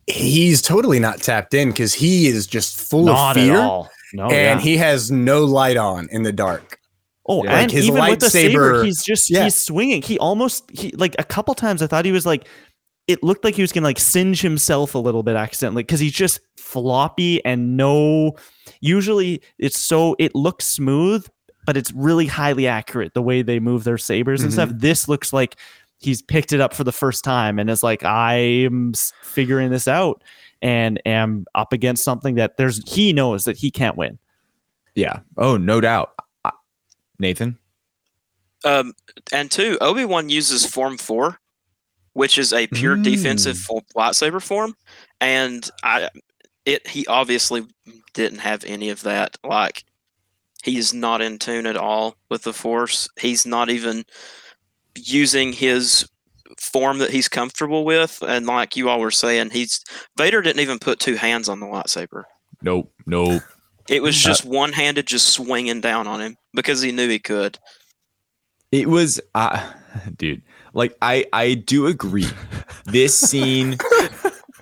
He's 0.07 0.63
totally 0.63 1.01
not 1.01 1.21
tapped 1.21 1.53
in 1.53 1.69
because 1.69 1.93
he 1.93 2.29
is 2.29 2.47
just 2.47 2.81
full 2.81 3.05
not 3.05 3.37
of 3.37 3.43
fear, 3.43 3.55
at 3.55 3.61
all 3.61 3.91
no 4.13 4.25
and 4.25 4.61
yeah. 4.61 4.65
he 4.65 4.77
has 4.77 5.11
no 5.11 5.45
light 5.45 5.77
on 5.77 6.09
in 6.11 6.23
the 6.23 6.33
dark. 6.33 6.79
oh 7.29 7.45
Yeah. 7.45 7.59
and 7.59 7.71
Like 7.71 7.71
his 7.71 7.87
even 7.87 8.05
with 8.05 8.21
the 8.21 8.31
saber 8.31 8.85
he's 8.85 9.03
just 9.03 9.31
Yeah. 9.31 9.45
he's 9.45 9.57
swinging 9.57 10.03
he 10.03 10.19
almost 10.19 10.65
he 10.71 10.91
like 10.93 11.15
a 11.19 11.25
couple 11.25 11.55
times 11.55 11.83
i 11.83 11.87
thought 11.87 12.05
he 12.05 12.13
was 12.13 12.27
like 12.27 12.47
it 13.07 13.23
looked 13.23 13.45
like 13.45 13.55
he 13.55 13.63
was 13.63 13.73
gonna 13.73 13.87
like 13.87 13.99
singe 13.99 14.41
himself 14.41 14.95
a 14.95 14.99
little 14.99 15.23
bit 15.23 15.37
accidentally 15.37 15.83
because 15.83 16.01
he's 16.01 16.13
just 16.13 16.41
floppy 16.57 17.45
and 17.45 17.77
no 17.77 18.35
usually 18.81 19.43
it's 19.59 19.79
so 19.79 20.17
it 20.19 20.35
looks 20.35 20.65
smooth 20.67 21.27
but 21.65 21.77
it's 21.77 21.93
really 21.93 22.27
highly 22.27 22.67
accurate 22.69 23.13
the 23.15 23.23
way 23.23 23.43
they 23.43 23.59
move 23.59 23.85
their 23.85 23.99
sabers 23.99 24.43
and 24.43 24.53
mm-hmm. 24.53 24.69
stuff 24.71 24.79
this 24.81 25.09
looks 25.09 25.33
like 25.33 25.57
he's 25.99 26.23
picked 26.23 26.53
it 26.53 26.61
up 26.61 26.75
for 26.75 26.85
the 26.85 26.93
first 26.93 27.25
time 27.25 27.59
and 27.59 27.69
is 27.71 27.83
like 27.83 28.05
i'm 28.05 28.93
figuring 29.23 29.71
this 29.71 29.89
out 29.89 30.23
and 30.63 31.01
am 31.07 31.45
up 31.55 31.73
against 31.73 32.05
something 32.05 32.35
that 32.37 32.57
there's 32.57 32.83
he 32.91 33.13
knows 33.13 33.45
that 33.45 33.57
he 33.57 33.71
can't 33.71 33.97
win 33.97 34.19
Yeah. 34.95 35.21
Oh, 35.37 35.57
no 35.59 35.81
doubt. 35.81 36.13
Nathan. 37.19 37.59
Um, 38.65 38.95
and 39.33 39.51
two, 39.51 39.79
Obi 39.81 40.05
Wan 40.05 40.29
uses 40.29 40.67
Form 40.67 40.97
Four, 40.99 41.39
which 42.15 42.39
is 42.39 42.53
a 42.53 42.67
pure 42.69 42.97
defensive 42.97 43.57
Mm. 43.57 43.65
fo- 43.67 43.85
lightsaber 43.95 44.43
form, 44.43 44.75
and 45.21 45.69
I 45.83 46.09
it 46.65 46.87
he 46.89 47.07
obviously 47.07 47.67
didn't 48.15 48.41
have 48.41 48.65
any 48.65 48.89
of 48.91 49.03
that. 49.03 49.37
Like 49.45 49.85
he's 50.65 50.93
not 50.95 51.21
in 51.23 51.39
tune 51.39 51.67
at 51.67 51.77
all 51.77 52.17
with 52.31 52.43
the 52.43 52.53
Force. 52.53 53.09
He's 53.21 53.47
not 53.47 53.71
even 53.71 54.05
using 54.97 55.53
his 55.53 56.09
form 56.61 56.99
that 56.99 57.11
he's 57.11 57.29
comfortable 57.29 57.85
with. 57.85 58.23
And 58.27 58.47
like 58.47 58.77
you 58.77 58.89
all 58.89 59.01
were 59.01 59.11
saying, 59.11 59.51
he's 59.51 59.85
Vader 60.17 60.43
didn't 60.43 60.61
even 60.61 60.79
put 60.79 60.99
two 61.01 61.15
hands 61.17 61.49
on 61.49 61.61
the 61.61 61.67
lightsaber. 61.67 62.25
Nope, 62.63 62.93
nope. 63.07 63.43
It 63.89 64.03
was 64.03 64.17
Uh, 64.25 64.29
just 64.29 64.45
one 64.45 64.73
handed, 64.73 65.07
just 65.07 65.29
swinging 65.29 65.81
down 65.81 66.07
on 66.07 66.21
him 66.21 66.37
because 66.55 66.81
he 66.83 66.93
knew 66.93 67.09
he 67.09 67.19
could. 67.19 67.59
It 68.73 68.89
was, 68.89 69.21
uh, 69.35 69.73
dude. 70.17 70.43
Like 70.73 70.97
I, 71.01 71.25
I 71.33 71.55
do 71.55 71.87
agree. 71.87 72.29
This 72.87 73.17
scene, 73.19 73.77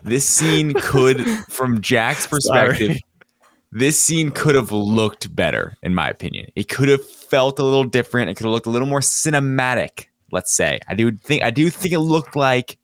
this 0.02 0.26
scene 0.28 0.74
could, 0.74 1.26
from 1.48 1.80
Jack's 1.80 2.26
perspective, 2.26 2.88
Sorry. 2.88 3.04
this 3.72 3.98
scene 3.98 4.30
could 4.30 4.54
have 4.54 4.72
looked 4.72 5.34
better, 5.34 5.76
in 5.82 5.94
my 5.94 6.08
opinion. 6.08 6.50
It 6.54 6.68
could 6.68 6.88
have 6.88 7.04
felt 7.08 7.58
a 7.58 7.64
little 7.64 7.84
different. 7.84 8.30
It 8.30 8.34
could 8.36 8.44
have 8.44 8.52
looked 8.52 8.66
a 8.66 8.70
little 8.70 8.88
more 8.88 9.00
cinematic. 9.00 10.06
Let's 10.34 10.52
say. 10.52 10.80
I 10.88 10.94
do 10.94 11.12
think, 11.12 11.44
I 11.44 11.50
do 11.50 11.70
think 11.70 11.94
it 11.94 12.00
looked 12.00 12.34
like 12.34 12.76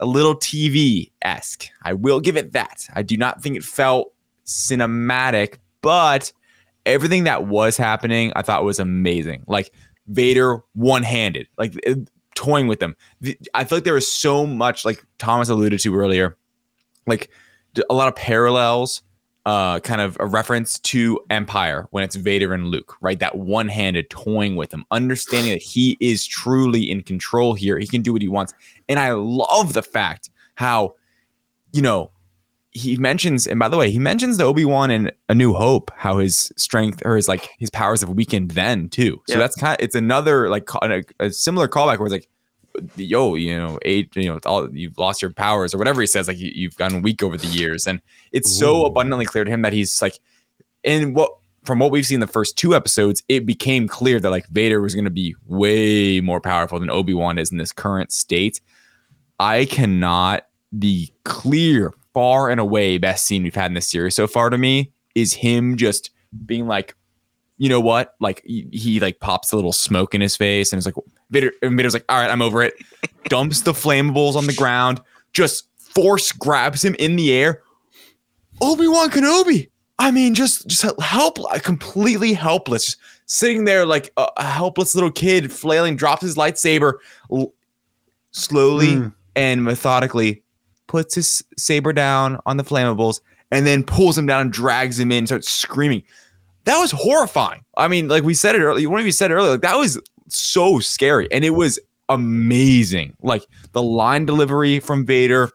a 0.00 0.06
little 0.06 0.36
TV 0.36 1.10
esque. 1.22 1.66
I 1.82 1.94
will 1.94 2.20
give 2.20 2.36
it 2.36 2.52
that. 2.52 2.86
I 2.94 3.02
do 3.02 3.16
not 3.16 3.42
think 3.42 3.56
it 3.56 3.64
felt 3.64 4.12
cinematic, 4.44 5.58
but 5.80 6.30
everything 6.84 7.24
that 7.24 7.46
was 7.46 7.78
happening, 7.78 8.32
I 8.36 8.42
thought 8.42 8.64
was 8.64 8.78
amazing. 8.78 9.44
Like 9.46 9.72
Vader 10.08 10.62
one 10.74 11.02
handed, 11.02 11.48
like 11.56 11.74
uh, 11.88 11.94
toying 12.34 12.66
with 12.66 12.80
them. 12.80 12.96
The- 13.22 13.38
I 13.54 13.64
feel 13.64 13.78
like 13.78 13.84
there 13.84 13.94
was 13.94 14.10
so 14.10 14.46
much, 14.46 14.84
like 14.84 15.02
Thomas 15.18 15.48
alluded 15.48 15.80
to 15.80 15.96
earlier, 15.96 16.36
like 17.06 17.30
a 17.88 17.94
lot 17.94 18.08
of 18.08 18.14
parallels, 18.14 19.00
uh, 19.46 19.78
kind 19.80 20.00
of 20.00 20.16
a 20.20 20.26
reference 20.26 20.78
to 20.80 21.20
Empire 21.30 21.86
when 21.90 22.02
it's 22.02 22.16
Vader 22.16 22.54
and 22.54 22.68
Luke, 22.68 22.96
right? 23.00 23.18
That 23.18 23.36
one 23.36 23.68
handed 23.68 24.08
toying 24.10 24.56
with 24.56 24.72
him, 24.72 24.84
understanding 24.90 25.52
that 25.52 25.62
he 25.62 25.96
is 26.00 26.26
truly 26.26 26.90
in 26.90 27.02
control 27.02 27.54
here. 27.54 27.78
He 27.78 27.86
can 27.86 28.00
do 28.00 28.12
what 28.12 28.22
he 28.22 28.28
wants. 28.28 28.54
And 28.88 28.98
I 28.98 29.12
love 29.12 29.74
the 29.74 29.82
fact 29.82 30.30
how, 30.54 30.94
you 31.72 31.82
know, 31.82 32.10
he 32.70 32.96
mentions, 32.96 33.46
and 33.46 33.60
by 33.60 33.68
the 33.68 33.76
way, 33.76 33.90
he 33.90 34.00
mentions 34.00 34.36
the 34.36 34.44
Obi 34.44 34.64
Wan 34.64 34.90
in 34.90 35.12
A 35.28 35.34
New 35.34 35.52
Hope, 35.52 35.92
how 35.96 36.18
his 36.18 36.50
strength 36.56 37.02
or 37.04 37.14
his 37.14 37.28
like 37.28 37.50
his 37.58 37.70
powers 37.70 38.00
have 38.00 38.10
weakened 38.10 38.52
then 38.52 38.88
too. 38.88 39.22
So 39.28 39.34
Yep. 39.34 39.38
that's 39.38 39.56
kind 39.56 39.80
of 39.80 39.84
it's 39.84 39.94
another 39.94 40.48
like 40.48 40.68
a, 40.82 41.04
a 41.20 41.30
similar 41.30 41.68
callback 41.68 41.98
where 41.98 42.06
it's 42.06 42.12
like, 42.12 42.28
yo, 42.96 43.34
you 43.34 43.56
know, 43.56 43.78
eight, 43.82 44.14
you 44.16 44.28
know, 44.28 44.38
all, 44.46 44.74
you've 44.74 44.98
lost 44.98 45.22
your 45.22 45.32
powers 45.32 45.74
or 45.74 45.78
whatever 45.78 46.00
he 46.00 46.06
says, 46.06 46.28
like 46.28 46.38
you, 46.38 46.50
you've 46.54 46.76
gotten 46.76 47.02
weak 47.02 47.22
over 47.22 47.36
the 47.36 47.46
years, 47.48 47.86
and 47.86 48.00
it's 48.32 48.54
so 48.54 48.84
abundantly 48.84 49.26
clear 49.26 49.44
to 49.44 49.50
him 49.50 49.62
that 49.62 49.72
he's 49.72 50.00
like, 50.02 50.18
and 50.84 51.14
what 51.14 51.30
from 51.64 51.78
what 51.78 51.90
we've 51.90 52.06
seen 52.06 52.20
the 52.20 52.26
first 52.26 52.58
two 52.58 52.74
episodes, 52.74 53.22
it 53.28 53.46
became 53.46 53.88
clear 53.88 54.20
that 54.20 54.30
like 54.30 54.46
Vader 54.48 54.80
was 54.80 54.94
going 54.94 55.06
to 55.06 55.10
be 55.10 55.34
way 55.46 56.20
more 56.20 56.40
powerful 56.40 56.78
than 56.78 56.90
Obi 56.90 57.14
Wan 57.14 57.38
is 57.38 57.50
in 57.50 57.58
this 57.58 57.72
current 57.72 58.12
state. 58.12 58.60
I 59.40 59.64
cannot 59.64 60.46
the 60.70 61.08
clear, 61.24 61.94
far 62.12 62.48
and 62.48 62.60
away 62.60 62.98
best 62.98 63.26
scene 63.26 63.42
we've 63.42 63.54
had 63.54 63.70
in 63.70 63.74
this 63.74 63.88
series 63.88 64.14
so 64.14 64.26
far 64.26 64.50
to 64.50 64.56
me 64.56 64.92
is 65.14 65.32
him 65.32 65.76
just 65.76 66.10
being 66.46 66.66
like, 66.66 66.94
you 67.58 67.68
know 67.68 67.80
what? 67.80 68.14
Like 68.20 68.42
he, 68.44 68.68
he 68.72 69.00
like 69.00 69.20
pops 69.20 69.52
a 69.52 69.56
little 69.56 69.72
smoke 69.72 70.14
in 70.14 70.20
his 70.20 70.36
face 70.36 70.72
and 70.72 70.78
it's 70.78 70.86
like 70.86 70.94
Vader, 71.34 71.52
and 71.60 71.76
Vader's 71.76 71.92
like, 71.92 72.04
all 72.08 72.18
right, 72.18 72.30
I'm 72.30 72.40
over 72.40 72.62
it. 72.62 72.74
Dumps 73.28 73.60
the 73.60 73.72
flammables 73.72 74.34
on 74.36 74.46
the 74.46 74.54
ground, 74.54 75.00
just 75.34 75.68
force 75.94 76.32
grabs 76.32 76.82
him 76.84 76.94
in 76.98 77.16
the 77.16 77.32
air. 77.32 77.62
Obi-Wan 78.62 79.10
Kenobi. 79.10 79.68
I 79.98 80.10
mean, 80.10 80.34
just 80.34 80.66
just 80.66 80.82
help, 81.00 81.38
completely 81.62 82.32
helpless, 82.32 82.86
just 82.86 82.98
sitting 83.26 83.64
there 83.64 83.86
like 83.86 84.10
a, 84.16 84.26
a 84.38 84.44
helpless 84.44 84.94
little 84.94 85.10
kid, 85.12 85.52
flailing, 85.52 85.94
drops 85.96 86.22
his 86.22 86.34
lightsaber, 86.36 86.94
l- 87.30 87.52
slowly 88.32 88.94
Hmm. 88.96 89.08
and 89.36 89.62
methodically 89.64 90.42
puts 90.88 91.14
his 91.14 91.44
saber 91.56 91.92
down 91.92 92.38
on 92.44 92.56
the 92.56 92.64
flammables, 92.64 93.20
and 93.52 93.66
then 93.66 93.84
pulls 93.84 94.18
him 94.18 94.26
down 94.26 94.40
and 94.42 94.52
drags 94.52 94.98
him 94.98 95.12
in, 95.12 95.26
starts 95.26 95.48
screaming. 95.50 96.02
That 96.64 96.78
was 96.80 96.90
horrifying. 96.90 97.64
I 97.76 97.86
mean, 97.88 98.08
like 98.08 98.24
we 98.24 98.34
said 98.34 98.56
it 98.56 98.62
earlier, 98.62 98.88
one 98.90 98.98
of 99.00 99.06
you 99.06 99.12
said 99.12 99.30
it 99.30 99.34
earlier, 99.34 99.52
like 99.52 99.60
that 99.60 99.76
was 99.76 100.00
so 100.28 100.78
scary, 100.80 101.28
and 101.32 101.44
it 101.44 101.50
was 101.50 101.78
amazing. 102.08 103.16
Like 103.22 103.46
the 103.72 103.82
line 103.82 104.26
delivery 104.26 104.80
from 104.80 105.04
Vader, 105.06 105.50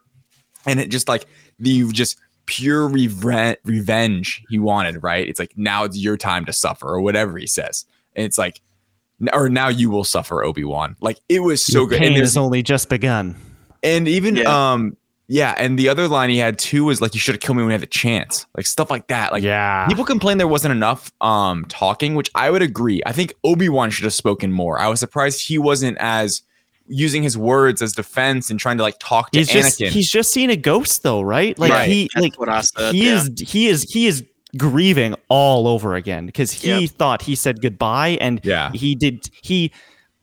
and 0.66 0.80
it 0.80 0.90
just 0.90 1.08
like 1.08 1.26
the 1.58 1.90
just 1.92 2.18
pure 2.46 2.88
reven- 2.88 3.56
revenge 3.64 4.42
he 4.48 4.58
wanted. 4.58 5.02
Right? 5.02 5.28
It's 5.28 5.38
like 5.40 5.52
now 5.56 5.84
it's 5.84 5.96
your 5.98 6.16
time 6.16 6.44
to 6.46 6.52
suffer, 6.52 6.88
or 6.88 7.00
whatever 7.00 7.36
he 7.38 7.46
says, 7.46 7.84
and 8.14 8.24
it's 8.24 8.38
like, 8.38 8.60
or 9.32 9.48
now 9.48 9.68
you 9.68 9.90
will 9.90 10.04
suffer, 10.04 10.42
Obi 10.44 10.64
Wan. 10.64 10.96
Like 11.00 11.18
it 11.28 11.40
was 11.40 11.64
so 11.64 11.80
Your 11.80 11.88
good. 11.88 11.96
And 11.96 12.02
Pain 12.04 12.12
there's- 12.14 12.30
has 12.30 12.36
only 12.36 12.62
just 12.62 12.88
begun. 12.88 13.36
and 13.82 14.06
even 14.08 14.36
Yeah. 14.36 14.72
um 14.72 14.96
yeah, 15.32 15.54
and 15.58 15.78
the 15.78 15.88
other 15.88 16.08
line 16.08 16.28
he 16.28 16.38
had 16.38 16.58
too 16.58 16.84
was 16.84 17.00
like 17.00 17.14
you 17.14 17.20
should 17.20 17.36
have 17.36 17.40
killed 17.40 17.56
me 17.56 17.62
when 17.62 17.70
you 17.70 17.74
had 17.74 17.80
the 17.82 17.86
chance. 17.86 18.46
Like 18.56 18.66
stuff 18.66 18.90
like 18.90 19.06
that. 19.06 19.30
Like 19.32 19.44
yeah. 19.44 19.86
people 19.86 20.04
complain 20.04 20.38
there 20.38 20.48
wasn't 20.48 20.72
enough 20.72 21.12
um 21.20 21.64
talking, 21.68 22.16
which 22.16 22.30
I 22.34 22.50
would 22.50 22.62
agree. 22.62 23.00
I 23.06 23.12
think 23.12 23.32
Obi-Wan 23.44 23.90
should 23.90 24.04
have 24.04 24.12
spoken 24.14 24.50
more. 24.50 24.80
I 24.80 24.88
was 24.88 24.98
surprised 24.98 25.46
he 25.46 25.56
wasn't 25.56 25.96
as 26.00 26.42
using 26.88 27.22
his 27.22 27.38
words 27.38 27.80
as 27.80 27.92
defense 27.92 28.50
and 28.50 28.58
trying 28.58 28.76
to 28.76 28.82
like 28.82 28.96
talk 28.98 29.30
to 29.30 29.38
he's 29.38 29.48
just 29.48 29.78
Anakin. 29.78 29.90
he's 29.90 30.10
just 30.10 30.32
seen 30.32 30.50
a 30.50 30.56
ghost 30.56 31.04
though, 31.04 31.20
right? 31.22 31.56
Like 31.56 31.70
Right. 31.70 31.88
he 31.88 32.10
That's 32.12 32.22
like 32.24 32.38
what 32.40 32.48
I 32.48 32.62
said. 32.62 32.92
he 32.96 33.06
yeah. 33.06 33.14
is 33.22 33.30
he 33.48 33.68
is 33.68 33.82
he 33.84 34.06
is 34.08 34.24
grieving 34.58 35.14
all 35.28 35.68
over 35.68 35.94
again 35.94 36.26
because 36.26 36.50
he 36.50 36.80
Yep. 36.80 36.90
thought 36.98 37.22
he 37.22 37.36
said 37.36 37.62
goodbye 37.62 38.18
and 38.20 38.40
yeah. 38.42 38.72
he 38.72 38.96
did 38.96 39.30
he 39.42 39.70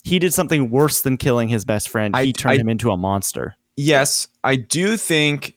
he 0.03 0.19
did 0.19 0.33
something 0.33 0.69
worse 0.69 1.01
than 1.03 1.15
killing 1.15 1.47
his 1.47 1.63
best 1.63 1.87
friend. 1.87 2.13
I- 2.13 2.25
he 2.25 2.33
turned 2.33 2.57
I- 2.57 2.61
him 2.61 2.67
into 2.67 2.91
a 2.91 2.97
monster. 2.97 3.55
Yes, 3.77 4.27
I 4.43 4.55
do 4.55 4.97
think. 4.97 5.55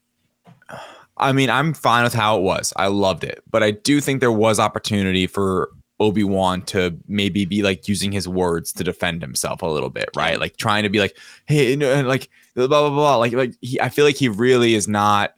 I 1.17 1.33
mean, 1.33 1.51
I'm 1.51 1.75
fine 1.75 2.05
with 2.05 2.15
how 2.15 2.39
it 2.39 2.43
was. 2.43 2.73
I 2.77 2.87
loved 2.87 3.25
it, 3.25 3.43
but 3.51 3.63
I 3.63 3.73
do 3.73 4.01
think 4.01 4.21
there 4.21 4.33
was 4.33 4.59
opportunity 4.59 5.27
for 5.27 5.71
Obi 5.99 6.25
Wan 6.25 6.63
to 6.63 6.97
maybe 7.09 7.45
be 7.45 7.63
like 7.63 7.89
using 7.89 8.11
his 8.11 8.27
words 8.27 8.73
to 8.75 8.85
defend 8.85 9.21
himself 9.21 9.61
a 9.61 9.67
little 9.67 9.91
bit, 9.91 10.09
right? 10.17 10.41
Like 10.41 10.57
trying 10.57 10.83
to 10.85 10.89
be 10.89 10.99
like, 10.99 11.17
hey, 11.47 11.75
and 11.75 12.09
like 12.09 12.31
blah 12.55 12.67
blah, 12.67 12.89
blah. 12.89 13.17
like 13.17 13.33
like 13.33 13.55
he, 13.61 13.81
I 13.81 13.91
feel 13.91 14.05
like 14.05 14.17
he 14.17 14.29
really 14.29 14.75
is 14.75 14.89
not 14.89 15.35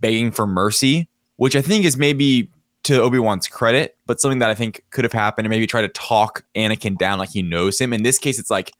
begging 0.00 0.30
for 0.30 0.46
mercy, 0.46 1.08
which 1.36 1.56
I 1.56 1.62
think 1.62 1.84
is 1.84 1.96
maybe 1.96 2.50
to 2.84 3.00
Obi 3.02 3.18
Wan's 3.18 3.48
credit, 3.48 3.98
but 4.06 4.20
something 4.20 4.38
that 4.38 4.48
I 4.48 4.54
think 4.54 4.82
could 4.90 5.04
have 5.04 5.12
happened 5.12 5.46
and 5.46 5.50
maybe 5.50 5.66
try 5.66 5.82
to 5.82 5.88
talk 5.88 6.44
Anakin 6.54 6.96
down 6.96 7.18
like 7.18 7.30
he 7.30 7.42
knows 7.42 7.78
him. 7.78 7.92
In 7.92 8.02
this 8.02 8.18
case, 8.18 8.38
it's 8.38 8.50
like 8.50 8.72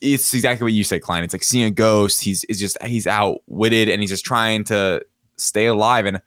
it's 0.00 0.32
exactly 0.32 0.64
what 0.64 0.72
you 0.72 0.84
say, 0.84 0.98
Klein. 0.98 1.24
It's 1.24 1.34
like 1.34 1.44
seeing 1.44 1.64
a 1.64 1.70
ghost. 1.70 2.22
He's 2.22 2.44
is 2.44 2.58
just 2.58 2.82
he's 2.82 3.06
outwitted 3.06 3.88
and 3.88 4.00
he's 4.00 4.10
just 4.10 4.24
trying 4.24 4.64
to 4.64 5.04
stay 5.36 5.66
alive. 5.66 6.06
And 6.06 6.20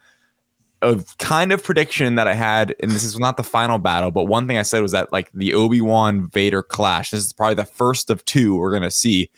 a 0.82 1.04
kind 1.18 1.52
of 1.52 1.64
prediction 1.64 2.16
that 2.16 2.28
I 2.28 2.34
had, 2.34 2.76
and 2.82 2.92
this 2.92 3.04
is 3.04 3.18
not 3.18 3.38
the 3.38 3.44
final 3.44 3.78
battle, 3.78 4.12
but 4.12 4.26
one 4.26 4.48
thing 4.48 4.58
I 4.58 4.64
said 4.64 4.82
was 4.82 4.92
that 4.92 5.12
like 5.12 5.32
the 5.34 5.54
Obi 5.54 5.82
Wan 5.82 6.30
Vader 6.30 6.62
clash. 6.62 7.12
This 7.12 7.26
is 7.26 7.34
probably 7.34 7.56
the 7.56 7.66
first 7.66 8.10
of 8.10 8.24
two 8.26 8.56
we're 8.56 8.74
gonna 8.74 8.92
see. 8.92 9.30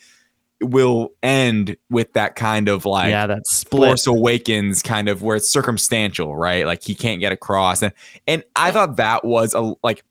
Will 0.62 1.10
end 1.22 1.76
with 1.90 2.14
that 2.14 2.34
kind 2.34 2.68
of 2.68 2.86
like 2.86 3.10
yeah, 3.10 3.26
that 3.26 3.46
split. 3.46 3.88
Force 3.88 4.06
Awakens 4.06 4.82
kind 4.82 5.08
of 5.08 5.22
where 5.22 5.36
it's 5.36 5.50
circumstantial, 5.50 6.34
right? 6.34 6.64
Like 6.64 6.82
he 6.82 6.94
can't 6.94 7.20
get 7.20 7.30
across, 7.30 7.82
and 7.82 7.92
and 8.26 8.42
I 8.56 8.70
thought 8.70 8.96
that 8.96 9.24
was 9.24 9.54
a 9.54 9.74
like. 9.82 10.02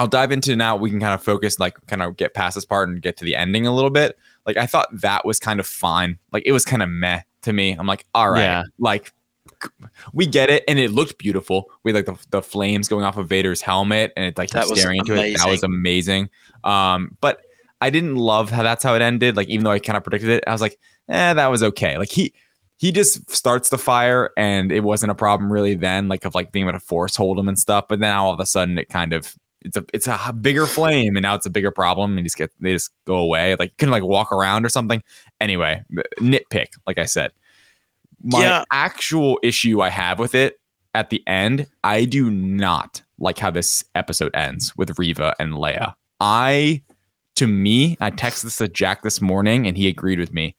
I'll 0.00 0.06
dive 0.08 0.32
into 0.32 0.56
now. 0.56 0.76
We 0.76 0.88
can 0.88 0.98
kind 0.98 1.12
of 1.12 1.22
focus, 1.22 1.58
like, 1.60 1.76
kind 1.86 2.00
of 2.02 2.16
get 2.16 2.32
past 2.32 2.54
this 2.54 2.64
part 2.64 2.88
and 2.88 3.02
get 3.02 3.18
to 3.18 3.24
the 3.26 3.36
ending 3.36 3.66
a 3.66 3.74
little 3.74 3.90
bit. 3.90 4.18
Like, 4.46 4.56
I 4.56 4.64
thought 4.64 4.88
that 5.02 5.26
was 5.26 5.38
kind 5.38 5.60
of 5.60 5.66
fine. 5.66 6.18
Like, 6.32 6.42
it 6.46 6.52
was 6.52 6.64
kind 6.64 6.82
of 6.82 6.88
meh 6.88 7.20
to 7.42 7.52
me. 7.52 7.72
I'm 7.72 7.86
like, 7.86 8.06
all 8.14 8.30
right, 8.30 8.40
Yeah. 8.40 8.62
like, 8.78 9.12
we 10.14 10.24
get 10.24 10.48
it, 10.48 10.64
and 10.66 10.78
it 10.78 10.90
looked 10.90 11.18
beautiful. 11.18 11.70
We 11.84 11.92
like 11.92 12.06
the, 12.06 12.16
the 12.30 12.40
flames 12.40 12.88
going 12.88 13.04
off 13.04 13.18
of 13.18 13.28
Vader's 13.28 13.60
helmet, 13.60 14.14
and 14.16 14.24
it's 14.24 14.38
like 14.38 14.48
That 14.50 14.68
staring 14.68 15.00
into 15.00 15.14
it. 15.14 15.36
That 15.36 15.48
was 15.50 15.62
amazing. 15.62 16.30
Um, 16.64 17.18
but 17.20 17.42
I 17.82 17.90
didn't 17.90 18.16
love 18.16 18.48
how 18.50 18.62
that's 18.62 18.82
how 18.82 18.94
it 18.94 19.02
ended. 19.02 19.36
Like, 19.36 19.48
even 19.48 19.64
though 19.64 19.70
I 19.70 19.80
kind 19.80 19.98
of 19.98 20.02
predicted 20.02 20.30
it, 20.30 20.44
I 20.46 20.52
was 20.52 20.62
like, 20.62 20.78
eh, 21.10 21.34
that 21.34 21.46
was 21.50 21.62
okay. 21.62 21.98
Like 21.98 22.10
he 22.10 22.32
he 22.78 22.90
just 22.90 23.30
starts 23.30 23.68
the 23.68 23.76
fire, 23.76 24.30
and 24.38 24.72
it 24.72 24.80
wasn't 24.80 25.12
a 25.12 25.14
problem 25.14 25.52
really 25.52 25.74
then, 25.74 26.08
like 26.08 26.24
of 26.24 26.34
like 26.34 26.52
being 26.52 26.66
able 26.66 26.78
to 26.78 26.80
force 26.84 27.14
hold 27.16 27.38
him 27.38 27.46
and 27.48 27.58
stuff. 27.58 27.84
But 27.86 28.00
then 28.00 28.14
all 28.14 28.32
of 28.32 28.40
a 28.40 28.46
sudden, 28.46 28.78
it 28.78 28.88
kind 28.88 29.12
of 29.12 29.36
it's 29.62 29.76
a 29.76 29.84
it's 29.92 30.06
a 30.06 30.32
bigger 30.32 30.66
flame, 30.66 31.16
and 31.16 31.22
now 31.22 31.34
it's 31.34 31.46
a 31.46 31.50
bigger 31.50 31.70
problem, 31.70 32.16
and 32.16 32.26
just 32.26 32.36
get 32.36 32.50
they 32.60 32.72
just 32.72 32.90
go 33.06 33.16
away. 33.16 33.56
Like 33.58 33.76
can 33.76 33.90
like 33.90 34.02
walk 34.02 34.32
around 34.32 34.64
or 34.64 34.68
something. 34.68 35.02
Anyway, 35.40 35.82
nitpick, 36.20 36.68
like 36.86 36.98
I 36.98 37.04
said. 37.04 37.32
My 38.22 38.40
Yeah. 38.42 38.64
actual 38.70 39.38
issue 39.42 39.80
I 39.80 39.88
have 39.90 40.18
with 40.18 40.34
it 40.34 40.60
at 40.94 41.10
the 41.10 41.22
end, 41.26 41.66
I 41.84 42.04
do 42.04 42.30
not 42.30 43.02
like 43.18 43.38
how 43.38 43.50
this 43.50 43.84
episode 43.94 44.34
ends 44.34 44.76
with 44.76 44.98
Reva 44.98 45.34
and 45.38 45.52
Leia. 45.54 45.94
I, 46.20 46.82
to 47.36 47.46
me, 47.46 47.96
I 48.00 48.10
texted 48.10 48.42
this 48.44 48.56
to 48.56 48.68
Jack 48.68 49.02
this 49.02 49.20
morning 49.22 49.66
and 49.66 49.76
he 49.76 49.88
agreed 49.88 50.18
with 50.18 50.32
me. 50.34 50.54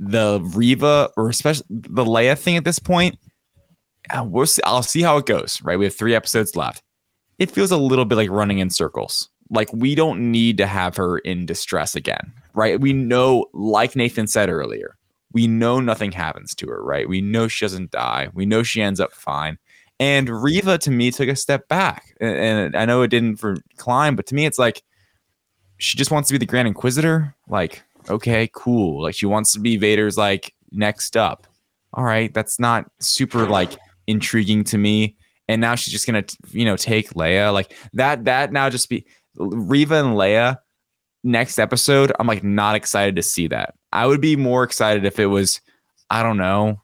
the 0.00 0.40
Reva 0.54 1.08
or 1.16 1.28
especially 1.30 1.66
the 1.70 2.04
Leia 2.04 2.36
thing 2.38 2.56
at 2.56 2.64
this 2.64 2.78
point, 2.80 3.16
uh, 4.10 4.24
we'll 4.24 4.44
see, 4.46 4.60
I'll 4.64 4.82
see 4.82 5.00
how 5.02 5.16
it 5.18 5.24
goes. 5.26 5.62
Right, 5.62 5.78
we 5.78 5.84
have 5.86 5.94
three 5.94 6.14
episodes 6.14 6.56
left. 6.56 6.82
It 7.38 7.50
feels 7.50 7.70
a 7.70 7.76
little 7.76 8.04
bit 8.04 8.16
like 8.16 8.30
running 8.30 8.58
in 8.58 8.70
circles. 8.70 9.28
Like 9.50 9.72
we 9.72 9.94
don't 9.94 10.30
need 10.30 10.58
to 10.58 10.66
have 10.66 10.96
her 10.96 11.18
in 11.18 11.46
distress 11.46 11.94
again, 11.94 12.32
right? 12.54 12.80
We 12.80 12.92
know, 12.92 13.46
like 13.52 13.94
Nathan 13.96 14.26
said 14.26 14.48
earlier, 14.48 14.96
we 15.32 15.46
know 15.46 15.80
nothing 15.80 16.12
happens 16.12 16.54
to 16.56 16.66
her, 16.68 16.82
right? 16.82 17.08
We 17.08 17.20
know 17.20 17.48
she 17.48 17.64
doesn't 17.64 17.90
die. 17.90 18.28
We 18.32 18.46
know 18.46 18.62
she 18.62 18.80
ends 18.80 19.00
up 19.00 19.12
fine. 19.12 19.58
And 20.00 20.28
Reva 20.28 20.78
to 20.78 20.90
me 20.90 21.10
took 21.10 21.28
a 21.28 21.36
step 21.36 21.68
back. 21.68 22.16
And, 22.20 22.74
I 22.76 22.84
know 22.84 23.02
it 23.02 23.08
didn't 23.08 23.36
for 23.36 23.56
Klein, 23.76 24.16
but 24.16 24.26
to 24.26 24.34
me, 24.34 24.46
it's 24.46 24.58
like 24.58 24.82
she 25.78 25.98
just 25.98 26.10
wants 26.10 26.28
to 26.28 26.34
be 26.34 26.38
the 26.38 26.46
Grand 26.46 26.68
Inquisitor. 26.68 27.34
Like, 27.48 27.82
okay, 28.08 28.48
cool. 28.52 29.02
Like 29.02 29.14
she 29.14 29.26
wants 29.26 29.52
to 29.52 29.60
be 29.60 29.76
Vader's 29.76 30.16
like 30.16 30.54
next 30.72 31.16
up. 31.16 31.46
All 31.92 32.04
right, 32.04 32.32
that's 32.34 32.58
not 32.58 32.90
super 33.00 33.46
like 33.46 33.76
intriguing 34.06 34.64
to 34.64 34.78
me. 34.78 35.16
And 35.48 35.60
now 35.60 35.74
she's 35.74 35.92
just 35.92 36.06
gonna, 36.06 36.24
you 36.50 36.64
know, 36.64 36.76
take 36.76 37.10
Leia 37.10 37.52
like 37.52 37.76
that. 37.92 38.24
That 38.24 38.52
now 38.52 38.70
just 38.70 38.88
be 38.88 39.06
Reva 39.36 39.96
and 39.96 40.16
Leia 40.16 40.58
next 41.22 41.58
episode. 41.58 42.12
I'm 42.18 42.26
like 42.26 42.44
not 42.44 42.76
excited 42.76 43.16
to 43.16 43.22
see 43.22 43.48
that. 43.48 43.74
I 43.92 44.06
would 44.06 44.20
be 44.20 44.36
more 44.36 44.64
excited 44.64 45.04
if 45.04 45.18
it 45.18 45.26
was, 45.26 45.60
I 46.10 46.22
don't 46.22 46.36
know. 46.36 46.80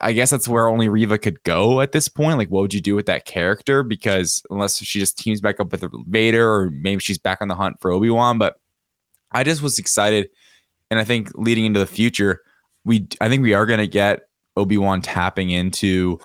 I- 0.00 0.12
guess 0.12 0.30
that's 0.30 0.48
where 0.48 0.66
only 0.66 0.88
Reva 0.88 1.18
could 1.18 1.42
go 1.44 1.80
at 1.80 1.92
this 1.92 2.08
point. 2.08 2.36
Like, 2.36 2.48
what 2.48 2.62
would 2.62 2.74
you 2.74 2.80
do 2.80 2.96
with 2.96 3.06
that 3.06 3.24
character? 3.24 3.82
Because 3.84 4.42
unless 4.50 4.78
she 4.82 4.98
just 4.98 5.16
teams 5.16 5.40
back 5.40 5.60
up 5.60 5.70
with 5.70 5.84
Vader, 6.08 6.52
or 6.52 6.70
maybe 6.70 7.00
she's 7.00 7.18
back 7.18 7.40
on 7.40 7.48
the 7.48 7.54
hunt 7.54 7.76
for 7.80 7.92
Obi 7.92 8.10
Wan. 8.10 8.38
But 8.38 8.56
I 9.30 9.44
just 9.44 9.62
was 9.62 9.78
excited, 9.78 10.28
and 10.90 10.98
I 10.98 11.04
think 11.04 11.30
leading 11.34 11.64
into 11.64 11.78
the 11.78 11.86
future, 11.86 12.40
we 12.84 13.06
I 13.20 13.28
think 13.28 13.42
we 13.42 13.54
are 13.54 13.66
going 13.66 13.78
to 13.78 13.86
get 13.86 14.22
Obi 14.56 14.78
Wan 14.78 15.00
tapping 15.00 15.50
into 15.50 16.18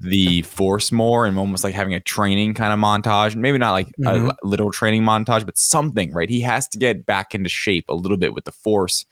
the 0.00 0.42
Force 0.42 0.92
more 0.92 1.26
and 1.26 1.38
almost 1.38 1.64
like 1.64 1.74
having 1.74 1.94
a 1.94 2.00
training 2.00 2.54
kind 2.54 2.72
of 2.72 2.78
montage. 2.78 3.34
Maybe 3.36 3.58
not 3.58 3.72
like 3.72 3.88
Mhm. 3.98 4.30
a 4.30 4.46
literal 4.46 4.70
training 4.72 5.02
montage, 5.02 5.44
but 5.46 5.56
something. 5.58 6.12
Right? 6.12 6.28
He 6.28 6.40
has 6.42 6.68
to 6.68 6.78
get 6.78 7.06
back 7.06 7.34
into 7.34 7.48
shape 7.48 7.86
a 7.88 7.94
little 7.94 8.16
bit 8.18 8.34
with 8.34 8.44
the 8.44 8.52
Force. 8.52 9.04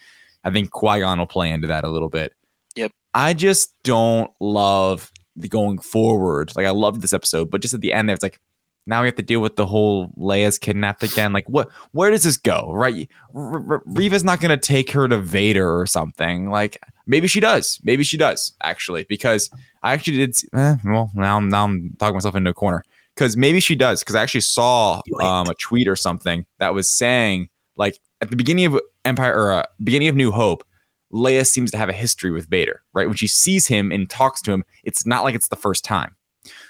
I 0.45 0.51
think 0.51 0.71
Qui 0.71 1.01
Gon 1.01 1.19
will 1.19 1.27
play 1.27 1.51
into 1.51 1.69
that 1.69 1.85
a 1.85 1.89
little 1.89 2.09
bit. 2.09 2.33
Yep. 2.77 2.93
I 3.15 3.33
just 3.35 3.75
don't 3.85 4.31
love 4.41 5.11
the 5.37 5.49
going 5.49 5.79
forward. 5.79 6.53
Like 6.57 6.67
I 6.67 6.71
loved 6.71 7.01
this 7.01 7.13
episode, 7.13 7.51
but 7.51 7.61
just 7.63 7.75
at 7.75 7.81
the 7.81 7.93
end, 7.93 8.11
it's 8.11 8.23
like 8.23 8.39
now 8.87 9.03
we 9.03 9.07
have 9.07 9.17
to 9.17 9.23
deal 9.23 9.41
with 9.41 9.57
the 9.57 9.67
whole 9.67 10.09
Leia's 10.19 10.59
kidnapped 10.59 11.03
again. 11.03 11.33
Like 11.33 11.49
what? 11.49 11.71
Where 11.93 12.11
does 12.11 12.25
this 12.25 12.37
go? 12.37 12.71
Right? 12.73 13.09
R- 13.35 13.73
R- 13.75 13.83
Reva's 13.87 14.25
not 14.25 14.41
gonna 14.41 14.57
take 14.57 14.91
her 14.93 15.09
to 15.09 15.19
Vader 15.19 15.79
or 15.79 15.87
something. 15.87 16.51
Like 16.51 16.79
maybe 17.07 17.29
she 17.29 17.41
does. 17.41 17.81
Maybe 17.85 18.03
she 18.05 18.17
does 18.17 18.55
actually, 18.63 19.05
because 19.05 19.51
I 19.83 19.93
actually 19.93 20.17
did. 20.17 20.37
See, 20.37 20.49
eh, 20.55 20.77
well, 20.85 21.11
now 21.15 21.37
I'm 21.37 21.49
now 21.49 21.65
I'm 21.65 21.95
talking 21.99 22.15
myself 22.15 22.35
into 22.35 22.51
a 22.51 22.55
corner. 22.55 22.85
Because 23.15 23.37
maybe 23.37 23.61
she 23.61 23.77
does. 23.77 24.01
Because 24.01 24.15
I 24.15 24.23
actually 24.23 24.41
saw 24.41 25.03
um, 25.23 25.47
a 25.47 25.55
tweet 25.55 25.87
or 25.87 25.97
something 25.97 26.47
that 26.59 26.73
was 26.75 26.89
saying 26.89 27.51
like 27.77 27.99
at 28.21 28.31
the 28.31 28.37
beginning 28.37 28.67
of 28.67 28.81
Empire 29.05 29.35
or 29.35 29.53
uh, 29.53 29.67
beginning 29.85 30.09
of 30.09 30.17
New 30.17 30.33
Hope, 30.33 30.65
Leia 31.13 31.47
seems 31.47 31.71
to 31.73 31.79
have 31.79 31.91
a 31.91 31.93
history 31.93 32.31
with 32.31 32.49
Vader. 32.49 32.83
Right 32.95 33.07
when 33.07 33.17
she 33.17 33.29
sees 33.29 33.67
him 33.67 33.93
and 33.93 34.09
talks 34.09 34.41
to 34.43 34.53
him, 34.53 34.65
it's 34.83 35.07
not 35.07 35.25
like 35.25 35.35
it's 35.35 35.49
the 35.49 35.57
first 35.57 35.85
time. 35.85 36.17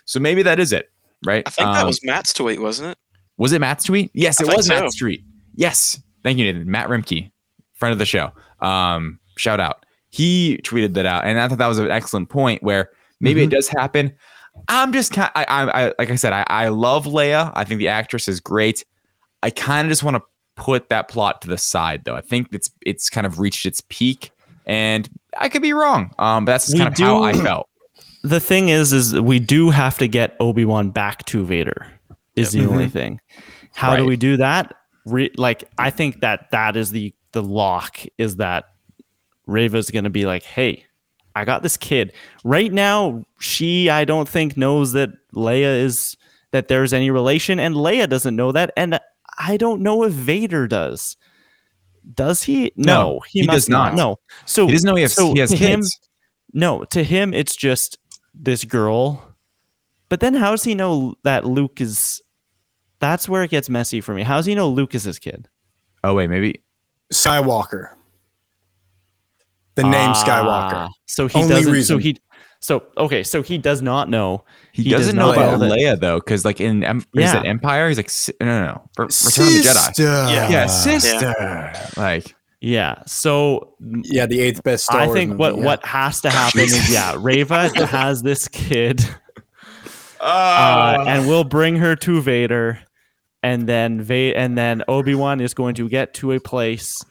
So 0.04 0.20
maybe 0.20 0.42
that 0.42 0.58
is 0.58 0.72
it. 0.72 0.91
Right? 1.24 1.42
I 1.46 1.50
think 1.50 1.66
that 1.68 1.80
Um, 1.82 1.86
was 1.86 2.00
Matt's 2.04 2.32
tweet, 2.32 2.60
wasn't 2.60 2.90
it? 2.92 2.98
was 3.38 3.52
it 3.52 3.60
Matt's 3.60 3.84
tweet? 3.84 4.10
Yes, 4.14 4.40
I 4.40 4.44
it 4.50 4.56
was 4.56 4.66
so. 4.66 4.74
Matt's 4.80 4.96
tweet. 4.96 5.22
Yes. 5.54 6.00
Thank 6.22 6.38
you, 6.38 6.44
Nathan. 6.52 6.70
Matt 6.70 6.88
Rimke, 6.88 7.30
friend 7.74 7.92
of 7.92 7.98
the 7.98 8.06
show. 8.06 8.30
Um, 8.60 9.18
shout 9.36 9.58
out. 9.60 9.84
He 10.10 10.58
tweeted 10.64 10.94
that 10.94 11.06
out, 11.06 11.24
and 11.24 11.40
I 11.40 11.48
thought 11.48 11.58
that 11.58 11.66
was 11.66 11.78
an 11.78 11.90
excellent 11.90 12.28
point 12.28 12.62
where 12.62 12.90
maybe 13.20 13.40
Mm-hmm. 13.40 13.52
it 13.52 13.56
does 13.56 13.68
happen. 13.68 14.12
I'm 14.68 14.92
just 14.92 15.12
kind. 15.12 15.30
I, 15.34 15.44
I, 15.44 15.86
I, 15.86 15.92
like 15.98 16.10
I 16.10 16.14
said, 16.16 16.32
I, 16.32 16.44
I 16.48 16.68
love 16.68 17.06
Leia. 17.06 17.50
I 17.54 17.64
think 17.64 17.78
the 17.78 17.88
actress 17.88 18.28
is 18.28 18.38
great. 18.40 18.84
I 19.42 19.50
kind 19.50 19.86
of 19.86 19.90
just 19.90 20.02
want 20.02 20.16
to 20.16 20.22
put 20.56 20.90
that 20.90 21.08
plot 21.08 21.40
to 21.42 21.48
the 21.48 21.56
side, 21.58 22.04
though. 22.04 22.14
I 22.14 22.20
think 22.20 22.48
it's 22.52 22.70
it's 22.84 23.08
kind 23.08 23.26
of 23.26 23.38
reached 23.38 23.64
its 23.64 23.82
peak, 23.88 24.30
and 24.66 25.08
I 25.38 25.48
could 25.48 25.62
be 25.62 25.72
wrong. 25.72 26.14
Um, 26.18 26.44
but 26.44 26.52
that's 26.52 26.66
just 26.66 26.74
We 26.74 26.80
kind 26.80 26.92
of 26.92 26.98
how 26.98 27.22
I 27.22 27.32
felt. 27.32 27.68
The 28.22 28.40
thing 28.40 28.68
is 28.68 28.92
is 28.92 29.18
we 29.18 29.38
do 29.38 29.70
have 29.70 29.98
to 29.98 30.08
get 30.08 30.36
obi-wan 30.40 30.90
back 30.90 31.24
to 31.26 31.44
vader 31.44 31.86
is 32.36 32.52
the 32.52 32.66
only 32.66 32.84
mm-hmm. 32.84 32.92
thing. 32.92 33.20
How 33.74 33.96
do 33.96 34.04
we 34.04 34.16
do 34.16 34.36
that? 34.36 34.74
Re- 35.04 35.32
like 35.36 35.64
i 35.78 35.90
think 35.90 36.20
that 36.20 36.50
that 36.52 36.76
is 36.76 36.92
the 36.92 37.12
the 37.32 37.42
lock 37.42 37.98
is 38.18 38.36
that 38.36 38.66
Reva's 39.46 39.90
going 39.90 40.04
to 40.04 40.10
be 40.10 40.26
like 40.26 40.44
hey 40.44 40.84
i 41.34 41.44
got 41.44 41.64
this 41.64 41.76
kid. 41.76 42.12
Right 42.44 42.72
now 42.72 43.24
she 43.40 43.90
i 43.90 44.04
don't 44.04 44.28
think 44.28 44.56
knows 44.56 44.92
that 44.92 45.10
leia 45.34 45.80
is 45.82 46.16
that 46.52 46.68
there's 46.68 46.92
any 46.92 47.10
relation 47.10 47.58
and 47.58 47.74
leia 47.74 48.08
doesn't 48.08 48.36
know 48.36 48.52
that 48.52 48.70
and 48.76 49.00
i 49.38 49.56
don't 49.56 49.82
know 49.82 50.04
if 50.04 50.12
vader 50.12 50.68
does. 50.68 51.16
Does 52.14 52.42
he? 52.44 52.72
No, 52.76 52.94
No, 53.14 53.20
he, 53.28 53.40
he 53.40 53.46
does 53.46 53.68
not. 53.68 53.94
no. 53.94 54.18
So 54.44 54.66
He 54.66 54.72
doesn't 54.72 54.88
know 54.88 54.96
he 54.96 55.02
has, 55.02 55.14
so 55.14 55.32
he 55.32 55.40
has 55.40 55.50
him- 55.50 55.80
kids. 55.80 55.98
no, 56.52 56.84
to 56.84 57.02
him 57.02 57.32
it's 57.34 57.56
just 57.56 57.98
this 58.34 58.64
girl. 58.64 59.34
But 60.08 60.20
then 60.20 60.34
how 60.34 60.50
does 60.50 60.64
he 60.64 60.74
know 60.74 61.14
that 61.24 61.44
Luke 61.46 61.80
is 61.80 62.20
that's 62.98 63.28
where 63.28 63.42
it 63.42 63.50
gets 63.50 63.68
messy 63.68 64.00
for 64.00 64.14
me. 64.14 64.22
How 64.22 64.36
does 64.36 64.46
he 64.46 64.54
know 64.54 64.68
Luke 64.68 64.94
is 64.94 65.04
his 65.04 65.18
kid? 65.18 65.48
oh 66.04 66.14
wait, 66.14 66.28
maybe 66.28 66.60
Skywalker. 67.12 67.90
The 69.74 69.82
name 69.84 70.10
Skywalker. 70.12 70.72
Ah, 70.74 70.88
So 71.06 71.28
he 71.28 71.38
Only 71.40 71.54
doesn't 71.54 71.72
reason. 71.72 71.94
so 71.96 71.98
he 71.98 72.18
so 72.60 72.84
okay, 72.96 73.22
so 73.24 73.42
he 73.42 73.58
does 73.58 73.82
not 73.82 74.08
know. 74.08 74.44
He, 74.72 74.84
He 74.84 74.90
does 74.90 75.00
doesn't 75.02 75.16
know 75.16 75.32
about 75.32 75.58
know 75.58 75.68
that- 75.68 75.72
Leia 75.78 75.98
though, 75.98 76.18
because 76.18 76.44
like 76.44 76.60
in 76.60 76.84
em- 76.84 76.98
is 76.98 77.04
Yeah. 77.14 77.40
it 77.40 77.46
Empire? 77.46 77.88
He's 77.88 77.96
like, 77.96 78.10
"Si- 78.10 78.32
no, 78.40 78.46
no, 78.46 78.64
no, 78.66 78.82
for 78.94 79.04
Return 79.06 79.46
of 79.46 79.52
the 79.52 79.58
Jedi. 79.58 79.86
Sister. 79.86 80.02
Yeah, 80.04 80.66
sister. 80.66 81.72
Like, 82.00 82.34
Yeah. 82.64 83.02
So 83.06 83.74
Yeah, 83.80 84.26
the 84.26 84.40
eighth 84.40 84.62
best 84.62 84.84
Star 84.84 85.00
I 85.00 85.06
Wars 85.06 85.16
think 85.18 85.30
movie, 85.30 85.38
what 85.40 85.56
yeah. 85.58 85.64
what 85.64 85.84
has 85.84 86.20
to 86.22 86.30
happen 86.30 86.60
is 86.60 86.90
yeah, 86.92 87.16
Reva 87.18 87.68
has 87.86 88.22
this 88.22 88.46
kid 88.48 89.04
Oh. 90.20 90.26
uh, 90.28 91.04
and 91.08 91.26
we'll 91.26 91.42
bring 91.42 91.74
her 91.76 91.96
to 91.96 92.20
Vader, 92.22 92.78
and 93.42 93.68
then 93.68 94.00
Va- 94.02 94.36
and 94.38 94.56
then 94.56 94.84
Obi 94.86 95.16
Wan 95.16 95.40
is 95.40 95.52
going 95.52 95.74
to 95.74 95.88
get 95.88 96.14
to 96.14 96.30
a 96.30 96.38
place. 96.38 97.04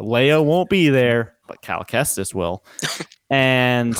Leia 0.00 0.42
won't 0.42 0.70
be 0.70 0.88
there, 0.88 1.34
but 1.46 1.60
Cal 1.60 1.84
Kestis 1.84 2.32
will, 2.34 2.64
and 3.30 3.94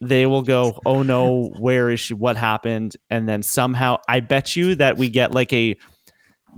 they 0.00 0.26
will 0.26 0.42
go, 0.42 0.80
"Oh 0.84 1.04
no, 1.04 1.52
where 1.60 1.88
is 1.88 2.00
she? 2.00 2.14
What 2.14 2.36
happened?" 2.36 2.96
And 3.10 3.28
then 3.28 3.44
somehow, 3.44 3.98
I 4.08 4.18
bet 4.18 4.56
you 4.56 4.74
that 4.74 4.96
we 4.96 5.08
get 5.08 5.30
like 5.30 5.52
a 5.52 5.76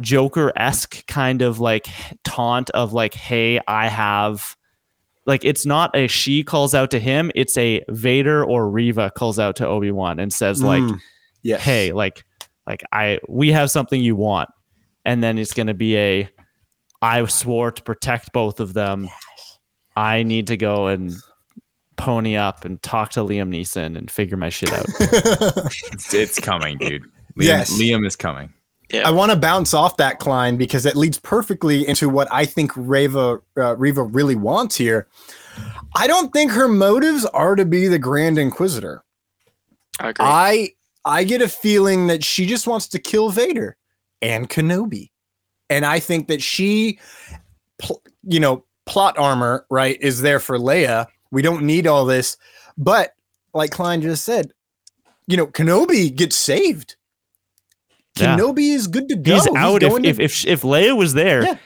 Joker 0.00 0.52
esque 0.56 1.06
kind 1.06 1.42
of 1.42 1.60
like 1.60 1.86
taunt 2.24 2.70
of 2.70 2.92
like, 2.92 3.14
"Hey, 3.14 3.60
I 3.66 3.88
have." 3.88 4.56
Like 5.26 5.44
it's 5.44 5.64
not 5.64 5.96
a 5.96 6.06
she 6.06 6.44
calls 6.44 6.74
out 6.74 6.90
to 6.90 7.00
him; 7.00 7.30
it's 7.34 7.56
a 7.56 7.82
Vader 7.88 8.44
or 8.44 8.68
Reva 8.68 9.10
calls 9.16 9.38
out 9.38 9.56
to 9.56 9.66
Obi 9.66 9.90
Wan 9.90 10.18
and 10.18 10.30
says 10.32 10.62
like, 10.62 10.82
Mm, 10.82 11.00
yes. 11.42 11.62
hey 11.62 11.92
like 11.92 12.24
like 12.66 12.82
i 12.92 13.18
we 13.28 13.50
have 13.52 13.70
something 13.70 14.02
you 14.02 14.16
want 14.16 14.48
and 15.04 15.22
then 15.22 15.36
it's 15.38 15.52
going 15.52 15.66
to 15.66 15.74
be 15.74 15.96
a 15.98 16.28
i 17.02 17.24
swore 17.26 17.70
to 17.70 17.82
protect 17.82 18.32
both 18.32 18.58
of 18.60 18.72
them 18.72 19.08
i 19.96 20.22
need 20.22 20.46
to 20.46 20.56
go 20.56 20.86
and 20.86 21.12
pony 21.96 22.36
up 22.36 22.64
and 22.64 22.82
talk 22.82 23.10
to 23.10 23.20
liam 23.20 23.50
neeson 23.50 23.96
and 23.98 24.10
figure 24.10 24.36
my 24.38 24.48
shit 24.48 24.72
out 24.72 24.86
it's, 25.00 26.14
it's 26.14 26.38
coming, 26.40 26.78
dude. 26.78 27.02
Liam, 27.36 27.46
Yes. 27.46 27.72
Liam 27.78 28.06
is 28.06 28.16
coming. 28.16 28.52
Yeah. 28.90 29.08
I 29.08 29.10
want 29.10 29.32
to 29.32 29.38
bounce 29.38 29.74
off 29.74 29.96
that 29.96 30.18
Klein 30.18 30.56
because 30.56 30.86
it 30.86 30.94
leads 30.96 31.18
perfectly 31.18 31.86
into 31.86 32.08
what 32.08 32.28
I 32.30 32.44
think 32.44 32.72
Reva 32.76 33.40
uh, 33.56 33.76
Reva 33.76 34.02
really 34.02 34.36
wants 34.36 34.76
here. 34.76 35.08
I 35.96 36.06
don't 36.06 36.32
think 36.32 36.50
her 36.52 36.68
motives 36.68 37.24
are 37.26 37.54
to 37.56 37.64
be 37.64 37.86
the 37.86 37.98
Grand 37.98 38.38
Inquisitor. 38.38 39.02
I 40.00 40.08
agree. 40.08 40.26
I 40.26 40.68
I 41.04 41.24
get 41.24 41.42
a 41.42 41.48
feeling 41.48 42.06
that 42.08 42.24
she 42.24 42.46
just 42.46 42.66
wants 42.66 42.88
to 42.88 42.98
kill 42.98 43.30
Vader 43.30 43.76
and 44.20 44.48
Kenobi, 44.48 45.10
and 45.70 45.84
I 45.84 46.00
think 46.00 46.28
that 46.28 46.42
she, 46.42 46.98
pl- 47.78 48.02
you 48.22 48.40
know, 48.40 48.64
plot 48.86 49.16
armor 49.18 49.66
right 49.70 49.98
is 50.00 50.20
there 50.20 50.40
for 50.40 50.58
Leia. 50.58 51.06
We 51.30 51.42
don't 51.42 51.64
need 51.64 51.86
all 51.86 52.04
this, 52.04 52.36
but 52.76 53.12
like 53.54 53.70
Klein 53.70 54.02
just 54.02 54.24
said, 54.24 54.52
you 55.26 55.36
know, 55.36 55.46
Kenobi 55.46 56.14
gets 56.14 56.36
saved. 56.36 56.96
Yeah. 58.16 58.36
Kenobi 58.36 58.74
is 58.74 58.86
good 58.86 59.08
to 59.08 59.16
go. 59.16 59.34
he's 59.34 59.48
out 59.56 59.82
if, 59.82 59.92
to- 59.94 60.04
if 60.08 60.20
if 60.20 60.46
if 60.46 60.62
leia 60.62 60.96
was 60.96 61.14
there 61.14 61.42
Yeah. 61.42 61.56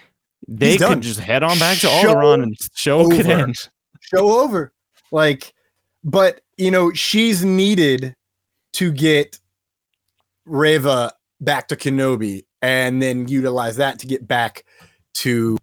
they 0.49 0.70
He's 0.73 0.79
could 0.81 0.89
done. 0.89 1.03
just 1.03 1.20
head 1.20 1.43
on 1.43 1.59
back 1.59 1.75
to 1.79 1.89
Show 1.89 2.15
Alderaan 2.15 2.43
and 2.43 2.57
show 2.75 3.01
over. 3.01 3.53
show 4.01 4.41
over. 4.41 4.73
Like, 5.12 5.53
but 6.05 6.41
you 6.57 6.70
know, 6.70 6.93
she's 6.93 7.45
needed 7.45 8.15
to 8.75 8.91
get 8.93 9.39
Reva 10.47 11.12
back 11.41 11.69
to 11.69 11.77
Kenobi 11.77 12.45
and 12.62 13.01
then 13.03 13.29
utilize 13.29 13.77
that 13.77 13.99
to 14.01 14.07
get 14.07 14.27
back 14.27 14.65
to 15.15 15.57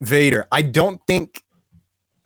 Vader. 0.00 0.46
I 0.52 0.62
don't 0.62 1.00
think 1.06 1.42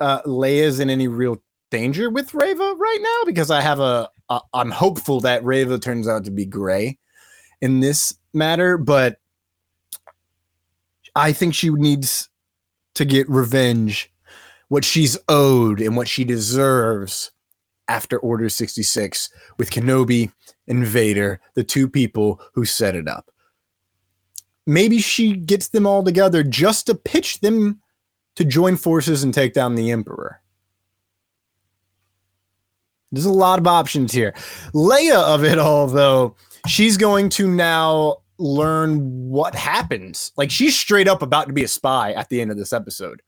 uh, 0.01 0.23
Leia's 0.23 0.81
in 0.81 0.91
any 0.91 1.09
real 1.09 1.43
danger 1.71 2.11
with 2.11 2.35
Reva 2.35 2.75
right 2.77 2.99
now 3.01 3.25
because 3.27 3.51
I 3.51 3.61
have 3.61 3.81
a, 3.81 4.09
a 4.29 4.41
I'm 4.53 4.71
hopeful 4.71 5.21
that 5.21 5.43
Reva 5.45 5.79
turns 5.79 6.07
out 6.07 6.25
to 6.27 6.31
be 6.31 6.45
gray 6.45 6.99
in 7.61 7.81
this 7.81 8.17
matter, 8.33 8.77
but 8.79 9.19
I 11.15 11.33
think 11.33 11.55
she 11.55 11.71
needs 11.71 12.29
to 12.95 13.05
get 13.05 13.29
revenge, 13.29 14.13
what 14.69 14.85
she's 14.85 15.17
owed 15.29 15.81
and 15.81 15.97
what 15.97 16.09
she 16.09 16.25
deserves 16.25 17.31
after 17.89 18.19
Order 18.19 18.49
66 18.49 19.31
with 19.59 19.71
Kenobi 19.71 20.33
and 20.67 20.87
Vader, 20.87 21.41
the 21.55 21.65
two 21.65 21.89
people 21.89 22.41
who 22.55 22.65
set 22.65 22.95
it 22.95 23.09
up. 23.09 23.31
Maybe 24.67 24.99
she 24.99 25.35
gets 25.37 25.69
them 25.69 25.87
all 25.87 26.03
together 26.03 26.43
just 26.43 26.87
to 26.87 26.95
pitch 26.95 27.41
them 27.41 27.81
to 28.37 28.45
join 28.45 28.77
forces 28.77 29.23
and 29.23 29.33
take 29.33 29.53
down 29.53 29.75
the 29.75 29.91
Emperor. 29.91 30.41
There's 33.13 33.27
a 33.27 33.33
lot 33.33 33.59
of 33.61 33.67
options 33.67 34.13
here. 34.13 34.35
Leia 34.73 35.23
of 35.23 35.45
it 35.45 35.59
all, 35.59 35.87
though, 35.87 36.35
she's 36.67 36.97
going 36.97 37.29
to 37.31 37.49
now 37.49 38.19
learn 38.39 39.29
what 39.29 39.55
happens. 39.55 40.33
Like 40.37 40.51
she's 40.51 40.77
straight 40.77 41.09
up 41.09 41.23
about 41.23 41.47
to 41.47 41.53
be 41.53 41.65
a 41.65 41.69
spy 41.69 42.13
at 42.13 42.29
the 42.29 42.41
end 42.41 42.51
of 42.51 42.57
this 42.57 42.73
episode 42.73 43.23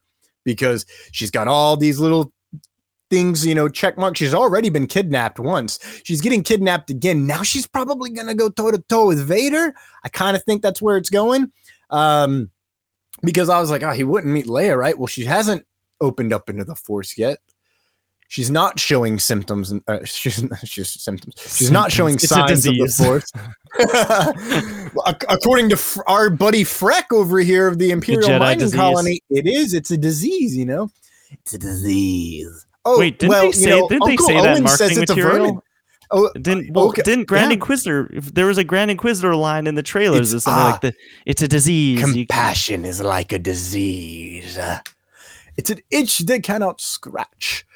because 0.44 0.86
she's 1.12 1.30
got 1.30 1.48
all 1.48 1.76
these 1.76 1.98
little 1.98 2.32
things, 3.10 3.46
you 3.46 3.54
know, 3.54 3.68
check 3.68 3.96
mark. 3.98 4.16
She's 4.16 4.34
already 4.34 4.68
been 4.68 4.86
kidnapped 4.86 5.38
once. 5.38 5.78
She's 6.04 6.20
getting 6.20 6.42
kidnapped 6.42 6.90
again. 6.90 7.26
Now 7.26 7.42
she's 7.42 7.66
probably 7.66 8.10
going 8.10 8.26
to 8.26 8.34
go 8.34 8.48
toe 8.48 8.70
to 8.70 8.78
toe 8.88 9.06
with 9.06 9.26
Vader. 9.26 9.74
I 10.04 10.08
kind 10.08 10.36
of 10.36 10.42
think 10.44 10.62
that's 10.62 10.82
where 10.82 10.96
it's 10.96 11.10
going. 11.10 11.52
Um, 11.90 12.50
because 13.22 13.48
I 13.48 13.60
was 13.60 13.70
like, 13.70 13.82
oh, 13.82 13.92
he 13.92 14.04
wouldn't 14.04 14.32
meet 14.32 14.46
Leia, 14.46 14.76
right? 14.76 14.98
Well, 14.98 15.06
she 15.06 15.24
hasn't 15.24 15.64
opened 16.00 16.32
up 16.32 16.50
into 16.50 16.64
the 16.64 16.74
Force 16.74 17.16
yet. 17.16 17.38
She's 18.28 18.50
not 18.50 18.78
showing 18.80 19.18
symptoms, 19.18 19.70
and 19.70 19.82
uh, 19.86 19.98
she's, 20.04 20.44
she's 20.64 20.88
symptoms. 20.90 21.34
She's 21.38 21.70
not 21.70 21.92
showing 21.92 22.18
signs 22.18 22.66
of 22.66 22.74
the. 22.74 22.88
Force. 22.88 23.30
According 25.28 25.70
to 25.70 26.02
our 26.06 26.30
buddy 26.30 26.64
Freck 26.64 27.04
over 27.12 27.38
here 27.38 27.68
of 27.68 27.78
the 27.78 27.90
Imperial 27.90 28.28
Jedi 28.28 28.38
Mining 28.38 28.58
disease. 28.60 28.74
Colony, 28.80 29.20
it 29.30 29.46
is. 29.46 29.74
It's 29.74 29.90
a 29.90 29.96
disease, 29.96 30.56
you 30.56 30.64
know. 30.64 30.90
It's 31.30 31.54
a 31.54 31.58
disease. 31.58 32.66
Oh, 32.84 32.98
Wait, 32.98 33.18
didn't 33.18 33.30
well, 33.30 33.40
they 33.42 33.46
you 33.48 33.52
say? 33.52 33.70
know, 33.70 33.88
didn't 33.88 34.04
they 34.06 34.10
Uncle 34.12 34.26
say 34.26 34.34
that 34.34 34.54
Owen 34.54 34.62
marketing 34.62 34.88
says 34.88 34.98
it's 34.98 35.10
a 35.10 35.16
material? 35.16 35.62
Oh, 36.12 36.30
Didn't 36.34 36.72
well, 36.72 36.86
okay, 36.90 37.02
didn't 37.02 37.24
Grand 37.24 37.50
yeah. 37.50 37.54
Inquisitor? 37.54 38.08
There 38.12 38.46
was 38.46 38.58
a 38.58 38.64
Grand 38.64 38.92
Inquisitor 38.92 39.34
line 39.34 39.66
in 39.66 39.74
the 39.74 39.82
trailers, 39.82 40.32
It's- 40.32 40.34
or 40.34 40.40
something 40.40 40.62
ah, 40.62 40.70
like 40.70 40.80
the 40.82 40.94
it's 41.26 41.42
a 41.42 41.48
disease. 41.48 41.98
You- 42.14 42.26
Compassion 42.26 42.84
is 42.84 43.00
like 43.00 43.32
a 43.32 43.40
disease. 43.40 44.56
Uh, 44.56 44.78
It's 45.56 45.70
an 45.70 45.80
itch 45.90 46.18
that 46.18 46.44
cannot 46.44 46.80
scratch. 46.80 47.66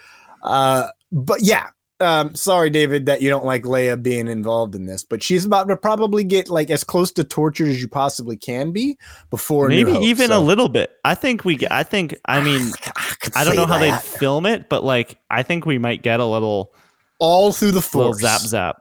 Uh, 0.43 0.89
but 1.13 1.43
yeah, 1.43 1.69
um, 2.01 2.35
sorry, 2.35 2.71
David, 2.71 3.07
that 3.07 3.21
you 3.21 3.29
don't 3.29 3.45
like 3.45 3.65
Leia 3.65 4.03
being 4.03 4.27
involved 4.27 4.75
in 4.75 4.87
this, 4.87 5.05
but 5.05 5.23
she's 5.23 5.45
about 5.45 5.69
to 5.69 5.77
probably 5.77 6.25
get 6.25 6.49
like 6.49 6.71
as 6.71 6.83
close 6.83 7.13
to 7.13 7.25
tortured 7.25 7.69
as 7.69 7.81
you 7.81 7.89
possibly 7.89 8.37
can 8.37 8.73
be 8.73 8.97
before 9.29 9.69
maybe 9.69 9.93
Hope, 9.93 10.03
even 10.03 10.29
so- 10.29 10.39
a 10.39 10.41
little 10.41 10.69
bit. 10.69 10.93
I 11.05 11.15
think 11.15 11.45
we. 11.45 11.57
get- 11.57 11.73
I 11.73 11.83
think. 11.83 12.17
I 12.25 12.41
mean, 12.41 12.73
could 13.21 13.37
I 13.37 13.45
don't 13.45 13.57
know 13.57 13.67
how 13.67 13.79
they'd 13.79 14.01
film 14.01 14.47
it, 14.47 14.69
but 14.69 14.83
like, 14.83 15.19
I 15.31 15.43
think 15.43 15.67
we 15.67 15.79
might 15.79 16.03
get 16.03 16.21
a 16.21 16.25
little 16.25 16.73
all 17.19 17.53
through 17.53 17.73
the 17.73 17.83
force, 17.83 18.21
zap 18.21 18.41
zap, 18.41 18.77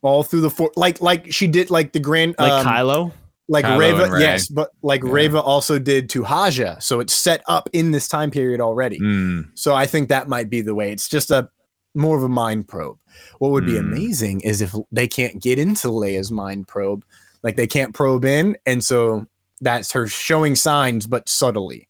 all 0.00 0.22
through 0.22 0.40
the 0.40 0.50
force, 0.50 0.72
like 0.76 1.02
like 1.02 1.30
she 1.32 1.46
did, 1.46 1.70
like 1.70 1.92
the 1.92 2.00
grand, 2.00 2.34
like 2.38 2.50
um, 2.50 2.66
Kylo. 2.66 3.12
Like 3.48 3.64
Kylo 3.64 3.78
Reva, 3.78 4.20
yes, 4.20 4.48
but 4.48 4.70
like 4.82 5.02
Yeah. 5.02 5.10
Reva 5.12 5.40
also 5.40 5.78
did 5.78 6.08
to 6.10 6.24
Haja, 6.24 6.80
so 6.80 7.00
it's 7.00 7.12
set 7.12 7.42
up 7.46 7.68
in 7.72 7.90
this 7.90 8.08
time 8.08 8.30
period 8.30 8.60
already. 8.60 8.98
Mm, 9.00 9.50
So 9.54 9.74
I 9.74 9.86
think 9.86 10.08
that 10.08 10.28
might 10.28 10.48
be 10.48 10.60
the 10.62 10.74
way. 10.74 10.92
It's 10.92 11.08
just 11.08 11.30
a 11.30 11.48
more 11.94 12.16
of 12.16 12.22
a 12.24 12.28
mind 12.28 12.66
probe. 12.68 12.98
What 13.38 13.52
would 13.52 13.66
be 13.66 13.78
Hmm. 13.78 13.92
amazing 13.92 14.40
is 14.40 14.60
if 14.60 14.74
they 14.90 15.06
can't 15.06 15.40
get 15.42 15.58
into 15.58 15.88
Leia's 15.88 16.32
mind 16.32 16.66
probe, 16.66 17.04
like 17.42 17.56
they 17.56 17.66
can't 17.66 17.94
probe 17.94 18.24
in, 18.24 18.56
and 18.66 18.82
so 18.84 19.26
that's 19.60 19.92
her 19.92 20.06
showing 20.08 20.56
signs, 20.56 21.06
but 21.06 21.28
subtly. 21.28 21.86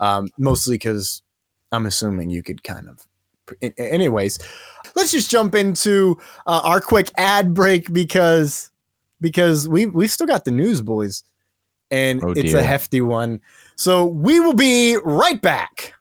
Um, 0.00 0.28
mostly 0.38 0.74
because 0.74 1.22
I'm 1.72 1.86
assuming 1.86 2.30
you 2.30 2.42
could 2.42 2.62
kind 2.62 2.88
of. 2.88 3.04
Anyways, 3.78 4.38
let's 4.94 5.10
just 5.12 5.30
jump 5.30 5.54
into 5.54 6.18
uh, 6.46 6.60
our 6.64 6.80
quick 6.80 7.10
ad 7.16 7.54
break 7.54 7.90
because 7.92 8.70
because 9.20 9.68
we 9.68 9.86
we 9.86 10.06
still 10.08 10.26
got 10.26 10.44
the 10.44 10.50
news, 10.50 10.80
boys, 10.80 11.24
and 11.90 12.22
Oh, 12.22 12.30
it's 12.30 12.50
dear. 12.52 12.58
a 12.58 12.62
hefty 12.62 13.00
one. 13.00 13.40
So 13.76 14.04
we 14.06 14.40
will 14.40 14.54
be 14.54 14.96
right 15.04 15.40
back. 15.40 15.94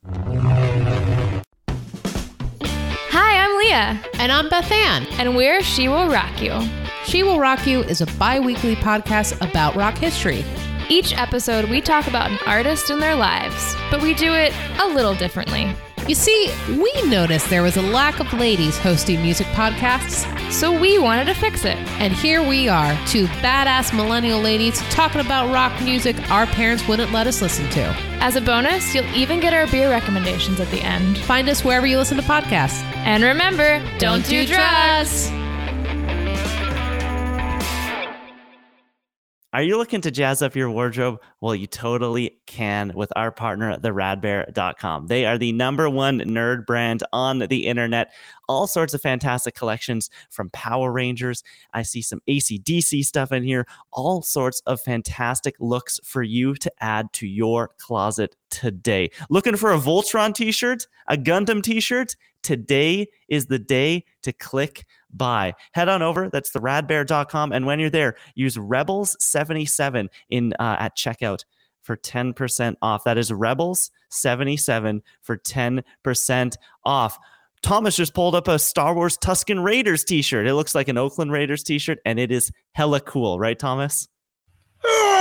Hi, 3.12 3.44
I'm 3.44 3.58
Leah, 3.58 4.04
And 4.20 4.32
I'm 4.32 4.50
Beth 4.50 4.72
Ann. 4.72 5.06
and 5.20 5.36
we're 5.36 5.62
She 5.64 5.88
Will 5.88 6.08
Rock 6.10 6.42
You. 6.42 6.60
She 7.06 7.24
Will 7.24 7.40
Rock 7.40 7.66
You 7.68 7.82
is 7.84 8.02
a 8.02 8.06
bi 8.18 8.40
weekly 8.40 8.76
podcast 8.76 9.40
about 9.48 9.76
rock 9.76 9.98
history. 9.98 10.44
Each 10.90 11.14
episode, 11.18 11.70
we 11.70 11.82
talk 11.82 12.08
about 12.08 12.32
an 12.32 12.40
artist 12.46 12.90
and 12.90 13.02
their 13.02 13.16
lives, 13.16 13.76
but 13.92 14.02
we 14.02 14.14
do 14.14 14.34
it 14.34 14.54
a 14.80 14.88
little 14.88 15.14
differently. 15.14 15.74
You 16.08 16.16
see, 16.16 16.50
we 16.70 16.90
noticed 17.10 17.50
there 17.50 17.64
was 17.64 17.76
a 17.76 17.82
lack 17.82 18.22
of 18.22 18.32
ladies 18.32 18.78
hosting 18.78 19.22
music 19.22 19.46
podcasts, 19.48 20.24
So 20.54 20.72
we 20.80 20.98
wanted 20.98 21.26
to 21.26 21.34
fix 21.34 21.66
it. 21.66 21.76
and 22.00 22.14
here 22.14 22.42
we 22.48 22.70
are, 22.70 22.98
two 23.08 23.26
badass 23.44 23.94
millennial 23.94 24.40
ladies 24.40 24.80
talking 24.90 25.20
about 25.20 25.52
rock 25.52 25.74
music 25.84 26.16
our 26.32 26.46
parents 26.46 26.88
wouldn't 26.88 27.12
let 27.12 27.28
us 27.28 27.42
listen 27.42 27.70
to. 27.72 27.82
As 28.22 28.38
a 28.38 28.42
bonus, 28.42 28.96
you'll 28.96 29.14
even 29.14 29.42
get 29.42 29.54
our 29.54 29.68
beer 29.68 29.90
recommendations 29.90 30.62
at 30.62 30.70
the 30.72 30.80
end. 30.80 31.18
Find 31.18 31.50
us 31.50 31.66
wherever 31.66 31.86
you 31.86 31.98
listen 31.98 32.16
to 32.16 32.24
podcasts. 32.24 32.82
And 33.06 33.22
remember, 33.24 33.82
don't, 34.00 34.26
do 34.26 34.46
drugs. 34.46 35.30
Are 39.54 39.64
you 39.64 39.78
looking 39.78 40.02
to 40.02 40.12
jazz 40.12 40.42
up 40.42 40.58
your 40.58 40.70
wardrobe? 40.70 41.22
Well, 41.40 41.56
you 41.56 41.68
totally 41.68 42.38
can 42.48 42.92
with 42.94 43.14
our 43.16 43.32
partner, 43.32 43.78
theradbear.com. 43.78 45.08
They 45.08 45.26
are 45.26 45.38
the 45.38 45.54
number 45.54 45.90
one 45.90 46.20
nerd 46.20 46.66
brand 46.66 47.02
on 47.14 47.40
the 47.40 47.66
internet. 47.66 48.12
All 48.50 48.68
sorts 48.68 48.94
of 48.94 49.02
fantastic 49.02 49.56
collections 49.56 50.10
from 50.30 50.50
Power 50.50 50.92
Rangers. 50.92 51.44
I 51.74 51.84
see 51.84 52.02
some 52.02 52.20
ACDC 52.28 53.06
stuff 53.06 53.32
in 53.32 53.42
here. 53.42 53.66
All 53.94 54.22
sorts 54.22 54.62
of 54.66 54.82
fantastic 54.82 55.56
looks 55.62 56.02
for 56.04 56.24
you 56.24 56.54
to 56.56 56.72
add 56.82 57.14
to 57.14 57.26
your 57.26 57.70
closet 57.78 58.36
today. 58.50 59.12
Looking 59.30 59.56
for 59.56 59.72
a 59.72 59.78
Voltron 59.78 60.36
t 60.36 60.52
shirt, 60.52 60.88
a 61.08 61.16
Gundam 61.16 61.64
t 61.64 61.80
shirt? 61.80 62.18
Today 62.44 63.08
is 63.28 63.48
the 63.48 63.60
day 63.60 64.06
to 64.24 64.32
click 64.32 64.86
buy. 65.14 65.54
Head 65.74 65.90
on 65.90 66.02
over. 66.02 66.30
That's 66.30 66.52
the 66.52 66.60
radbear.com. 66.60 67.52
And 67.52 67.66
when 67.66 67.80
you're 67.80 67.90
there, 67.90 68.16
use 68.36 68.58
Rebels77 68.58 70.08
in 70.30 70.54
uh, 70.60 70.78
at 70.80 70.98
checkout 70.98 71.44
for 71.82 71.98
10% 71.98 72.76
off. 72.82 73.04
That 73.06 73.18
is 73.18 73.32
Rebels77 73.32 75.02
for 75.22 75.38
10% 75.38 76.56
off. 76.84 77.18
Thomas 77.64 77.96
just 77.96 78.14
pulled 78.14 78.36
up 78.36 78.48
a 78.48 78.60
Star 78.60 78.94
Wars 78.94 79.18
Tusken 79.18 79.64
Raiders 79.64 80.04
t 80.04 80.22
shirt. 80.22 80.46
It 80.46 80.54
looks 80.54 80.76
like 80.76 80.90
an 80.90 80.98
Oakland 80.98 81.32
Raiders 81.32 81.64
t 81.64 81.80
shirt, 81.80 82.00
and 82.06 82.20
it 82.20 82.32
is 82.32 82.52
hella 82.74 83.02
cool, 83.02 83.40
right, 83.40 83.58
Thomas? 83.58 84.08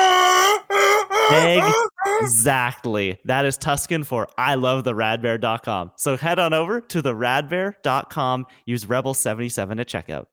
Exactly. 2.23 3.19
That 3.25 3.45
is 3.45 3.59
Tusken 3.59 4.05
for 4.07 4.29
I 4.39 4.55
love 4.55 4.85
the 4.85 4.93
radbear.com. 4.93 5.93
So 5.97 6.17
head 6.17 6.39
on 6.39 6.55
over 6.55 6.81
to 6.81 7.03
the 7.03 7.15
radbear.com. 7.15 8.47
Use 8.65 8.85
Rebel77 8.85 9.81
at 9.81 9.89
checkout. 9.89 10.27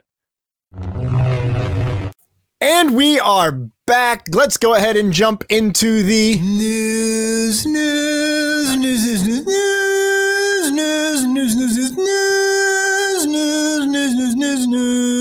And 2.61 2.95
we 2.95 3.19
are 3.19 3.51
back. 3.85 4.25
Let's 4.31 4.57
go 4.57 4.75
ahead 4.75 4.95
and 4.95 5.11
jump 5.11 5.43
into 5.49 6.03
the 6.03 6.39
news, 6.39 7.65
news, 7.65 8.77
news, 8.77 9.03
news, 9.03 9.45
news, 9.45 10.71
news, 10.71 11.25
news, 11.25 11.55
news, 11.55 11.55
news, 11.55 11.57
news, 11.57 11.97
news, 13.25 13.85
news, 13.85 14.15
news, 14.15 14.35
news, 14.35 14.67
news. 14.67 15.12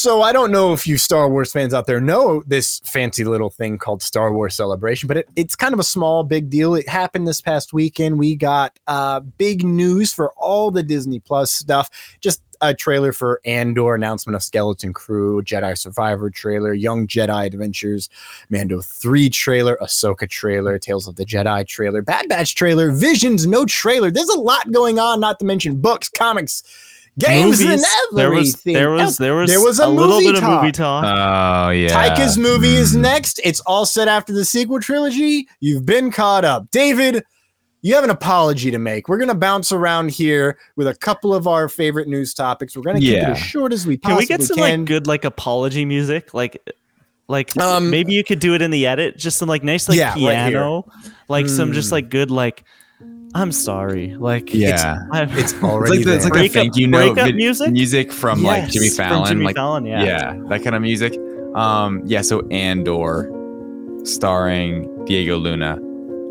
So 0.00 0.22
I 0.22 0.32
don't 0.32 0.50
know 0.50 0.72
if 0.72 0.86
you 0.86 0.96
Star 0.96 1.28
Wars 1.28 1.52
fans 1.52 1.74
out 1.74 1.86
there 1.86 2.00
know 2.00 2.42
this 2.46 2.80
fancy 2.86 3.22
little 3.22 3.50
thing 3.50 3.76
called 3.76 4.02
Star 4.02 4.32
Wars 4.32 4.54
Celebration, 4.54 5.06
but 5.06 5.18
it, 5.18 5.28
it's 5.36 5.54
kind 5.54 5.74
of 5.74 5.78
a 5.78 5.84
small, 5.84 6.24
big 6.24 6.48
deal. 6.48 6.74
It 6.74 6.88
happened 6.88 7.28
this 7.28 7.42
past 7.42 7.74
weekend. 7.74 8.18
We 8.18 8.34
got 8.34 8.78
uh, 8.86 9.20
big 9.20 9.62
news 9.62 10.14
for 10.14 10.32
all 10.38 10.70
the 10.70 10.82
Disney 10.82 11.20
Plus 11.20 11.52
stuff. 11.52 11.90
Just 12.22 12.40
a 12.62 12.72
trailer 12.72 13.12
for 13.12 13.42
Andor, 13.44 13.94
announcement 13.94 14.36
of 14.36 14.42
Skeleton 14.42 14.94
Crew, 14.94 15.42
Jedi 15.42 15.76
Survivor 15.76 16.30
trailer, 16.30 16.72
Young 16.72 17.06
Jedi 17.06 17.44
Adventures, 17.44 18.08
Mando 18.48 18.80
3 18.80 19.28
trailer, 19.28 19.76
Ahsoka 19.82 20.26
trailer, 20.26 20.78
Tales 20.78 21.08
of 21.08 21.16
the 21.16 21.26
Jedi 21.26 21.66
trailer, 21.66 22.00
Bad 22.00 22.26
Batch 22.26 22.54
trailer, 22.54 22.90
Visions, 22.90 23.46
no 23.46 23.66
trailer. 23.66 24.10
There's 24.10 24.30
a 24.30 24.40
lot 24.40 24.72
going 24.72 24.98
on, 24.98 25.20
not 25.20 25.38
to 25.40 25.44
mention 25.44 25.76
books, 25.76 26.08
comics, 26.08 26.62
games, 27.20 27.60
and 27.60 27.80
There 28.12 28.30
was 28.30 28.54
everything. 28.54 28.74
there 28.74 28.90
was 28.90 29.18
there 29.18 29.34
was, 29.34 29.50
There 29.50 29.60
was 29.60 29.78
a, 29.80 29.86
a 29.86 29.88
little 29.88 30.16
movie 30.20 30.26
bit 30.32 30.42
of 30.42 30.42
movie 30.48 30.72
talk. 30.72 31.04
talk. 31.04 31.66
Oh 31.68 31.70
yeah. 31.70 31.88
Taika's 31.88 32.36
movie 32.38 32.74
is 32.74 32.94
Mm. 32.96 33.00
next. 33.00 33.40
It's 33.44 33.60
all 33.60 33.86
set 33.86 34.08
after 34.08 34.32
the 34.32 34.44
sequel 34.44 34.80
trilogy. 34.80 35.48
You've 35.60 35.86
been 35.86 36.10
caught 36.10 36.44
up. 36.44 36.70
David, 36.70 37.22
you 37.82 37.94
have 37.94 38.04
an 38.04 38.10
apology 38.10 38.70
to 38.70 38.78
make. 38.78 39.08
We're 39.08 39.18
gonna 39.18 39.34
bounce 39.34 39.72
around 39.72 40.10
here 40.10 40.58
with 40.76 40.86
a 40.86 40.94
couple 40.94 41.34
of 41.34 41.46
our 41.46 41.68
favorite 41.68 42.08
news 42.08 42.34
topics. 42.34 42.76
We're 42.76 42.82
gonna 42.82 43.00
keep 43.00 43.14
Yeah. 43.14 43.30
it 43.30 43.32
as 43.32 43.38
short 43.38 43.72
as 43.72 43.86
we 43.86 43.96
Can 43.96 44.10
Can 44.10 44.18
we 44.18 44.26
get 44.26 44.42
some 44.42 44.56
can. 44.56 44.80
like 44.80 44.84
good 44.86 45.06
like 45.06 45.24
apology 45.24 45.84
music? 45.84 46.34
Like 46.34 46.62
like 47.28 47.56
Um, 47.58 47.90
maybe 47.90 48.12
you 48.12 48.24
could 48.24 48.40
do 48.40 48.54
it 48.54 48.60
in 48.62 48.70
the 48.72 48.86
edit, 48.88 49.16
just 49.16 49.38
some 49.38 49.48
like 49.48 49.62
nice 49.62 49.88
like 49.88 49.96
Yeah, 49.96 50.08
right 50.10 50.18
here. 50.18 50.28
piano. 50.50 50.84
like 51.28 51.48
some 51.48 51.72
just 51.72 51.88
Mm. 51.88 51.92
like 51.92 52.10
good 52.10 52.30
like 52.30 52.64
I'm 53.34 53.52
sorry. 53.52 54.14
Like 54.18 54.52
Yeah. 54.52 55.02
It's 55.12 55.52
It's 55.52 55.62
already 55.62 55.98
like, 55.98 56.04
the, 56.06 56.14
it's 56.14 56.24
like 56.24 56.32
a 56.32 56.36
Breakup- 56.38 56.52
thank 56.54 56.76
you 56.76 56.86
note 56.88 57.14
vid- 57.14 57.36
music? 57.36 57.70
music 57.70 58.12
from 58.12 58.42
like 58.42 58.68
Jimmy 58.70 58.86
Yes, 58.86 58.96
from 58.96 59.08
Fallon, 59.08 59.28
Jimmy 59.28 59.44
like 59.44 59.56
Fallon, 59.56 59.86
yeah. 59.86 60.02
yeah, 60.04 60.34
that 60.48 60.62
kind 60.64 60.74
of 60.74 60.82
music. 60.82 61.16
Um, 61.54 62.02
yeah. 62.04 62.22
So 62.22 62.46
Andor, 62.48 63.30
starring 64.04 65.04
Diego 65.04 65.36
Luna. 65.36 65.78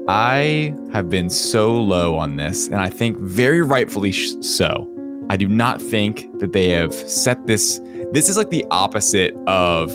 I 0.07 0.73
have 0.91 1.09
been 1.09 1.29
so 1.29 1.71
low 1.79 2.17
on 2.17 2.35
this, 2.37 2.67
and 2.67 2.77
I 2.81 2.89
think 2.89 3.17
very 3.19 3.61
rightfully 3.61 4.11
so. 4.11 4.87
I 5.29 5.37
do 5.37 5.47
not 5.47 5.79
think 5.81 6.27
that 6.39 6.51
they 6.53 6.69
have 6.69 6.93
set 6.93 7.45
this. 7.47 7.79
This 8.11 8.27
is 8.29 8.35
like 8.37 8.49
the 8.49 8.65
opposite 8.71 9.35
of. 9.47 9.91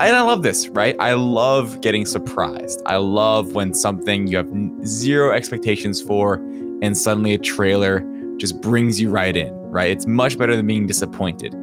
And 0.00 0.16
I 0.16 0.22
love 0.22 0.42
this, 0.42 0.68
right? 0.68 0.96
I 0.98 1.14
love 1.14 1.80
getting 1.80 2.04
surprised. 2.04 2.82
I 2.86 2.96
love 2.96 3.52
when 3.52 3.74
something 3.74 4.26
you 4.26 4.36
have 4.36 4.50
zero 4.86 5.32
expectations 5.32 6.02
for, 6.02 6.34
and 6.82 6.96
suddenly 6.96 7.34
a 7.34 7.38
trailer 7.38 8.04
just 8.36 8.60
brings 8.60 9.00
you 9.00 9.10
right 9.10 9.36
in, 9.36 9.54
right? 9.70 9.90
It's 9.90 10.06
much 10.06 10.36
better 10.36 10.56
than 10.56 10.66
being 10.66 10.86
disappointed. 10.86 11.54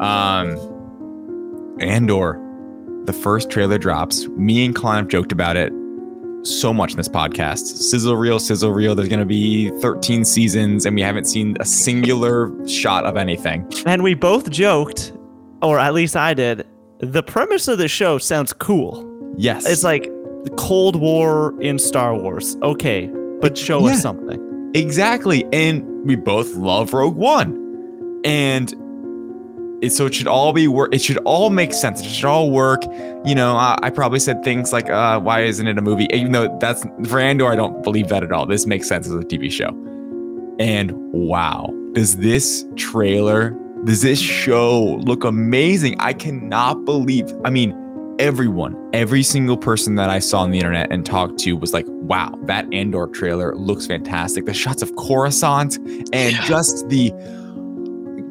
Um, 0.00 0.56
Andor 1.80 2.44
the 3.08 3.12
first 3.14 3.48
trailer 3.48 3.78
drops. 3.78 4.28
Me 4.36 4.66
and 4.66 4.74
Klein 4.74 4.98
have 4.98 5.08
joked 5.08 5.32
about 5.32 5.56
it 5.56 5.72
so 6.42 6.74
much 6.74 6.90
in 6.90 6.98
this 6.98 7.08
podcast. 7.08 7.60
Sizzle 7.60 8.16
reel, 8.16 8.38
sizzle 8.38 8.70
reel. 8.70 8.94
There's 8.94 9.08
going 9.08 9.18
to 9.20 9.24
be 9.24 9.70
13 9.80 10.26
seasons, 10.26 10.84
and 10.84 10.94
we 10.94 11.00
haven't 11.00 11.24
seen 11.24 11.56
a 11.58 11.64
singular 11.64 12.52
shot 12.68 13.06
of 13.06 13.16
anything. 13.16 13.66
and 13.86 14.02
we 14.02 14.12
both 14.12 14.50
joked, 14.50 15.14
or 15.62 15.78
at 15.78 15.94
least 15.94 16.16
I 16.16 16.34
did. 16.34 16.66
The 17.00 17.22
premise 17.22 17.68
of 17.68 17.78
the 17.78 17.88
show 17.88 18.18
sounds 18.18 18.52
cool. 18.52 19.04
Yes, 19.36 19.66
It's 19.66 19.84
like 19.84 20.04
the 20.44 20.50
Cold 20.56 20.96
War 20.96 21.54
in 21.60 21.78
Star 21.78 22.16
Wars. 22.16 22.56
Okay, 22.62 23.08
but 23.40 23.56
show 23.56 23.86
Yeah. 23.86 23.92
us 23.92 24.02
something. 24.02 24.72
Exactly. 24.74 25.46
And 25.52 25.84
we 26.04 26.16
both 26.16 26.54
love 26.56 26.92
Rogue 26.92 27.16
One. 27.16 28.20
And 28.24 28.74
it, 29.80 29.90
so 29.92 30.06
it 30.06 30.14
should 30.14 30.26
all 30.26 30.52
be 30.52 30.66
work. 30.66 30.92
It 30.92 31.00
should 31.00 31.18
all 31.18 31.50
make 31.50 31.72
sense. 31.72 32.00
It 32.00 32.08
should 32.08 32.24
all 32.24 32.50
work. 32.50 32.82
You 33.24 33.34
know, 33.36 33.54
I, 33.56 33.78
I 33.80 33.90
probably 33.90 34.18
said 34.18 34.42
things 34.42 34.72
like, 34.72 34.90
uh, 34.90 35.20
why 35.20 35.42
isn't 35.44 35.66
it 35.68 35.78
a 35.78 35.82
movie? 35.82 36.08
Even 36.12 36.32
though 36.32 36.56
that's 36.60 36.84
for 37.06 37.20
Andor, 37.20 37.46
I 37.46 37.54
don't 37.54 37.82
believe 37.84 38.08
that 38.08 38.24
at 38.24 38.32
all. 38.32 38.44
This 38.44 38.66
makes 38.66 38.88
sense 38.88 39.06
as 39.06 39.14
a 39.14 39.18
TV 39.20 39.52
show. 39.52 39.68
And 40.58 40.90
wow, 41.12 41.72
does 41.92 42.16
this 42.16 42.66
trailer, 42.74 43.56
does 43.88 44.02
this 44.02 44.20
show 44.20 45.00
look 45.06 45.24
amazing? 45.24 45.98
I 45.98 46.12
cannot 46.12 46.84
believe. 46.84 47.32
I 47.46 47.48
mean, 47.48 47.74
everyone, 48.18 48.76
every 48.92 49.22
single 49.22 49.56
person 49.56 49.94
that 49.94 50.10
I 50.10 50.18
saw 50.18 50.40
on 50.40 50.50
the 50.50 50.58
internet 50.58 50.92
and 50.92 51.06
talked 51.06 51.38
to 51.38 51.56
was 51.56 51.72
like, 51.72 51.86
wow, 51.88 52.38
that 52.42 52.70
Andor 52.70 53.06
trailer 53.06 53.56
looks 53.56 53.86
fantastic. 53.86 54.44
The 54.44 54.52
shots 54.52 54.82
of 54.82 54.94
Coruscant 54.96 55.78
and 56.12 56.36
just 56.44 56.86
the 56.90 57.12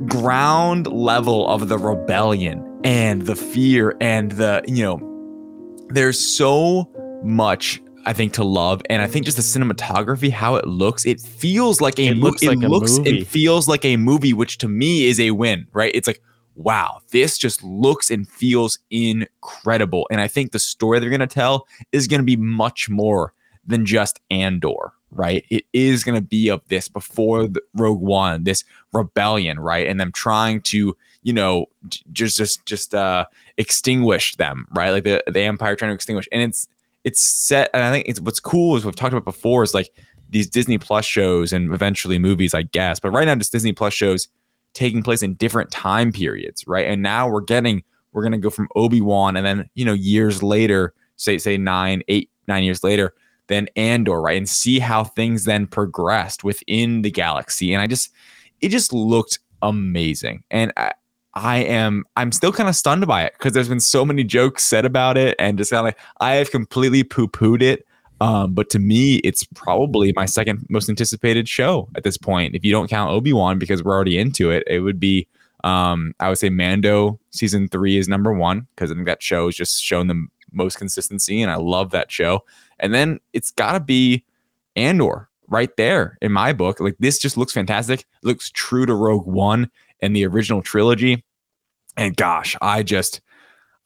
ground 0.06 0.86
level 0.94 1.48
of 1.50 1.70
the 1.70 1.80
rebellion 1.80 2.64
and 2.84 3.24
the 3.24 3.36
fear 3.36 3.98
and 4.00 4.34
the, 4.34 4.64
you 4.68 4.84
know, 4.84 5.88
there's 5.90 6.20
so 6.20 6.88
much 7.24 7.82
I 8.08 8.14
think 8.14 8.32
to 8.34 8.44
love, 8.46 8.82
and 8.90 9.02
I 9.02 9.08
think 9.08 9.26
just 9.26 9.36
the 9.36 9.44
cinematography, 9.44 10.32
how 10.32 10.56
it 10.56 10.66
looks, 10.66 11.06
it 11.06 11.20
feels 11.20 11.82
like 11.82 12.00
a 12.00 12.08
It 12.08 12.16
mo- 12.16 12.28
looks 12.28 12.42
like 12.42 12.64
a 12.64 12.68
looks, 12.70 12.98
movie. 12.98 13.20
It 13.20 13.28
feels 13.28 13.68
like 13.68 13.84
a 13.84 13.98
movie, 13.98 14.32
which 14.32 14.58
to 14.60 14.70
me 14.70 15.08
is 15.08 15.20
a 15.20 15.32
win, 15.32 15.68
right? 15.74 15.92
It's 15.94 16.08
like, 16.08 16.22
wow, 16.56 17.02
this 17.12 17.38
just 17.38 17.62
looks 17.64 18.10
and 18.10 18.26
feels 18.26 18.80
incredible, 18.90 20.08
and 20.10 20.22
I 20.22 20.28
think 20.30 20.54
the 20.54 20.60
story 20.60 21.00
they're 21.00 21.10
gonna 21.10 21.28
tell 21.28 21.68
is 21.92 22.08
gonna 22.08 22.24
be 22.24 22.38
much 22.38 22.90
more 22.90 23.34
than 23.66 23.86
just 23.86 24.22
Andor, 24.32 24.94
right? 25.12 25.46
It 25.50 25.66
is 25.74 26.06
gonna 26.06 26.22
be 26.22 26.48
of 26.48 26.62
this 26.70 26.88
before 26.88 27.48
the 27.48 27.62
Rogue 27.74 28.00
One, 28.02 28.46
this 28.46 28.64
rebellion, 28.94 29.60
right, 29.60 29.86
and 29.86 30.00
them 30.00 30.14
trying 30.14 30.62
to, 30.62 30.96
you 31.24 31.34
know, 31.34 31.66
just 32.14 32.38
just 32.38 32.66
just 32.66 32.96
uh 32.96 33.26
extinguish 33.58 34.36
them, 34.38 34.66
right? 34.74 34.92
Like 34.92 35.04
the 35.04 35.22
the 35.28 35.42
Empire 35.42 35.76
trying 35.76 35.90
to 35.90 35.96
extinguish, 35.96 36.30
and 36.32 36.42
it's 36.42 36.70
it's 37.04 37.22
set 37.22 37.70
and 37.74 37.84
i 37.84 37.92
think 37.92 38.08
it's 38.08 38.20
what's 38.22 38.40
cool 38.40 38.76
is 38.76 38.86
we've 38.86 38.96
talked 38.96 39.14
about 39.14 39.26
before 39.26 39.64
is 39.64 39.74
like 39.74 39.90
these 40.30 40.50
disney 40.50 40.78
plus 40.78 41.06
shows 41.06 41.54
and 41.54 41.74
eventually 41.74 42.20
movies 42.20 42.54
i 42.54 42.62
guess 42.62 43.00
but 43.00 43.12
right 43.12 43.26
now 43.26 43.36
just 43.36 43.52
disney 43.52 43.74
plus 43.74 43.94
shows 43.94 44.28
taking 44.78 45.02
place 45.02 45.24
in 45.24 45.34
different 45.34 45.72
time 45.72 46.12
periods 46.12 46.64
right? 46.68 46.86
And 46.86 47.02
now 47.02 47.28
we're 47.28 47.42
getting 47.42 47.84
we're 48.14 48.22
going 48.22 48.32
to 48.32 48.38
go 48.38 48.52
from 48.52 48.68
obi-wan 48.76 49.36
and 49.36 49.44
then 49.44 49.68
you 49.74 49.84
know 49.84 49.94
years 49.94 50.44
later 50.44 50.94
say 51.16 51.40
say 51.40 51.58
nine 51.58 52.04
eight 52.10 52.30
nine 52.48 52.64
years 52.64 52.84
later 52.84 53.16
then 53.48 53.68
andor 53.76 54.22
right? 54.22 54.38
And 54.38 54.48
see 54.48 54.78
how 54.78 55.04
things 55.04 55.46
then 55.46 55.66
progressed 55.66 56.44
within 56.44 57.02
the 57.02 57.10
galaxy. 57.10 57.74
And 57.74 57.82
i 57.82 57.88
just 57.88 58.12
it 58.62 58.70
just 58.70 58.94
looked 58.94 59.40
amazing. 59.64 60.44
And 60.52 60.72
I, 60.78 60.94
I 61.38 61.58
am 61.58 62.04
I'm 62.16 62.32
still 62.32 62.52
kind 62.52 62.68
of 62.68 62.76
stunned 62.76 63.06
by 63.06 63.24
it 63.24 63.34
because 63.38 63.54
there's 63.54 63.70
been 63.70 63.80
so 63.80 64.04
many 64.04 64.24
jokes 64.24 64.64
said 64.64 64.86
about 64.86 65.18
it 65.18 65.36
and 65.38 65.58
just 65.58 65.70
kind 65.70 65.80
of 65.80 65.86
like 65.86 66.00
I 66.20 66.34
have 66.34 66.50
completely 66.50 67.04
poo-pooed 67.04 67.62
it. 67.62 67.86
Um, 68.20 68.56
but 68.56 68.72
to 68.72 68.80
me, 68.80 69.18
it's 69.18 69.44
probably 69.54 70.12
my 70.16 70.26
second 70.26 70.66
most 70.70 70.90
anticipated 70.90 71.48
show 71.48 71.88
at 71.96 72.04
this 72.04 72.18
point. 72.18 72.56
If 72.56 72.66
you 72.66 72.72
don't 72.72 72.90
count 72.90 73.12
Obi-Wan 73.12 73.60
because 73.60 73.84
we're 73.84 73.94
already 73.94 74.18
into 74.18 74.50
it, 74.50 74.64
it 74.66 74.80
would 74.80 75.00
be 75.00 75.28
um, 75.64 76.14
I 76.20 76.30
would 76.30 76.40
say 76.40 76.50
Mando 76.50 77.20
season 77.30 77.68
three 77.68 77.98
is 77.98 78.08
number 78.08 78.34
one 78.34 78.68
because 78.76 78.92
I 78.92 78.96
think 78.96 79.06
that 79.06 79.22
show 79.22 79.46
has 79.46 79.56
just 79.56 79.84
shown 79.84 80.08
the 80.08 80.26
most 80.52 80.80
consistency 80.80 81.42
and 81.42 81.52
I 81.52 81.56
love 81.58 81.92
that 81.92 82.12
show. 82.12 82.44
And 82.80 82.96
then 82.96 83.20
it's 83.34 83.52
gotta 83.52 83.80
be 83.80 84.24
Andor 84.76 85.30
right 85.50 85.76
there 85.78 86.18
in 86.20 86.32
my 86.32 86.52
book. 86.52 86.80
Like 86.80 86.96
this 87.00 87.20
just 87.20 87.38
looks 87.38 87.54
fantastic. 87.54 88.06
looks 88.24 88.50
true 88.50 88.88
to 88.88 88.96
Rogue 88.96 89.28
One 89.28 89.70
and 90.02 90.16
the 90.16 90.26
original 90.26 90.64
trilogy. 90.64 91.24
And 91.98 92.16
gosh, 92.16 92.56
I 92.62 92.84
just 92.84 93.22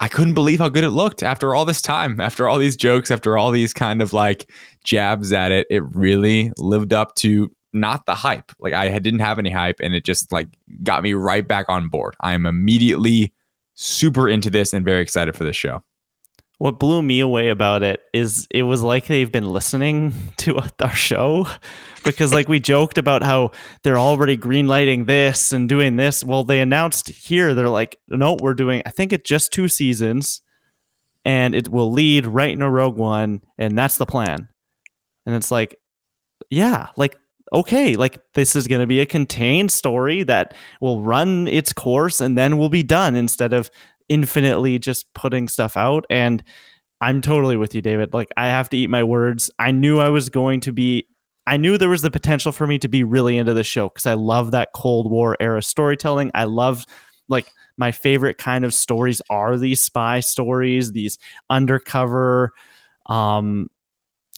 I 0.02 0.08
couldn't 0.08 0.34
believe 0.34 0.60
how 0.60 0.70
good 0.70 0.84
it 0.84 0.90
looked 0.90 1.24
after 1.24 1.54
all 1.54 1.64
this 1.64 1.82
time, 1.82 2.20
after 2.20 2.50
all 2.50 2.58
these 2.58 2.76
jokes, 2.76 3.12
after 3.12 3.38
all 3.38 3.52
these 3.52 3.74
kind 3.74 4.02
of 4.02 4.14
like 4.14 4.52
jabs 4.84 5.32
at 5.32 5.52
it. 5.52 5.68
It 5.70 5.84
really 5.96 6.52
lived 6.58 6.92
up 6.92 7.16
to 7.18 7.52
not 7.72 8.06
the 8.06 8.16
hype. 8.16 8.52
Like 8.60 8.74
I 8.74 9.00
didn't 9.00 9.20
have 9.20 9.40
any 9.40 9.52
hype 9.52 9.80
and 9.80 9.94
it 9.94 10.04
just 10.04 10.32
like 10.32 10.48
got 10.84 11.04
me 11.04 11.14
right 11.14 11.48
back 11.48 11.68
on 11.70 11.88
board. 11.88 12.16
I 12.20 12.34
am 12.34 12.46
immediately 12.46 13.32
super 13.76 14.28
into 14.28 14.50
this 14.50 14.74
and 14.74 14.84
very 14.84 15.02
excited 15.02 15.36
for 15.36 15.44
this 15.44 15.56
show. 15.56 15.84
What 16.62 16.78
blew 16.78 17.02
me 17.02 17.22
away 17.22 17.50
about 17.50 17.82
it 17.82 18.02
is 18.14 18.48
it 18.52 18.62
was 18.62 18.84
like 18.84 19.08
they've 19.08 19.32
been 19.32 19.52
listening 19.52 20.14
to 20.38 20.62
our 20.80 20.94
show 20.94 21.48
because 22.04 22.36
like 22.36 22.48
we 22.48 22.60
joked 22.60 23.00
about 23.00 23.24
how 23.24 23.54
they're 23.82 23.98
already 23.98 24.38
greenlighting 24.38 25.08
this 25.08 25.54
and 25.54 25.68
doing 25.68 25.96
this. 25.96 26.24
Well, 26.24 26.44
they 26.44 26.62
announced 26.62 27.10
here 27.10 27.56
they're 27.56 27.68
like, 27.68 27.98
no, 28.10 28.38
we're 28.40 28.54
doing 28.54 28.84
I 28.86 28.92
think 28.92 29.12
it's 29.12 29.28
just 29.28 29.52
two 29.52 29.68
seasons 29.68 30.44
and 31.26 31.56
it 31.56 31.68
will 31.68 31.92
lead 31.92 32.28
right 32.28 32.52
into 32.52 32.70
Rogue 32.70 32.96
One 32.96 33.42
and 33.58 33.76
that's 33.76 33.98
the 33.98 34.06
plan. 34.06 34.48
And 35.26 35.34
it's 35.34 35.50
like, 35.50 35.80
yeah, 36.52 36.90
like 36.96 37.18
okay, 37.52 37.96
like 37.96 38.20
this 38.34 38.56
is 38.56 38.68
going 38.68 38.82
to 38.82 38.88
be 38.88 39.00
a 39.00 39.06
contained 39.08 39.72
story 39.72 40.22
that 40.24 40.54
will 40.80 41.02
run 41.02 41.48
its 41.48 41.74
course 41.74 42.22
and 42.22 42.38
then 42.38 42.60
we'll 42.60 42.70
be 42.70 42.84
done 42.84 43.16
instead 43.16 43.52
of 43.52 43.72
infinitely 44.12 44.78
just 44.78 45.12
putting 45.14 45.48
stuff 45.48 45.78
out 45.78 46.06
and 46.10 46.44
I'm 47.00 47.22
totally 47.22 47.56
with 47.56 47.74
you 47.74 47.82
David. 47.82 48.14
Like 48.14 48.28
I 48.36 48.48
have 48.48 48.70
to 48.72 48.78
eat 48.78 48.90
my 48.90 49.06
words. 49.06 49.50
I 49.58 49.72
knew 49.72 50.00
I 50.00 50.10
was 50.10 50.28
going 50.30 50.60
to 50.62 50.74
be 50.74 51.08
I 51.48 51.56
knew 51.56 51.78
there 51.78 51.90
was 51.90 52.02
the 52.02 52.12
potential 52.12 52.52
for 52.52 52.68
me 52.68 52.78
to 52.80 52.90
be 52.90 53.06
really 53.06 53.38
into 53.38 53.54
the 53.54 53.64
show 53.64 53.88
cuz 53.88 54.06
I 54.06 54.16
love 54.16 54.52
that 54.52 54.74
Cold 54.76 55.10
War 55.10 55.38
era 55.40 55.64
storytelling. 55.64 56.30
I 56.36 56.44
love 56.44 56.86
like 57.30 57.48
my 57.78 57.94
favorite 57.94 58.38
kind 58.38 58.66
of 58.66 58.74
stories 58.74 59.22
are 59.30 59.58
these 59.58 59.82
spy 59.82 60.20
stories, 60.20 60.92
these 60.92 61.18
undercover 61.50 62.52
um 63.06 63.70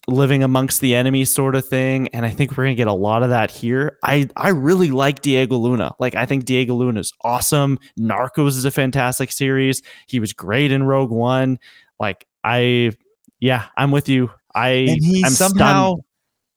living 0.07 0.43
amongst 0.43 0.81
the 0.81 0.93
enemy 0.95 1.23
sort 1.23 1.55
of 1.55 1.65
thing 1.65 2.09
and 2.09 2.25
i 2.25 2.29
think 2.29 2.51
we're 2.51 2.65
going 2.65 2.75
to 2.75 2.77
get 2.77 2.87
a 2.87 2.93
lot 2.93 3.23
of 3.23 3.29
that 3.29 3.49
here. 3.49 3.97
I 4.03 4.27
i 4.35 4.49
really 4.49 4.91
like 4.91 5.21
diego 5.21 5.55
luna. 5.55 5.93
Like 5.99 6.15
i 6.15 6.25
think 6.25 6.45
diego 6.45 6.73
luna 6.73 6.99
is 6.99 7.13
awesome. 7.21 7.79
Narcos 7.97 8.49
is 8.49 8.65
a 8.65 8.71
fantastic 8.71 9.31
series. 9.31 9.81
He 10.07 10.19
was 10.19 10.33
great 10.33 10.71
in 10.71 10.83
rogue 10.83 11.11
one. 11.11 11.57
Like 11.99 12.27
i 12.43 12.91
yeah 13.39 13.67
i'm 13.77 13.91
with 13.91 14.09
you. 14.09 14.29
I 14.53 14.69
And 14.69 15.03
he 15.03 15.23
i'm 15.23 15.31
somehow 15.31 15.91
stunned. 15.91 16.03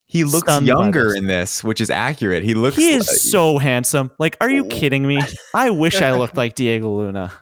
he 0.06 0.24
looks 0.24 0.51
stunned 0.51 0.66
younger 0.66 1.10
this. 1.10 1.16
in 1.16 1.27
this, 1.28 1.62
which 1.64 1.81
is 1.81 1.89
accurate. 1.89 2.43
He 2.43 2.55
looks 2.55 2.77
he 2.77 2.93
like- 2.93 3.02
is 3.02 3.31
so 3.31 3.59
handsome. 3.59 4.10
Like 4.18 4.36
are 4.40 4.51
you 4.51 4.64
oh. 4.64 4.68
kidding 4.68 5.06
me? 5.06 5.20
I 5.55 5.70
wish 5.70 6.02
i 6.02 6.12
looked 6.12 6.36
like 6.43 6.56
diego 6.56 6.90
luna. 6.90 7.32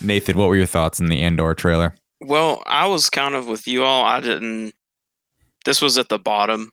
Nathan, 0.00 0.36
what 0.36 0.48
were 0.48 0.56
your 0.56 0.66
thoughts 0.66 1.00
on 1.00 1.06
the 1.06 1.22
Andor 1.22 1.54
trailer? 1.54 1.94
Well, 2.24 2.62
I 2.66 2.86
was 2.86 3.10
kind 3.10 3.34
of 3.34 3.46
with 3.46 3.66
you 3.66 3.84
all. 3.84 4.04
I 4.04 4.20
didn't. 4.20 4.74
this 5.64 5.80
was 5.80 5.98
at 5.98 6.08
the 6.08 6.18
bottom 6.18 6.70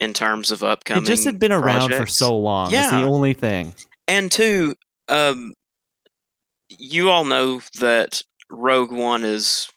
in 0.00 0.12
terms 0.12 0.50
of 0.50 0.62
upcoming. 0.62 1.04
It 1.04 1.06
just 1.06 1.24
had 1.24 1.38
been 1.38 1.52
around 1.52 1.92
for 1.92 2.06
so 2.06 2.36
long. 2.36 2.70
Yeah. 2.70 2.82
That's 2.82 2.92
the 2.92 3.08
only 3.08 3.34
thing. 3.34 3.74
And 4.08 4.30
two, 4.30 4.74
um, 5.08 5.54
you 6.68 7.10
all 7.10 7.24
know 7.24 7.60
that 7.80 8.22
Rogue 8.50 8.92
One 8.92 9.24
is 9.24 9.68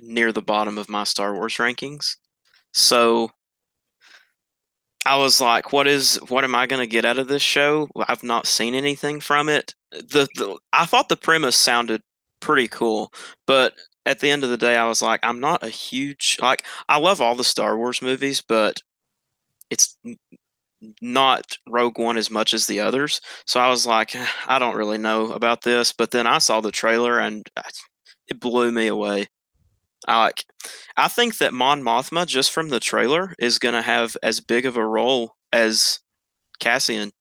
near 0.00 0.32
the 0.32 0.42
bottom 0.42 0.78
of 0.78 0.88
my 0.88 1.04
Star 1.04 1.34
Wars 1.34 1.56
rankings. 1.56 2.16
So 2.72 3.30
I 5.04 5.16
was 5.16 5.40
like, 5.40 5.72
what 5.72 5.86
is 5.86 6.16
what 6.28 6.44
am 6.44 6.54
I 6.54 6.66
going 6.66 6.80
to 6.80 6.86
get 6.86 7.04
out 7.04 7.18
of 7.18 7.28
this 7.28 7.42
show? 7.42 7.88
I've 8.08 8.22
not 8.22 8.46
seen 8.46 8.74
anything 8.74 9.20
from 9.20 9.48
it. 9.48 9.74
The, 9.90 10.28
the 10.36 10.58
I 10.72 10.86
thought 10.86 11.08
the 11.08 11.16
premise 11.16 11.56
sounded 11.56 12.02
pretty 12.40 12.68
cool, 12.68 13.12
but 13.46 13.74
at 14.06 14.20
the 14.20 14.30
end 14.30 14.44
of 14.44 14.50
the 14.50 14.56
day 14.56 14.76
I 14.76 14.88
was 14.88 15.02
like, 15.02 15.20
I'm 15.22 15.40
not 15.40 15.62
a 15.62 15.68
huge 15.68 16.38
like 16.40 16.64
I 16.88 16.98
love 16.98 17.20
all 17.20 17.34
the 17.34 17.44
Star 17.44 17.76
Wars 17.76 18.02
movies, 18.02 18.42
but 18.46 18.80
it's 19.70 19.96
not 21.00 21.56
Rogue 21.68 21.98
One 21.98 22.16
as 22.16 22.30
much 22.30 22.54
as 22.54 22.66
the 22.66 22.80
others. 22.80 23.20
So 23.46 23.60
I 23.60 23.68
was 23.68 23.86
like, 23.86 24.14
eh, 24.14 24.26
I 24.46 24.58
don't 24.58 24.76
really 24.76 24.98
know 24.98 25.32
about 25.32 25.62
this. 25.62 25.92
But 25.92 26.10
then 26.10 26.26
I 26.26 26.38
saw 26.38 26.60
the 26.60 26.72
trailer 26.72 27.18
and 27.18 27.48
uh, 27.56 27.62
it 28.28 28.40
blew 28.40 28.72
me 28.72 28.88
away. 28.88 29.26
I 30.08 30.24
like, 30.24 30.44
I 30.96 31.08
think 31.08 31.38
that 31.38 31.54
Mon 31.54 31.82
Mothma, 31.82 32.26
just 32.26 32.50
from 32.50 32.70
the 32.70 32.80
trailer, 32.80 33.34
is 33.38 33.58
going 33.58 33.74
to 33.74 33.82
have 33.82 34.16
as 34.22 34.40
big 34.40 34.66
of 34.66 34.76
a 34.76 34.86
role 34.86 35.36
as 35.52 36.00
Cassian. 36.58 37.12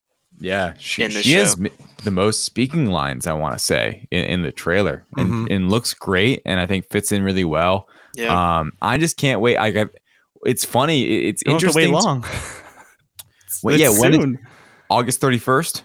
Yeah, 0.41 0.73
she, 0.79 1.03
in 1.03 1.13
the 1.13 1.21
she 1.23 1.33
has 1.33 1.51
show. 1.53 1.65
m- 1.65 1.71
the 2.03 2.11
most 2.11 2.43
speaking 2.43 2.87
lines 2.87 3.27
I 3.27 3.33
want 3.33 3.53
to 3.57 3.59
say 3.63 4.07
in, 4.11 4.23
in 4.25 4.41
the 4.41 4.51
trailer, 4.51 5.05
and, 5.17 5.29
Mhm. 5.47 5.55
and 5.55 5.69
looks 5.71 5.93
great, 5.93 6.41
and 6.45 6.59
I 6.59 6.65
think 6.65 6.89
fits 6.89 7.11
in 7.11 7.23
really 7.23 7.45
well. 7.45 7.87
Yeah. 8.15 8.59
Um, 8.59 8.73
I 8.81 8.97
just 8.97 9.15
can't 9.17 9.39
wait. 9.39 9.57
I 9.57 9.71
got. 9.71 9.87
It's 10.45 10.65
funny. 10.65 11.03
it- 11.03 11.25
It's 11.29 11.43
You 11.45 11.51
don't 11.51 11.61
have 11.61 11.71
to 11.71 11.77
wait 11.77 11.83
interesting. 11.85 12.11
long. 12.11 12.25
Well, 13.63 13.75
It's 13.75 13.83
yeah, 13.83 13.99
when 13.99 14.13
is- 14.13 14.19
soon. 14.19 14.39
August 14.89 15.21
thirty 15.21 15.37
first. 15.37 15.83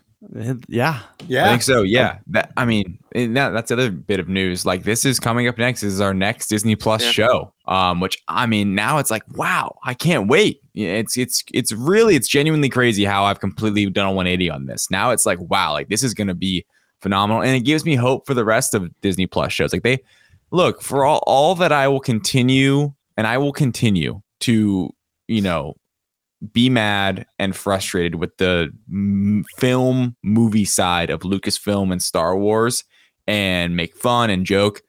yeah. 0.68 1.00
Yeah. 1.28 1.44
I 1.46 1.48
think 1.50 1.62
so. 1.62 1.82
Yeah. 1.82 2.18
That 2.28 2.52
I 2.56 2.64
mean, 2.64 2.98
and 3.14 3.36
that, 3.36 3.50
that's 3.50 3.68
the 3.68 3.74
other 3.74 3.90
bit 3.90 4.18
of 4.18 4.28
news. 4.28 4.64
Like 4.64 4.82
this 4.82 5.04
is 5.04 5.20
coming 5.20 5.46
up 5.46 5.58
next. 5.58 5.82
This 5.82 5.92
is 5.92 6.00
our 6.00 6.14
next 6.14 6.48
Disney 6.48 6.74
Plus 6.74 7.02
Yeah. 7.04 7.10
show. 7.10 7.52
Um, 7.68 8.00
which 8.00 8.18
I 8.28 8.46
mean, 8.46 8.74
now 8.74 8.98
it's 8.98 9.10
like, 9.10 9.22
wow, 9.36 9.76
I 9.84 9.92
can't 9.94 10.26
wait. 10.26 10.60
It's 10.76 11.16
it's 11.16 11.42
it's 11.54 11.72
really 11.72 12.16
it's 12.16 12.28
genuinely 12.28 12.68
crazy 12.68 13.04
how 13.04 13.24
I've 13.24 13.40
completely 13.40 13.88
done 13.88 14.06
a 14.06 14.12
180 14.12 14.50
on 14.50 14.66
this. 14.66 14.90
Now 14.90 15.10
it's 15.10 15.24
like, 15.24 15.40
wow, 15.40 15.72
like 15.72 15.88
this 15.88 16.02
is 16.02 16.12
gonna 16.12 16.34
be 16.34 16.66
phenomenal. 17.00 17.42
And 17.42 17.56
it 17.56 17.60
gives 17.60 17.84
me 17.84 17.94
hope 17.94 18.26
for 18.26 18.34
the 18.34 18.44
rest 18.44 18.74
of 18.74 18.90
Disney 19.00 19.26
Plus 19.26 19.52
shows. 19.52 19.72
Like 19.72 19.82
they 19.82 19.98
look 20.50 20.82
for 20.82 21.04
all 21.04 21.22
all 21.26 21.54
that 21.56 21.72
I 21.72 21.88
will 21.88 22.00
continue 22.00 22.92
and 23.16 23.26
I 23.26 23.38
will 23.38 23.52
continue 23.52 24.20
to, 24.40 24.90
you 25.28 25.40
know, 25.40 25.74
be 26.52 26.68
mad 26.68 27.26
and 27.38 27.56
frustrated 27.56 28.16
with 28.16 28.36
the 28.36 28.70
m- 28.90 29.44
film 29.56 30.16
movie 30.22 30.64
side 30.64 31.10
of 31.10 31.20
Lucasfilm 31.20 31.90
and 31.90 32.02
Star 32.02 32.36
Wars 32.36 32.84
and 33.26 33.76
make 33.76 33.96
fun 33.96 34.30
and 34.30 34.44
joke. 34.44 34.82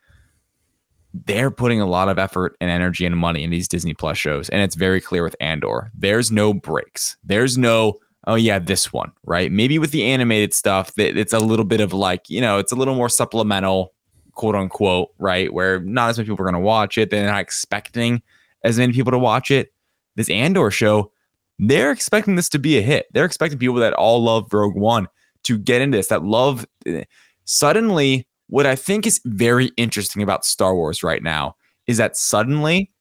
They're 1.26 1.52
putting 1.52 1.81
a 1.81 1.85
lot 1.85 2.10
of 2.10 2.19
effort 2.19 2.56
and 2.61 2.69
energy 2.69 3.06
and 3.06 3.18
money 3.18 3.44
in 3.44 3.49
these 3.49 3.68
Disney 3.68 3.94
Plus 3.94 4.18
shows. 4.18 4.49
And 4.49 4.61
it's 4.61 4.76
very 4.76 5.02
clear 5.02 5.23
with 5.23 5.35
Andor. 5.39 5.91
There's 5.94 6.31
no 6.31 6.53
breaks. 6.53 7.18
There's 7.23 7.57
no, 7.57 7.95
oh, 8.27 8.35
yeah, 8.35 8.60
this 8.60 8.94
one, 8.94 9.11
right? 9.26 9.52
Maybe 9.52 9.80
with 9.80 9.91
the 9.91 10.06
animated 10.06 10.53
stuff, 10.53 10.94
that 10.95 11.18
it's 11.18 11.34
a 11.34 11.39
little 11.39 11.65
bit 11.65 11.81
of 11.81 11.94
like, 11.94 12.30
you 12.30 12.41
know, 12.41 12.57
it's 12.57 12.72
a 12.72 12.76
little 12.76 12.95
more 12.95 13.10
supplemental, 13.10 13.94
quote 14.34 14.56
unquote, 14.56 15.10
right? 15.18 15.52
Where 15.53 15.80
not 15.80 16.10
as 16.10 16.18
many 16.18 16.30
people 16.30 16.45
are 16.45 16.49
going 16.52 16.61
to 16.61 16.65
watch 16.65 16.98
it. 16.98 17.10
They're 17.10 17.26
not 17.26 17.41
expecting 17.41 18.22
as 18.64 18.77
many 18.77 18.94
people 18.94 19.11
to 19.11 19.19
watch 19.19 19.49
it. 19.49 19.73
This 20.15 20.30
Andor 20.30 20.72
show, 20.72 21.11
they're 21.60 21.91
expecting 21.91 22.35
this 22.35 22.49
to 22.49 22.60
be 22.60 22.77
a 22.77 22.81
hit. 22.81 23.07
They're 23.14 23.26
expecting 23.26 23.60
people 23.60 23.76
that 23.76 23.94
all 23.94 24.23
love 24.23 24.53
Rogue 24.53 24.76
One 24.76 25.07
to 25.44 25.57
get 25.57 25.81
into 25.81 25.98
this, 25.98 26.07
that 26.07 26.23
love. 26.23 26.65
Eh, 26.85 27.03
suddenly, 27.45 28.27
what 28.48 28.65
I 28.65 28.76
think 28.76 29.06
is 29.06 29.19
very 29.26 29.68
interesting 29.78 30.22
about 30.22 30.45
Star 30.45 30.76
Wars 30.76 31.03
right 31.03 31.22
now 31.24 31.56
is 31.86 31.98
that 31.98 32.15
suddenly, 32.18 32.91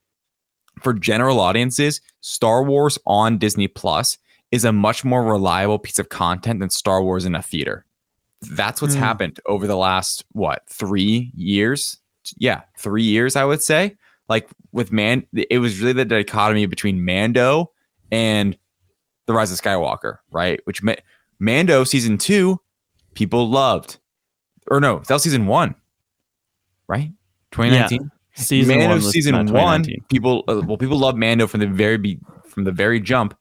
for 0.83 0.93
general 0.93 1.41
audiences, 1.41 2.01
Star 2.21 2.63
Wars 2.63 2.99
on 3.07 3.39
Disney 3.39 3.69
Plus 3.69 4.19
is 4.53 4.65
a 4.65 4.73
much 4.73 5.05
more 5.05 5.25
reliable 5.25 5.79
piece 5.79 5.99
of 5.99 6.09
content 6.09 6.61
than 6.61 6.71
Star 6.71 7.03
Wars 7.03 7.25
in 7.25 7.35
a 7.35 7.43
theater. 7.43 7.85
That's 8.43 8.81
what's 8.83 8.95
Hmm. 8.95 9.01
happened 9.01 9.41
over 9.47 9.67
the 9.67 9.77
last, 9.77 10.25
what, 10.33 10.63
three 10.69 11.33
years? 11.35 11.99
Yeah, 12.37 12.63
three 12.79 13.03
years, 13.03 13.35
I 13.37 13.45
would 13.45 13.63
say. 13.63 13.97
Like 14.29 14.49
with 14.73 14.93
Man, 14.93 15.27
it 15.33 15.59
was 15.59 15.81
really 15.81 15.93
the 15.93 16.05
dichotomy 16.05 16.67
between 16.67 17.05
Mando 17.05 17.71
and 18.13 18.57
The 19.27 19.33
Rise 19.33 19.51
of 19.53 19.61
Skywalker, 19.61 20.19
right? 20.31 20.61
Which 20.65 20.83
Ma- 20.83 20.95
Mando 21.39 21.85
season 21.85 22.19
two, 22.19 22.61
people 23.15 23.49
loved, 23.49 23.99
or 24.69 24.81
no, 24.81 24.99
that 25.01 25.15
was 25.15 25.23
season 25.23 25.47
one, 25.47 25.75
right? 26.89 27.11
2019. 27.53 28.11
Season 28.37 28.79
Mando 28.79 28.97
one 28.97 29.01
season 29.01 29.47
one, 29.47 29.85
people 30.11 30.45
uh, 30.47 30.61
well, 30.67 30.77
people 30.77 30.99
love 30.99 31.17
Mando 31.17 31.47
from 31.47 31.61
the 31.61 31.67
very 31.67 31.97
be- 31.97 32.21
from 32.47 32.65
the 32.65 32.73
very 32.73 33.01
jump, 33.01 33.35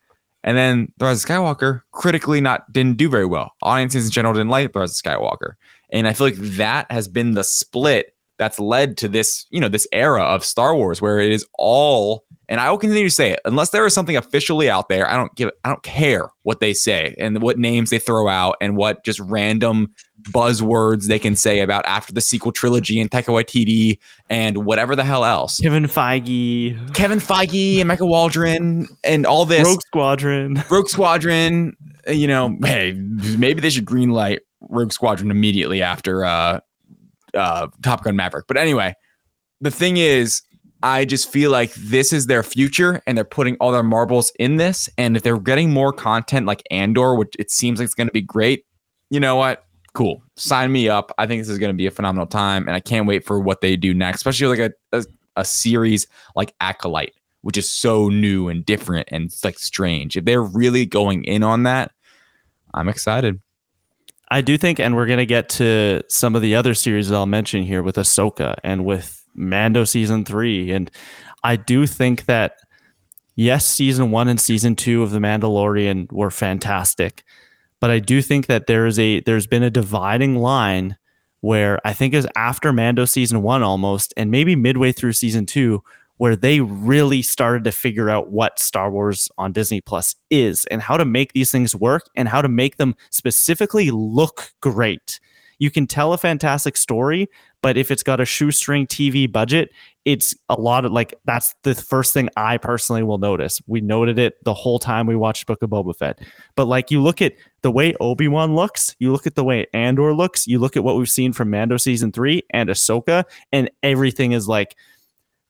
and 0.43 0.57
then 0.57 0.91
The 0.97 1.05
Rise 1.05 1.21
of 1.21 1.29
Skywalker 1.29 1.81
critically 1.91 2.39
not 2.39 2.71
didn't 2.71 2.97
do 2.97 3.09
very 3.09 3.25
well. 3.25 3.51
Audiences 3.61 4.05
in 4.05 4.11
general 4.11 4.33
didn't 4.33 4.49
like 4.49 4.71
The 4.71 4.79
Rise 4.79 4.91
of 4.91 5.03
Skywalker, 5.03 5.55
and 5.89 6.07
I 6.07 6.13
feel 6.13 6.27
like 6.27 6.37
that 6.37 6.89
has 6.89 7.09
been 7.09 7.33
the 7.33 7.43
split 7.43 8.15
that's 8.37 8.57
led 8.57 8.97
to 8.97 9.09
this 9.09 9.45
you 9.49 9.59
know 9.59 9.67
this 9.67 9.87
era 9.91 10.23
of 10.23 10.45
Star 10.45 10.75
Wars 10.75 11.01
where 11.01 11.19
it 11.19 11.31
is 11.31 11.45
all. 11.57 12.23
And 12.47 12.61
I 12.61 12.69
will 12.69 12.77
continue 12.77 13.09
to 13.09 13.13
say 13.13 13.31
it 13.31 13.39
unless 13.43 13.71
there 13.71 13.87
is 13.87 13.93
something 13.93 14.15
officially 14.15 14.69
out 14.69 14.87
there. 14.87 15.09
I 15.09 15.17
don't 15.17 15.33
give. 15.35 15.51
I 15.65 15.69
don't 15.69 15.83
care 15.83 16.29
what 16.43 16.61
they 16.61 16.73
say 16.73 17.15
and 17.17 17.41
what 17.41 17.57
names 17.57 17.89
they 17.89 17.99
throw 17.99 18.29
out 18.29 18.55
and 18.61 18.77
what 18.77 19.03
just 19.03 19.19
random 19.19 19.93
buzzwords 20.31 21.07
they 21.07 21.19
can 21.19 21.35
say 21.35 21.59
about 21.59 21.85
after 21.85 22.13
the 22.13 22.21
sequel 22.21 22.51
trilogy 22.51 22.99
and 22.99 23.09
Taika 23.11 23.25
Waititi 23.25 23.99
and 24.29 24.65
whatever 24.65 24.95
the 24.95 25.03
hell 25.03 25.25
else. 25.25 25.59
Kevin 25.59 25.85
Feige, 25.85 26.93
Kevin 26.93 27.19
Feige 27.19 27.79
and 27.79 27.87
Michael 27.87 28.09
Waldron 28.09 28.87
and 29.03 29.25
all 29.25 29.45
this 29.45 29.65
Rogue 29.65 29.81
Squadron. 29.81 30.63
Rogue 30.69 30.89
Squadron. 30.89 31.75
You 32.07 32.27
know, 32.27 32.55
hey, 32.63 32.93
maybe 32.93 33.61
they 33.61 33.69
should 33.69 33.85
greenlight 33.85 34.39
Rogue 34.69 34.91
Squadron 34.91 35.31
immediately 35.31 35.81
after 35.81 36.23
uh, 36.23 36.59
uh, 37.33 37.67
Top 37.81 38.03
Gun 38.03 38.15
Maverick. 38.15 38.45
But 38.47 38.57
anyway, 38.57 38.93
the 39.61 39.71
thing 39.71 39.97
is, 39.97 40.41
I 40.83 41.05
just 41.05 41.31
feel 41.31 41.49
like 41.49 41.73
this 41.73 42.13
is 42.13 42.27
their 42.27 42.43
future, 42.43 43.01
and 43.07 43.17
they're 43.17 43.25
putting 43.25 43.55
all 43.57 43.71
their 43.71 43.81
marbles 43.81 44.31
in 44.37 44.57
this. 44.57 44.87
And 44.99 45.17
if 45.17 45.23
they're 45.23 45.39
getting 45.39 45.71
more 45.71 45.91
content 45.91 46.45
like 46.45 46.61
Andor, 46.69 47.15
which 47.15 47.33
it 47.39 47.49
seems 47.49 47.79
like 47.79 47.85
it's 47.85 47.95
going 47.95 48.07
to 48.07 48.13
be 48.13 48.21
great, 48.21 48.65
you 49.09 49.19
know 49.19 49.35
what? 49.35 49.64
Cool, 49.95 50.21
sign 50.35 50.73
me 50.73 50.89
up. 50.89 51.13
I 51.17 51.25
think 51.25 51.41
this 51.41 51.47
is 51.47 51.57
going 51.57 51.69
to 51.69 51.77
be 51.77 51.87
a 51.87 51.91
phenomenal 51.91 52.27
time, 52.27 52.67
and 52.67 52.75
I 52.75 52.81
can't 52.81 53.07
wait 53.07 53.25
for 53.25 53.39
what 53.39 53.61
they 53.61 53.77
do 53.77 53.93
next, 53.93 54.17
especially 54.17 54.57
like 54.57 54.73
a, 54.91 54.97
a 54.97 55.05
a 55.37 55.45
series 55.45 56.05
like 56.35 56.53
Acolyte, 56.59 57.13
which 57.41 57.57
is 57.57 57.69
so 57.69 58.09
new 58.09 58.49
and 58.49 58.65
different 58.65 59.07
and 59.11 59.33
like 59.41 59.57
strange. 59.57 60.17
If 60.17 60.25
they're 60.25 60.43
really 60.43 60.85
going 60.85 61.23
in 61.23 61.43
on 61.43 61.63
that, 61.63 61.91
I'm 62.73 62.89
excited. 62.89 63.39
I 64.29 64.41
do 64.41 64.57
think, 64.57 64.81
and 64.81 64.97
we're 64.97 65.05
gonna 65.05 65.25
get 65.25 65.47
to 65.49 66.01
some 66.09 66.35
of 66.35 66.41
the 66.41 66.55
other 66.55 66.73
series 66.73 67.07
that 67.07 67.15
I'll 67.15 67.25
mention 67.25 67.63
here 67.63 67.81
with 67.81 67.95
Ahsoka 67.95 68.55
and 68.65 68.83
with 68.83 69.23
Mando 69.33 69.85
season 69.85 70.25
three, 70.25 70.71
and 70.71 70.91
I 71.45 71.55
do 71.55 71.87
think 71.87 72.25
that 72.25 72.57
yes, 73.35 73.65
season 73.65 74.11
one 74.11 74.27
and 74.27 74.41
season 74.41 74.75
two 74.75 75.03
of 75.03 75.11
The 75.11 75.19
Mandalorian 75.19 76.11
were 76.11 76.31
fantastic, 76.31 77.23
but 77.79 77.91
I 77.91 77.99
do 77.99 78.21
think 78.21 78.47
that 78.47 78.67
there 78.67 78.85
is 78.85 78.97
a 78.99 79.21
there's 79.21 79.47
been 79.47 79.63
a 79.63 79.69
dividing 79.69 80.37
line 80.37 80.97
where 81.41 81.79
I 81.85 81.93
think 81.93 82.13
is 82.13 82.27
after 82.35 82.73
Mando 82.73 83.05
season 83.05 83.43
one 83.43 83.61
almost, 83.61 84.13
and 84.17 84.31
maybe 84.31 84.55
midway 84.55 84.91
through 84.91 85.13
season 85.13 85.45
two, 85.45 85.83
where 86.17 86.35
they 86.35 86.61
really 86.61 87.21
started 87.21 87.63
to 87.65 87.71
figure 87.71 88.09
out 88.09 88.31
what 88.31 88.57
Star 88.57 88.89
Wars 88.89 89.29
on 89.37 89.51
Disney 89.51 89.81
Plus 89.81 90.15
is 90.29 90.65
and 90.71 90.81
how 90.81 90.97
to 90.97 91.05
make 91.05 91.33
these 91.33 91.51
things 91.51 91.75
work 91.75 92.09
and 92.15 92.27
how 92.27 92.41
to 92.41 92.47
make 92.47 92.77
them 92.77 92.95
specifically 93.11 93.91
look 93.91 94.53
great. 94.61 95.19
You 95.59 95.71
can 95.71 95.87
tell 95.87 96.13
a 96.13 96.17
fantastic 96.17 96.77
story, 96.77 97.27
but 97.61 97.77
if 97.77 97.91
it's 97.91 98.03
got 98.03 98.19
a 98.19 98.25
shoestring 98.25 98.87
TV 98.87 99.31
budget, 99.31 99.69
it's 100.05 100.35
a 100.49 100.55
lot 100.55 100.85
of 100.85 100.91
like 100.91 101.15
that's 101.25 101.55
the 101.63 101.73
first 101.73 102.13
thing 102.13 102.29
I 102.37 102.57
personally 102.57 103.01
will 103.01 103.17
notice. 103.17 103.59
We 103.65 103.81
noted 103.81 104.19
it 104.19 104.35
the 104.43 104.53
whole 104.53 104.77
time 104.77 105.07
we 105.07 105.15
watched 105.15 105.47
Book 105.47 105.63
of 105.63 105.71
Boba 105.71 105.95
Fett. 105.97 106.19
But 106.55 106.65
like 106.65 106.91
you 106.91 107.01
look 107.01 107.23
at 107.23 107.33
the 107.63 107.71
way 107.71 107.95
Obi-Wan 107.99 108.55
looks, 108.55 108.95
you 108.99 109.11
look 109.11 109.25
at 109.25 109.33
the 109.33 109.43
way 109.43 109.65
Andor 109.73 110.13
looks, 110.13 110.45
you 110.45 110.59
look 110.59 110.77
at 110.77 110.83
what 110.83 110.95
we've 110.95 111.09
seen 111.09 111.33
from 111.33 111.49
Mando 111.49 111.77
season 111.77 112.11
3 112.11 112.43
and 112.51 112.69
Ahsoka 112.69 113.23
and 113.51 113.69
everything 113.81 114.31
is 114.31 114.47
like 114.47 114.75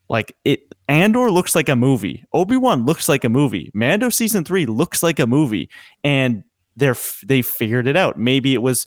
like 0.07 0.33
it 0.45 0.73
Andor 0.87 1.29
looks 1.31 1.53
like 1.53 1.67
a 1.67 1.75
movie. 1.75 2.23
Obi-Wan 2.31 2.85
looks 2.85 3.09
like 3.09 3.25
a 3.25 3.29
movie. 3.29 3.71
Mando 3.73 4.09
season 4.09 4.45
3 4.45 4.67
looks 4.67 5.03
like 5.03 5.19
a 5.19 5.27
movie 5.27 5.69
and 6.03 6.45
they're 6.77 6.95
they 7.25 7.41
figured 7.41 7.87
it 7.87 7.97
out. 7.97 8.17
Maybe 8.17 8.53
it 8.53 8.61
was 8.61 8.85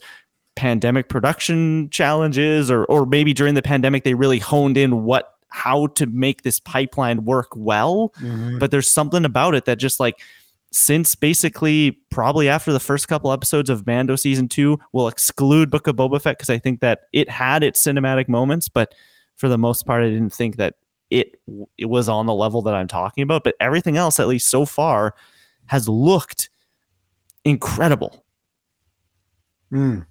pandemic 0.55 1.09
production 1.09 1.91
challenges 1.91 2.71
or 2.71 2.85
or 2.85 3.05
maybe 3.05 3.33
during 3.35 3.53
the 3.53 3.61
pandemic 3.61 4.03
they 4.03 4.15
really 4.15 4.39
honed 4.39 4.75
in 4.75 5.03
what 5.03 5.35
how 5.49 5.87
to 5.87 6.05
make 6.07 6.43
this 6.43 6.59
pipeline 6.59 7.25
work 7.25 7.49
well. 7.55 8.13
Mhm. 8.21 8.59
But 8.59 8.71
there's 8.71 8.91
something 8.91 9.25
about 9.25 9.55
it 9.55 9.65
that 9.65 9.77
just 9.77 9.99
like 9.99 10.21
since 10.71 11.15
basically 11.15 11.99
probably 12.11 12.47
after 12.47 12.71
the 12.71 12.79
first 12.79 13.07
couple 13.07 13.31
episodes 13.31 13.69
of 13.69 13.87
Mando 13.87 14.15
season 14.15 14.47
two, 14.47 14.77
we'll 14.93 15.07
exclude 15.07 15.71
Book 15.71 15.87
of 15.87 15.95
Boba 15.95 16.21
Fett 16.21 16.37
because 16.37 16.49
I 16.49 16.59
think 16.59 16.79
that 16.81 17.01
it 17.11 17.29
had 17.29 17.63
its 17.63 17.81
cinematic 17.83 18.29
moments, 18.29 18.69
but 18.69 18.93
for 19.35 19.49
the 19.49 19.57
most 19.57 19.85
part, 19.85 20.03
I 20.03 20.09
didn't 20.09 20.33
think 20.33 20.57
that 20.57 20.75
it 21.09 21.41
it 21.77 21.85
was 21.85 22.07
on 22.07 22.27
the 22.27 22.33
level 22.33 22.61
that 22.63 22.75
I'm 22.75 22.87
talking 22.87 23.23
about. 23.23 23.43
But 23.43 23.55
everything 23.59 23.97
else, 23.97 24.19
at 24.19 24.27
least 24.27 24.49
so 24.49 24.65
far, 24.65 25.15
has 25.65 25.89
looked 25.89 26.49
incredible. 27.45 28.23
Mm. 29.71 30.05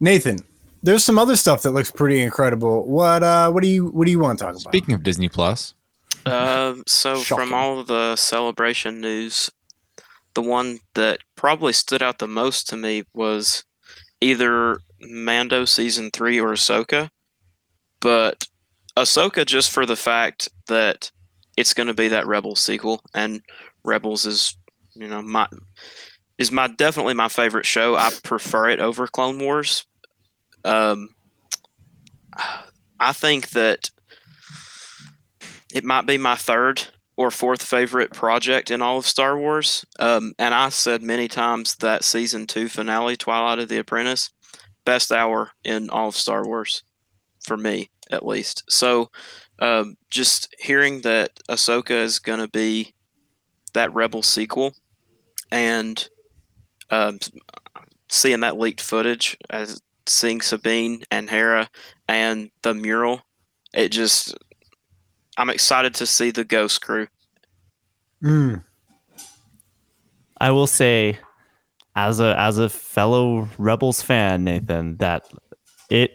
Nathan, 0.00 0.38
there's 0.86 1.04
some 1.04 1.18
other 1.18 1.36
stuff 1.36 1.62
that 1.62 1.72
looks 1.72 1.90
pretty 1.90 2.22
incredible. 2.22 2.86
What 2.86 3.22
uh 3.22 3.50
what 3.50 3.62
do 3.62 3.68
you 3.68 3.88
what 3.88 4.06
do 4.06 4.10
you 4.12 4.18
want 4.20 4.38
to 4.38 4.44
talk 4.44 4.54
about? 4.54 4.62
Speaking 4.62 4.94
of 4.94 5.02
Disney 5.02 5.28
Plus, 5.28 5.74
Um, 6.24 6.84
so 6.86 7.20
Shocking. 7.22 7.44
from 7.44 7.54
all 7.54 7.80
of 7.80 7.88
the 7.88 8.16
celebration 8.16 9.00
news, 9.00 9.50
the 10.34 10.42
one 10.42 10.78
that 10.94 11.18
probably 11.34 11.72
stood 11.72 12.02
out 12.02 12.18
the 12.18 12.28
most 12.28 12.68
to 12.68 12.76
me 12.76 13.02
was 13.14 13.64
either 14.20 14.78
Mando 15.00 15.64
season 15.64 16.10
three 16.12 16.40
or 16.40 16.50
Ahsoka. 16.52 17.10
But 18.00 18.46
Ahsoka, 18.96 19.44
just 19.44 19.70
for 19.70 19.86
the 19.86 19.96
fact 19.96 20.48
that 20.68 21.10
it's 21.56 21.74
going 21.74 21.88
to 21.88 21.94
be 21.94 22.08
that 22.08 22.26
Rebels 22.26 22.60
sequel, 22.60 23.02
and 23.14 23.40
Rebels 23.84 24.24
is, 24.26 24.56
you 24.94 25.08
know, 25.08 25.22
my 25.22 25.48
is 26.38 26.52
my 26.52 26.68
definitely 26.68 27.14
my 27.14 27.28
favorite 27.28 27.66
show. 27.66 27.96
I 27.96 28.10
prefer 28.22 28.68
it 28.68 28.78
over 28.80 29.06
Clone 29.06 29.38
Wars. 29.38 29.84
Um, 30.66 31.10
I 32.98 33.12
think 33.12 33.50
that 33.50 33.90
it 35.72 35.84
might 35.84 36.06
be 36.06 36.18
my 36.18 36.34
third 36.34 36.82
or 37.16 37.30
fourth 37.30 37.62
favorite 37.62 38.12
project 38.12 38.70
in 38.70 38.82
all 38.82 38.98
of 38.98 39.06
Star 39.06 39.38
Wars. 39.38 39.84
Um, 39.98 40.34
and 40.38 40.54
I 40.54 40.68
said 40.68 41.02
many 41.02 41.28
times 41.28 41.76
that 41.76 42.04
season 42.04 42.46
two 42.46 42.68
finale, 42.68 43.16
Twilight 43.16 43.58
of 43.58 43.68
the 43.68 43.78
Apprentice, 43.78 44.30
best 44.84 45.10
hour 45.10 45.52
in 45.64 45.88
all 45.88 46.08
of 46.08 46.16
Star 46.16 46.46
Wars, 46.46 46.82
for 47.42 47.56
me 47.56 47.90
at 48.10 48.26
least. 48.26 48.64
So, 48.68 49.10
um, 49.58 49.96
just 50.10 50.54
hearing 50.58 51.00
that 51.02 51.30
Ahsoka 51.48 51.92
is 51.92 52.18
going 52.18 52.40
to 52.40 52.48
be 52.48 52.94
that 53.72 53.94
Rebel 53.94 54.22
sequel, 54.22 54.74
and 55.50 56.06
um, 56.90 57.18
seeing 58.10 58.40
that 58.40 58.58
leaked 58.58 58.82
footage 58.82 59.36
as 59.48 59.80
seeing 60.06 60.40
Sabine 60.40 61.02
and 61.10 61.28
Hera 61.30 61.68
and 62.08 62.50
the 62.62 62.74
mural, 62.74 63.22
it 63.74 63.90
just 63.90 64.34
I'm 65.38 65.50
excited 65.50 65.94
to 65.96 66.06
see 66.06 66.30
the 66.30 66.44
Ghost 66.44 66.80
Crew. 66.80 67.08
Mm. 68.22 68.62
I 70.40 70.50
will 70.50 70.66
say, 70.66 71.18
as 71.94 72.20
a 72.20 72.38
as 72.38 72.58
a 72.58 72.68
fellow 72.68 73.48
Rebels 73.58 74.02
fan, 74.02 74.44
Nathan, 74.44 74.96
that 74.98 75.24
it 75.90 76.12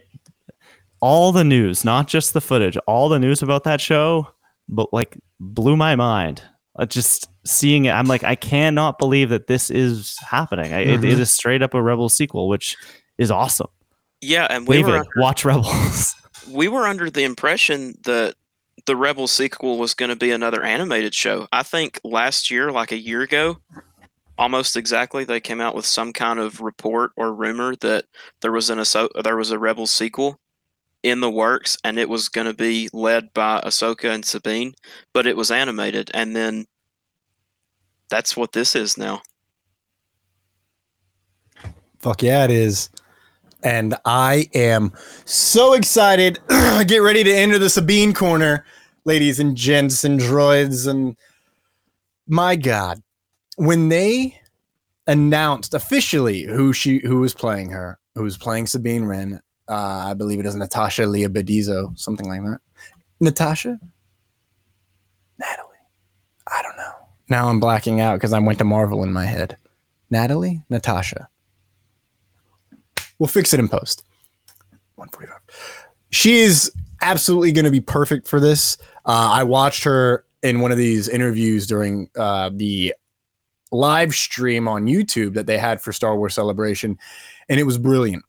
all 1.02 1.32
the 1.32 1.44
news, 1.44 1.84
not 1.84 2.08
just 2.08 2.34
the 2.34 2.42
footage, 2.42 2.78
all 2.88 3.10
the 3.10 3.20
news 3.20 3.42
about 3.42 3.64
that 3.64 3.82
show, 3.82 4.28
but 4.70 4.92
like 4.94 5.18
blew 5.40 5.76
my 5.76 5.96
mind. 5.96 6.44
Uh, 6.78 6.86
just 6.86 7.28
seeing 7.46 7.86
it, 7.86 7.92
I'm 7.92 8.06
like, 8.06 8.24
I 8.24 8.36
cannot 8.36 8.98
believe 9.00 9.30
that 9.30 9.48
this 9.48 9.70
is 9.70 10.16
happening. 10.20 10.72
I, 10.74 10.82
it, 10.82 11.04
it 11.04 11.18
Mhm. 11.18 11.20
is 11.20 11.32
straight 11.34 11.62
up 11.62 11.74
a 11.74 11.82
Rebels 11.82 12.14
sequel, 12.16 12.48
which 12.48 12.78
is 13.18 13.30
awesome. 13.32 13.68
Yeah, 14.22 14.48
and 14.50 14.68
we 14.68 14.78
David, 14.78 14.92
were 14.92 15.08
watch 15.18 15.44
Rebels. 15.44 16.16
we 16.50 16.68
were 16.68 16.88
under 16.88 17.10
the 17.10 17.24
impression 17.24 17.96
that 18.04 18.36
the 18.86 18.96
Rebel 18.96 19.28
sequel 19.28 19.78
was 19.78 19.94
going 19.94 20.10
to 20.10 20.16
be 20.16 20.32
another 20.32 20.64
animated 20.64 21.14
show. 21.14 21.48
I 21.52 21.64
think 21.64 22.00
last 22.04 22.50
year, 22.50 22.72
like 22.72 22.92
a 22.92 22.98
year 22.98 23.22
ago, 23.22 23.58
almost 24.38 24.78
exactly, 24.78 25.24
they 25.24 25.40
came 25.40 25.62
out 25.62 25.76
with 25.76 25.86
some 25.86 26.14
kind 26.14 26.40
of 26.40 26.62
report 26.62 27.12
or 27.16 27.34
rumor 27.34 27.76
that 27.78 28.06
there 28.42 28.52
was 28.52 28.70
an 28.70 28.80
Ahso- 28.80 29.24
there 29.24 29.38
was 29.38 29.52
a 29.52 29.60
Rebel 29.60 29.88
sequel 29.88 30.40
in 31.04 31.20
the 31.20 31.32
works, 31.32 31.78
and 31.84 31.98
it 31.98 32.10
was 32.10 32.30
going 32.30 32.48
to 32.48 32.54
be 32.54 32.90
led 32.94 33.34
by 33.34 33.62
Ahsoka 33.62 34.14
and 34.14 34.24
Sabine, 34.24 34.74
but 35.14 35.26
it 35.26 35.36
was 35.36 35.52
animated, 35.52 36.12
and 36.14 36.36
then 36.36 36.66
that's 38.10 38.38
what 38.38 38.52
this 38.52 38.76
is 38.76 38.98
now. 38.98 39.22
Fuck 42.00 42.24
yeah, 42.24 42.44
it 42.46 42.52
is. 42.52 42.90
And 43.64 43.96
I 44.06 44.50
am 44.54 44.92
so 45.26 45.74
excited. 45.74 46.40
Get 46.88 46.98
ready 46.98 47.24
to 47.24 47.34
enter 47.34 47.60
the 47.60 47.70
Sabine 47.70 48.14
corner, 48.14 48.66
ladies 49.06 49.40
and 49.40 49.56
gents 49.56 50.04
and 50.04 50.20
droids. 50.20 50.88
And 50.88 51.16
my 52.28 52.56
God, 52.56 53.02
when 53.58 53.90
they 53.90 54.40
announced 55.08 55.74
officially 55.74 56.44
who 56.44 56.74
she 56.74 57.00
who 57.00 57.20
was 57.20 57.34
playing 57.34 57.70
her, 57.70 58.00
who 58.16 58.24
was 58.24 58.38
playing 58.38 58.68
Sabine 58.68 59.06
Wren, 59.06 59.42
uh, 59.68 60.06
I 60.08 60.14
believe 60.14 60.40
it 60.40 60.46
is 60.46 60.56
Natasha 60.56 61.06
Leah 61.06 61.30
Bedizo, 61.30 61.98
something 61.98 62.28
like 62.28 62.42
that. 62.42 62.60
Natasha? 63.20 63.80
Natalie. 65.38 65.68
I 66.48 66.62
don't 66.62 66.78
know. 66.78 66.92
Now 67.30 67.48
I'm 67.48 67.60
blacking 67.60 68.02
out 68.02 68.16
because 68.16 68.34
I 68.34 68.40
went 68.40 68.58
to 68.60 68.66
Marvel 68.66 69.04
in 69.04 69.14
my 69.14 69.26
head. 69.26 69.58
Natalie? 70.10 70.64
Natasha. 70.70 71.30
We'll 73.22 73.28
fix 73.28 73.54
it 73.54 73.60
in 73.60 73.70
post. 73.70 74.04
145. 74.96 75.38
She 76.10 76.40
is 76.40 76.72
absolutely 77.02 77.52
going 77.52 77.66
to 77.66 77.72
be 77.72 77.80
perfect 77.80 78.28
for 78.28 78.40
this. 78.40 78.80
Uh, 79.06 79.30
I 79.32 79.44
watched 79.44 79.84
her 79.84 80.26
in 80.42 80.60
one 80.60 80.72
of 80.72 80.80
these 80.80 81.08
interviews 81.08 81.68
during 81.68 82.10
uh, 82.18 82.50
the 82.52 82.96
live 83.72 84.16
stream 84.16 84.68
on 84.68 84.88
YouTube 84.88 85.36
that 85.36 85.46
they 85.46 85.60
had 85.60 85.80
for 85.80 85.94
Star 85.94 86.18
Wars 86.18 86.34
Celebration, 86.34 86.98
and 87.48 87.60
it 87.60 87.64
was 87.64 87.78
brilliant. 87.78 88.26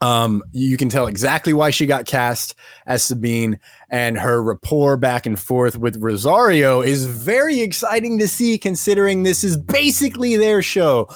Um, 0.00 0.44
you 0.52 0.76
can 0.76 0.88
tell 0.88 1.08
exactly 1.08 1.52
why 1.52 1.70
she 1.70 1.84
got 1.84 2.06
cast 2.06 2.54
as 2.86 3.02
Sabine, 3.02 3.58
and 3.90 4.16
her 4.16 4.40
rapport 4.40 4.96
back 4.96 5.26
and 5.26 5.36
forth 5.36 5.76
with 5.76 5.96
Rosario 5.96 6.80
is 6.80 7.06
very 7.06 7.58
exciting 7.58 8.20
to 8.20 8.28
see, 8.28 8.56
considering 8.56 9.24
this 9.24 9.42
is 9.42 9.56
basically 9.56 10.36
their 10.36 10.62
show. 10.62 11.08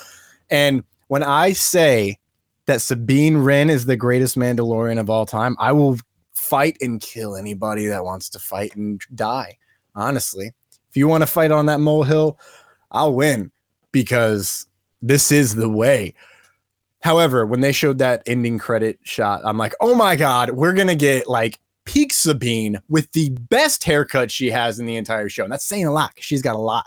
And 0.51 0.83
when 1.07 1.23
I 1.23 1.53
say 1.53 2.19
that 2.67 2.83
Sabine 2.83 3.39
Wren 3.39 3.71
is 3.71 3.87
the 3.87 3.97
greatest 3.97 4.37
Mandalorian 4.37 4.99
of 4.99 5.09
all 5.09 5.27
time, 5.27 5.57
I 5.59 5.73
will 5.73 5.99
fight 6.35 6.77
and 6.81 7.01
kill 7.01 7.37
anybody 7.37 7.87
that 7.87 8.05
wants 8.05 8.29
to 8.31 8.39
fight 8.39 8.75
and 8.77 9.01
die. 9.15 9.57
Honestly, 9.95 10.53
if 10.91 10.97
you 10.97 11.09
want 11.09 11.23
to 11.23 11.27
fight 11.27 11.51
on 11.51 11.67
that 11.67 11.81
molehill, 11.81 12.39
I'll 12.91 13.15
win 13.15 13.51
because 13.93 14.67
this 15.01 15.33
is 15.33 15.55
the 15.55 15.69
way. 15.69 16.15
However, 17.01 17.47
when 17.47 17.61
they 17.61 17.73
showed 17.73 17.99
that 17.99 18.23
ending 18.27 18.59
credit 18.59 18.99
shot, 19.03 19.41
I'm 19.45 19.59
like, 19.59 19.75
oh 19.81 19.95
my 19.95 20.17
God, 20.17 20.51
we're 20.51 20.73
going 20.73 20.89
to 20.89 20.97
get 20.97 21.29
like 21.29 21.59
peak 21.85 22.13
Sabine 22.13 22.81
with 22.89 23.11
the 23.13 23.31
best 23.49 23.85
haircut 23.85 24.31
she 24.31 24.51
has 24.51 24.79
in 24.79 24.87
the 24.87 24.97
entire 24.97 25.29
show. 25.29 25.45
And 25.45 25.53
that's 25.53 25.65
saying 25.65 25.87
a 25.87 25.93
lot. 25.93 26.13
She's 26.19 26.43
got 26.43 26.57
a 26.57 26.59
lot. 26.59 26.87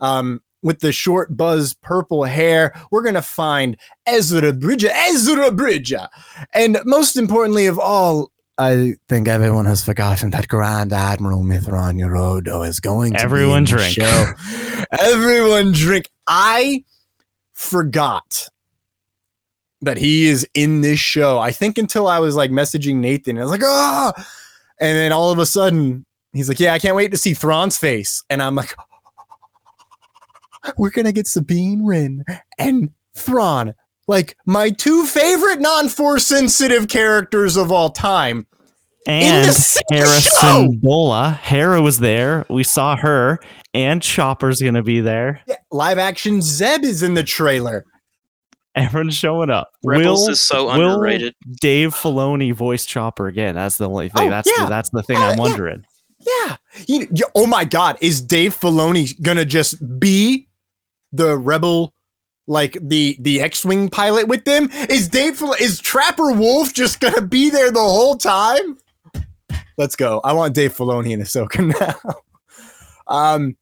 Um, 0.00 0.42
with 0.62 0.80
the 0.80 0.92
short 0.92 1.36
buzz 1.36 1.74
purple 1.74 2.24
hair, 2.24 2.72
we're 2.90 3.02
going 3.02 3.14
to 3.14 3.22
find 3.22 3.76
Ezra 4.06 4.52
Bridger, 4.52 4.88
Ezra 4.92 5.50
Bridger. 5.50 6.08
And 6.54 6.78
most 6.84 7.16
importantly 7.16 7.66
of 7.66 7.78
all, 7.78 8.30
I 8.58 8.94
think 9.08 9.28
everyone 9.28 9.66
has 9.66 9.84
forgotten 9.84 10.30
that 10.30 10.48
Grand 10.48 10.92
Admiral 10.92 11.42
Mitth'raw'nuruodo 11.42 12.66
is 12.66 12.80
going 12.80 13.12
to 13.12 13.18
be 13.18 13.22
Everyone 13.22 13.58
in 13.58 13.64
the 13.64 13.70
drink. 13.70 13.92
show. 13.94 14.32
everyone 14.98 15.72
drink. 15.72 16.08
I 16.26 16.82
forgot 17.52 18.48
that 19.82 19.98
he 19.98 20.26
is 20.26 20.48
in 20.54 20.80
this 20.80 20.98
show. 20.98 21.38
I 21.38 21.52
think 21.52 21.76
until 21.76 22.08
I 22.08 22.18
was 22.18 22.34
like 22.34 22.50
messaging 22.50 22.96
Nathan, 22.96 23.36
I 23.36 23.42
was 23.42 23.50
like, 23.50 23.60
oh, 23.62 24.12
and 24.80 24.96
then 24.96 25.12
all 25.12 25.30
of 25.30 25.38
a 25.38 25.46
sudden 25.46 26.06
he's 26.32 26.48
like, 26.48 26.58
yeah, 26.58 26.72
I 26.72 26.78
can't 26.78 26.96
wait 26.96 27.10
to 27.10 27.18
see 27.18 27.34
Thrawn's 27.34 27.76
face, 27.76 28.22
and 28.30 28.42
I'm 28.42 28.54
like, 28.54 28.74
we're 30.76 30.90
gonna 30.90 31.12
get 31.12 31.26
Sabine 31.26 31.84
Wren 31.84 32.24
and 32.58 32.90
Thrawn, 33.14 33.74
like 34.08 34.36
my 34.46 34.70
two 34.70 35.06
favorite 35.06 35.60
non-force 35.60 36.26
sensitive 36.26 36.88
characters 36.88 37.56
of 37.56 37.72
all 37.72 37.90
time. 37.90 38.46
And 39.08 39.54
same 39.54 39.82
Hera 39.90 40.20
show! 40.20 40.68
Syndulla. 40.68 41.38
Hera 41.38 41.80
was 41.80 42.00
there. 42.00 42.44
We 42.50 42.64
saw 42.64 42.96
her, 42.96 43.38
and 43.72 44.02
Chopper's 44.02 44.60
gonna 44.60 44.82
be 44.82 45.00
there. 45.00 45.40
Yeah, 45.46 45.56
live 45.70 45.98
action 45.98 46.42
Zeb 46.42 46.82
is 46.82 47.02
in 47.04 47.14
the 47.14 47.22
trailer. 47.22 47.84
Everyone's 48.74 49.14
showing 49.14 49.48
up. 49.48 49.70
Rebels 49.84 50.28
is 50.28 50.42
so 50.42 50.66
will 50.66 50.92
underrated. 50.96 51.34
Dave 51.60 51.94
Filoni 51.94 52.52
voice 52.52 52.84
Chopper 52.84 53.26
again. 53.26 53.54
That's 53.54 53.78
the 53.78 53.88
only 53.88 54.10
thing. 54.10 54.26
Oh, 54.28 54.30
that's 54.30 54.50
yeah. 54.54 54.64
the, 54.64 54.70
that's 54.70 54.90
the 54.90 55.02
thing 55.02 55.16
Yeah, 55.16 55.28
I'm 55.28 55.36
yeah. 55.36 55.42
wondering. 55.42 55.84
Yeah. 56.18 56.56
You, 56.86 57.08
you- 57.14 57.24
oh 57.34 57.46
my 57.46 57.64
God. 57.64 57.96
Is 58.02 58.20
Dave 58.20 58.54
Filoni 58.54 59.18
gonna 59.22 59.46
just 59.46 59.76
be 59.98 60.45
the 61.16 61.36
rebel, 61.36 61.92
like 62.46 62.76
the 62.80 63.16
the 63.20 63.40
X-wing 63.40 63.88
pilot 63.88 64.28
with 64.28 64.44
them? 64.44 64.68
Is 64.88 65.08
Dave 65.08 65.42
is 65.60 65.80
Trapper 65.80 66.32
Wolf 66.32 66.72
just 66.72 67.00
gonna 67.00 67.22
be 67.22 67.50
there 67.50 67.70
the 67.70 67.80
whole 67.80 68.16
time? 68.16 68.78
Let's 69.78 69.96
go. 69.96 70.20
I 70.24 70.32
want 70.32 70.54
Dave 70.54 70.74
Filoni 70.74 71.12
and 71.12 71.22
Ahsoka 71.22 71.96
now. 72.06 72.14
um, 73.06 73.56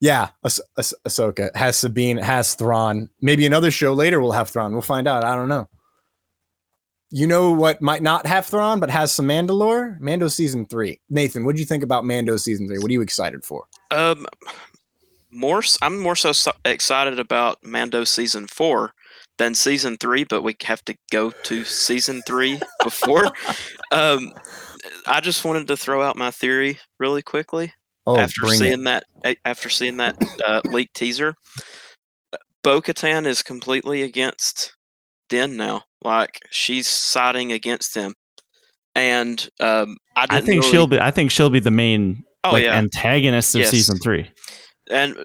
yeah, 0.00 0.28
ah- 0.44 0.50
ah- 0.78 0.82
Ahsoka 1.06 1.54
has 1.56 1.76
Sabine, 1.78 2.18
has 2.18 2.54
Thrawn. 2.54 3.08
Maybe 3.22 3.46
another 3.46 3.70
show 3.70 3.94
later 3.94 4.20
we'll 4.20 4.32
have 4.32 4.50
Thrawn. 4.50 4.72
We'll 4.72 4.82
find 4.82 5.08
out. 5.08 5.24
I 5.24 5.34
don't 5.34 5.48
know. 5.48 5.68
You 7.10 7.26
know 7.26 7.52
what 7.52 7.80
might 7.80 8.02
not 8.02 8.26
have 8.26 8.46
Thrawn, 8.46 8.80
but 8.80 8.90
has 8.90 9.12
some 9.12 9.28
Mandalore? 9.28 9.98
Mando 10.00 10.28
season 10.28 10.66
three. 10.66 11.00
Nathan, 11.08 11.44
what 11.44 11.54
do 11.54 11.60
you 11.60 11.66
think 11.66 11.84
about 11.84 12.04
Mando 12.04 12.36
season 12.36 12.66
three? 12.66 12.78
What 12.78 12.88
are 12.90 12.92
you 12.92 13.00
excited 13.00 13.44
for? 13.44 13.64
Um, 13.92 14.26
more. 15.30 15.62
I'm 15.82 15.98
more 16.00 16.16
so, 16.16 16.32
so 16.32 16.52
excited 16.64 17.18
about 17.18 17.58
Mando 17.64 18.04
season 18.04 18.46
four 18.46 18.92
than 19.38 19.54
season 19.54 19.96
three, 19.98 20.24
but 20.24 20.42
we 20.42 20.56
have 20.64 20.84
to 20.86 20.94
go 21.10 21.30
to 21.44 21.64
season 21.64 22.22
three 22.26 22.60
before. 22.82 23.26
um, 23.92 24.32
I 25.06 25.20
just 25.20 25.44
wanted 25.44 25.66
to 25.68 25.76
throw 25.76 26.02
out 26.02 26.16
my 26.16 26.30
theory 26.30 26.78
really 26.98 27.22
quickly 27.22 27.72
Oh, 28.06 28.16
after 28.18 28.46
seeing 28.48 28.86
it. 28.86 29.04
that 29.24 29.36
after 29.44 29.68
seeing 29.68 29.96
that 29.96 30.16
uh, 30.46 30.60
leaked 30.64 30.94
teaser. 30.94 31.34
Bo 32.62 32.80
Katan 32.80 33.26
is 33.26 33.42
completely 33.42 34.02
against 34.02 34.74
Din 35.28 35.56
now. 35.56 35.82
Like 36.02 36.38
she's 36.50 36.86
siding 36.88 37.50
against 37.52 37.94
him, 37.96 38.14
and 38.94 39.48
um, 39.60 39.96
I, 40.16 40.26
I 40.30 40.40
think 40.40 40.62
really- 40.62 40.70
she'll 40.70 40.86
be. 40.86 41.00
I 41.00 41.10
think 41.10 41.30
she'll 41.32 41.50
be 41.50 41.60
the 41.60 41.70
main 41.72 42.22
Oh, 42.44 42.52
like, 42.52 42.64
yeah. 42.64 42.74
antagonist 42.76 43.54
of 43.56 43.62
Yes. 43.62 43.70
season 43.70 43.98
three. 43.98 44.30
And 44.90 45.24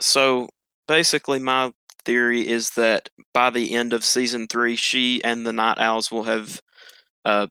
so 0.00 0.48
basically, 0.88 1.38
my 1.38 1.72
theory 2.04 2.46
is 2.46 2.70
that 2.70 3.08
by 3.32 3.50
the 3.50 3.74
end 3.74 3.92
of 3.92 4.04
season 4.04 4.46
three, 4.46 4.76
she 4.76 5.22
and 5.24 5.46
the 5.46 5.52
Night 5.52 5.78
Owls 5.78 6.10
will 6.10 6.24
have 6.24 6.60
uh, 7.24 7.46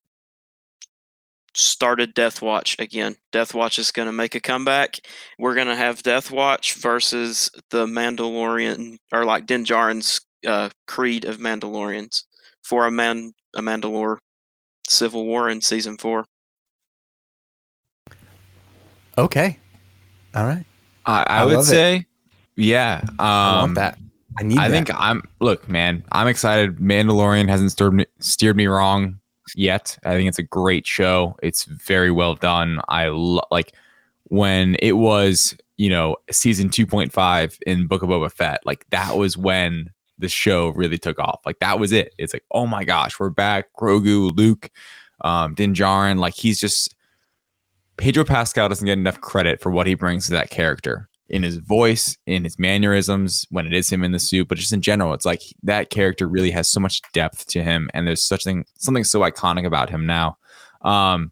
started 1.53 2.13
Death 2.13 2.41
Watch 2.41 2.77
again. 2.79 3.15
Death 3.31 3.53
Watch 3.53 3.79
is 3.79 3.91
going 3.91 4.07
to 4.07 4.13
make 4.13 4.35
a 4.35 4.39
comeback. 4.39 4.99
We're 5.39 5.55
going 5.55 5.67
to 5.67 5.75
have 5.75 6.03
Death 6.03 6.31
Watch 6.31 6.73
versus 6.73 7.49
the 7.69 7.85
Mandalorian, 7.85 8.97
or 9.11 9.25
like 9.25 9.45
Din 9.45 9.65
uh, 10.45 10.69
creed 10.87 11.25
of 11.25 11.37
Mandalorians 11.37 12.23
for 12.63 12.85
a 12.85 12.91
man 12.91 13.33
a 13.55 13.61
Mandalore 13.61 14.17
civil 14.87 15.25
war 15.25 15.49
in 15.49 15.61
season 15.61 15.97
four. 15.97 16.25
Okay. 19.17 19.59
All 20.33 20.45
right. 20.45 20.65
I, 21.05 21.23
I, 21.23 21.23
I 21.41 21.45
would 21.45 21.55
love 21.55 21.63
it. 21.63 21.67
say, 21.67 22.05
yeah. 22.55 23.01
Um, 23.03 23.19
I 23.19 23.59
want 23.61 23.75
that. 23.75 23.97
I 24.37 24.43
need 24.43 24.57
I 24.59 24.67
that. 24.67 24.73
think 24.73 24.99
I'm. 24.99 25.23
Look, 25.39 25.69
man, 25.69 26.03
I'm 26.11 26.27
excited. 26.27 26.77
Mandalorian 26.77 27.47
hasn't 27.47 27.71
steered 27.71 27.93
me, 27.93 28.05
steered 28.19 28.57
me 28.57 28.67
wrong 28.67 29.19
yet. 29.55 29.97
I 30.05 30.11
think 30.15 30.27
it's 30.27 30.39
a 30.39 30.43
great 30.43 30.85
show. 30.85 31.35
It's 31.41 31.65
very 31.65 32.11
well 32.11 32.35
done. 32.35 32.81
I 32.89 33.07
lo- 33.07 33.43
like 33.51 33.73
when 34.25 34.75
it 34.79 34.93
was, 34.93 35.55
you 35.77 35.89
know, 35.89 36.17
season 36.31 36.69
2.5 36.69 37.59
in 37.65 37.87
Book 37.87 38.01
of 38.01 38.09
Boba 38.09 38.31
Fett. 38.31 38.61
Like 38.65 38.85
that 38.89 39.17
was 39.17 39.37
when 39.37 39.91
the 40.17 40.29
show 40.29 40.69
really 40.69 40.97
took 40.97 41.19
off. 41.19 41.41
Like 41.45 41.59
that 41.59 41.79
was 41.79 41.91
it. 41.91 42.13
It's 42.17 42.33
like, 42.33 42.45
oh 42.51 42.65
my 42.65 42.83
gosh, 42.83 43.19
we're 43.19 43.29
back. 43.29 43.67
Grogu, 43.77 44.35
Luke, 44.35 44.69
um, 45.21 45.53
Din 45.53 45.73
Djarin. 45.73 46.19
Like 46.19 46.33
he's 46.33 46.59
just 46.59 46.95
Pedro 47.97 48.23
Pascal 48.25 48.69
doesn't 48.69 48.85
get 48.85 48.97
enough 48.97 49.21
credit 49.21 49.61
for 49.61 49.71
what 49.71 49.87
he 49.87 49.95
brings 49.95 50.25
to 50.27 50.33
that 50.33 50.49
character 50.49 51.07
in 51.29 51.41
his 51.41 51.57
voice, 51.57 52.17
in 52.27 52.43
his 52.43 52.59
mannerisms, 52.59 53.45
when 53.49 53.65
it 53.65 53.73
is 53.73 53.89
him 53.89 54.03
in 54.03 54.11
the 54.11 54.19
suit, 54.19 54.47
but 54.47 54.57
just 54.59 54.71
in 54.73 54.81
general, 54.81 55.13
it's 55.13 55.25
like 55.25 55.41
that 55.63 55.89
character 55.89 56.27
really 56.27 56.51
has 56.51 56.67
so 56.69 56.79
much 56.79 57.01
depth 57.13 57.47
to 57.47 57.63
him, 57.63 57.89
and 57.93 58.05
there's 58.07 58.21
such 58.21 58.43
thing 58.43 58.63
something 58.77 59.03
so 59.03 59.21
iconic 59.21 59.65
about 59.65 59.89
him 59.89 60.05
now. 60.05 60.37
Um, 60.81 61.31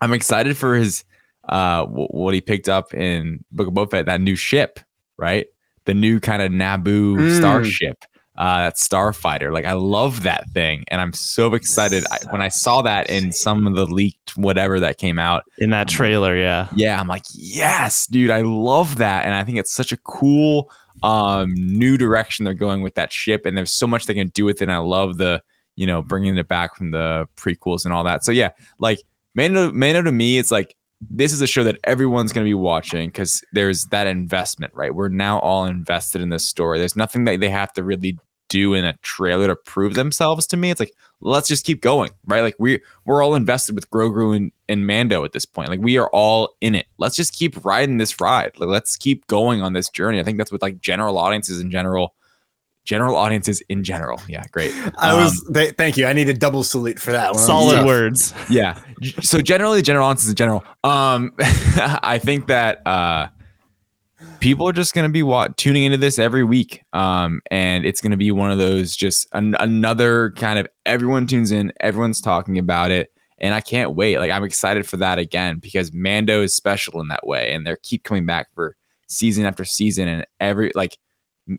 I'm 0.00 0.12
excited 0.12 0.56
for 0.56 0.74
his 0.74 1.04
uh 1.48 1.80
w- 1.84 2.08
what 2.08 2.34
he 2.34 2.40
picked 2.40 2.68
up 2.68 2.92
in 2.94 3.44
Book 3.52 3.68
of 3.68 3.74
Boba 3.74 3.90
Fett, 3.90 4.06
that 4.06 4.20
new 4.20 4.36
ship, 4.36 4.78
right? 5.16 5.46
The 5.86 5.94
new 5.94 6.20
kind 6.20 6.42
of 6.42 6.50
Naboo 6.50 7.16
Mm. 7.16 7.36
starship, 7.38 8.04
uh, 8.36 8.64
that 8.64 8.76
starfighter. 8.76 9.52
Like 9.52 9.64
I 9.64 9.72
love 9.72 10.22
that 10.24 10.48
thing, 10.50 10.84
and 10.88 11.00
I'm 11.00 11.12
so 11.12 11.54
excited 11.54 12.04
I, 12.10 12.18
when 12.30 12.42
I 12.42 12.48
saw 12.48 12.82
that 12.82 13.08
in 13.08 13.32
some 13.32 13.66
of 13.66 13.74
the 13.74 13.86
leaked 13.86 14.36
whatever 14.36 14.80
that 14.80 14.98
came 14.98 15.18
out 15.18 15.44
in 15.58 15.70
that 15.70 15.88
trailer. 15.88 16.36
Yeah, 16.36 16.68
yeah, 16.74 16.98
I'm 16.98 17.08
like, 17.08 17.24
yes, 17.32 18.06
dude, 18.06 18.30
I 18.30 18.42
love 18.42 18.98
that, 18.98 19.24
and 19.24 19.34
I 19.34 19.44
think 19.44 19.58
it's 19.58 19.72
such 19.72 19.92
a 19.92 19.96
cool 19.98 20.70
um 21.02 21.52
new 21.54 21.98
direction 21.98 22.44
they're 22.44 22.54
going 22.54 22.82
with 22.82 22.94
that 22.94 23.12
ship, 23.12 23.46
and 23.46 23.56
there's 23.56 23.72
so 23.72 23.86
much 23.86 24.06
they 24.06 24.14
can 24.14 24.28
do 24.28 24.44
with 24.44 24.60
it. 24.60 24.64
And 24.64 24.72
I 24.72 24.78
love 24.78 25.18
the 25.18 25.42
you 25.76 25.86
know 25.86 26.02
bringing 26.02 26.36
it 26.36 26.48
back 26.48 26.76
from 26.76 26.90
the 26.90 27.28
prequels 27.36 27.84
and 27.84 27.94
all 27.94 28.04
that. 28.04 28.24
So 28.24 28.32
yeah, 28.32 28.50
like 28.78 29.00
Mando, 29.34 29.72
Mando 29.72 30.02
to 30.02 30.12
me, 30.12 30.38
it's 30.38 30.50
like 30.50 30.76
this 31.00 31.32
is 31.32 31.40
a 31.40 31.46
show 31.46 31.64
that 31.64 31.78
everyone's 31.84 32.32
going 32.32 32.44
to 32.44 32.48
be 32.48 32.54
watching 32.54 33.08
because 33.08 33.44
there's 33.52 33.86
that 33.86 34.06
investment, 34.06 34.72
right? 34.74 34.94
We're 34.94 35.08
now 35.08 35.38
all 35.40 35.64
invested 35.64 36.20
in 36.20 36.30
this 36.30 36.48
story. 36.48 36.78
There's 36.78 36.96
nothing 36.96 37.24
that 37.24 37.40
they 37.40 37.50
have 37.50 37.72
to 37.74 37.82
really 37.82 38.18
do 38.48 38.74
in 38.74 38.84
a 38.84 38.96
trailer 38.98 39.48
to 39.48 39.56
prove 39.56 39.94
themselves 39.94 40.46
to 40.46 40.56
me. 40.56 40.70
It's 40.70 40.80
like 40.80 40.92
let's 41.20 41.48
just 41.48 41.64
keep 41.64 41.80
going, 41.80 42.10
right? 42.26 42.42
Like 42.42 42.56
we 42.58 42.80
we're 43.04 43.22
all 43.22 43.34
invested 43.34 43.74
with 43.74 43.90
Grogu 43.90 44.36
and, 44.36 44.52
and 44.68 44.86
Mando 44.86 45.24
at 45.24 45.32
this 45.32 45.46
point. 45.46 45.70
Like 45.70 45.80
we 45.80 45.98
are 45.98 46.08
all 46.10 46.54
in 46.60 46.74
it. 46.74 46.86
Let's 46.98 47.16
just 47.16 47.34
keep 47.34 47.64
riding 47.64 47.98
this 47.98 48.20
ride. 48.20 48.52
Like 48.58 48.68
let's 48.68 48.96
keep 48.96 49.26
going 49.26 49.62
on 49.62 49.72
this 49.72 49.88
journey. 49.88 50.20
I 50.20 50.22
think 50.22 50.38
that's 50.38 50.52
what 50.52 50.62
like 50.62 50.80
general 50.80 51.18
audiences 51.18 51.60
in 51.60 51.70
general, 51.70 52.14
general 52.84 53.16
audiences 53.16 53.62
in 53.68 53.82
general. 53.82 54.20
Yeah, 54.28 54.44
great. 54.52 54.72
I 54.98 55.14
was. 55.14 55.44
Um, 55.48 55.54
th- 55.54 55.74
thank 55.76 55.96
you. 55.96 56.06
I 56.06 56.12
need 56.12 56.28
a 56.28 56.34
double 56.34 56.62
salute 56.62 56.98
for 56.98 57.12
that 57.12 57.32
one. 57.32 57.42
solid 57.42 57.76
Yeah. 57.76 57.84
words. 57.84 58.34
yeah. 58.50 58.78
So 59.22 59.40
generally, 59.40 59.82
general 59.82 60.06
audiences 60.06 60.30
in 60.30 60.34
general. 60.36 60.64
Um, 60.84 61.32
I 61.38 62.20
think 62.22 62.46
that 62.48 62.86
uh, 62.86 63.28
people 64.40 64.68
are 64.68 64.72
just 64.72 64.94
going 64.94 65.08
to 65.08 65.12
be 65.12 65.22
wa- 65.22 65.48
tuning 65.56 65.84
into 65.84 65.96
this 65.98 66.18
every 66.18 66.44
week. 66.44 66.82
Um, 66.92 67.40
and 67.50 67.84
it's 67.84 68.00
going 68.00 68.10
to 68.12 68.16
be 68.16 68.30
one 68.30 68.50
of 68.50 68.58
those 68.58 68.94
just 68.96 69.26
an- 69.32 69.56
another 69.60 70.30
kind 70.32 70.58
of 70.58 70.66
everyone 70.86 71.26
tunes 71.26 71.52
in, 71.52 71.72
everyone's 71.80 72.20
talking 72.20 72.58
about 72.58 72.90
it. 72.90 73.10
And 73.38 73.54
I 73.54 73.60
can't 73.60 73.94
wait. 73.94 74.18
Like 74.18 74.30
I'm 74.30 74.44
excited 74.44 74.86
for 74.88 74.96
that 74.98 75.18
again 75.18 75.58
because 75.58 75.92
Mando 75.92 76.42
is 76.42 76.54
special 76.54 77.00
in 77.00 77.08
that 77.08 77.26
way, 77.26 77.52
and 77.52 77.66
they 77.66 77.74
keep 77.82 78.04
coming 78.04 78.24
back 78.26 78.46
for 78.54 78.76
season 79.08 79.44
after 79.44 79.64
season. 79.64 80.06
And 80.06 80.24
every 80.38 80.70
like 80.74 80.96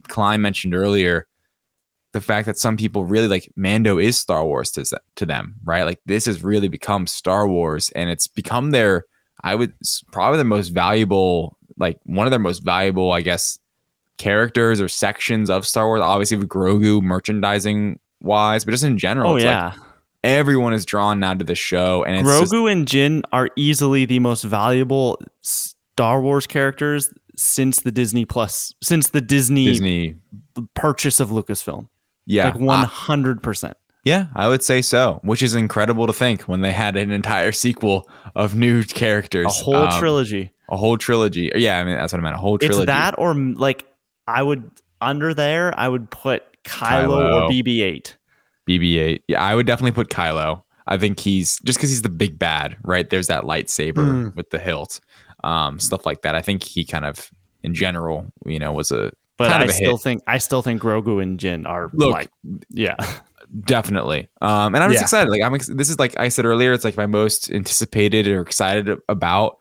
Klein 0.07 0.41
mentioned 0.41 0.73
earlier, 0.75 1.27
the 2.13 2.21
fact 2.21 2.45
that 2.45 2.57
some 2.57 2.77
people 2.77 3.03
really 3.05 3.27
like 3.27 3.51
Mando 3.55 3.97
is 3.97 4.17
Star 4.17 4.45
Wars 4.45 4.71
to, 4.71 4.85
to 5.17 5.25
them, 5.25 5.55
right? 5.63 5.83
Like 5.83 5.99
this 6.05 6.25
has 6.25 6.43
really 6.43 6.69
become 6.69 7.07
Star 7.07 7.47
Wars 7.47 7.89
and 7.95 8.09
it's 8.09 8.27
become 8.27 8.71
their, 8.71 9.03
I 9.43 9.53
would 9.55 9.73
probably 10.11 10.37
the 10.37 10.45
most 10.45 10.69
valuable, 10.69 11.57
like 11.77 11.99
one 12.05 12.25
of 12.25 12.31
their 12.31 12.39
most 12.39 12.59
valuable, 12.63 13.11
I 13.11 13.21
guess, 13.21 13.59
characters 14.17 14.79
or 14.79 14.87
sections 14.87 15.49
of 15.49 15.67
Star 15.67 15.87
Wars. 15.87 15.99
Obviously, 16.01 16.37
with 16.37 16.47
Grogu 16.47 17.01
merchandising 17.01 17.99
wise, 18.21 18.63
but 18.63 18.71
just 18.71 18.85
in 18.85 18.97
general, 18.97 19.31
Oh 19.31 19.35
it's 19.35 19.43
yeah, 19.43 19.65
like 19.71 19.79
everyone 20.23 20.73
is 20.73 20.85
drawn 20.85 21.19
now 21.19 21.33
to 21.33 21.43
the 21.43 21.53
show. 21.53 22.03
And 22.05 22.15
it's 22.15 22.39
just- 22.39 22.53
Grogu 22.53 22.71
and 22.71 22.87
Din 22.87 23.23
are 23.33 23.49
easily 23.57 24.05
the 24.05 24.19
most 24.19 24.43
valuable 24.43 25.21
Star 25.41 26.21
Wars 26.21 26.47
characters 26.47 27.13
since 27.37 27.81
the 27.81 27.91
Disney 27.91 28.25
Plus, 28.25 28.73
since 28.83 29.09
the 29.09 29.21
Disney, 29.21 29.65
Disney. 29.65 30.15
purchase 30.73 31.19
of 31.19 31.29
Lucasfilm. 31.29 31.87
Yeah. 32.25 32.45
like 32.45 32.59
one 32.59 32.85
hundred 32.85 33.43
percent. 33.43 33.77
Yeah, 34.03 34.27
I 34.35 34.47
would 34.47 34.61
say 34.61 34.81
so, 34.83 35.19
which 35.23 35.41
is 35.41 35.55
incredible 35.55 36.05
to 36.07 36.13
think 36.13 36.43
when 36.43 36.61
they 36.61 36.71
had 36.71 36.95
an 36.95 37.09
entire 37.11 37.51
sequel 37.51 38.07
of 38.35 38.53
new 38.55 38.83
characters. 38.83 39.47
A 39.47 39.49
whole 39.49 39.75
Um, 39.75 39.99
trilogy. 39.99 40.51
A 40.69 40.77
whole 40.77 40.97
trilogy. 40.97 41.51
Yeah, 41.55 41.79
I 41.79 41.83
mean, 41.83 41.95
that's 41.95 42.13
what 42.13 42.19
I 42.19 42.23
meant. 42.23 42.35
A 42.35 42.39
whole 42.39 42.57
trilogy. 42.59 42.81
It's 42.81 42.85
that 42.87 43.15
or 43.17 43.33
like 43.33 43.85
I 44.27 44.41
would 44.43 44.69
under 45.01 45.33
there. 45.33 45.73
I 45.79 45.87
would 45.87 46.09
put 46.11 46.43
Kylo, 46.63 47.07
Kylo. 47.17 47.43
or 47.45 47.49
BB-8. 47.49 48.13
BB-8. 48.69 49.21
Yeah, 49.27 49.43
I 49.43 49.53
would 49.55 49.65
definitely 49.67 49.91
put 49.91 50.09
Kylo. 50.09 50.63
I 50.87 50.97
think 50.97 51.19
he's 51.19 51.57
just 51.65 51.79
because 51.79 51.89
he's 51.89 52.01
the 52.03 52.09
big 52.09 52.37
bad, 52.37 52.77
right? 52.83 53.09
There's 53.09 53.27
that 53.27 53.43
lightsaber 53.43 53.93
Mm. 53.95 54.35
with 54.35 54.51
the 54.51 54.59
hilt, 54.59 54.99
um, 55.45 55.79
stuff 55.79 56.05
like 56.05 56.21
that. 56.23 56.35
I 56.35 56.41
think 56.41 56.63
he 56.63 56.83
kind 56.83 57.05
of, 57.05 57.29
in 57.63 57.73
general, 57.73 58.25
you 58.45 58.59
know, 58.59 58.73
was 58.73 58.91
a 58.91 59.11
But 59.37 59.51
kind 59.51 59.63
I 59.63 59.67
still 59.67 59.97
hit. 59.97 60.03
think 60.03 60.23
I 60.27 60.37
still 60.39 60.61
think 60.61 60.81
Grogu 60.81 61.21
and 61.21 61.37
Din 61.39 61.65
are 61.65 61.89
Look, 61.93 62.11
like 62.11 62.29
yeah. 62.71 62.95
Definitely. 63.63 64.27
Um, 64.41 64.75
and 64.75 64.83
I'm 64.83 64.89
just 64.91 65.01
Yeah. 65.01 65.05
excited. 65.05 65.29
Like 65.31 65.41
I'm 65.41 65.53
ex- 65.55 65.67
this 65.67 65.89
is 65.89 65.99
like 65.99 66.17
I 66.19 66.29
said 66.29 66.45
earlier, 66.45 66.73
it's 66.73 66.83
like 66.83 66.97
my 66.97 67.05
most 67.05 67.51
anticipated 67.51 68.27
or 68.27 68.41
excited 68.41 68.97
about. 69.07 69.57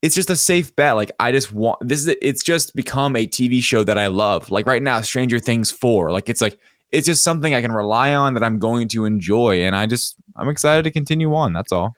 It's 0.00 0.14
just 0.14 0.30
a 0.30 0.36
safe 0.36 0.74
bet. 0.76 0.96
Like 0.96 1.10
I 1.20 1.30
just 1.32 1.52
want 1.52 1.78
this 1.86 2.06
is 2.06 2.16
it's 2.22 2.42
just 2.42 2.74
become 2.74 3.16
a 3.16 3.26
TV 3.26 3.62
show 3.62 3.84
that 3.84 3.98
I 3.98 4.06
love. 4.06 4.50
Like 4.50 4.66
right 4.66 4.82
now, 4.82 5.00
Stranger 5.02 5.38
Things 5.38 5.70
4. 5.70 6.10
Like 6.10 6.28
it's 6.28 6.40
like 6.40 6.58
it's 6.90 7.06
just 7.06 7.22
something 7.22 7.54
I 7.54 7.60
can 7.60 7.72
rely 7.72 8.14
on 8.14 8.34
that 8.34 8.42
I'm 8.42 8.58
going 8.58 8.88
to 8.88 9.04
enjoy. 9.04 9.62
And 9.62 9.76
I 9.76 9.86
just 9.86 10.16
I'm 10.36 10.48
excited 10.48 10.82
to 10.84 10.90
continue 10.90 11.34
on. 11.34 11.52
That's 11.52 11.70
all. 11.72 11.97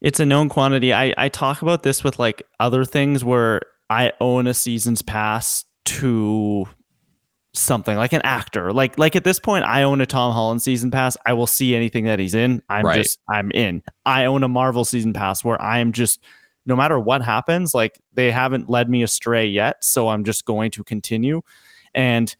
It's 0.00 0.20
a 0.20 0.26
known 0.26 0.48
quantity. 0.48 0.92
I, 0.92 1.14
I 1.16 1.28
talk 1.28 1.62
about 1.62 1.82
this 1.82 2.04
with 2.04 2.18
like 2.18 2.42
other 2.60 2.84
things 2.84 3.24
where 3.24 3.62
I 3.90 4.12
own 4.20 4.46
a 4.46 4.54
season's 4.54 5.02
pass 5.02 5.64
to 5.86 6.66
something 7.54 7.96
like 7.96 8.12
an 8.12 8.22
actor. 8.22 8.72
Like 8.72 8.98
like 8.98 9.16
at 9.16 9.24
this 9.24 9.38
point, 9.38 9.64
I 9.64 9.82
own 9.82 10.00
a 10.00 10.06
Tom 10.06 10.32
Holland 10.32 10.62
season 10.62 10.90
pass. 10.90 11.16
I 11.26 11.32
will 11.32 11.46
see 11.46 11.74
anything 11.74 12.04
that 12.04 12.18
he's 12.18 12.34
in. 12.34 12.62
I'm 12.68 12.84
Right. 12.84 13.02
just 13.02 13.18
I'm 13.28 13.50
in. 13.52 13.82
I 14.04 14.26
own 14.26 14.42
a 14.42 14.48
Marvel 14.48 14.84
season 14.84 15.12
pass 15.12 15.42
where 15.44 15.60
I 15.60 15.78
am 15.78 15.92
just 15.92 16.22
no 16.66 16.74
matter 16.76 16.98
what 16.98 17.22
happens, 17.22 17.74
like 17.74 18.00
they 18.12 18.30
haven't 18.30 18.68
led 18.68 18.90
me 18.90 19.02
astray 19.02 19.46
yet, 19.46 19.84
so 19.84 20.08
I'm 20.08 20.24
just 20.24 20.44
going 20.44 20.72
to 20.72 20.84
continue. 20.84 21.42
And 21.94 22.34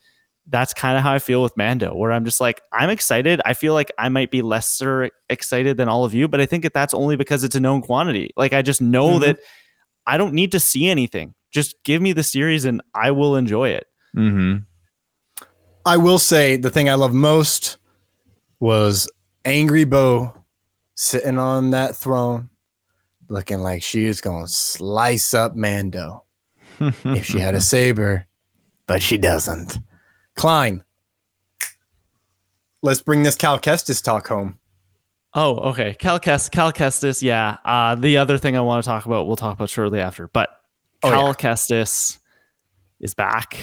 that's 0.48 0.73
kind 0.73 0.97
of 0.97 1.02
how 1.02 1.12
I 1.12 1.18
feel 1.18 1.43
with 1.43 1.56
Mando, 1.56 1.94
where 1.94 2.12
I'm 2.12 2.24
just 2.24 2.40
like, 2.40 2.60
I'm 2.73 2.89
excited. 2.90 3.40
I 3.44 3.52
feel 3.55 3.74
like 3.74 3.90
I 3.98 4.09
might 4.09 4.31
be 4.31 4.43
lesser 4.43 5.10
excited 5.28 5.77
than 5.77 5.89
all 5.89 6.05
of 6.05 6.14
you, 6.14 6.28
but 6.28 6.40
I 6.40 6.47
think 6.47 6.62
that 6.62 6.73
that's 6.73 6.94
only 6.94 7.16
because 7.16 7.43
it's 7.43 7.56
a 7.56 7.60
known 7.60 7.82
quantity. 7.82 8.32
Like 8.36 8.52
I 8.52 8.62
just 8.62 8.81
know 8.81 9.18
Mhm. 9.18 9.20
that 9.23 9.39
I 10.06 10.16
don't 10.16 10.35
need 10.35 10.52
to 10.52 10.60
see 10.60 10.89
anything. 10.89 11.35
Just 11.51 11.74
give 11.82 12.01
me 12.01 12.12
the 12.12 12.23
series 12.23 12.64
and 12.64 12.81
I 12.94 13.10
will 13.10 13.35
enjoy 13.35 13.70
it. 13.70 13.86
Mm-hmm. 14.16 14.59
I 15.85 15.97
will 15.97 16.18
say 16.18 16.56
the 16.56 16.70
thing 16.70 16.89
I 16.89 16.94
love 16.94 17.12
most 17.12 17.78
was 18.60 19.09
Angry 19.44 19.85
Bo 19.85 20.32
sitting 20.94 21.39
on 21.39 21.70
that 21.70 21.97
throne, 21.97 22.51
looking 23.28 23.59
like 23.60 23.82
she 23.82 24.05
is 24.05 24.20
going 24.20 24.44
to 24.47 24.51
slice 24.51 25.35
up 25.35 25.56
Mando 25.56 26.24
if 26.81 27.27
she 27.27 27.39
had 27.40 27.55
a 27.55 27.60
saber, 27.60 28.27
but 28.86 29.02
she 29.02 29.18
doesn't. 29.18 29.78
Klein, 30.36 30.84
let's 32.82 33.00
bring 33.00 33.22
this 33.22 33.36
Cal 33.36 33.58
Kestis 33.58 34.02
talk 34.02 34.28
home. 34.28 34.58
Oh, 35.34 35.56
okay. 35.70 35.94
Cal, 35.98 36.18
Kes- 36.18 36.50
Cal 36.50 36.72
Kestis, 36.72 37.22
yeah. 37.22 37.58
Uh, 37.64 37.94
the 37.94 38.16
other 38.16 38.38
thing 38.38 38.56
I 38.56 38.60
want 38.60 38.82
to 38.82 38.88
talk 38.88 39.04
about, 39.04 39.26
we'll 39.26 39.36
talk 39.36 39.54
about 39.54 39.68
shortly 39.68 40.00
after. 40.00 40.28
But 40.28 40.48
Oh, 41.02 41.10
Cal 41.10 41.26
yeah. 41.28 41.32
Kestis 41.34 42.18
is 43.00 43.12
back. 43.14 43.58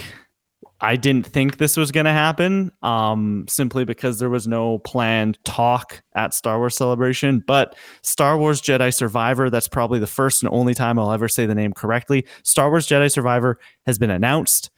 I 0.80 0.98
didn't 0.98 1.26
think 1.26 1.58
this 1.58 1.78
was 1.78 1.92
going 1.92 2.06
to 2.06 2.12
happen 2.12 2.72
um, 2.84 3.46
simply 3.48 3.86
because 3.86 4.20
there 4.20 4.30
was 4.30 4.48
no 4.48 4.80
planned 4.80 5.40
talk 5.46 6.04
at 6.14 6.34
Star 6.34 6.58
Wars 6.60 6.76
Celebration. 6.76 7.40
But 7.48 7.76
Star 8.02 8.38
Wars 8.38 8.62
Jedi 8.62 8.94
Survivor, 8.94 9.50
that's 9.50 9.70
probably 9.70 10.00
the 10.00 10.08
first 10.08 10.44
and 10.44 10.52
only 10.54 10.74
time 10.74 11.00
I'll 11.00 11.12
ever 11.14 11.30
say 11.30 11.46
the 11.46 11.56
name 11.56 11.72
correctly. 11.74 12.26
Star 12.44 12.70
Wars 12.70 12.86
Jedi 12.86 13.10
Survivor 13.12 13.60
has 13.88 13.98
been 13.98 14.10
announced. 14.12 14.70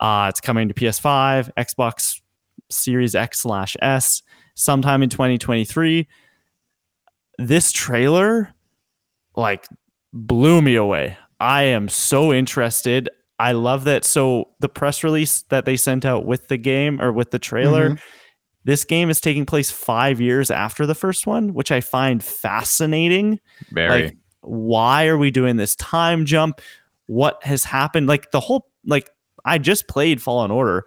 Uh, 0.00 0.26
it's 0.28 0.40
coming 0.40 0.68
to 0.68 0.74
PS5, 0.74 1.50
Xbox 1.56 2.20
Series 2.70 3.14
X 3.14 3.40
slash 3.40 3.76
S 3.80 4.22
sometime 4.54 5.02
in 5.02 5.08
2023. 5.08 6.06
This 7.38 7.72
trailer, 7.72 8.52
like, 9.36 9.66
blew 10.12 10.60
me 10.62 10.74
away. 10.74 11.16
I 11.40 11.64
am 11.64 11.88
so 11.88 12.32
interested. 12.32 13.08
I 13.38 13.52
love 13.52 13.84
that. 13.84 14.04
So 14.04 14.48
the 14.58 14.68
press 14.68 15.04
release 15.04 15.42
that 15.50 15.64
they 15.64 15.76
sent 15.76 16.04
out 16.04 16.26
with 16.26 16.48
the 16.48 16.56
game 16.56 17.00
or 17.00 17.12
with 17.12 17.30
the 17.30 17.38
trailer, 17.38 17.96
this 18.64 18.84
game 18.84 19.08
is 19.08 19.20
taking 19.20 19.46
place 19.46 19.70
five 19.70 20.20
years 20.20 20.50
after 20.50 20.84
the 20.84 20.94
first 20.94 21.26
one, 21.26 21.54
which 21.54 21.70
I 21.70 21.80
find 21.80 22.22
fascinating. 22.22 23.38
Very. 23.70 24.02
Like, 24.02 24.16
why 24.40 25.06
are 25.06 25.18
we 25.18 25.30
doing 25.30 25.56
this 25.56 25.76
time 25.76 26.24
jump? 26.24 26.60
What 27.06 27.42
has 27.44 27.64
happened? 27.64 28.08
Like 28.08 28.30
the 28.32 28.40
whole 28.40 28.66
like 28.84 29.08
I 29.44 29.58
just 29.58 29.88
played 29.88 30.22
Fallen 30.22 30.50
Order. 30.50 30.84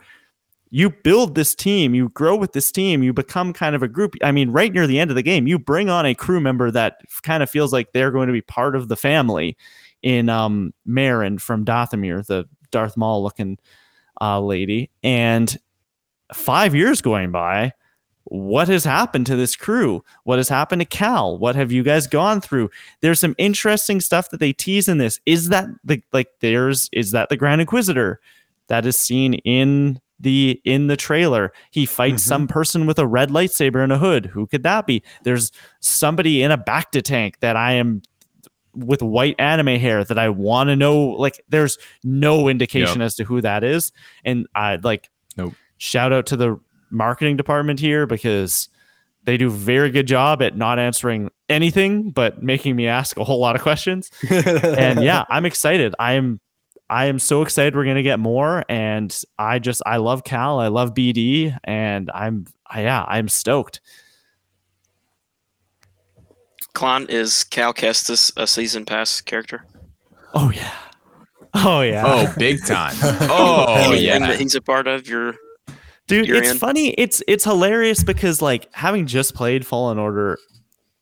You 0.69 0.89
build 0.89 1.35
this 1.35 1.53
team, 1.53 1.93
you 1.93 2.09
grow 2.09 2.35
with 2.35 2.53
this 2.53 2.71
team, 2.71 3.03
you 3.03 3.11
become 3.11 3.51
kind 3.51 3.75
of 3.75 3.83
a 3.83 3.89
group. 3.89 4.15
I 4.23 4.31
mean, 4.31 4.51
right 4.51 4.71
near 4.71 4.87
the 4.87 4.99
end 4.99 5.11
of 5.11 5.15
the 5.15 5.23
game, 5.23 5.45
you 5.45 5.59
bring 5.59 5.89
on 5.89 6.05
a 6.05 6.15
crew 6.15 6.39
member 6.39 6.71
that 6.71 7.01
kind 7.23 7.43
of 7.43 7.49
feels 7.49 7.73
like 7.73 7.91
they're 7.91 8.11
going 8.11 8.27
to 8.27 8.33
be 8.33 8.41
part 8.41 8.75
of 8.75 8.87
the 8.87 8.95
family 8.95 9.57
in 10.01 10.29
um 10.29 10.73
Merrin 10.87 11.39
from 11.39 11.65
Dathomir, 11.65 12.25
the 12.25 12.45
Darth 12.71 12.95
Maul 12.95 13.21
looking 13.21 13.57
uh 14.21 14.39
lady. 14.39 14.89
And 15.03 15.57
five 16.33 16.73
years 16.73 17.01
going 17.01 17.31
by, 17.31 17.73
what 18.25 18.67
has 18.69 18.85
happened 18.85 19.25
to 19.25 19.35
this 19.35 19.55
crew? 19.55 20.03
What 20.23 20.39
has 20.39 20.47
happened 20.47 20.79
to 20.81 20.85
Cal? 20.85 21.37
What 21.37 21.55
have 21.55 21.71
you 21.71 21.83
guys 21.83 22.07
gone 22.07 22.39
through? 22.39 22.69
There's 23.01 23.19
some 23.19 23.35
interesting 23.37 23.99
stuff 23.99 24.29
that 24.29 24.39
they 24.39 24.53
tease 24.53 24.87
in 24.87 24.99
this. 24.99 25.19
Is 25.25 25.49
that 25.49 25.67
the 25.83 26.01
like 26.13 26.29
there's 26.39 26.89
is 26.93 27.11
that 27.11 27.29
the 27.29 27.37
Grand 27.37 27.61
Inquisitor 27.61 28.21
that 28.71 28.85
is 28.85 28.95
seen 28.97 29.33
in 29.35 29.99
the 30.19 30.61
in 30.65 30.87
the 30.87 30.95
trailer? 30.97 31.51
He 31.71 31.85
fights 31.85 32.23
Mhm. 32.23 32.27
some 32.27 32.47
person 32.47 32.85
with 32.85 32.97
a 32.97 33.05
red 33.05 33.29
lightsaber 33.29 33.83
and 33.83 33.91
a 33.91 33.97
hood. 33.97 34.27
Who 34.27 34.47
could 34.47 34.63
that 34.63 34.87
be? 34.87 35.03
There's 35.23 35.51
somebody 35.81 36.41
in 36.41 36.51
a 36.51 36.57
Bacta 36.57 37.01
tank 37.01 37.37
that 37.41 37.55
I 37.57 37.73
am 37.73 38.01
with 38.73 39.01
white 39.01 39.35
anime 39.37 39.77
hair 39.79 40.03
that 40.05 40.17
I 40.17 40.29
want 40.29 40.69
to 40.69 40.77
know. 40.77 40.97
Like, 41.09 41.41
there's 41.49 41.77
no 42.05 42.47
indication 42.47 43.01
as 43.01 43.15
to 43.15 43.25
who 43.25 43.41
that 43.41 43.63
is, 43.65 43.91
and 44.23 44.47
I 44.55 44.77
like. 44.81 45.09
Nope. 45.35 45.53
Shout 45.77 46.13
out 46.13 46.25
to 46.27 46.37
the 46.37 46.57
marketing 46.91 47.35
department 47.37 47.79
here 47.81 48.05
because 48.07 48.69
they 49.25 49.35
do 49.37 49.47
a 49.47 49.51
very 49.51 49.89
good 49.91 50.07
job 50.07 50.41
at 50.41 50.55
not 50.55 50.79
answering 50.79 51.29
anything 51.49 52.11
but 52.11 52.41
making 52.41 52.75
me 52.75 52.87
ask 52.87 53.17
a 53.17 53.23
whole 53.23 53.39
lot 53.39 53.55
of 53.55 53.61
questions. 53.61 54.09
and 54.29 55.03
yeah, 55.03 55.25
I'm 55.29 55.45
excited. 55.45 55.93
I 55.99 56.13
am 56.13 56.39
I 56.91 57.05
am 57.05 57.19
so 57.19 57.41
excited 57.41 57.73
we're 57.73 57.85
gonna 57.85 58.03
get 58.03 58.19
more. 58.19 58.65
And 58.67 59.17
I 59.39 59.59
just 59.59 59.81
I 59.85 59.97
love 59.97 60.25
Cal. 60.25 60.59
I 60.59 60.67
love 60.67 60.93
BD, 60.93 61.57
and 61.63 62.11
I'm 62.13 62.45
I, 62.69 62.83
yeah 62.83 63.05
I'm 63.07 63.29
stoked. 63.29 63.79
Klein 66.73 67.05
is 67.07 67.45
Cal 67.45 67.73
Kestis 67.73 68.31
a 68.35 68.45
season 68.45 68.85
pass 68.85 69.21
character? 69.21 69.65
Oh 70.33 70.51
yeah. 70.51 70.73
Oh 71.53 71.81
yeah. 71.81 72.03
oh, 72.05 72.33
big 72.37 72.65
time. 72.65 72.95
Oh, 73.29 73.73
Anything 73.77 74.05
yeah. 74.05 74.19
that 74.19 74.39
he's 74.39 74.55
a 74.55 74.61
part 74.61 74.87
of. 74.87 75.07
Your 75.07 75.35
dude 76.07 76.27
you're 76.27 76.37
it's 76.37 76.51
in. 76.51 76.57
funny 76.57 76.89
it's 76.97 77.23
it's 77.25 77.45
hilarious 77.45 78.03
because 78.03 78.41
like 78.41 78.67
having 78.73 79.05
just 79.05 79.33
played 79.33 79.65
fallen 79.65 79.97
order 79.97 80.37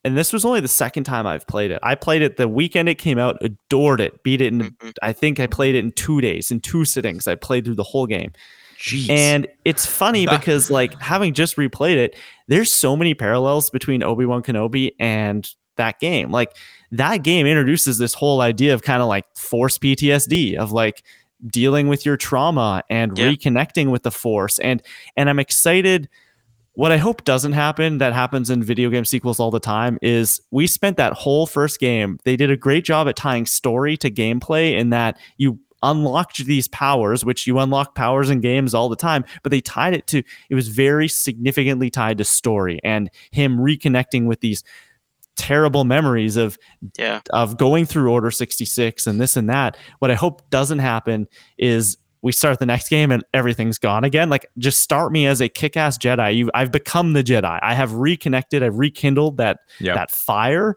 and 0.04 0.18
this 0.18 0.32
was 0.32 0.46
only 0.46 0.60
the 0.60 0.68
second 0.68 1.04
time 1.04 1.26
i've 1.28 1.46
played 1.48 1.72
it 1.72 1.80
i 1.84 1.94
played 1.96 2.22
it 2.22 2.38
the 2.38 2.48
weekend 2.48 2.88
it 2.90 2.96
came 2.96 3.18
out 3.18 3.38
adored 3.42 4.00
it 4.02 4.24
beat 4.24 4.42
it 4.42 4.48
in 4.54 4.60
Mhm. 4.62 4.94
i 5.02 5.12
think 5.14 5.40
i 5.40 5.48
played 5.48 5.76
it 5.76 5.80
in 5.84 5.92
two 5.92 6.22
days 6.22 6.52
in 6.52 6.60
two 6.60 6.86
sittings 6.86 7.28
i 7.28 7.36
played 7.36 7.66
through 7.66 7.76
the 7.76 7.84
whole 7.84 8.06
game 8.08 8.32
Jeez. 8.78 9.10
and 9.10 9.48
it's 9.66 9.86
funny 9.86 10.26
because 10.38 10.70
like 10.72 11.00
having 11.02 11.34
just 11.34 11.58
replayed 11.58 11.98
it 11.98 12.16
there's 12.48 12.74
so 12.74 12.96
many 12.96 13.14
parallels 13.14 13.70
between 13.70 14.04
obi-wan 14.04 14.42
kenobi 14.44 14.92
and 15.00 15.50
that 15.76 16.00
game 16.00 16.32
like 16.32 16.56
that 16.92 17.18
game 17.24 17.46
introduces 17.46 17.98
this 17.98 18.14
whole 18.14 18.42
idea 18.42 18.74
of 18.74 18.82
kind 18.84 19.02
of 19.02 19.08
like 19.08 19.26
force 19.36 19.78
ptsd 19.78 20.56
of 20.56 20.72
like 20.72 21.04
dealing 21.48 21.88
with 21.88 22.06
your 22.06 22.18
trauma 22.18 22.84
and 22.90 23.18
Yeah. 23.18 23.30
reconnecting 23.30 23.92
with 23.92 24.04
the 24.04 24.12
force 24.12 24.60
and 24.60 24.82
and 25.16 25.30
i'm 25.30 25.40
excited 25.40 26.10
what 26.80 26.94
i 26.94 26.98
hope 26.98 27.26
doesn't 27.26 27.52
happen 27.52 27.98
that 27.98 28.14
happens 28.14 28.50
in 28.50 28.64
video 28.64 28.90
game 28.90 29.04
sequels 29.04 29.38
all 29.38 29.52
the 29.52 29.60
time 29.60 30.00
is 30.02 30.40
we 30.50 30.66
spent 30.66 30.96
that 30.96 31.12
whole 31.12 31.46
first 31.46 31.78
game 31.78 32.18
they 32.24 32.38
did 32.38 32.50
a 32.50 32.56
great 32.56 32.86
job 32.86 33.06
at 33.10 33.18
tying 33.18 33.46
story 33.46 33.98
to 33.98 34.10
gameplay 34.10 34.78
in 34.78 34.90
that 34.90 35.20
you 35.36 35.60
unlocked 35.84 36.46
these 36.46 36.70
powers 36.70 37.26
which 37.26 37.46
you 37.46 37.60
unlock 37.60 37.96
powers 37.96 38.30
in 38.30 38.40
games 38.40 38.74
all 38.74 38.88
the 38.88 38.96
time 38.96 39.26
but 39.44 39.50
they 39.50 39.60
tied 39.60 39.94
it 39.94 40.08
to 40.08 40.24
it 40.50 40.56
was 40.56 40.70
very 40.70 41.10
significantly 41.10 41.90
tied 41.90 42.18
to 42.18 42.24
story 42.24 42.80
and 42.82 43.10
him 43.32 43.58
reconnecting 43.58 44.26
with 44.26 44.40
these 44.40 44.64
terrible 45.36 45.84
memories 45.84 46.38
of 46.38 46.58
yeah, 46.98 47.20
of 47.32 47.58
going 47.58 47.86
through 47.86 48.12
order 48.12 48.30
66 48.30 49.08
and 49.08 49.22
this 49.22 49.38
and 49.38 49.50
that. 49.50 49.78
What 50.00 50.12
i 50.12 50.16
hope 50.16 50.50
doesn't 50.50 50.80
happen 50.80 51.28
is 51.58 51.98
we 52.22 52.32
start 52.32 52.60
the 52.60 52.66
next 52.66 52.90
game 52.90 53.12
and 53.12 53.24
everything's 53.34 53.78
gone 53.78 54.04
again. 54.04 54.30
Like 54.30 54.46
just 54.58 54.82
start 54.82 55.12
me 55.12 55.26
as 55.26 55.42
a 55.42 55.48
kick-ass 55.50 55.98
jedi. 55.98 56.36
You 56.36 56.52
i've 56.54 56.72
become 56.72 57.14
the 57.14 57.24
jedi. 57.24 57.60
I 57.62 57.74
have 57.74 57.94
reconnected 57.94 58.62
i've 58.64 58.78
rekindled 58.78 59.38
that 59.38 59.60
Yep. 59.80 59.96
that 59.96 60.12
fire. 60.12 60.76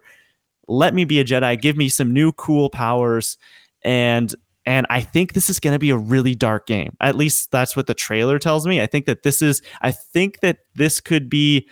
Let 0.69 0.94
me 0.94 1.05
be 1.05 1.19
a 1.20 1.24
jedi. 1.24 1.60
Give 1.60 1.77
me 1.77 1.89
some 1.89 2.12
new 2.12 2.32
cool 2.32 2.70
powers. 2.70 3.36
And 3.85 4.35
and 4.64 4.86
i 4.90 5.01
think 5.01 5.32
this 5.32 5.51
is 5.51 5.59
going 5.59 5.73
to 5.74 5.78
be 5.81 5.90
a 5.90 5.97
really 5.97 6.36
dark 6.36 6.66
game. 6.69 6.97
At 7.01 7.16
least 7.16 7.51
that's 7.51 7.74
what 7.74 7.89
the 7.89 7.94
trailer 7.94 8.39
tells 8.39 8.64
me. 8.66 8.81
I 8.81 8.86
think 8.86 9.06
that 9.06 9.24
this 9.24 9.43
is 9.43 9.60
i 9.81 9.90
think 9.90 10.40
that 10.40 10.59
this 10.77 11.01
could 11.01 11.28
be 11.28 11.66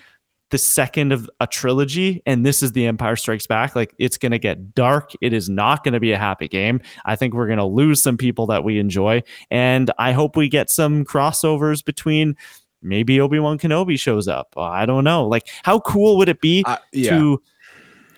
the 0.51 0.59
second 0.59 1.13
of 1.13 1.31
a 1.41 1.47
trilogy 1.47 2.23
and 2.27 2.45
this 2.45 2.63
is 2.63 2.73
the 2.73 2.87
empire 2.87 3.17
strikes 3.17 3.47
back 3.47 3.77
like 3.77 3.95
it's 3.99 4.19
going 4.19 4.33
to 4.33 4.39
get 4.39 4.75
dark. 4.75 5.13
It 5.21 5.33
is 5.33 5.49
not 5.49 5.85
going 5.85 5.95
to 5.95 6.01
be 6.01 6.13
a 6.13 6.19
happy 6.19 6.49
game. 6.49 6.81
I 7.05 7.17
think 7.17 7.35
we're 7.35 7.47
going 7.47 7.59
to 7.59 7.65
lose 7.65 8.03
some 8.03 8.17
people 8.17 8.47
that 8.47 8.65
we 8.65 8.79
enjoy 8.79 9.23
and 9.51 9.91
i 9.99 10.13
hope 10.13 10.37
we 10.37 10.49
get 10.49 10.69
some 10.71 11.05
crossovers 11.05 11.85
between 11.85 12.37
maybe 12.83 13.21
obi-wan 13.21 13.59
kenobi 13.59 13.99
shows 13.99 14.27
up. 14.27 14.53
I 14.57 14.87
don't 14.87 15.05
know. 15.05 15.27
Like 15.27 15.49
how 15.63 15.81
cool 15.81 16.17
would 16.19 16.29
it 16.29 16.41
be 16.41 16.65
Uh, 16.67 16.79
yeah. 16.93 17.11
to 17.19 17.43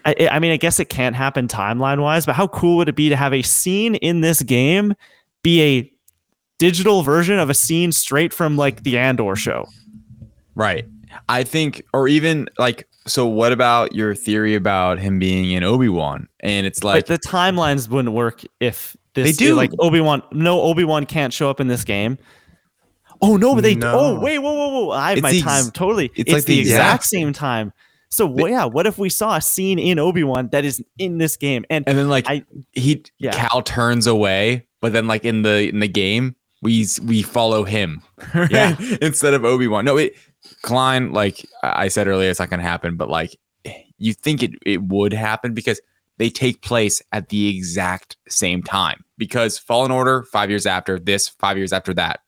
I, 0.04 0.28
I 0.32 0.38
mean 0.38 0.52
i 0.52 0.56
guess 0.56 0.80
it 0.80 0.88
can't 0.88 1.14
happen 1.14 1.48
timeline 1.48 2.00
wise 2.00 2.26
but 2.26 2.34
how 2.34 2.48
cool 2.48 2.76
would 2.78 2.88
it 2.88 2.96
be 2.96 3.08
to 3.08 3.16
have 3.16 3.32
a 3.32 3.42
scene 3.42 3.94
in 3.96 4.20
this 4.20 4.42
game 4.42 4.94
be 5.42 5.62
a 5.62 5.92
digital 6.58 7.02
version 7.02 7.40
of 7.40 7.50
a 7.50 7.54
scene 7.54 7.90
straight 7.90 8.32
from 8.32 8.56
like 8.56 8.84
the 8.84 8.96
andor 8.96 9.34
show? 9.34 9.66
Right. 10.54 10.86
I 11.28 11.44
think, 11.44 11.82
or 11.92 12.08
even 12.08 12.48
like, 12.58 12.86
so 13.06 13.26
what 13.26 13.52
about 13.52 13.94
your 13.94 14.14
theory 14.14 14.54
about 14.54 14.98
him 14.98 15.18
being 15.18 15.50
in 15.50 15.62
Obi 15.64 15.88
Wan? 15.88 16.28
And 16.40 16.66
it's 16.66 16.84
like, 16.84 17.06
But 17.06 17.20
the 17.22 17.28
timelines 17.28 17.88
wouldn't 17.88 18.14
work 18.14 18.42
if 18.60 18.96
this 19.14 19.36
They 19.36 19.44
do. 19.46 19.54
like 19.54 19.70
Obi 19.78 20.00
Wan. 20.00 20.22
No, 20.32 20.60
Obi 20.62 20.84
Wan 20.84 21.04
can't 21.06 21.32
show 21.32 21.50
up 21.50 21.60
in 21.60 21.66
this 21.68 21.84
game. 21.84 22.18
Oh 23.20 23.36
no, 23.36 23.54
but 23.54 23.62
they. 23.62 23.74
Oh, 23.74 23.78
no. 23.78 23.92
Oh 23.98 24.20
wait, 24.20 24.38
whoa, 24.40 24.52
whoa, 24.52 24.68
whoa! 24.86 24.90
I 24.90 25.10
have 25.10 25.18
It's 25.18 25.22
my 25.22 25.30
ex- 25.30 25.42
time 25.42 25.70
totally. 25.72 26.06
it's 26.06 26.18
It's, 26.20 26.32
like 26.32 26.44
the 26.44 26.54
the 26.54 26.60
exact 26.60 26.80
exact- 26.80 27.04
same 27.04 27.32
time. 27.32 27.72
So 28.10 28.26
wh- 28.28 28.50
yeah, 28.50 28.64
what 28.64 28.86
if 28.86 28.98
we 28.98 29.08
saw 29.08 29.36
a 29.36 29.40
scene 29.40 29.78
in 29.78 29.98
Obi 29.98 30.24
Wan 30.24 30.48
that 30.52 30.64
is 30.64 30.82
in 30.98 31.18
this 31.18 31.36
game? 31.36 31.64
And 31.70 31.86
and 31.88 31.96
then 31.96 32.08
like 32.08 32.28
I- 32.28 32.44
he 32.72 33.04
Yeah. 33.18 33.30
Cal 33.32 33.62
turns 33.62 34.06
away, 34.08 34.66
but 34.80 34.92
then 34.92 35.06
like 35.06 35.24
in 35.24 35.42
the 35.42 35.68
in 35.68 35.78
the 35.80 35.88
game 35.88 36.34
we 36.62 36.86
we 37.04 37.22
follow 37.22 37.62
him 37.64 38.02
Yeah. 38.50 38.76
instead 39.00 39.34
of 39.34 39.44
Obi 39.44 39.68
Wan. 39.68 39.84
No, 39.84 39.96
it 39.98 40.14
Klein 40.62 41.12
like 41.12 41.46
I 41.62 41.88
said 41.88 42.08
earlier, 42.08 42.30
it's 42.30 42.40
not 42.40 42.50
gonna 42.50 42.62
happen, 42.62 42.96
but 42.96 43.08
like 43.08 43.38
you 43.98 44.14
think 44.14 44.42
it 44.42 44.52
it 44.66 44.82
would 44.82 45.12
happen 45.12 45.54
because 45.54 45.80
they 46.18 46.30
take 46.30 46.62
place 46.62 47.00
at 47.12 47.28
the 47.28 47.56
exact 47.56 48.16
same 48.28 48.62
time. 48.62 49.04
Because 49.18 49.58
Fallen 49.58 49.90
Order 49.90 50.24
five 50.24 50.50
years 50.50 50.66
after 50.66 50.98
this, 50.98 51.28
five 51.28 51.56
years 51.56 51.72
after 51.72 51.94
that. 51.94 52.20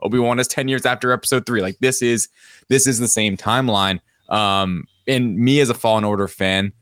Obi 0.00 0.18
Wan 0.18 0.38
is 0.38 0.48
ten 0.48 0.68
years 0.68 0.86
after 0.86 1.12
Episode 1.12 1.46
three. 1.46 1.60
Like 1.60 1.78
this 1.80 2.02
is 2.02 2.28
this 2.68 2.86
is 2.86 2.98
the 2.98 3.08
same 3.08 3.36
timeline. 3.36 4.00
Um, 4.28 4.84
and 5.06 5.36
me 5.36 5.60
as 5.60 5.70
a 5.70 5.74
Fallen 5.74 6.04
Order 6.04 6.28
fan, 6.28 6.72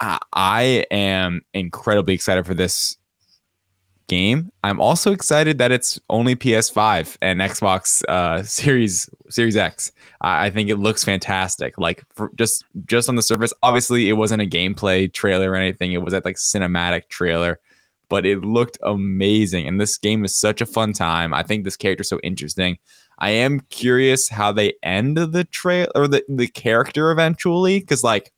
I, 0.00 0.18
I 0.32 0.62
am 0.90 1.42
incredibly 1.52 2.14
excited 2.14 2.46
for 2.46 2.54
this 2.54 2.96
game. 4.06 4.50
I'm 4.64 4.80
also 4.80 5.12
excited 5.12 5.58
that 5.58 5.72
it's 5.72 6.00
only 6.10 6.36
PS5 6.36 7.16
and 7.22 7.40
Xbox 7.40 8.02
uh, 8.08 8.42
Series 8.42 9.08
Series 9.28 9.56
X. 9.56 9.92
I, 10.20 10.46
I 10.46 10.50
think 10.50 10.68
it 10.68 10.76
looks 10.76 11.04
fantastic. 11.04 11.78
Like 11.78 12.04
just 12.34 12.64
just 12.86 13.08
on 13.08 13.16
the 13.16 13.22
surface, 13.22 13.52
obviously 13.62 14.08
it 14.08 14.14
wasn't 14.14 14.42
a 14.42 14.46
gameplay 14.46 15.12
trailer 15.12 15.52
or 15.52 15.56
anything. 15.56 15.92
It 15.92 16.02
was 16.02 16.12
that 16.12 16.24
like 16.24 16.36
cinematic 16.36 17.08
trailer, 17.08 17.60
but 18.08 18.26
it 18.26 18.44
looked 18.44 18.78
amazing. 18.82 19.66
And 19.66 19.80
this 19.80 19.96
game 19.98 20.24
is 20.24 20.36
such 20.36 20.60
a 20.60 20.66
fun 20.66 20.92
time. 20.92 21.32
I 21.32 21.42
think 21.42 21.64
this 21.64 21.76
character's 21.76 22.08
so 22.08 22.20
interesting. 22.22 22.78
I 23.18 23.30
am 23.30 23.60
curious 23.70 24.28
how 24.28 24.52
they 24.52 24.74
end 24.82 25.16
the 25.16 25.44
trail 25.44 25.88
or 25.94 26.08
the, 26.08 26.24
the 26.28 26.48
character 26.48 27.10
eventually, 27.10 27.80
because 27.80 28.02
like 28.02 28.32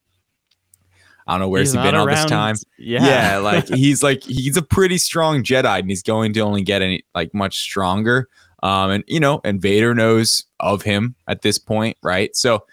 I 1.27 1.33
don't 1.33 1.41
know 1.41 1.49
where's 1.49 1.69
he's 1.69 1.81
he 1.81 1.87
been 1.87 1.95
not 1.95 2.01
all 2.01 2.07
this 2.07 2.25
time. 2.27 2.57
Yeah, 2.79 3.05
Yeah, 3.05 3.39
like 3.39 3.69
he's 3.75 4.03
like 4.03 4.23
he's 4.23 4.57
a 4.57 4.63
pretty 4.63 4.99
strong 4.99 5.43
Jedi, 5.43 5.79
and 5.79 5.89
he's 5.89 6.03
going 6.03 6.33
to 6.35 6.41
only 6.41 6.63
get 6.63 6.83
any 6.83 7.05
like 7.15 7.33
much 7.35 7.59
stronger. 7.61 8.29
Um, 8.63 8.91
and 8.91 9.05
you 9.07 9.21
know, 9.21 9.41
and 9.45 9.61
Vader 9.61 9.95
knows 9.95 10.45
of 10.61 10.83
him 10.83 11.15
at 11.29 11.43
this 11.43 11.59
point, 11.59 11.97
right? 12.03 12.35
So 12.35 12.65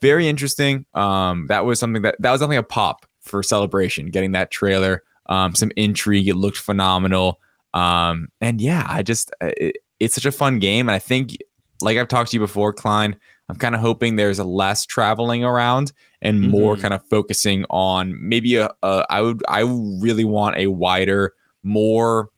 very 0.00 0.28
interesting. 0.28 0.84
Um, 0.94 1.46
that 1.48 1.64
was 1.64 1.78
something 1.78 2.02
that 2.02 2.16
that 2.18 2.30
was 2.32 2.40
something 2.40 2.58
a 2.58 2.62
pop 2.62 3.06
for 3.20 3.42
celebration, 3.42 4.10
getting 4.10 4.32
that 4.32 4.50
trailer. 4.50 5.02
Um, 5.26 5.54
some 5.54 5.70
intrigue. 5.76 6.28
It 6.28 6.34
looked 6.34 6.58
phenomenal. 6.58 7.40
Um, 7.72 8.28
and 8.40 8.60
yeah, 8.60 8.84
I 8.88 9.02
just 9.02 9.30
uh, 9.40 9.52
it, 9.56 9.76
it's 10.00 10.16
such 10.16 10.26
a 10.26 10.32
fun 10.32 10.58
game, 10.58 10.88
and 10.88 10.94
I 10.94 10.98
think, 10.98 11.36
like 11.80 11.96
I've 11.96 12.08
talked 12.08 12.32
to 12.32 12.36
you 12.36 12.40
before, 12.40 12.72
Klein. 12.72 13.16
I'm 13.48 13.56
kind 13.56 13.74
of 13.74 13.80
hoping 13.80 14.16
there's 14.16 14.38
a 14.38 14.44
less 14.44 14.86
traveling 14.86 15.44
around 15.44 15.92
and 16.22 16.40
more 16.40 16.76
Mhm. 16.76 16.80
kind 16.80 16.94
of 16.94 17.02
focusing 17.10 17.66
on 17.68 18.16
maybe 18.18 18.56
a, 18.56 18.70
a 18.82 19.04
I 19.10 19.20
would 19.20 19.42
I 19.48 19.60
really 20.00 20.24
want 20.24 20.56
a 20.56 20.68
wider, 20.68 21.34
more 21.62 22.30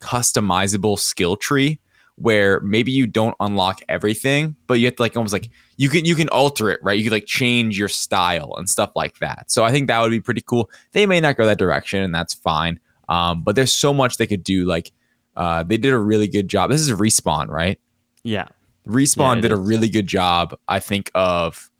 customizable 0.00 0.98
skill 0.98 1.36
tree 1.36 1.80
where 2.16 2.60
maybe 2.60 2.90
you 2.90 3.06
don't 3.06 3.34
unlock 3.40 3.80
everything, 3.88 4.56
but 4.66 4.74
you 4.74 4.86
have 4.86 4.96
to 4.96 5.02
like 5.02 5.16
almost 5.16 5.32
like 5.32 5.50
you 5.76 5.88
can 5.88 6.04
you 6.04 6.14
can 6.16 6.28
alter 6.30 6.68
it, 6.70 6.80
right? 6.82 6.98
You 6.98 7.04
can 7.04 7.12
like 7.12 7.26
change 7.26 7.78
your 7.78 7.88
style 7.88 8.54
and 8.56 8.68
stuff 8.68 8.90
like 8.96 9.18
that. 9.20 9.50
So 9.50 9.64
I 9.64 9.70
think 9.70 9.86
that 9.88 10.00
would 10.00 10.10
be 10.10 10.20
pretty 10.20 10.42
cool. 10.44 10.68
They 10.92 11.06
may 11.06 11.20
not 11.20 11.36
go 11.36 11.46
that 11.46 11.58
direction, 11.58 12.02
and 12.02 12.12
that's 12.14 12.34
fine. 12.34 12.80
Um, 13.08 13.42
but 13.42 13.54
there's 13.54 13.72
so 13.72 13.94
much 13.94 14.16
they 14.16 14.26
could 14.26 14.42
do. 14.42 14.64
Like 14.64 14.90
uh, 15.36 15.62
they 15.62 15.76
did 15.76 15.92
a 15.92 15.98
really 15.98 16.26
good 16.26 16.48
job. 16.48 16.70
This 16.70 16.80
is 16.80 16.90
a 16.90 16.94
respawn, 16.96 17.48
right? 17.48 17.78
yeah. 18.24 18.48
Respawn 18.86 19.36
Yeah, 19.36 19.42
did 19.42 19.52
a 19.52 19.56
really 19.56 19.88
good 19.90 20.06
job, 20.06 20.56
I 20.66 20.80
think, 20.80 21.10
of 21.14 21.70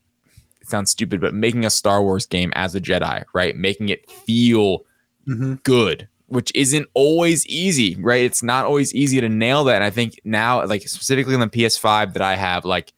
sounds 0.69 0.91
stupid, 0.91 1.21
but 1.21 1.35
making 1.35 1.65
a 1.65 1.71
Star 1.71 2.03
Wars 2.03 2.27
game 2.27 2.53
as 2.55 2.75
a 2.75 2.81
Jedi, 2.81 3.25
right? 3.35 3.57
Making 3.57 3.89
it 3.89 4.11
feel 4.11 4.85
Mhm. 5.27 5.63
good, 5.63 6.09
which 6.27 6.51
isn't 6.55 6.87
always 6.95 7.47
easy, 7.47 7.97
right? 8.01 8.25
It's 8.25 8.43
not 8.43 8.65
always 8.65 8.95
easy 8.95 9.21
to 9.21 9.29
nail 9.29 9.65
that. 9.65 9.77
And 9.77 9.85
I 9.85 9.91
think 9.91 10.21
now, 10.25 10.65
like 10.67 10.89
specifically 10.89 11.35
on 11.35 11.41
the 11.41 11.49
PS5 11.49 12.13
that 12.15 12.23
I 12.23 12.37
have, 12.37 12.65
like 12.65 12.93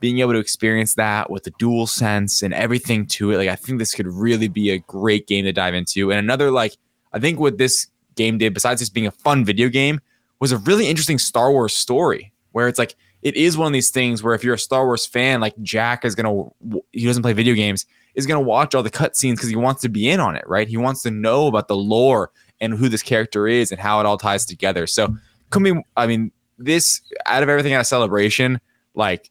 being 0.00 0.18
able 0.18 0.32
to 0.34 0.38
experience 0.38 0.94
that 0.96 1.30
with 1.30 1.44
the 1.44 1.52
dual 1.58 1.86
sense 1.86 2.42
and 2.42 2.52
everything 2.52 3.06
to 3.06 3.30
it, 3.30 3.38
like 3.38 3.48
I 3.48 3.56
think 3.56 3.78
this 3.78 3.94
could 3.94 4.06
really 4.06 4.48
be 4.48 4.70
a 4.70 4.78
great 4.78 5.26
game 5.26 5.44
to 5.44 5.52
dive 5.52 5.74
into. 5.74 6.10
And 6.10 6.18
another, 6.18 6.50
like, 6.50 6.76
I 7.12 7.18
think 7.18 7.38
what 7.40 7.56
this 7.58 7.86
game 8.16 8.36
did, 8.38 8.52
besides 8.52 8.80
just 8.82 8.92
being 8.92 9.06
a 9.06 9.10
fun 9.12 9.44
video 9.44 9.68
game, 9.68 10.00
was 10.40 10.52
a 10.52 10.58
really 10.58 10.88
interesting 10.88 11.18
Star 11.18 11.50
Wars 11.50 11.72
story 11.74 12.32
where 12.52 12.68
it's 12.68 12.78
like 12.78 12.96
it 13.24 13.36
is 13.36 13.56
one 13.56 13.66
of 13.66 13.72
these 13.72 13.90
things 13.90 14.22
where 14.22 14.34
if 14.34 14.44
you're 14.44 14.54
a 14.54 14.58
Star 14.58 14.84
Wars 14.84 15.06
fan, 15.06 15.40
like 15.40 15.54
Jack 15.62 16.04
is 16.04 16.14
gonna 16.14 16.44
he 16.92 17.06
doesn't 17.06 17.22
play 17.22 17.32
video 17.32 17.54
games, 17.54 17.86
is 18.14 18.26
gonna 18.26 18.40
watch 18.40 18.74
all 18.74 18.82
the 18.82 18.90
cutscenes 18.90 19.36
because 19.36 19.48
he 19.48 19.56
wants 19.56 19.80
to 19.82 19.88
be 19.88 20.08
in 20.08 20.20
on 20.20 20.36
it, 20.36 20.46
right? 20.46 20.68
He 20.68 20.76
wants 20.76 21.02
to 21.02 21.10
know 21.10 21.46
about 21.46 21.66
the 21.66 21.76
lore 21.76 22.30
and 22.60 22.74
who 22.74 22.88
this 22.88 23.02
character 23.02 23.48
is 23.48 23.72
and 23.72 23.80
how 23.80 23.98
it 23.98 24.06
all 24.06 24.18
ties 24.18 24.44
together. 24.44 24.86
So 24.86 25.16
coming, 25.50 25.82
I 25.96 26.06
mean, 26.06 26.30
this 26.58 27.00
out 27.24 27.42
of 27.42 27.48
everything 27.48 27.72
at 27.72 27.80
a 27.80 27.84
celebration, 27.84 28.60
like 28.94 29.30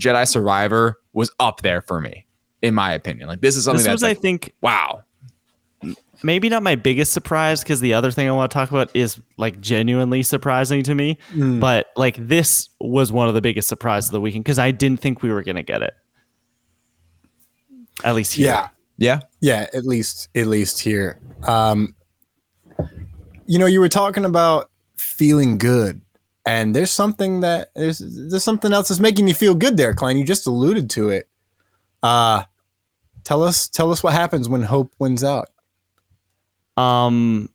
Jedi 0.00 0.26
Survivor 0.26 0.98
was 1.12 1.30
up 1.38 1.62
there 1.62 1.80
for 1.80 2.00
me, 2.00 2.26
in 2.60 2.74
my 2.74 2.92
opinion. 2.92 3.28
Like 3.28 3.40
this 3.40 3.56
is 3.56 3.64
something 3.64 3.78
This 3.78 3.86
that's 3.86 4.02
was, 4.02 4.04
I 4.04 4.14
think, 4.14 4.52
wow. 4.62 5.04
Maybe 6.22 6.48
not 6.48 6.62
my 6.62 6.74
biggest 6.74 7.12
surprise 7.12 7.62
because 7.62 7.80
the 7.80 7.94
other 7.94 8.10
thing 8.10 8.28
I 8.28 8.32
want 8.32 8.50
to 8.50 8.54
talk 8.54 8.70
about 8.70 8.90
is 8.94 9.20
like 9.36 9.60
genuinely 9.60 10.22
surprising 10.22 10.82
to 10.84 10.94
me. 10.94 11.18
Mm. 11.32 11.60
But 11.60 11.88
like 11.96 12.16
this 12.18 12.68
was 12.80 13.12
one 13.12 13.28
of 13.28 13.34
the 13.34 13.40
biggest 13.40 13.68
surprises 13.68 14.08
of 14.08 14.12
the 14.12 14.20
weekend 14.20 14.44
because 14.44 14.58
I 14.58 14.70
didn't 14.70 15.00
think 15.00 15.22
we 15.22 15.30
were 15.30 15.42
gonna 15.42 15.62
get 15.62 15.82
it. 15.82 15.94
At 18.04 18.14
least 18.14 18.34
here. 18.34 18.46
Yeah. 18.46 18.68
Yeah. 18.98 19.20
Yeah, 19.40 19.66
at 19.74 19.84
least 19.84 20.28
at 20.34 20.46
least 20.46 20.80
here. 20.80 21.20
Um 21.44 21.94
you 23.46 23.58
know, 23.58 23.66
you 23.66 23.80
were 23.80 23.88
talking 23.88 24.24
about 24.24 24.70
feeling 24.96 25.58
good. 25.58 26.00
And 26.46 26.74
there's 26.74 26.90
something 26.90 27.40
that 27.40 27.70
there's 27.74 27.98
there's 27.98 28.44
something 28.44 28.72
else 28.72 28.88
that's 28.88 29.00
making 29.00 29.24
me 29.24 29.32
feel 29.32 29.54
good 29.54 29.76
there, 29.76 29.94
Klein. 29.94 30.16
You 30.16 30.24
just 30.24 30.46
alluded 30.46 30.90
to 30.90 31.10
it. 31.10 31.28
Uh 32.02 32.44
tell 33.24 33.42
us 33.42 33.68
tell 33.68 33.92
us 33.92 34.02
what 34.02 34.14
happens 34.14 34.48
when 34.48 34.62
hope 34.62 34.92
wins 34.98 35.22
out. 35.22 35.48
Um, 36.78 37.48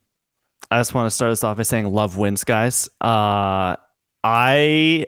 I 0.69 0.79
just 0.79 0.93
want 0.93 1.07
to 1.07 1.11
start 1.15 1.31
this 1.31 1.45
off 1.45 1.55
by 1.55 1.63
saying 1.63 1.85
love 1.85 2.17
wins, 2.17 2.43
guys. 2.43 2.89
Uh, 2.99 3.77
I 4.21 5.05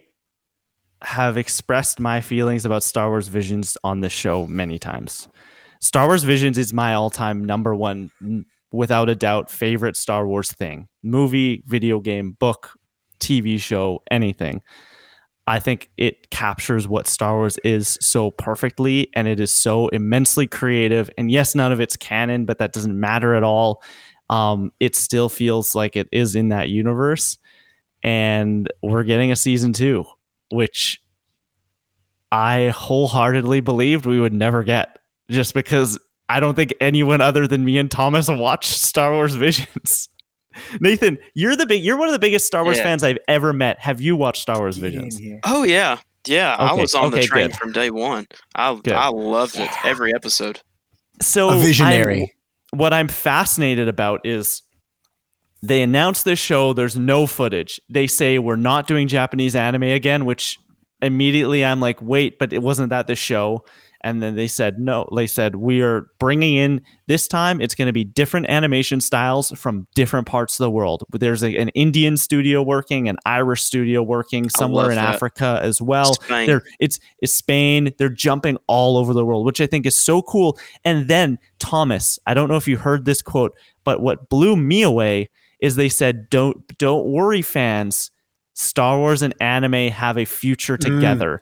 have 1.02 1.38
expressed 1.38 2.00
my 2.00 2.22
feelings 2.22 2.66
about 2.66 2.84
Star 2.84 3.10
Wars 3.10 3.28
Visions 3.28 3.78
on 3.84 4.00
this 4.00 4.14
show 4.14 4.48
many 4.48 4.80
times. 4.80 5.28
Star 5.82 6.08
Wars 6.08 6.24
Visions 6.24 6.58
is 6.58 6.74
my 6.74 6.94
all-time 6.94 7.44
number 7.44 7.76
one, 7.76 8.10
without 8.72 9.10
a 9.10 9.16
doubt, 9.16 9.52
favorite 9.52 9.98
Star 9.98 10.26
Wars 10.26 10.52
thing: 10.54 10.88
movie, 11.04 11.62
video 11.68 12.00
game, 12.00 12.38
book, 12.40 12.72
TV 13.20 13.60
show, 13.60 14.02
anything. 14.10 14.62
I 15.48 15.60
think 15.60 15.90
it 15.98 16.32
captures 16.32 16.88
what 16.88 17.08
Star 17.08 17.36
Wars 17.36 17.58
is 17.60 18.00
so 18.02 18.32
perfectly, 18.32 19.10
and 19.14 19.28
it 19.28 19.40
is 19.40 19.52
so 19.52 19.90
immensely 19.90 20.48
creative. 20.48 21.10
And 21.18 21.30
yes, 21.30 21.54
none 21.54 21.72
of 21.72 21.80
it's 21.80 21.96
canon, 21.96 22.46
but 22.46 22.58
that 22.58 22.74
doesn't 22.74 23.00
matter 23.00 23.36
at 23.36 23.44
all. 23.44 23.84
Um, 24.30 24.72
it 24.80 24.96
still 24.96 25.30
feels 25.30 25.76
like 25.76 25.96
it 25.96 26.10
is 26.12 26.36
in 26.36 26.50
that 26.50 26.70
universe, 26.70 27.38
and 28.02 28.72
we're 28.82 29.04
getting 29.04 29.32
a 29.32 29.36
season 29.36 29.72
two, 29.72 30.06
which 30.50 31.00
I 32.32 32.70
wholeheartedly 32.70 33.62
believed 33.62 34.08
we 34.08 34.20
would 34.20 34.34
never 34.34 34.64
get, 34.64 34.98
just 35.30 35.54
because 35.54 36.00
I 36.28 36.40
don't 36.40 36.56
think 36.56 36.74
anyone 36.82 37.22
other 37.22 37.48
than 37.48 37.64
me 37.64 37.78
and 37.78 37.90
Thomas 37.90 38.28
watched 38.28 38.72
Star 38.72 39.12
Wars 39.12 39.36
Visions. 39.36 40.10
Nathan, 40.80 41.18
you're 41.34 41.56
the 41.56 41.66
big, 41.66 41.84
you're 41.84 41.98
one 41.98 42.08
of 42.08 42.14
the 42.14 42.20
biggest 42.20 42.46
Star 42.48 42.64
Wars 42.64 42.78
Yeah. 42.78 42.84
fans 42.84 43.04
I've 43.04 43.18
ever 43.28 43.54
met. 43.54 43.80
Have 43.80 44.02
you 44.02 44.16
watched 44.16 44.42
Star 44.42 44.60
Wars 44.60 44.78
Visions? 44.78 45.20
Oh 45.44 45.64
yeah, 45.64 46.00
yeah. 46.28 46.56
I 46.58 46.74
was 46.74 46.96
on 46.96 47.12
the 47.12 47.24
train 47.24 47.48
good. 47.48 47.56
from 47.58 47.72
day 47.72 47.90
one. 47.90 48.28
I 48.56 48.74
Good. 48.76 48.94
I 48.94 49.10
loved 49.10 49.58
it 49.58 49.70
every 49.84 50.14
episode. 50.14 50.62
so 51.22 51.50
A 51.50 51.58
visionary. 51.58 52.20
I'm- 52.20 52.30
what 52.80 52.94
I'm 52.94 53.08
fascinated 53.08 53.88
about 53.88 54.26
is 54.26 54.62
they 55.64 55.82
announced 55.82 56.26
this 56.26 56.40
show. 56.40 56.74
There's 56.74 56.98
no 56.98 57.26
footage. 57.26 57.80
They 57.90 58.06
say 58.08 58.38
we're 58.38 58.56
not 58.58 58.86
doing 58.88 59.08
Japanese 59.08 59.56
anime 59.56 59.84
again, 59.84 60.26
which 60.26 60.58
immediately 61.02 61.64
I'm 61.64 61.80
like, 61.80 62.02
wait, 62.02 62.38
but 62.38 62.52
it 62.54 62.62
wasn't 62.62 62.90
that 62.90 63.08
the 63.08 63.16
show. 63.16 63.64
And 64.06 64.22
then 64.22 64.36
they 64.36 64.48
said 64.48 64.80
no. 64.80 65.10
They 65.16 65.26
said 65.28 65.56
we 65.56 65.82
are 65.82 66.08
bringing 66.20 66.56
in 66.56 66.82
this 67.08 67.28
time. 67.28 67.60
It's 67.60 67.74
going 67.74 67.88
to 67.88 67.92
be 67.92 68.04
different 68.04 68.48
animation 68.50 69.02
styles 69.02 69.52
from 69.58 69.88
different 69.96 70.28
parts 70.28 70.60
of 70.60 70.64
the 70.64 70.70
world. 70.70 71.04
There's 71.12 71.44
a, 71.44 71.58
an 71.58 71.70
Indian 71.70 72.16
studio 72.16 72.62
working, 72.62 73.10
an 73.10 73.18
Irish 73.26 73.64
studio 73.64 74.04
working, 74.04 74.48
somewhere 74.50 74.92
in 74.92 74.96
that. 74.96 75.16
Africa 75.16 75.60
as 75.64 75.82
well. 75.82 76.14
Spain. 76.14 76.46
They're 76.46 76.62
it's 76.80 77.00
it's 77.20 77.34
Spain. 77.34 77.92
They're 77.98 78.08
jumping 78.10 78.58
all 78.68 78.96
over 78.96 79.12
the 79.12 79.26
world, 79.26 79.44
which 79.44 79.60
I 79.60 79.66
think 79.66 79.88
is 79.88 79.98
so 79.98 80.22
cool. 80.22 80.58
And 80.84 81.08
then 81.08 81.40
Thomas, 81.58 82.20
I 82.28 82.36
don't 82.36 82.48
know 82.48 82.58
if 82.58 82.68
you 82.68 82.78
heard 82.78 83.06
this 83.06 83.24
quote, 83.24 83.58
but 83.84 84.02
what 84.02 84.30
blew 84.30 84.56
me 84.56 84.84
away 84.84 85.30
is 85.62 85.78
they 85.78 85.90
said, 85.90 86.30
"Don't 86.30 86.78
don't 86.78 87.08
worry, 87.08 87.42
fans. 87.42 88.12
Star 88.54 89.00
Wars 89.00 89.22
and 89.24 89.34
anime 89.42 89.90
have 89.92 90.18
a 90.18 90.26
future 90.26 90.78
Mm. 90.78 90.82
together, 90.96 91.42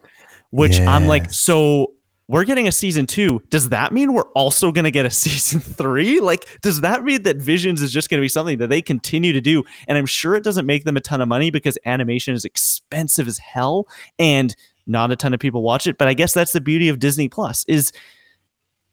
which 0.52 0.80
I'm 0.80 1.08
like, 1.08 1.32
so 1.32 1.92
we're 2.28 2.46
getting 2.46 2.68
a 2.68 2.72
season 2.72 3.06
two. 3.06 3.42
Does 3.50 3.70
that 3.70 3.92
mean 3.92 4.14
we're 4.14 4.30
also 4.30 4.72
going 4.72 4.86
to 4.86 4.92
get 4.92 5.06
a 5.06 5.10
season 5.12 5.60
three? 5.60 6.20
Like, 6.20 6.48
does 6.62 6.82
that 6.82 7.04
mean 7.04 7.24
that 7.24 7.38
Visions 7.38 7.82
is 7.82 7.92
just 7.92 8.10
going 8.10 8.20
to 8.20 8.24
be 8.24 8.30
something 8.30 8.58
that 8.60 8.70
they 8.70 8.82
continue 8.82 9.34
to 9.34 9.42
do? 9.42 9.64
And 9.88 9.98
I'm 9.98 10.06
sure 10.06 10.36
it 10.36 10.44
doesn't 10.44 10.66
make 10.66 10.86
them 10.86 10.98
a 10.98 11.02
ton 11.02 11.22
of 11.22 11.28
money 11.28 11.52
because 11.52 11.78
animation 11.86 12.34
is 12.34 12.46
expensive 12.46 13.28
as 13.28 13.38
hell 13.38 13.88
and 14.20 14.56
not 14.88 15.12
a 15.12 15.16
ton 15.16 15.34
of 15.34 15.40
people 15.40 15.62
watch 15.62 15.88
it. 15.88 15.98
But 15.98 16.08
I 16.08 16.14
guess 16.14 16.34
that's 16.34 16.54
the 16.54 16.62
beauty 16.62 16.90
of 16.90 17.00
Disney 17.00 17.30
Plus 17.30 17.66
is 17.68 17.92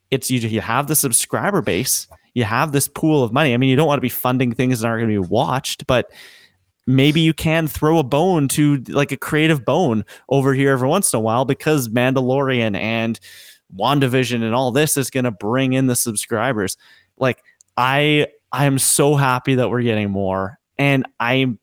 it's 0.09 0.29
you, 0.29 0.39
you 0.39 0.61
have 0.61 0.87
the 0.87 0.95
subscriber 0.95 1.61
base, 1.61 2.07
you 2.33 2.43
have 2.43 2.73
this 2.73 2.87
pool 2.87 3.23
of 3.23 3.31
money. 3.31 3.53
I 3.53 3.57
mean, 3.57 3.69
you 3.69 3.75
don't 3.75 3.87
want 3.87 3.97
to 3.97 4.01
be 4.01 4.09
funding 4.09 4.53
things 4.53 4.81
that 4.81 4.87
aren't 4.87 5.01
going 5.01 5.15
to 5.15 5.21
be 5.21 5.27
watched, 5.29 5.87
but 5.87 6.11
maybe 6.95 7.21
you 7.21 7.33
can 7.33 7.67
throw 7.67 7.97
a 7.97 8.03
bone 8.03 8.47
to 8.49 8.77
like 8.89 9.11
a 9.11 9.17
creative 9.17 9.65
bone 9.65 10.05
over 10.29 10.53
here 10.53 10.71
every 10.71 10.87
once 10.87 11.13
in 11.13 11.17
a 11.17 11.21
while 11.21 11.45
because 11.45 11.89
Mandalorian 11.89 12.75
and 12.77 13.19
WandaVision 13.75 14.43
and 14.43 14.53
all 14.53 14.71
this 14.71 14.97
is 14.97 15.09
going 15.09 15.23
to 15.23 15.31
bring 15.31 15.73
in 15.73 15.87
the 15.87 15.95
subscribers. 15.95 16.77
Like 17.17 17.43
I 17.77 18.27
I 18.51 18.65
am 18.65 18.79
so 18.79 19.15
happy 19.15 19.55
that 19.55 19.69
we're 19.69 19.83
getting 19.83 20.09
more. 20.11 20.59
And 20.77 21.05
I 21.19 21.57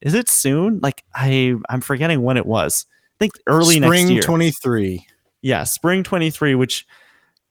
is 0.00 0.14
it 0.14 0.28
soon? 0.28 0.80
Like 0.82 1.04
I 1.14 1.54
I'm 1.68 1.80
forgetting 1.80 2.22
when 2.22 2.36
it 2.36 2.46
was. 2.46 2.86
I 2.88 3.16
think 3.18 3.32
early 3.46 3.80
next 3.80 3.88
Spring 3.88 4.08
year. 4.08 4.22
23. 4.22 5.06
yeah, 5.42 5.64
spring 5.64 6.02
23 6.02 6.54
which 6.54 6.86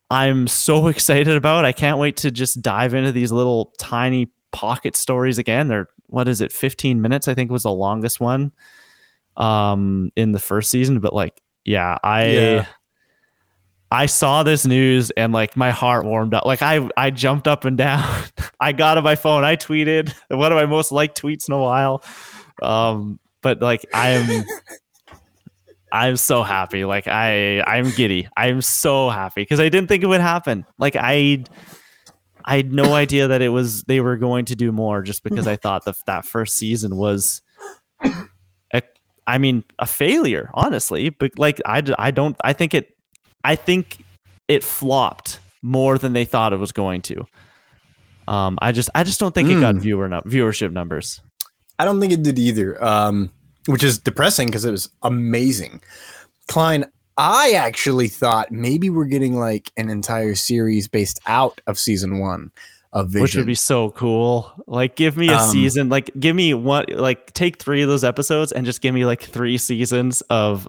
I'm 0.09 0.47
so 0.47 0.87
excited 0.89 1.35
about. 1.35 1.65
I 1.65 1.71
can't 1.71 1.97
wait 1.97 2.17
to 2.17 2.31
just 2.31 2.61
dive 2.61 2.93
into 2.93 3.11
these 3.11 3.31
little 3.31 3.73
tiny 3.79 4.31
pocket 4.51 4.95
stories 4.95 5.37
again. 5.37 5.67
They're 5.67 5.87
what 6.13 6.27
is 6.27 6.41
it? 6.41 6.51
15 6.51 7.01
minutes 7.01 7.27
I 7.27 7.33
think 7.33 7.51
was 7.51 7.63
the 7.63 7.71
longest 7.71 8.19
one 8.19 8.51
um 9.35 10.11
in 10.15 10.31
the 10.31 10.39
first 10.39 10.69
season, 10.69 10.99
but 10.99 11.13
like 11.13 11.41
yeah, 11.65 11.97
I 12.03 12.25
Yeah. 12.25 12.65
I 13.89 14.05
saw 14.07 14.41
this 14.43 14.65
news 14.65 15.11
and 15.11 15.33
like 15.33 15.55
my 15.55 15.71
heart 15.71 16.05
warmed 16.05 16.33
up. 16.33 16.45
Like 16.45 16.61
I 16.61 16.87
I 16.97 17.09
jumped 17.09 17.47
up 17.47 17.65
and 17.65 17.77
down. 17.77 18.23
I 18.59 18.71
got 18.71 18.97
on 18.97 19.03
my 19.03 19.15
phone. 19.15 19.43
I 19.43 19.55
tweeted 19.55 20.13
one 20.29 20.51
of 20.51 20.55
my 20.55 20.65
most 20.65 20.91
liked 20.91 21.19
tweets 21.19 21.47
in 21.47 21.55
a 21.55 21.59
while. 21.59 22.03
Um 22.61 23.19
but 23.41 23.61
like 23.61 23.85
I 23.93 24.09
am 24.11 24.45
I'm 25.91 26.17
so 26.17 26.43
happy. 26.43 26.85
Like 26.85 27.07
I 27.07 27.61
I'm 27.61 27.89
giddy. 27.91 28.27
I'm 28.37 28.61
so 28.61 29.09
happy 29.09 29.41
because 29.41 29.59
I 29.59 29.69
didn't 29.69 29.87
think 29.87 30.03
it 30.03 30.07
would 30.07 30.21
happen. 30.21 30.65
Like 30.77 30.95
I 30.95 31.43
I 32.45 32.57
had 32.57 32.73
no 32.73 32.93
idea 32.93 33.27
that 33.29 33.41
it 33.41 33.49
was 33.49 33.83
they 33.83 33.99
were 34.01 34.17
going 34.17 34.45
to 34.45 34.55
do 34.55 34.71
more 34.71 35.01
just 35.01 35.23
because 35.23 35.47
I 35.47 35.55
thought 35.55 35.85
that 35.85 35.95
that 36.07 36.25
first 36.25 36.55
season 36.55 36.95
was 36.95 37.41
a, 38.73 38.81
I 39.27 39.37
mean 39.37 39.63
a 39.79 39.85
failure, 39.85 40.49
honestly. 40.53 41.09
But 41.09 41.37
like 41.39 41.61
I, 41.65 41.81
I 41.97 42.11
don't 42.11 42.35
I 42.43 42.53
think 42.53 42.73
it 42.73 42.95
I 43.43 43.55
think 43.55 44.03
it 44.47 44.63
flopped 44.63 45.39
more 45.61 45.97
than 45.97 46.13
they 46.13 46.25
thought 46.25 46.53
it 46.53 46.59
was 46.59 46.71
going 46.71 47.01
to. 47.03 47.25
Um 48.27 48.57
I 48.61 48.71
just 48.71 48.89
I 48.95 49.03
just 49.03 49.19
don't 49.19 49.33
think 49.33 49.49
it 49.49 49.59
got 49.59 49.75
Mm. 49.75 49.79
viewer 49.81 50.09
viewership 50.09 50.71
numbers. 50.71 51.21
I 51.79 51.85
don't 51.85 51.99
think 51.99 52.13
it 52.13 52.23
did 52.23 52.37
either, 52.37 52.81
um, 52.83 53.31
which 53.65 53.83
is 53.83 53.97
depressing 53.99 54.47
because 54.47 54.63
it 54.63 54.71
was 54.71 54.89
amazing. 55.01 55.81
Klein, 56.47 56.85
I 57.17 57.51
actually 57.51 58.07
thought 58.07 58.51
maybe 58.51 58.89
we're 58.89 59.05
getting 59.05 59.35
like 59.39 59.71
an 59.77 59.89
entire 59.89 60.35
series 60.35 60.87
based 60.87 61.19
out 61.27 61.61
of 61.67 61.77
season 61.77 62.19
one 62.19 62.51
of 62.91 63.09
Vision. 63.09 63.21
which 63.21 63.35
would 63.35 63.45
be 63.47 63.55
so 63.55 63.91
cool. 63.91 64.51
Like, 64.67 64.95
give 64.95 65.17
me 65.17 65.29
a 65.29 65.37
Um, 65.37 65.49
season. 65.49 65.89
Like, 65.89 66.11
give 66.19 66.35
me 66.35 66.53
one. 66.53 66.85
Like, 66.89 67.33
take 67.33 67.61
three 67.61 67.81
of 67.81 67.89
those 67.89 68.03
episodes 68.03 68.51
and 68.51 68.65
just 68.65 68.81
give 68.81 68.93
me 68.93 69.05
like 69.05 69.21
three 69.23 69.57
seasons 69.57 70.21
of 70.29 70.67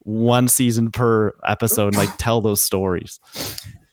one 0.00 0.48
season 0.48 0.90
per 0.90 1.32
episode. 1.46 1.88
And, 1.88 1.96
like, 1.96 2.10
tell 2.18 2.40
those 2.40 2.62
stories. 2.62 3.18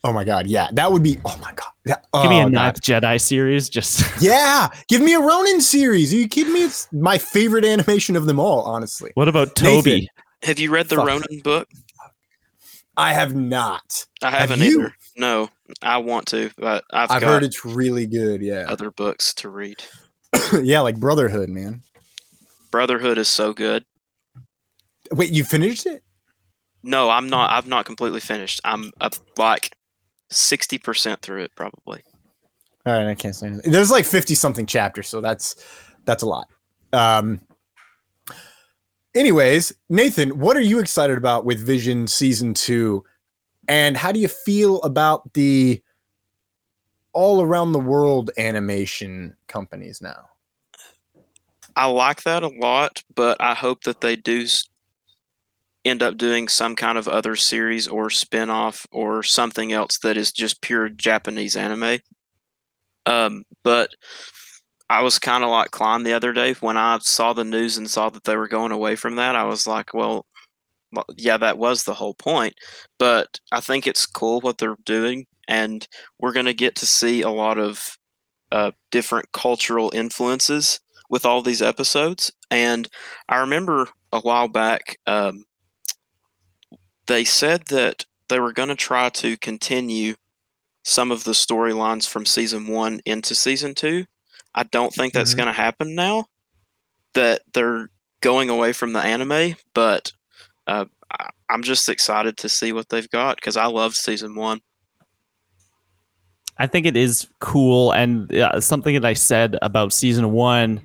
oh 0.03 0.11
my 0.13 0.23
god, 0.23 0.47
yeah, 0.47 0.67
that 0.73 0.91
would 0.91 1.03
be. 1.03 1.19
Oh 1.25 1.37
my 1.41 1.51
god, 1.53 1.71
yeah, 1.85 1.95
Give 2.21 2.29
me 2.29 2.37
oh 2.37 2.41
a 2.41 2.43
God. 2.45 2.51
Ninth 2.53 2.81
Jedi 2.81 3.21
series. 3.21 3.69
Just 3.69 4.03
Yeah, 4.21 4.69
give 4.87 5.01
me 5.01 5.13
a 5.13 5.19
Ronin 5.19 5.61
series. 5.61 6.13
Are 6.13 6.17
you 6.17 6.27
kidding 6.27 6.53
me? 6.53 6.65
It's 6.65 6.87
my 6.91 7.17
favorite 7.17 7.65
animation 7.65 8.15
of 8.15 8.25
them 8.25 8.39
all, 8.39 8.61
honestly. 8.63 9.11
what 9.15 9.27
about 9.27 9.55
Toby? 9.55 9.91
Nathan. 9.91 10.07
Have 10.43 10.59
you 10.59 10.71
read 10.71 10.89
the 10.89 10.97
Fuck. 10.97 11.07
Ronin 11.07 11.39
book? 11.43 11.69
I 12.95 13.13
have 13.13 13.33
not. 13.35 14.05
I 14.21 14.29
Have 14.29 14.49
haven't 14.49 14.59
you? 14.59 14.81
either. 14.81 14.95
No, 15.17 15.49
I 15.81 15.97
want 15.97 16.27
to, 16.27 16.51
but 16.57 16.83
I've, 16.91 17.09
I've 17.11 17.23
heard 17.23 17.43
it's 17.43 17.65
really 17.65 18.05
good. 18.05 18.41
Yeah, 18.41 18.65
other 18.67 18.91
books 18.91 19.33
to 19.35 19.49
read. 19.49 19.83
yeah, 20.61 20.81
like 20.81 20.99
Brotherhood, 20.99 21.49
man. 21.49 21.81
Brotherhood 22.71 23.17
is 23.17 23.27
so 23.27 23.53
good. 23.53 23.85
Wait, 25.11 25.31
you 25.31 25.43
finished 25.43 25.85
it? 25.85 26.03
No, 26.83 27.09
I'm 27.09 27.27
not. 27.29 27.51
I've 27.51 27.67
not 27.67 27.85
completely 27.85 28.19
finished. 28.19 28.59
I'm 28.63 28.91
up 29.01 29.13
like 29.37 29.71
sixty 30.29 30.77
percent 30.77 31.21
through 31.21 31.43
it, 31.43 31.51
probably. 31.55 32.01
All 32.85 32.93
right, 32.93 33.07
I 33.07 33.15
can't 33.15 33.35
say 33.35 33.47
anything. 33.47 33.71
There's 33.71 33.91
like 33.91 34.03
50 34.03 34.35
something 34.35 34.65
chapters, 34.65 35.07
so 35.07 35.21
that's 35.21 35.55
that's 36.05 36.21
a 36.21 36.25
lot. 36.25 36.47
Um 36.91 37.39
anyways, 39.15 39.73
Nathan, 39.89 40.39
what 40.39 40.57
are 40.57 40.61
you 40.61 40.79
excited 40.79 41.17
about 41.17 41.45
with 41.45 41.65
Vision 41.65 42.07
season 42.07 42.53
2? 42.53 43.03
And 43.67 43.95
how 43.95 44.11
do 44.11 44.19
you 44.19 44.27
feel 44.27 44.81
about 44.81 45.33
the 45.33 45.81
all 47.13 47.41
around 47.41 47.71
the 47.71 47.79
world 47.79 48.31
animation 48.37 49.35
companies 49.47 50.01
now? 50.01 50.29
I 51.75 51.85
like 51.85 52.23
that 52.23 52.43
a 52.43 52.47
lot, 52.47 53.03
but 53.15 53.39
I 53.39 53.53
hope 53.53 53.83
that 53.83 54.01
they 54.01 54.15
do 54.15 54.45
end 55.85 56.03
up 56.03 56.17
doing 56.17 56.47
some 56.47 56.75
kind 56.75 56.97
of 56.97 57.07
other 57.07 57.35
series 57.35 57.87
or 57.87 58.09
spin-off 58.09 58.85
or 58.91 59.23
something 59.23 59.73
else 59.73 59.97
that 59.99 60.17
is 60.17 60.31
just 60.31 60.61
pure 60.61 60.89
Japanese 60.89 61.55
anime. 61.55 61.99
Um, 63.05 63.43
but 63.63 63.95
I 64.93 65.01
was 65.01 65.17
kind 65.17 65.43
of 65.43 65.49
like 65.49 65.71
Klein 65.71 66.03
the 66.03 66.13
other 66.13 66.33
day 66.33 66.53
when 66.59 66.77
I 66.77 66.99
saw 67.01 67.33
the 67.33 67.43
news 67.43 67.77
and 67.77 67.89
saw 67.89 68.09
that 68.09 68.25
they 68.25 68.35
were 68.37 68.47
going 68.47 68.71
away 68.71 68.95
from 68.95 69.15
that. 69.15 69.35
I 69.35 69.43
was 69.43 69.65
like, 69.65 69.91
well, 69.95 70.27
yeah, 71.17 71.37
that 71.37 71.57
was 71.57 71.83
the 71.83 71.95
whole 71.95 72.13
point. 72.13 72.53
But 72.99 73.39
I 73.51 73.59
think 73.59 73.87
it's 73.87 74.05
cool 74.05 74.39
what 74.41 74.59
they're 74.59 74.75
doing, 74.85 75.25
and 75.47 75.87
we're 76.19 76.31
going 76.31 76.45
to 76.45 76.53
get 76.53 76.75
to 76.75 76.85
see 76.85 77.23
a 77.23 77.29
lot 77.31 77.57
of 77.57 77.97
uh, 78.51 78.69
different 78.91 79.31
cultural 79.31 79.91
influences 79.95 80.79
with 81.09 81.25
all 81.25 81.41
these 81.41 81.63
episodes. 81.63 82.31
And 82.51 82.87
I 83.29 83.37
remember 83.39 83.87
a 84.11 84.19
while 84.19 84.47
back, 84.47 84.99
um, 85.07 85.43
they 87.07 87.23
said 87.23 87.65
that 87.69 88.05
they 88.29 88.39
were 88.39 88.53
going 88.53 88.69
to 88.69 88.75
try 88.75 89.09
to 89.09 89.37
continue 89.37 90.13
some 90.83 91.11
of 91.11 91.23
the 91.23 91.31
storylines 91.31 92.07
from 92.07 92.27
season 92.27 92.67
one 92.67 93.01
into 93.05 93.33
season 93.33 93.73
two. 93.73 94.05
I 94.55 94.63
don't 94.63 94.93
think 94.93 95.13
that's 95.13 95.33
Mhm. 95.33 95.37
going 95.37 95.47
to 95.47 95.53
happen 95.53 95.95
now 95.95 96.25
that 97.13 97.41
they're 97.53 97.89
going 98.21 98.49
away 98.49 98.73
from 98.73 98.93
the 98.93 99.01
anime, 99.01 99.55
but 99.73 100.11
uh, 100.67 100.85
I- 101.11 101.29
I'm 101.49 101.63
just 101.63 101.89
excited 101.89 102.37
to 102.37 102.49
see 102.49 102.71
what 102.71 102.89
they've 102.89 103.09
got 103.09 103.35
because 103.37 103.57
I 103.57 103.65
loved 103.65 103.95
season 103.95 104.35
one. 104.35 104.61
I 106.57 106.67
think 106.67 106.85
it 106.85 106.95
is 106.95 107.27
cool, 107.39 107.91
and 107.91 108.31
uh, 108.33 108.61
something 108.61 108.93
that 108.93 109.05
I 109.05 109.13
said 109.13 109.57
about 109.61 109.91
season 109.91 110.31
one 110.31 110.81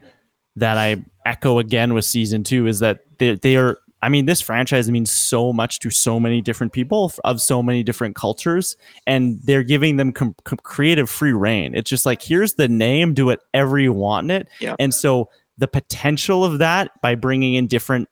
that 0.56 0.78
I 0.78 1.04
echo 1.26 1.58
again 1.58 1.92
with 1.94 2.04
season 2.06 2.42
two 2.42 2.66
is 2.66 2.80
that 2.80 3.00
they, 3.18 3.34
they 3.34 3.56
are. 3.56 3.78
I 4.02 4.08
mean, 4.08 4.26
this 4.26 4.40
franchise 4.40 4.88
means 4.90 5.10
so 5.10 5.52
much 5.52 5.80
to 5.80 5.90
so 5.90 6.20
many 6.20 6.40
different 6.40 6.72
people 6.72 7.12
of 7.24 7.40
so 7.40 7.62
many 7.62 7.82
different 7.82 8.14
cultures, 8.14 8.76
and 9.06 9.40
they're 9.42 9.64
giving 9.64 9.96
them 9.96 10.12
com- 10.12 10.36
com- 10.44 10.58
creative 10.62 11.10
free 11.10 11.32
reign. 11.32 11.74
It's 11.74 11.90
just 11.90 12.06
like 12.06 12.22
here's 12.22 12.54
the 12.54 12.68
name, 12.68 13.12
do 13.14 13.26
whatever 13.26 13.78
you 13.78 13.92
want 13.92 14.30
in 14.30 14.42
it, 14.42 14.48
Yeah. 14.60 14.76
and 14.78 14.94
so 14.94 15.30
the 15.58 15.66
potential 15.68 16.44
of 16.44 16.58
that 16.58 16.92
by 17.02 17.16
bringing 17.16 17.54
in 17.54 17.66
different 17.66 18.08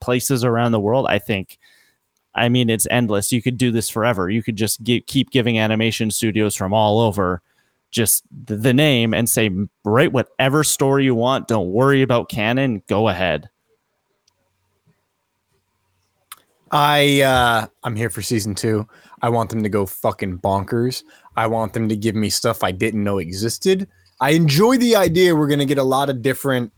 places 0.00 0.44
around 0.44 0.72
the 0.72 0.80
world, 0.80 1.06
I 1.08 1.18
think. 1.18 1.58
I 2.34 2.48
mean, 2.48 2.68
it's 2.70 2.86
endless. 2.90 3.32
You 3.32 3.40
could 3.42 3.56
do 3.56 3.70
this 3.70 3.88
forever. 3.88 4.28
You 4.30 4.42
could 4.42 4.56
just 4.56 4.80
keep 5.06 5.30
giving 5.30 5.58
animation 5.58 6.10
studios 6.10 6.54
from 6.54 6.72
all 6.74 7.00
over 7.00 7.42
just 7.90 8.22
the, 8.46 8.56
the 8.56 8.72
name 8.72 9.12
and 9.14 9.28
say, 9.28 9.50
write 9.84 10.12
whatever 10.12 10.62
story 10.62 11.04
you 11.04 11.14
want. 11.14 11.48
Don't 11.48 11.72
worry 11.72 12.02
about 12.02 12.28
canon. 12.28 12.82
Go 12.86 13.08
ahead. 13.08 13.48
I 16.70 17.22
uh 17.22 17.66
I'm 17.82 17.96
here 17.96 18.10
for 18.10 18.22
season 18.22 18.54
2. 18.54 18.86
I 19.22 19.28
want 19.28 19.50
them 19.50 19.62
to 19.62 19.68
go 19.68 19.86
fucking 19.86 20.38
bonkers. 20.38 21.02
I 21.36 21.46
want 21.46 21.72
them 21.72 21.88
to 21.88 21.96
give 21.96 22.14
me 22.14 22.30
stuff 22.30 22.62
I 22.62 22.72
didn't 22.72 23.04
know 23.04 23.18
existed. 23.18 23.88
I 24.20 24.30
enjoy 24.30 24.76
the 24.76 24.96
idea 24.96 25.34
we're 25.34 25.48
going 25.48 25.60
to 25.60 25.66
get 25.66 25.78
a 25.78 25.82
lot 25.82 26.10
of 26.10 26.22
different 26.22 26.72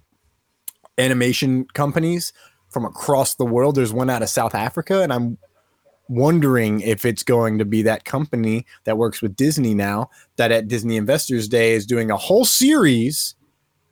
animation 0.99 1.67
companies 1.75 2.33
from 2.71 2.85
across 2.85 3.35
the 3.35 3.45
world. 3.45 3.75
There's 3.75 3.93
one 3.93 4.09
out 4.09 4.23
of 4.23 4.29
South 4.29 4.55
Africa 4.55 5.03
and 5.03 5.13
I'm 5.13 5.39
wondering 6.09 6.81
if 6.81 7.05
it's 7.05 7.23
going 7.23 7.59
to 7.59 7.65
be 7.65 7.83
that 7.83 8.05
company 8.05 8.67
that 8.85 8.99
works 8.99 9.23
with 9.23 9.37
Disney 9.37 9.75
now 9.75 10.11
that 10.37 10.53
at 10.53 10.69
Disney 10.69 10.97
Investors 10.97 11.49
Day 11.49 11.73
is 11.73 11.87
doing 11.87 12.11
a 12.11 12.17
whole 12.17 12.45
series 12.45 13.35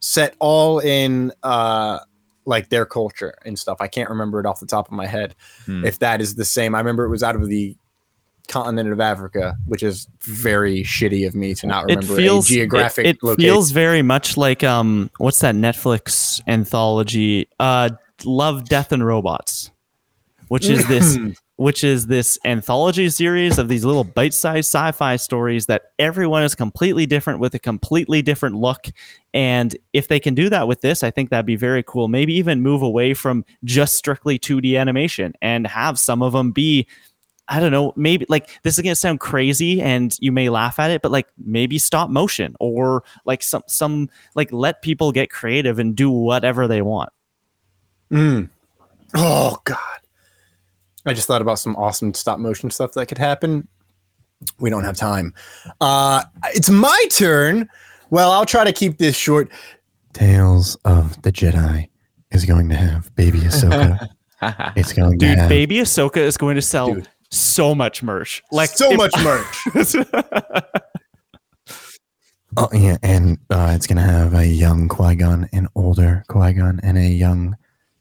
set 0.00 0.34
all 0.38 0.78
in 0.78 1.30
uh 1.42 1.98
like 2.46 2.68
their 2.70 2.86
culture 2.86 3.34
and 3.44 3.58
stuff. 3.58 3.78
I 3.80 3.86
can't 3.88 4.08
remember 4.10 4.40
it 4.40 4.46
off 4.46 4.60
the 4.60 4.66
top 4.66 4.86
of 4.88 4.92
my 4.92 5.06
head 5.06 5.34
Hmm. 5.66 5.84
if 5.84 5.98
that 6.00 6.20
is 6.20 6.34
the 6.36 6.44
same. 6.44 6.74
I 6.74 6.78
remember 6.78 7.04
it 7.04 7.10
was 7.10 7.22
out 7.22 7.36
of 7.36 7.46
the 7.48 7.76
continent 8.48 8.90
of 8.92 8.98
Africa, 8.98 9.56
which 9.66 9.82
is 9.82 10.08
very 10.22 10.82
shitty 10.82 11.26
of 11.26 11.34
me 11.36 11.54
to 11.54 11.66
not 11.66 11.84
it 11.90 11.94
remember 11.96 12.16
feels 12.16 12.46
a 12.50 12.54
geographic 12.54 13.06
it, 13.06 13.16
it 13.16 13.22
location. 13.22 13.48
feels 13.48 13.70
very 13.70 14.02
much 14.02 14.36
like 14.36 14.64
um 14.64 15.08
what's 15.18 15.38
that 15.40 15.54
netflix 15.54 16.40
anthology 16.48 17.48
uh 17.60 17.90
love 18.24 18.68
death 18.68 18.90
and 18.90 19.06
robots 19.06 19.70
which 20.48 20.66
is 20.68 20.84
this 20.88 21.16
which 21.60 21.84
is 21.84 22.06
this 22.06 22.38
anthology 22.46 23.10
series 23.10 23.58
of 23.58 23.68
these 23.68 23.84
little 23.84 24.02
bite-sized 24.02 24.66
sci-fi 24.66 25.14
stories 25.16 25.66
that 25.66 25.92
everyone 25.98 26.42
is 26.42 26.54
completely 26.54 27.04
different 27.04 27.38
with 27.38 27.54
a 27.54 27.58
completely 27.58 28.22
different 28.22 28.56
look 28.56 28.86
and 29.34 29.76
if 29.92 30.08
they 30.08 30.18
can 30.18 30.34
do 30.34 30.48
that 30.48 30.66
with 30.66 30.80
this 30.80 31.02
i 31.02 31.10
think 31.10 31.28
that'd 31.28 31.44
be 31.44 31.56
very 31.56 31.82
cool 31.82 32.08
maybe 32.08 32.32
even 32.32 32.62
move 32.62 32.80
away 32.80 33.12
from 33.12 33.44
just 33.62 33.98
strictly 33.98 34.38
2d 34.38 34.80
animation 34.80 35.34
and 35.42 35.66
have 35.66 35.98
some 35.98 36.22
of 36.22 36.32
them 36.32 36.50
be 36.50 36.86
I 37.52 37.58
don't 37.58 37.72
know, 37.72 37.92
maybe 37.96 38.26
like 38.28 38.48
this 38.62 38.78
is 38.78 38.82
gonna 38.84 38.94
sound 38.94 39.18
crazy 39.18 39.82
and 39.82 40.16
you 40.20 40.30
may 40.30 40.48
laugh 40.48 40.78
at 40.78 40.92
it, 40.92 41.02
but 41.02 41.10
like 41.10 41.26
maybe 41.36 41.78
stop 41.78 42.08
motion 42.08 42.54
or 42.60 43.02
like 43.24 43.42
some 43.42 43.64
some 43.66 44.08
like 44.36 44.52
let 44.52 44.82
people 44.82 45.10
get 45.10 45.30
creative 45.30 45.80
and 45.80 45.96
do 45.96 46.12
whatever 46.12 46.68
they 46.68 46.80
want. 46.80 47.10
Mm. 48.12 48.50
Oh 49.16 49.58
God. 49.64 50.00
I 51.06 51.14
just 51.14 51.26
thought 51.26 51.40
about 51.42 51.58
some 51.58 51.76
awesome 51.76 52.12
stop 52.14 52.38
motion 52.38 52.70
stuff 52.70 52.92
that 52.92 53.06
could 53.06 53.18
happen. 53.18 53.66
We 54.58 54.70
don't 54.70 54.84
have 54.84 54.96
time. 54.96 55.34
Uh 55.80 56.22
it's 56.54 56.70
my 56.70 57.04
turn. 57.10 57.68
Well, 58.10 58.32
I'll 58.32 58.46
try 58.46 58.64
to 58.64 58.72
keep 58.72 58.98
this 58.98 59.16
short. 59.16 59.50
Tales 60.12 60.76
of 60.84 61.20
the 61.22 61.30
Jedi 61.30 61.88
is 62.32 62.44
going 62.44 62.68
to 62.70 62.76
have 62.76 63.14
baby 63.14 63.38
Ahsoka. 63.40 64.08
it's 64.76 64.92
going 64.92 65.18
Dude, 65.18 65.36
to 65.36 65.40
have 65.42 65.48
baby 65.48 65.76
Ahsoka 65.76 66.16
is 66.16 66.36
going 66.36 66.56
to 66.56 66.62
sell 66.62 66.94
Dude. 66.94 67.08
so 67.30 67.74
much 67.74 68.02
merch. 68.02 68.42
Like 68.50 68.70
so 68.70 68.90
if- 68.92 68.96
much 68.96 69.14
merch. 69.24 69.94
Oh 72.56 72.68
yeah, 72.72 72.96
and 73.04 73.38
uh, 73.48 73.72
it's 73.76 73.86
gonna 73.86 74.02
have 74.02 74.34
a 74.34 74.44
young 74.44 74.88
Qui 74.88 75.14
Gon, 75.14 75.48
an 75.52 75.68
older 75.76 76.24
Qui 76.28 76.52
Gon, 76.52 76.80
and 76.82 76.98
a 76.98 77.06
young 77.06 77.56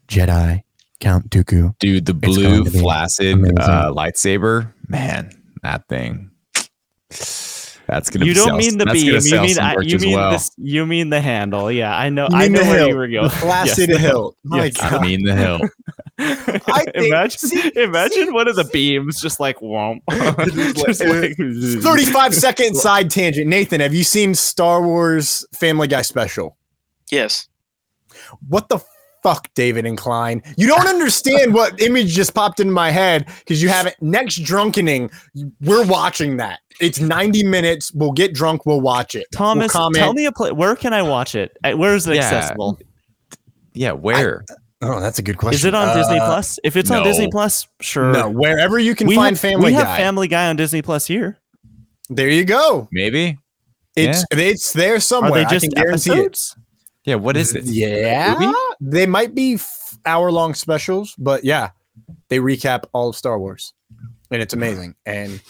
Jedi 0.08 0.64
Count 1.00 1.30
Dooku. 1.30 1.78
Dude, 1.80 2.06
the 2.06 2.14
blue 2.14 2.44
going 2.50 2.66
to 2.66 2.72
be 2.72 2.80
flaccid 2.80 3.38
uh, 3.60 3.92
lightsaber, 3.94 4.74
man, 4.88 5.32
that 5.64 5.88
thing. 5.88 6.32
That's 7.88 8.12
gonna. 8.12 8.26
you 8.26 8.36
don't 8.36 8.50
sell- 8.50 8.58
mean 8.58 8.78
the 8.78 8.86
beam. 8.86 9.06
You 9.16 9.20
mean 9.42 9.58
I, 9.60 9.76
you 9.82 9.98
mean 9.98 10.16
well. 10.16 10.32
this. 10.32 10.52
You 10.58 10.86
mean 10.86 11.10
the 11.10 11.20
handle. 11.22 11.72
Yeah, 11.72 11.98
I 11.98 12.10
know. 12.10 12.28
You 12.30 12.36
I 12.38 12.42
mean 12.44 12.52
know 12.52 12.60
the 12.64 12.66
where 12.70 12.78
hilt, 12.78 12.90
you 12.92 12.96
were 12.98 13.08
going. 13.08 13.24
the 13.24 13.30
flaccid 13.32 13.90
Yes, 13.90 13.98
the 14.02 14.08
hilt. 14.08 14.38
My 14.44 14.66
Yes. 14.66 14.78
God. 14.78 14.94
I 14.94 15.02
mean 15.02 15.24
the 15.26 15.36
hill. 15.36 15.60
I 16.20 16.84
think- 16.86 17.08
imagine, 17.08 17.40
see- 17.40 17.72
imagine 17.76 18.26
see- 18.28 18.32
one 18.32 18.48
of 18.48 18.56
the 18.58 18.66
beams 18.66 19.20
just 19.20 19.40
like 19.40 19.58
womp. 19.60 20.02
Just 20.86 21.04
like- 21.04 21.36
35 21.84 22.36
second 22.36 22.76
side 22.76 23.10
tangent. 23.10 23.48
Nathan, 23.48 23.82
have 23.82 23.94
you 23.96 24.04
seen 24.04 24.36
Star 24.36 24.84
Wars 24.84 25.44
Family 25.56 25.88
Guy 25.88 26.04
special? 26.04 26.58
Yes. 27.10 27.48
What 28.48 28.70
the 28.70 28.78
fuck, 29.24 29.54
David 29.54 29.86
and 29.86 29.98
Klein? 29.98 30.42
You 30.58 30.68
don't 30.68 30.88
understand 30.96 31.54
what 31.54 31.82
image 31.82 32.08
just 32.10 32.34
popped 32.34 32.60
in 32.60 32.72
my 32.72 32.92
head 32.92 33.26
because 33.40 33.62
you 33.62 33.70
have 33.70 33.86
it 33.88 33.96
Next 34.02 34.36
drunkening, 34.44 35.10
we're 35.62 35.86
watching 35.86 36.38
that. 36.38 36.60
It's 36.80 37.00
90 37.00 37.44
minutes. 37.44 37.92
We'll 37.94 38.12
get 38.14 38.34
drunk. 38.34 38.66
We'll 38.66 38.82
watch 38.82 39.16
it. 39.16 39.28
Thomas, 39.34 39.74
we'll 39.74 39.92
tell 39.92 40.14
me 40.14 40.26
a 40.26 40.32
place. 40.32 40.54
Where 40.54 40.76
can 40.76 40.94
I 40.94 41.02
watch 41.02 41.36
it? 41.36 41.56
Where 41.64 41.96
is 41.96 42.08
it 42.08 42.16
Yeah. 42.16 42.22
accessible? 42.24 42.80
Yeah, 43.74 43.92
where? 43.92 44.46
Oh, 44.82 45.00
that's 45.02 45.20
a 45.20 45.22
good 45.22 45.38
question. 45.38 45.56
Is 45.56 45.66
it 45.66 45.76
on 45.76 45.96
Disney 45.98 46.20
Uh, 46.20 46.26
Plus? 46.26 46.58
If 46.64 46.78
it's 46.78 46.90
on 46.90 47.04
Disney. 47.04 47.28
Plus, 47.30 47.68
sure. 47.82 48.12
No, 48.14 48.30
wherever 48.30 48.80
you 48.80 48.96
can 48.96 49.08
we 49.08 49.16
find 49.16 49.36
have, 49.36 49.40
Family 49.42 49.66
we 49.66 49.72
Guy. 49.78 49.84
have 49.86 49.98
Family 49.98 50.28
Guy 50.30 50.48
on 50.48 50.56
Disney 50.56 50.82
Plus 50.82 51.06
here. 51.06 51.38
there 52.10 52.30
you 52.30 52.46
go. 52.46 52.88
Maybe. 52.92 53.38
It's 53.98 54.24
it's 54.32 54.72
there 54.72 54.96
Are 54.96 55.00
somewhere. 55.02 55.44
they 55.44 55.50
just 55.50 55.66
I 55.66 55.68
can 55.68 55.84
guarantee 55.84 56.12
episodes? 56.12 56.56
Yeah. 57.06 57.16
What 57.16 57.38
is 57.38 57.56
it? 57.56 57.66
it. 57.66 57.72
Yeah, 57.72 58.36
Movie? 58.40 58.54
they 58.82 59.06
might 59.06 59.34
be 59.36 59.58
hour 60.06 60.32
long 60.32 60.54
specials, 60.54 61.16
but 61.18 61.44
yeah, 61.44 61.72
they 62.30 62.40
recap 62.40 62.84
all 62.94 63.10
of 63.10 63.16
Star 63.16 63.40
Wars, 63.40 63.74
and 64.32 64.42
it's 64.42 64.54
amazing. 64.54 64.96
And 65.06 65.42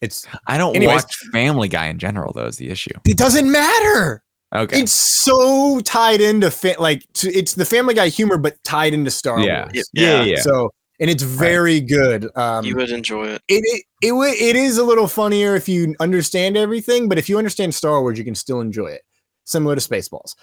it's 0.00 0.26
I 0.46 0.58
don't 0.58 0.76
Anyways. 0.76 1.02
watch 1.02 1.16
Family 1.32 1.68
Guy 1.68 1.86
in 1.86 1.98
general. 1.98 2.32
Though 2.32 2.46
is 2.46 2.56
the 2.56 2.70
issue. 2.70 2.92
it 3.06 3.16
doesn't 3.16 3.50
matter. 3.50 4.22
Okay. 4.54 4.80
It's 4.80 4.92
so 4.92 5.80
tied 5.80 6.22
into 6.22 6.50
fa- 6.50 6.76
like 6.78 7.04
to, 7.14 7.28
it's 7.30 7.54
the 7.54 7.66
Family 7.66 7.92
Guy 7.94 8.08
humor, 8.08 8.38
but 8.38 8.56
tied 8.64 8.94
into 8.94 9.10
Star 9.10 9.40
yeah. 9.40 9.64
Wars. 9.64 9.72
yeah. 9.74 9.82
Yeah. 9.92 10.08
Yeah. 10.16 10.22
Yeah. 10.24 10.40
So 10.40 10.70
and 11.00 11.10
it's 11.10 11.22
very 11.22 11.80
good. 11.80 12.28
Um, 12.36 12.64
You 12.64 12.74
would 12.76 12.90
enjoy 12.90 13.28
it. 13.28 13.42
it, 13.48 13.62
it 13.64 13.84
it 14.02 14.12
it 14.14 14.56
is 14.56 14.78
a 14.78 14.84
little 14.84 15.06
funnier 15.06 15.54
if 15.54 15.68
you 15.68 15.94
understand 16.00 16.56
everything, 16.56 17.08
but 17.08 17.18
if 17.18 17.28
you 17.28 17.38
understand 17.38 17.74
Star 17.74 18.00
Wars, 18.00 18.18
you 18.18 18.24
can 18.24 18.34
still 18.34 18.60
enjoy 18.60 18.86
it. 18.88 19.02
Similar 19.44 19.76
to 19.76 19.80
Spaceballs. 19.80 20.34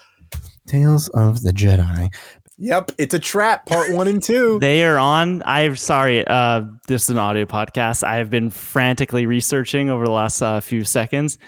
Tales 0.66 1.08
of 1.10 1.42
the 1.42 1.52
Jedi. 1.52 2.12
Yep, 2.58 2.92
it's 2.96 3.12
a 3.12 3.18
trap. 3.18 3.66
Part 3.66 3.92
one 3.92 4.08
and 4.08 4.22
two. 4.22 4.58
They 4.60 4.84
are 4.84 4.98
on. 4.98 5.42
I'm 5.44 5.76
sorry. 5.76 6.26
Uh, 6.26 6.62
this 6.88 7.04
is 7.04 7.10
an 7.10 7.18
audio 7.18 7.44
podcast. 7.44 8.02
I 8.02 8.16
have 8.16 8.30
been 8.30 8.50
frantically 8.50 9.26
researching 9.26 9.90
over 9.90 10.06
the 10.06 10.10
last 10.10 10.40
uh, 10.40 10.60
few 10.60 10.84
seconds. 10.84 11.38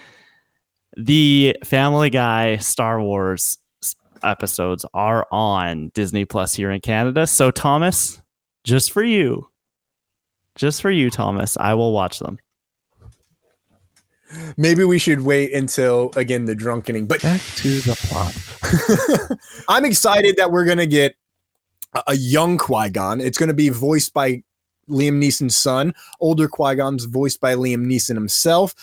The 0.97 1.55
Family 1.63 2.09
Guy 2.09 2.57
Star 2.57 3.01
Wars 3.01 3.57
episodes 4.23 4.85
are 4.93 5.25
on 5.31 5.89
Disney 5.93 6.25
Plus 6.25 6.53
here 6.53 6.71
in 6.71 6.81
Canada. 6.81 7.25
So 7.25 7.51
Thomas, 7.51 8.21
just 8.63 8.91
for 8.91 9.03
you, 9.03 9.49
just 10.55 10.81
for 10.81 10.91
you, 10.91 11.09
Thomas, 11.09 11.57
I 11.57 11.73
will 11.73 11.93
watch 11.93 12.19
them. 12.19 12.37
Maybe 14.57 14.83
we 14.83 14.99
should 14.99 15.21
wait 15.21 15.53
until 15.53 16.11
again 16.15 16.45
the 16.45 16.55
drunkening. 16.55 17.07
But 17.07 17.21
Back 17.21 17.41
to 17.57 17.79
the 17.81 17.95
plot. 17.95 19.39
I'm 19.67 19.85
excited 19.85 20.37
that 20.37 20.51
we're 20.51 20.65
gonna 20.65 20.85
get 20.85 21.15
a, 21.93 22.03
a 22.07 22.15
young 22.15 22.57
Qui 22.57 22.89
Gon. 22.89 23.21
It's 23.21 23.37
gonna 23.37 23.53
be 23.53 23.69
voiced 23.69 24.13
by 24.13 24.43
Liam 24.89 25.21
Neeson's 25.23 25.57
son. 25.57 25.93
Older 26.19 26.47
Qui 26.47 26.75
Gon's 26.75 27.05
voiced 27.05 27.39
by 27.41 27.55
Liam 27.55 27.85
Neeson 27.85 28.15
himself. 28.15 28.75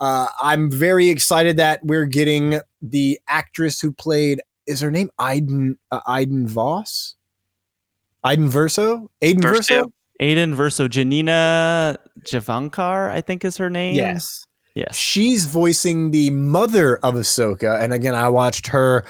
Uh, 0.00 0.28
I'm 0.42 0.70
very 0.70 1.08
excited 1.10 1.56
that 1.58 1.84
we're 1.84 2.06
getting 2.06 2.60
the 2.80 3.20
actress 3.28 3.80
who 3.80 3.92
played. 3.92 4.40
Is 4.66 4.80
her 4.80 4.90
name 4.90 5.10
Aiden 5.18 5.76
uh, 5.90 6.00
Aiden 6.02 6.46
Voss? 6.46 7.16
Aiden 8.24 8.48
Verso? 8.48 9.10
Aiden 9.22 9.42
Verso. 9.42 9.74
Verso? 9.74 9.92
Aiden 10.20 10.54
Verso, 10.54 10.86
Janina 10.86 11.98
Gavankar, 12.20 13.10
I 13.10 13.22
think 13.22 13.44
is 13.44 13.56
her 13.56 13.70
name. 13.70 13.96
Yes. 13.96 14.44
Yes. 14.74 14.96
She's 14.96 15.46
voicing 15.46 16.10
the 16.10 16.30
mother 16.30 16.96
of 16.98 17.14
Ahsoka. 17.14 17.80
And 17.80 17.92
again, 17.92 18.14
I 18.14 18.28
watched 18.28 18.66
her. 18.68 19.04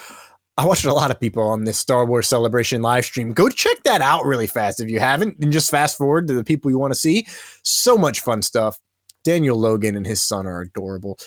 I 0.57 0.67
watched 0.67 0.85
a 0.85 0.93
lot 0.93 1.11
of 1.11 1.21
people 1.21 1.43
on 1.43 1.65
this 1.65 1.79
Star 1.79 2.05
Wars 2.05 2.29
celebration 2.29 2.83
live 2.83 3.05
stream. 3.05 3.33
Go 3.33 3.49
check 3.49 3.83
that 3.85 4.01
out 4.01 4.25
really 4.25 4.47
fast 4.47 4.81
if 4.81 4.91
you 4.91 5.01
haven't, 5.01 5.37
and 5.41 5.53
just 5.53 5.71
fast 5.71 5.97
forward 5.97 6.29
to 6.29 6.35
the 6.35 6.45
people 6.45 6.71
you 6.71 6.79
want 6.79 6.93
to 6.93 6.99
see. 6.99 7.27
So 7.63 7.97
much 7.97 8.21
fun 8.21 8.43
stuff. 8.43 8.79
Daniel 9.25 9.59
Logan 9.59 9.97
and 9.97 10.07
his 10.07 10.21
son 10.21 10.47
are 10.47 10.61
adorable. 10.63 11.19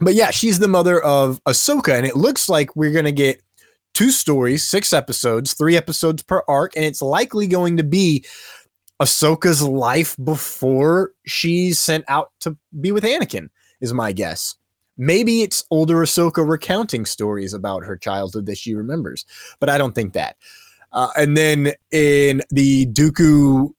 But 0.00 0.14
yeah, 0.14 0.30
she's 0.30 0.58
the 0.58 0.68
mother 0.68 1.02
of 1.02 1.42
Ahsoka, 1.44 1.96
and 1.96 2.06
it 2.06 2.16
looks 2.16 2.48
like 2.48 2.76
we're 2.76 2.92
gonna 2.92 3.12
get 3.12 3.42
two 3.94 4.10
stories, 4.10 4.64
six 4.64 4.92
episodes, 4.92 5.54
three 5.54 5.76
episodes 5.76 6.22
per 6.22 6.42
arc, 6.46 6.76
and 6.76 6.84
it's 6.84 7.02
likely 7.02 7.46
going 7.46 7.76
to 7.78 7.82
be 7.82 8.24
Ahsoka's 9.02 9.62
life 9.62 10.16
before 10.22 11.12
she's 11.26 11.78
sent 11.78 12.04
out 12.08 12.30
to 12.40 12.56
be 12.80 12.92
with 12.92 13.04
Anakin 13.04 13.48
is 13.80 13.92
my 13.92 14.12
guess. 14.12 14.54
Maybe 14.96 15.42
it's 15.42 15.64
older 15.70 15.96
Ahsoka 15.96 16.48
recounting 16.48 17.06
stories 17.06 17.54
about 17.54 17.84
her 17.84 17.96
childhood 17.96 18.46
that 18.46 18.58
she 18.58 18.74
remembers, 18.74 19.24
but 19.60 19.70
I 19.70 19.78
don't 19.78 19.94
think 19.94 20.12
that. 20.14 20.36
Uh, 20.92 21.10
and 21.16 21.36
then 21.36 21.72
in 21.92 22.42
the 22.50 22.86
Dooku 22.86 23.70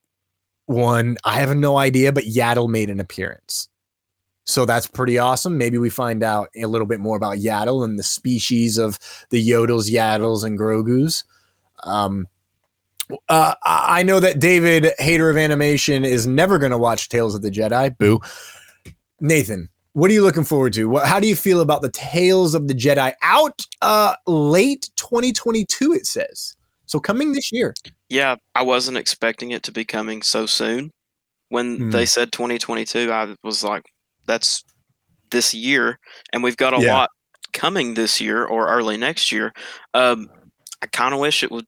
one, 0.67 1.17
I 1.23 1.39
have 1.39 1.55
no 1.57 1.77
idea, 1.77 2.13
but 2.13 2.25
Yaddle 2.25 2.69
made 2.69 2.89
an 2.89 2.99
appearance. 2.99 3.67
So 4.45 4.65
that's 4.65 4.87
pretty 4.87 5.17
awesome. 5.19 5.57
Maybe 5.57 5.77
we 5.77 5.89
find 5.89 6.23
out 6.23 6.49
a 6.55 6.65
little 6.65 6.87
bit 6.87 6.99
more 6.99 7.17
about 7.17 7.37
Yaddle 7.37 7.83
and 7.83 7.99
the 7.99 8.03
species 8.03 8.77
of 8.77 8.97
the 9.29 9.47
Yodels, 9.47 9.91
Yaddles, 9.91 10.43
and 10.43 10.57
Grogus. 10.57 11.23
Um, 11.83 12.27
uh, 13.27 13.55
I 13.63 13.99
I 13.99 14.03
know 14.03 14.19
that 14.19 14.39
David, 14.39 14.91
hater 14.97 15.29
of 15.29 15.37
animation, 15.37 16.05
is 16.05 16.25
never 16.25 16.57
going 16.57 16.71
to 16.71 16.77
watch 16.77 17.09
Tales 17.09 17.35
of 17.35 17.41
the 17.41 17.51
Jedi. 17.51 17.95
Boo. 17.97 18.19
Nathan, 19.19 19.69
what 19.99 20.09
are 20.09 20.13
you 20.13 20.23
looking 20.23 20.43
forward 20.43 20.73
to? 20.73 20.85
What, 20.85 21.05
how 21.07 21.19
do 21.19 21.27
you 21.27 21.35
feel 21.35 21.61
about 21.61 21.81
the 21.81 21.91
Tales 21.91 22.55
of 22.55 22.67
the 22.67 22.73
Jedi 22.73 23.13
out 23.21 23.65
uh, 23.81 24.15
late 24.27 24.89
2022? 24.95 25.93
It 25.93 26.05
says 26.05 26.55
so 26.85 26.99
coming 26.99 27.33
this 27.33 27.51
year. 27.51 27.75
Yeah, 28.09 28.37
I 28.55 28.63
wasn't 28.63 28.97
expecting 28.97 29.51
it 29.51 29.63
to 29.63 29.71
be 29.71 29.85
coming 29.85 30.21
so 30.21 30.45
soon. 30.45 30.91
When 31.49 31.77
Hmm. 31.77 31.89
they 31.91 32.05
said 32.05 32.31
2022, 32.31 33.11
I 33.11 33.35
was 33.43 33.63
like, 33.63 33.83
that's 34.25 34.63
this 35.31 35.53
year. 35.53 35.99
And 36.33 36.43
we've 36.43 36.57
got 36.57 36.73
a 36.73 36.79
Yeah. 36.81 36.95
lot 36.95 37.09
coming 37.53 37.93
this 37.93 38.21
year 38.21 38.45
or 38.45 38.67
early 38.67 38.97
next 38.97 39.31
year. 39.31 39.51
Um, 39.93 40.29
I 40.81 40.87
kind 40.87 41.13
of 41.13 41.19
wish 41.19 41.43
it 41.43 41.51
would 41.51 41.65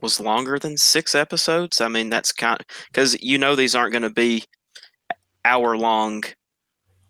was 0.00 0.20
longer 0.20 0.58
than 0.58 0.76
six 0.76 1.14
episodes. 1.14 1.80
I 1.80 1.88
mean, 1.88 2.08
that's 2.08 2.32
kind 2.32 2.62
because 2.92 3.20
you 3.22 3.36
know 3.38 3.54
these 3.56 3.74
aren't 3.74 3.92
going 3.92 4.02
to 4.02 4.10
be 4.10 4.44
hour 5.44 5.76
long. 5.76 6.24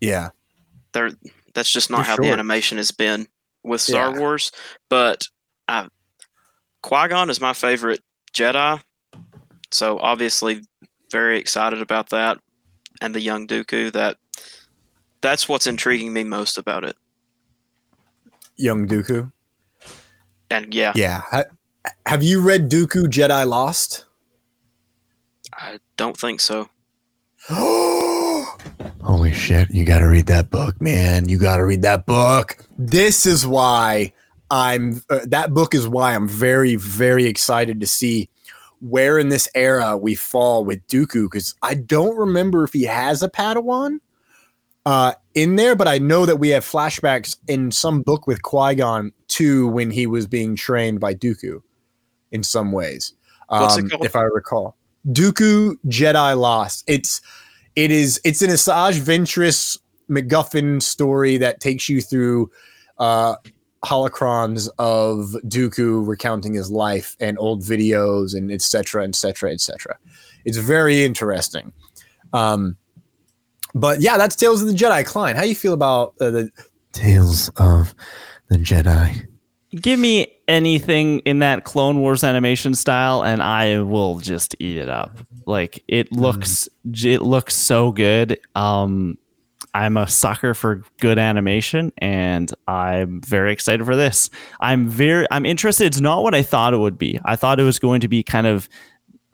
Yeah. 0.01 0.29
They're 0.91 1.11
that's 1.53 1.71
just 1.71 1.89
not 1.89 1.99
For 2.05 2.11
how 2.11 2.15
the 2.17 2.31
animation 2.31 2.77
has 2.77 2.91
been 2.91 3.27
with 3.63 3.81
Star 3.81 4.11
Yeah. 4.11 4.19
Wars. 4.19 4.51
But 4.89 5.27
I, 5.67 5.87
Qui 6.81 7.07
Gon 7.07 7.29
is 7.29 7.41
my 7.41 7.53
favorite 7.53 8.01
Jedi, 8.33 8.81
so 9.71 9.99
obviously 9.99 10.61
very 11.11 11.39
excited 11.39 11.81
about 11.81 12.09
that, 12.09 12.37
and 13.01 13.13
the 13.13 13.21
young 13.21 13.47
Dooku. 13.47 13.91
That 13.91 14.17
that's 15.21 15.49
what's 15.49 15.67
intriguing 15.67 16.13
me 16.13 16.23
most 16.23 16.57
about 16.57 16.83
it. 16.83 16.95
Young 18.55 18.87
Dooku. 18.87 19.31
And 20.49 20.73
yeah, 20.73 20.93
Yeah. 20.95 21.21
Ha- 21.29 21.43
have 22.05 22.23
you 22.23 22.41
read 22.41 22.69
Dooku 22.69 23.05
Jedi 23.07 23.45
Lost? 23.45 24.05
I 25.53 25.79
don't 25.97 26.17
think 26.17 26.39
so. 26.41 26.69
Holy 29.01 29.33
shit! 29.33 29.69
You 29.71 29.85
got 29.85 29.99
to 29.99 30.07
read 30.07 30.27
that 30.27 30.49
book, 30.49 30.79
man. 30.81 31.27
You 31.29 31.37
got 31.37 31.57
to 31.57 31.65
read 31.65 31.81
that 31.83 32.05
book. 32.05 32.57
this 32.77 33.25
is 33.25 33.45
why 33.47 34.13
I'm 34.51 35.01
uh, 35.09 35.19
that 35.27 35.53
book 35.53 35.73
is 35.73 35.87
why 35.87 36.13
I'm 36.15 36.27
very 36.27 36.75
very 36.75 37.25
excited 37.25 37.79
to 37.79 37.87
see 37.87 38.29
where 38.81 39.19
in 39.19 39.29
this 39.29 39.47
era 39.55 39.97
we 39.97 40.15
fall 40.15 40.63
with 40.63 40.85
Dooku 40.87 41.23
because 41.25 41.53
I 41.61 41.73
don't 41.75 42.15
remember 42.17 42.63
if 42.63 42.71
he 42.73 42.83
has 42.83 43.21
a 43.21 43.29
Padawan 43.29 43.99
uh, 44.85 45.13
in 45.35 45.55
there, 45.57 45.75
but 45.75 45.87
I 45.87 45.97
know 45.97 46.25
that 46.25 46.37
we 46.37 46.49
have 46.49 46.63
flashbacks 46.63 47.35
in 47.47 47.71
some 47.71 48.01
book 48.01 48.25
with 48.25 48.41
Qui 48.41 48.75
Gon 48.75 49.11
to 49.29 49.67
when 49.67 49.91
he 49.91 50.07
was 50.07 50.27
being 50.27 50.55
trained 50.55 50.99
by 50.99 51.13
Dooku 51.13 51.61
in 52.31 52.41
some 52.43 52.71
ways. 52.71 53.13
What's 53.49 53.77
it 53.77 53.83
Um, 53.83 53.89
called? 53.89 54.05
If 54.05 54.15
I 54.15 54.21
recall, 54.23 54.75
Dooku 55.07 55.75
Jedi 55.87 56.37
Lost. 56.39 56.83
It's 56.87 57.21
it 57.75 57.91
is 57.91 58.19
it's 58.23 58.41
an 58.41 58.49
Asajj 58.49 58.99
Ventress 58.99 59.77
MacGuffin 60.09 60.81
story 60.81 61.37
that 61.37 61.59
takes 61.59 61.87
you 61.87 62.01
through 62.01 62.49
uh, 62.97 63.35
holocrons 63.85 64.69
of 64.77 65.35
Dooku 65.47 66.05
recounting 66.05 66.53
his 66.53 66.69
life 66.69 67.15
and 67.19 67.37
old 67.39 67.61
videos 67.63 68.35
and 68.35 68.51
etc. 68.51 69.05
etc. 69.05 69.07
et 69.09 69.15
cetera, 69.15 69.53
et 69.53 69.61
cetera. 69.61 69.97
It's 70.45 70.57
very 70.57 71.03
interesting. 71.03 71.71
Um, 72.33 72.77
but 73.75 74.01
yeah, 74.01 74.17
that's 74.17 74.35
Tales 74.35 74.61
of 74.61 74.67
the 74.67 74.73
Jedi. 74.73 75.05
Klein, 75.05 75.35
how 75.35 75.43
you 75.43 75.55
feel 75.55 75.73
about 75.73 76.15
uh, 76.19 76.31
the 76.31 76.51
Tales 76.91 77.49
of 77.57 77.93
the 78.49 78.57
Jedi. 78.57 79.28
Give 79.71 79.99
me 79.99 80.27
anything 80.47 81.19
in 81.19 81.39
that 81.39 81.63
Clone 81.63 81.99
Wars 81.99 82.23
animation 82.23 82.73
style, 82.73 83.23
and 83.23 83.43
I 83.43 83.81
will 83.81 84.17
just 84.17 84.55
eat 84.59 84.77
it 84.77 84.89
up. 84.89 85.17
Like 85.45 85.83
it 85.87 86.11
looks, 86.11 86.67
it 86.91 87.21
looks 87.21 87.55
so 87.55 87.91
good. 87.91 88.39
Um, 88.55 89.17
I'm 89.75 89.97
a 89.97 90.07
sucker 90.07 90.55
for 90.55 90.83
good 90.99 91.19
animation, 91.19 91.93
and 91.99 92.51
I'm 92.67 93.21
very 93.21 93.53
excited 93.53 93.85
for 93.85 93.95
this. 93.95 94.31
I'm 94.59 94.89
very, 94.89 95.27
I'm 95.29 95.45
interested. 95.45 95.85
It's 95.85 96.01
not 96.01 96.23
what 96.23 96.33
I 96.33 96.41
thought 96.41 96.73
it 96.73 96.77
would 96.77 96.97
be. 96.97 97.19
I 97.23 97.35
thought 97.35 97.59
it 97.59 97.63
was 97.63 97.77
going 97.77 98.01
to 98.01 98.07
be 98.07 98.23
kind 98.23 98.47
of, 98.47 98.67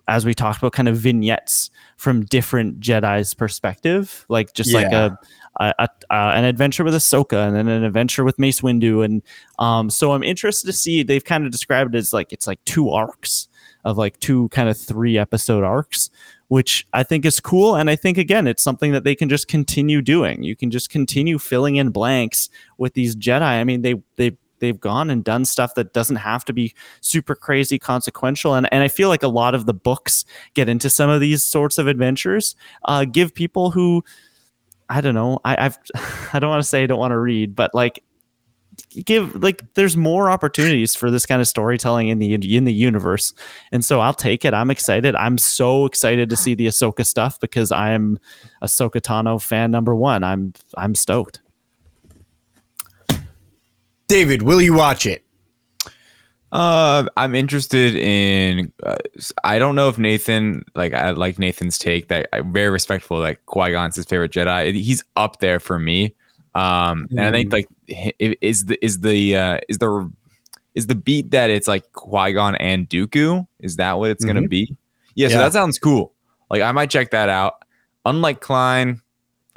as 0.08 0.26
we 0.26 0.34
talked 0.34 0.60
about, 0.60 0.74
kind 0.74 0.88
of 0.88 0.98
vignettes 0.98 1.72
from 1.98 2.26
different 2.26 2.80
Jedi's 2.80 3.34
perspective, 3.34 4.26
like 4.30 4.54
just 4.54 4.74
like 4.74 4.92
a 4.92 5.18
a, 5.60 5.74
a, 5.80 5.90
uh, 6.14 6.34
an 6.36 6.44
adventure 6.44 6.84
with 6.84 6.94
Ahsoka 6.94 7.48
and 7.48 7.56
then 7.56 7.68
an 7.68 7.84
adventure 7.84 8.24
with 8.24 8.38
Mace 8.40 8.62
Windu. 8.62 9.06
And 9.06 9.22
um, 9.60 9.90
so 9.90 10.12
I'm 10.12 10.24
interested 10.24 10.68
to 10.68 10.74
see, 10.74 11.04
they've 11.04 11.24
kind 11.24 11.46
of 11.46 11.52
described 11.52 11.96
it 11.96 11.98
as 11.98 12.14
like, 12.14 12.34
it's 12.34 12.48
like 12.48 12.64
two 12.66 12.90
arcs 12.90 13.48
of 13.84 13.98
like 13.98 14.20
two 14.20 14.50
kind 14.50 14.68
of 14.68 14.78
three 14.78 15.18
episode 15.18 15.64
arcs, 15.64 16.10
which 16.48 16.86
I 16.94 17.04
think 17.04 17.26
is 17.26 17.40
cool. 17.40 17.76
And 17.76 17.90
I 17.90 17.96
think, 17.96 18.18
again, 18.18 18.48
it's 18.48 18.64
something 18.64 18.92
that 18.92 19.04
they 19.04 19.16
can 19.16 19.30
just 19.30 19.48
continue 19.48 20.02
doing. 20.02 20.44
You 20.44 20.56
can 20.56 20.72
just 20.72 20.90
continue 20.90 21.40
filling 21.40 21.78
in 21.78 21.90
blanks 21.90 22.50
with 22.78 22.94
these 22.94 23.16
Jedi. 23.16 23.42
I 23.42 23.64
mean, 23.64 23.82
they, 23.82 24.02
they, 24.18 24.38
they've 24.66 24.80
gone 24.80 25.10
and 25.10 25.24
done 25.24 25.46
stuff 25.46 25.76
that 25.76 25.94
doesn't 25.94 26.18
have 26.18 26.44
to 26.46 26.54
be 26.54 26.74
super 27.02 27.36
crazy 27.36 27.78
consequential 27.80 28.54
and, 28.56 28.72
and 28.74 28.84
i 28.84 28.88
feel 28.88 29.10
like 29.10 29.24
a 29.24 29.28
lot 29.28 29.56
of 29.56 29.66
the 29.66 29.74
books 29.74 30.26
get 30.54 30.68
into 30.68 30.90
some 30.90 31.10
of 31.10 31.22
these 31.22 31.44
sorts 31.44 31.78
of 31.78 31.88
adventures 31.88 32.56
uh, 32.86 33.06
give 33.06 33.34
people 33.34 33.72
who 33.72 34.04
I 34.90 35.02
don't 35.02 35.16
know. 35.16 35.40
I, 35.44 35.66
I've 35.66 35.78
I 36.34 36.40
don't 36.40 36.50
want 36.50 36.62
to 36.62 36.68
say 36.68 36.84
I 36.84 36.88
don't 36.88 37.00
want 37.00 37.12
to 37.12 37.18
read, 37.18 37.56
but 37.56 37.74
like 37.74 38.04
give 39.06 39.36
like 39.42 39.62
there's 39.76 39.98
more 39.98 40.30
opportunities 40.30 40.96
for 40.96 41.10
this 41.10 41.26
kind 41.26 41.42
of 41.42 41.48
storytelling 41.48 42.10
in 42.10 42.20
the 42.20 42.34
in 42.34 42.66
the 42.66 42.74
universe, 42.74 43.34
and 43.72 43.84
so 43.84 44.00
I'll 44.00 44.14
take 44.14 44.46
it. 44.46 44.54
I'm 44.54 44.72
excited. 44.72 45.16
I'm 45.16 45.38
so 45.38 45.86
excited 45.86 46.30
to 46.30 46.36
see 46.36 46.56
the 46.56 46.68
Ahsoka 46.68 47.06
stuff 47.06 47.40
because 47.40 47.72
I'm 47.72 48.20
Ahsoka 48.62 49.02
Tano 49.02 49.42
fan 49.42 49.72
number 49.72 49.96
one. 49.96 50.24
I'm 50.24 50.54
I'm 50.78 50.96
stoked. 50.96 51.42
David? 54.08 54.42
Will 54.44 54.62
you 54.62 54.74
watch 54.74 55.06
it? 55.06 55.24
Uh, 56.52 57.06
I'm 57.18 57.36
interested 57.36 57.96
in. 57.96 58.72
Uh, 58.84 58.96
I 59.44 59.60
don't 59.60 59.76
know 59.76 59.90
if 59.90 59.98
Nathan, 59.98 60.64
like, 60.76 60.94
I 60.94 61.10
like 61.12 61.38
Nathan's 61.38 61.78
take 61.78 62.08
that 62.08 62.30
I'm 62.32 62.54
very 62.54 62.70
respectful. 62.70 63.20
Like 63.20 63.46
Qui 63.46 63.72
Gon's 63.72 63.96
his 63.96 64.06
favorite 64.06 64.32
Jedi. 64.32 64.74
He's 64.74 65.04
up 65.16 65.40
there 65.40 65.60
for 65.60 65.80
me. 65.80 66.16
Um, 66.54 67.08
and 67.12 67.20
I 67.20 67.32
think 67.32 67.52
like 67.52 67.68
is 67.90 68.66
the 68.66 68.84
is 68.86 69.02
the 69.02 69.36
uh, 69.36 69.60
is 69.68 69.80
the 69.80 70.10
is 70.74 70.88
the 70.88 70.96
beat 70.96 71.32
that 71.32 71.50
it's 71.50 71.68
like 71.68 71.92
Qui 71.92 72.32
Gon 72.32 72.56
and 72.56 72.88
Dooku. 72.90 73.46
Is 73.60 73.76
that 73.76 74.00
what 74.00 74.12
it's 74.12 74.24
gonna 74.24 74.42
Mhm. 74.44 74.50
be? 74.50 74.78
Yeah, 75.16 75.28
so 75.28 75.40
that 75.40 75.52
sounds 75.52 75.78
cool. 75.80 76.14
Like 76.50 76.62
I 76.62 76.72
might 76.72 76.90
check 76.90 77.12
that 77.12 77.28
out. 77.28 77.56
Unlike 78.06 78.40
Klein, 78.40 79.02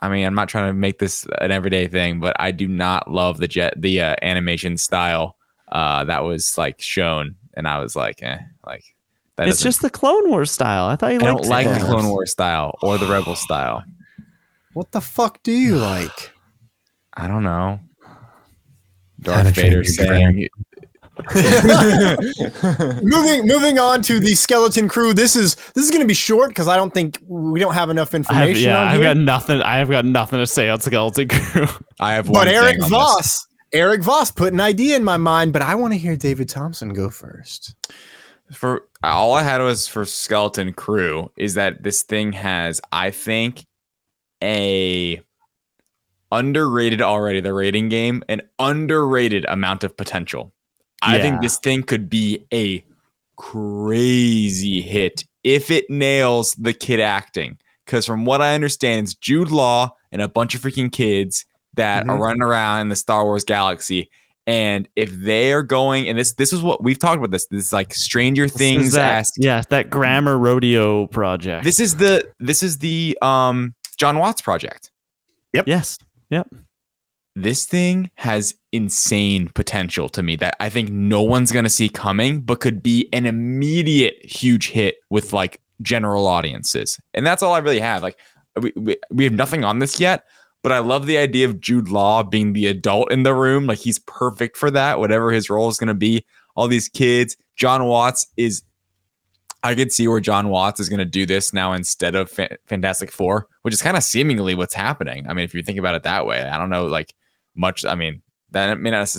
I 0.01 0.09
mean, 0.09 0.25
I'm 0.25 0.35
not 0.35 0.49
trying 0.49 0.69
to 0.69 0.73
make 0.73 0.99
this 0.99 1.27
an 1.41 1.51
everyday 1.51 1.89
thing, 1.89 2.20
but 2.20 2.37
I 2.39 2.53
do 2.53 2.69
not 2.69 3.11
love 3.11 3.39
the 3.39 3.49
jet 3.49 3.75
the 3.77 4.01
uh, 4.01 4.16
animation 4.23 4.77
style 4.77 5.37
uh, 5.73 6.05
that 6.05 6.25
was 6.25 6.57
like 6.57 6.81
shown, 6.81 7.35
and 7.55 7.66
I 7.66 7.81
was 7.81 7.97
like, 7.97 8.23
eh, 8.23 8.39
like 8.66 8.85
that. 9.37 9.49
it's 9.49 9.62
just 9.62 9.83
the 9.83 9.91
Clone 9.91 10.31
Wars 10.31 10.51
style. 10.51 10.87
I 10.87 10.97
thought 10.97 11.12
you 11.12 11.20
I 11.20 11.31
liked 11.31 11.43
don't 11.43 11.49
like 11.49 11.66
the 11.66 11.85
Clone 11.85 12.09
Wars 12.09 12.31
style 12.31 12.79
or 12.83 12.97
the 12.99 13.07
Rebel 13.07 13.35
style. 13.35 13.85
What 14.73 14.93
the 14.93 15.01
fuck 15.01 15.43
do 15.43 15.53
you 15.53 15.77
like? 15.79 16.33
I 17.15 17.27
don't 17.27 17.43
know. 17.43 17.81
Darth 19.20 19.53
Train 19.55 19.66
Vader 19.66 19.77
Your 19.77 19.85
saying, 19.85 20.49
moving 23.03 23.47
moving 23.47 23.78
on 23.78 24.03
to 24.03 24.20
the 24.20 24.35
skeleton 24.35 24.89
crew. 24.89 25.12
This 25.12 25.35
is 25.36 25.57
this 25.74 25.85
is 25.85 25.90
going 25.90 26.01
to 26.03 26.07
be 26.07 26.15
short 26.15 26.51
because 26.51 26.69
I 26.69 26.77
don't 26.77 26.95
think 26.95 27.19
we 27.27 27.61
don't 27.61 27.74
have 27.74 27.90
enough 27.90 28.15
I 28.15 28.19
information 28.19 28.55
have, 28.55 28.62
yeah, 28.62 28.81
on 28.81 28.89
I've 28.89 28.95
here. 28.95 29.15
got 29.15 29.16
nothing. 29.16 29.61
I 29.62 29.77
have 29.78 29.90
got 29.90 30.05
nothing 30.05 30.39
to 30.39 30.47
say 30.47 30.69
on 30.69 30.81
Skeleton 30.81 31.28
Crew. 31.28 31.66
I 32.01 32.15
have 32.15 32.28
one 32.28 32.45
but 32.45 32.49
Eric 32.49 32.74
thing 32.74 32.82
on 32.82 32.90
this. 32.90 32.90
Voss, 32.90 33.47
Eric 33.73 34.03
Voss 34.03 34.31
put 34.31 34.53
an 34.53 34.61
idea 34.61 34.97
in 34.97 35.05
my 35.05 35.16
mind, 35.16 35.53
but 35.53 35.62
I 35.62 35.74
want 35.74 35.93
to 35.93 35.99
hear 35.99 36.16
David 36.16 36.49
Thompson 36.49 36.90
go 36.90 37.11
first. 37.11 37.74
for 38.53 38.86
all 39.03 39.35
I 39.35 39.43
had 39.43 39.61
was 39.61 39.86
for 39.89 40.05
Skeleton 40.05 40.73
Crew 40.73 41.31
is 41.36 41.55
that 41.55 41.82
this 41.82 42.03
thing 42.03 42.32
has, 42.32 42.81
I 42.93 43.11
think, 43.11 43.65
a 44.43 45.20
underrated 46.31 47.03
already 47.03 47.40
the 47.40 47.53
rating 47.53 47.89
game, 47.89 48.23
an 48.28 48.43
underrated 48.59 49.45
amount 49.49 49.85
of 49.85 49.97
potential. 49.97 50.53
I 51.03 51.20
think 51.20 51.41
this 51.41 51.59
thing 51.59 51.83
could 51.83 52.09
be 52.11 52.45
a 52.53 52.85
crazy 53.37 54.81
hit 54.81 55.25
if 55.45 55.70
it 55.70 55.89
nails 55.89 56.53
the 56.55 56.73
kid 56.73 57.01
acting. 57.01 57.59
Because 57.87 58.05
from 58.05 58.25
what 58.25 58.43
I 58.43 58.55
understand, 58.55 59.05
it's 59.05 59.15
Jude 59.15 59.51
Law 59.51 59.95
and 60.12 60.20
a 60.20 60.29
bunch 60.29 60.55
of 60.55 60.61
freaking 60.61 60.93
kids 60.93 61.47
that 61.75 62.09
are 62.09 62.16
Mhm. 62.16 62.20
running 62.20 62.43
around 62.43 62.83
in 62.83 62.89
the 62.89 62.97
Star 62.97 63.25
Wars 63.25 63.45
galaxy. 63.45 64.11
And 64.47 64.89
if 64.97 65.11
they 65.12 65.53
are 65.53 65.62
going, 65.62 66.09
and 66.09 66.19
this 66.19 66.33
this 66.35 66.53
is 66.53 66.62
what 66.62 66.83
we've 66.83 66.99
talked 66.99 67.19
about 67.19 67.31
this, 67.31 67.47
this 67.47 67.66
is 67.66 67.73
like 67.73 67.95
Stranger 67.95 68.49
Things 68.49 68.93
that, 68.93 69.19
esque. 69.20 69.35
yeah, 69.37 69.62
that 69.69 69.91
grammar 69.91 70.39
rodeo 70.39 71.07
project. 71.07 71.65
This 71.65 71.79
is 71.81 71.97
the 71.97 72.27
this 72.41 72.62
is 72.62 72.79
the 72.79 73.16
um 73.23 73.75
Jon 73.99 74.19
Watts 74.19 74.41
project. 74.41 74.91
Yep. 75.53 75.69
Yes, 75.69 75.99
yep. 76.31 76.49
This 77.37 77.66
thing 77.66 78.11
has 78.16 78.55
insane 78.73 79.49
potential 79.55 80.09
to 80.11 80.23
me 80.23 80.36
that 80.36 80.57
I 80.61 80.69
think 80.69 80.90
no 80.90 81.23
one's 81.23 81.53
gonna 81.53 81.69
see 81.69 81.89
coming, 81.89 82.40
but 82.40 82.61
could 82.61 82.82
be 82.82 83.09
an 83.12 83.27
immediate 83.27 84.24
huge 84.24 84.69
hit 84.69 84.97
with 85.11 85.32
like 85.32 85.61
general 85.82 86.27
audiences. 86.27 86.99
And 87.15 87.27
that's 87.27 87.43
all 87.43 87.55
I 87.55 87.59
really 87.59 87.81
have. 87.81 88.03
Like 88.03 88.19
we, 88.61 88.73
we, 88.77 88.97
we 89.11 89.24
have 89.24 89.32
nothing 89.32 89.65
on 89.65 89.78
this 89.78 90.01
yet, 90.01 90.24
but 90.62 90.73
I 90.73 90.78
love 90.78 91.07
the 91.07 91.19
idea 91.19 91.47
of 91.47 91.61
Jude 91.61 91.89
Law 91.89 92.23
being 92.23 92.53
the 92.53 92.66
adult 92.66 93.11
in 93.12 93.23
the 93.23 93.35
room. 93.35 93.66
Like 93.66 93.78
he's 93.78 93.99
perfect 94.01 94.57
for 94.57 94.70
that, 94.70 94.99
whatever 94.99 95.31
his 95.31 95.49
role 95.51 95.69
is 95.69 95.77
gonna 95.77 95.95
be. 95.95 96.24
All 96.57 96.69
these 96.69 96.89
kids. 96.89 97.36
Jon 97.57 97.85
Watts 97.85 98.27
is 98.36 98.62
I 99.62 99.74
could 99.74 99.93
see 99.93 100.07
where 100.07 100.20
Jon 100.20 100.49
Watts 100.49 100.78
is 100.78 100.89
going 100.89 100.99
to 100.99 101.05
do 101.05 101.27
this 101.27 101.53
now 101.53 101.73
instead 101.73 102.15
of 102.15 102.31
Fa- 102.31 102.57
Fantastic 102.66 103.11
Four, 103.11 103.49
which 103.62 103.74
is 103.74 103.82
kind 103.82 103.97
of 103.97 104.05
seemingly 104.05 104.55
what's 104.55 104.74
happening. 104.74 105.27
I 105.28 105.35
mean, 105.35 105.45
if 105.45 105.55
you 105.55 105.62
think 105.62 105.78
about 105.78 105.97
it 105.97 106.05
that 106.05 106.27
way, 106.27 106.43
I 106.43 106.57
don't 106.59 106.70
know, 106.70 106.86
like 106.86 107.15
much. 107.57 107.85
I 107.85 107.95
mean, 107.97 108.23
that 108.51 108.79
may 108.81 108.91
not 108.91 109.15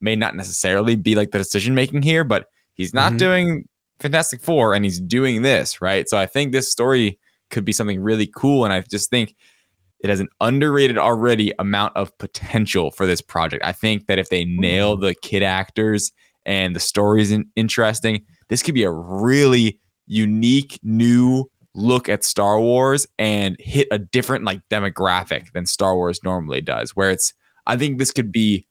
may 0.00 0.16
not 0.16 0.36
necessarily 0.36 0.96
be 0.96 1.14
like 1.14 1.30
the 1.30 1.38
decision 1.38 1.74
making 1.74 2.02
here, 2.02 2.24
but 2.24 2.46
he's 2.74 2.92
not 2.92 3.12
Mhm. 3.14 3.18
doing 3.18 3.68
Fantastic 4.00 4.40
Four 4.42 4.74
and 4.74 4.84
he's 4.84 5.00
doing 5.00 5.42
this, 5.42 5.80
right? 5.80 6.08
So 6.08 6.18
I 6.18 6.26
think 6.26 6.52
this 6.52 6.70
story 6.70 7.18
could 7.50 7.64
be 7.64 7.72
something 7.72 8.00
really 8.00 8.26
cool. 8.26 8.64
And 8.64 8.74
I 8.74 8.80
just 8.82 9.08
think 9.08 9.34
it 10.00 10.10
has 10.10 10.20
an 10.20 10.28
underrated 10.40 10.98
already 10.98 11.52
amount 11.58 11.96
of 11.96 12.16
potential 12.18 12.90
for 12.90 13.06
this 13.06 13.22
project. 13.22 13.64
I 13.64 13.72
think 13.72 14.06
that 14.06 14.18
if 14.18 14.28
they 14.28 14.44
nail 14.44 14.96
the 14.96 15.14
kid 15.14 15.42
actors 15.42 16.12
and 16.44 16.76
the 16.76 16.80
story 16.80 17.22
is 17.22 17.34
interesting, 17.56 18.22
this 18.48 18.62
could 18.62 18.74
be 18.74 18.82
a 18.82 18.90
really 18.90 19.80
unique 20.06 20.78
new 20.82 21.50
look 21.74 22.08
at 22.08 22.22
Star 22.24 22.60
Wars 22.60 23.06
and 23.18 23.56
hit 23.58 23.88
a 23.90 23.98
different 23.98 24.44
like 24.44 24.60
demographic 24.70 25.52
than 25.52 25.64
Star 25.64 25.94
Wars 25.94 26.22
normally 26.22 26.60
does. 26.60 26.94
Where 26.94 27.10
it's, 27.10 27.32
I 27.66 27.76
think 27.76 27.98
this 27.98 28.10
could 28.10 28.30
be, 28.32 28.66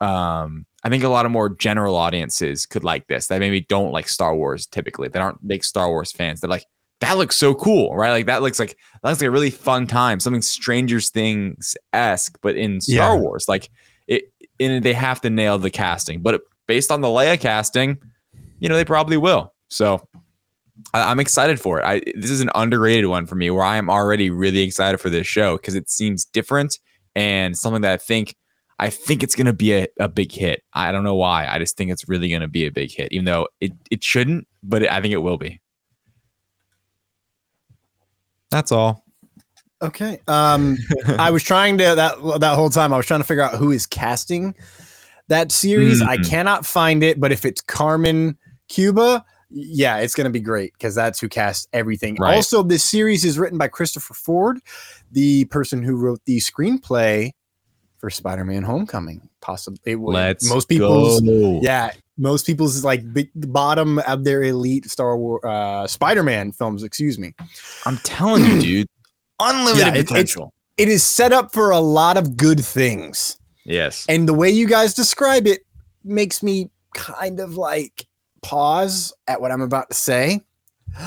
um, 0.00 0.66
I 0.84 0.88
think 0.88 1.04
a 1.04 1.08
lot 1.08 1.26
of 1.26 1.32
more 1.32 1.48
general 1.48 1.94
audiences 1.96 2.66
could 2.66 2.82
like 2.84 3.06
this 3.06 3.28
that 3.28 3.38
maybe 3.38 3.60
don't 3.60 3.92
like 3.92 4.08
Star 4.08 4.34
Wars 4.34 4.66
typically. 4.66 5.08
That 5.08 5.22
aren't 5.22 5.46
big 5.46 5.64
Star 5.64 5.88
Wars 5.88 6.10
fans. 6.12 6.40
They're 6.40 6.50
like, 6.50 6.66
that 7.00 7.18
looks 7.18 7.36
so 7.36 7.54
cool, 7.54 7.94
right? 7.94 8.10
Like 8.10 8.26
that 8.26 8.42
looks 8.42 8.58
like 8.58 8.76
that 9.02 9.08
looks 9.08 9.20
like 9.20 9.28
a 9.28 9.30
really 9.32 9.50
fun 9.50 9.86
time, 9.86 10.20
something 10.20 10.42
Strangers 10.42 11.10
Things 11.10 11.76
esque, 11.92 12.38
but 12.42 12.56
in 12.56 12.80
Star 12.80 13.16
Yeah. 13.16 13.20
Wars. 13.20 13.46
Like 13.48 13.70
it, 14.06 14.32
and 14.60 14.82
they 14.84 14.92
have 14.92 15.20
to 15.22 15.30
nail 15.30 15.58
the 15.58 15.70
casting. 15.70 16.20
But 16.20 16.42
based 16.66 16.90
on 16.92 17.00
the 17.00 17.08
Leia 17.08 17.38
casting, 17.40 17.98
you 18.60 18.68
know, 18.68 18.76
they 18.76 18.84
probably 18.84 19.16
will. 19.16 19.52
So 19.68 20.06
I, 20.94 21.10
I'm 21.10 21.18
excited 21.20 21.60
for 21.60 21.80
it. 21.80 21.84
I 21.84 22.00
this 22.14 22.30
is 22.30 22.40
an 22.40 22.50
underrated 22.54 23.06
one 23.06 23.26
for 23.26 23.34
me, 23.34 23.50
where 23.50 23.64
I 23.64 23.76
am 23.76 23.90
already 23.90 24.30
really 24.30 24.62
excited 24.62 24.98
for 24.98 25.10
this 25.10 25.26
show 25.26 25.56
because 25.56 25.74
it 25.74 25.90
seems 25.90 26.24
different 26.24 26.78
and 27.14 27.56
something 27.56 27.82
that 27.82 27.92
I 27.92 27.96
think 27.96 28.36
I 28.78 28.90
think 28.90 29.22
it's 29.22 29.34
gonna 29.34 29.52
be 29.52 29.74
a, 29.74 29.86
a 30.00 30.08
big 30.08 30.32
hit. 30.32 30.62
I 30.72 30.90
don't 30.92 31.04
know 31.04 31.14
why. 31.14 31.46
I 31.46 31.58
just 31.58 31.76
think 31.76 31.90
it's 31.90 32.08
really 32.08 32.28
gonna 32.30 32.48
be 32.48 32.66
a 32.66 32.70
big 32.72 32.90
hit, 32.92 33.12
even 33.12 33.24
though 33.26 33.48
it, 33.60 33.72
it 33.90 34.02
shouldn't, 34.02 34.46
but 34.62 34.88
I 34.90 35.00
think 35.00 35.12
it 35.12 35.18
will 35.18 35.38
be. 35.38 35.60
That's 38.50 38.72
all. 38.72 39.04
Okay. 39.80 40.20
Um, 40.28 40.76
I 41.18 41.30
was 41.30 41.42
trying 41.42 41.78
to 41.78 41.94
that 41.96 42.40
that 42.40 42.54
whole 42.54 42.70
time. 42.70 42.92
I 42.92 42.96
was 42.96 43.06
trying 43.06 43.20
to 43.20 43.26
figure 43.26 43.42
out 43.42 43.54
who 43.54 43.70
is 43.72 43.86
casting 43.86 44.54
that 45.28 45.50
series. 45.50 46.02
I 46.02 46.18
Mhm. 46.18 46.28
cannot 46.28 46.66
find 46.66 47.02
it, 47.02 47.18
but 47.20 47.32
if 47.32 47.44
it's 47.44 47.60
Carmen 47.60 48.36
Cuba, 48.68 49.24
yeah, 49.50 49.98
it's 49.98 50.14
gonna 50.14 50.30
be 50.30 50.40
great 50.40 50.72
because 50.74 50.94
that's 50.94 51.20
who 51.20 51.28
cast 51.28 51.68
everything. 51.72 52.16
Right. 52.16 52.36
Also, 52.36 52.62
this 52.62 52.84
series 52.84 53.24
is 53.24 53.38
written 53.38 53.58
by 53.58 53.68
Christopher 53.68 54.14
Ford, 54.14 54.60
the 55.12 55.44
person 55.46 55.82
who 55.82 55.96
wrote 55.96 56.20
the 56.26 56.38
screenplay 56.38 57.30
for 57.98 58.10
Spider-Man: 58.10 58.62
Homecoming. 58.62 59.28
Possibly, 59.40 59.78
it 59.92 59.96
was 59.96 60.14
Let's 60.14 60.48
most 60.48 60.68
people's 60.68 61.20
go. 61.20 61.60
yeah, 61.62 61.90
most 62.16 62.46
people's 62.46 62.76
is 62.76 62.84
like 62.84 63.12
big, 63.12 63.30
the 63.34 63.46
bottom 63.46 63.98
of 64.00 64.24
their 64.24 64.42
elite 64.42 64.90
Star 64.90 65.16
Wars 65.16 65.42
uh, 65.44 65.86
Spider-Man 65.86 66.52
films. 66.52 66.82
Excuse 66.82 67.18
me. 67.18 67.34
I'm 67.86 67.98
telling 67.98 68.44
you, 68.44 68.60
dude. 68.60 68.88
Unlimited 69.40 69.78
Yeah, 69.78 69.88
it- 69.88 69.96
it's- 69.96 70.08
potential. 70.08 70.52
It 70.78 70.88
is 70.88 71.02
set 71.04 71.32
up 71.32 71.52
for 71.52 71.70
a 71.70 71.78
lot 71.80 72.16
of 72.16 72.36
good 72.36 72.58
things. 72.64 73.36
yes. 73.64 74.06
And 74.08 74.26
the 74.26 74.32
way 74.32 74.48
you 74.50 74.66
guys 74.66 74.94
describe 74.94 75.46
it 75.46 75.60
makes 76.02 76.42
me 76.42 76.70
kind 76.94 77.40
of 77.40 77.56
like 77.58 78.06
pause 78.40 79.12
at 79.28 79.40
what 79.40 79.52
I'm 79.52 79.60
about 79.60 79.90
to 79.90 79.94
say. 79.96 80.40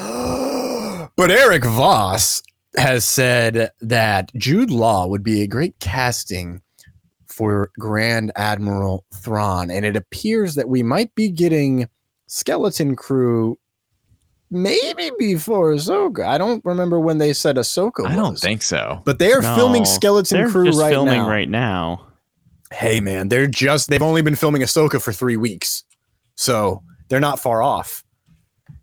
but 1.16 1.32
Eric 1.32 1.66
Voss 1.66 2.42
has 2.78 3.06
said 3.06 3.72
that 3.82 4.34
Jude 4.36 4.72
Law 4.72 5.08
would 5.08 5.24
be 5.24 5.42
a 5.42 5.48
great 5.48 5.80
casting 5.80 6.62
for 7.28 7.72
Grand 7.80 8.32
Admiral 8.36 9.06
Thrawn. 9.14 9.70
And 9.70 9.86
it 9.86 9.96
appears 9.96 10.56
that 10.56 10.70
we 10.70 10.84
might 10.84 11.14
be 11.16 11.30
getting 11.30 11.88
Skeleton 12.28 12.96
Crew 12.96 13.58
maybe 14.52 15.12
before 15.18 15.74
Ahsoka. 15.74 16.26
I 16.26 16.38
don't 16.38 16.64
remember 16.64 17.00
when 17.00 17.18
they 17.18 17.34
said 17.34 17.58
Ahsoka 17.58 18.08
I 18.08 18.16
don't 18.16 18.40
think 18.40 18.62
so. 18.62 19.02
But 19.06 19.20
they 19.20 19.34
are 19.34 19.42
filming 19.42 19.86
Skeleton 19.86 20.38
They're 20.38 20.50
Crew 20.50 20.66
just 20.66 20.80
right 20.80 20.92
filming 20.92 21.24
now. 21.24 21.30
right 21.30 21.50
now. 21.50 22.08
Hey 22.72 23.00
man, 23.00 23.30
they're 23.30 23.48
just 23.48 23.90
they've 23.90 24.02
only 24.02 24.22
been 24.22 24.36
filming 24.36 24.62
Ahsoka 24.62 25.02
for 25.02 25.12
three 25.12 25.38
weeks. 25.38 25.84
So 26.36 26.84
they're 27.10 27.20
not 27.20 27.40
far 27.40 27.62
off. 27.62 28.04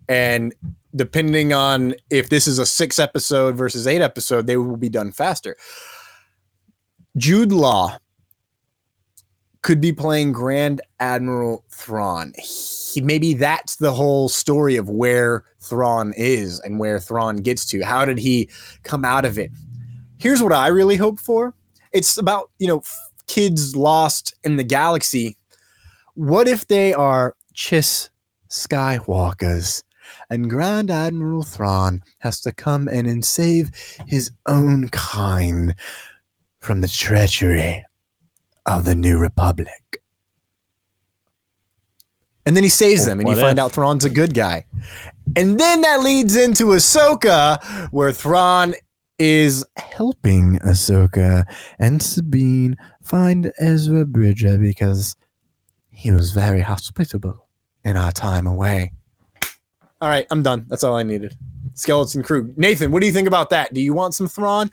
And 0.08 0.54
depending 0.94 1.52
on 1.52 1.94
if 2.10 2.28
this 2.28 2.46
is 2.46 2.58
a 2.58 2.66
six 2.66 2.98
episode 2.98 3.56
versus 3.56 3.86
eight 3.86 4.02
episode, 4.02 4.46
they 4.46 4.56
will 4.56 4.76
be 4.76 4.88
done 4.88 5.12
faster. 5.12 5.56
Jude 7.16 7.52
Law 7.52 7.98
could 9.62 9.80
be 9.80 9.92
playing 9.92 10.32
Grand 10.32 10.80
Admiral 10.98 11.64
Thrawn. 11.70 12.32
He, 12.36 13.00
maybe 13.00 13.34
that's 13.34 13.76
the 13.76 13.92
whole 13.92 14.28
story 14.28 14.76
of 14.76 14.88
where 14.88 15.44
Thrawn 15.60 16.12
is 16.16 16.58
and 16.60 16.78
where 16.78 16.98
Thrawn 16.98 17.36
gets 17.36 17.64
to. 17.66 17.82
How 17.82 18.04
did 18.04 18.18
he 18.18 18.50
come 18.82 19.04
out 19.04 19.24
of 19.24 19.38
it? 19.38 19.50
Here's 20.18 20.42
what 20.42 20.52
I 20.52 20.68
really 20.68 20.96
hope 20.96 21.20
for. 21.20 21.54
It's 21.92 22.16
about, 22.16 22.50
you 22.58 22.66
know, 22.66 22.82
kids 23.28 23.76
lost 23.76 24.34
in 24.42 24.56
the 24.56 24.64
galaxy. 24.64 25.36
What 26.14 26.48
if 26.48 26.66
they 26.66 26.92
are 26.92 27.36
Chiss 27.54 28.08
Skywalkers 28.50 29.82
and 30.32 30.48
Grand 30.48 30.90
Admiral 30.90 31.42
Thrawn 31.42 32.02
has 32.20 32.40
to 32.40 32.52
come 32.52 32.88
in 32.88 33.04
and 33.04 33.22
save 33.22 33.70
his 34.06 34.30
own 34.46 34.88
kind 34.88 35.74
from 36.60 36.80
the 36.80 36.88
treachery 36.88 37.84
of 38.64 38.86
the 38.86 38.94
New 38.94 39.18
Republic? 39.18 40.00
And 42.46 42.56
then 42.56 42.64
he 42.64 42.70
saves 42.70 43.04
them, 43.04 43.20
and 43.20 43.28
you 43.28 43.36
What 43.36 43.42
find 43.42 43.58
out 43.58 43.72
Thrawn's 43.72 44.06
a 44.06 44.10
good 44.10 44.32
guy. 44.32 44.64
And 45.36 45.60
then 45.60 45.82
that 45.82 46.00
leads 46.00 46.34
into 46.34 46.64
Ahsoka, 46.64 47.62
where 47.92 48.10
Thrawn 48.10 48.74
is 49.18 49.64
helping 49.76 50.58
Ahsoka 50.60 51.44
and 51.78 52.02
Sabine 52.02 52.76
find 53.02 53.52
Ezra 53.58 54.06
Bridger 54.06 54.56
because 54.56 55.14
he 55.90 56.10
was 56.10 56.32
very 56.32 56.62
hospitable 56.62 57.46
in 57.84 57.98
our 57.98 58.12
time 58.12 58.46
away. 58.46 58.92
All 60.02 60.08
right, 60.08 60.26
I'm 60.32 60.42
done. 60.42 60.66
That's 60.66 60.82
all 60.82 60.96
I 60.96 61.04
needed. 61.04 61.36
Skeleton 61.74 62.24
Crew. 62.24 62.52
Nathan, 62.56 62.90
what 62.90 63.00
do 63.00 63.06
you 63.06 63.12
think 63.12 63.28
about 63.28 63.50
that? 63.50 63.72
Do 63.72 63.80
you 63.80 63.94
want 63.94 64.16
some 64.16 64.26
Thrawn? 64.26 64.68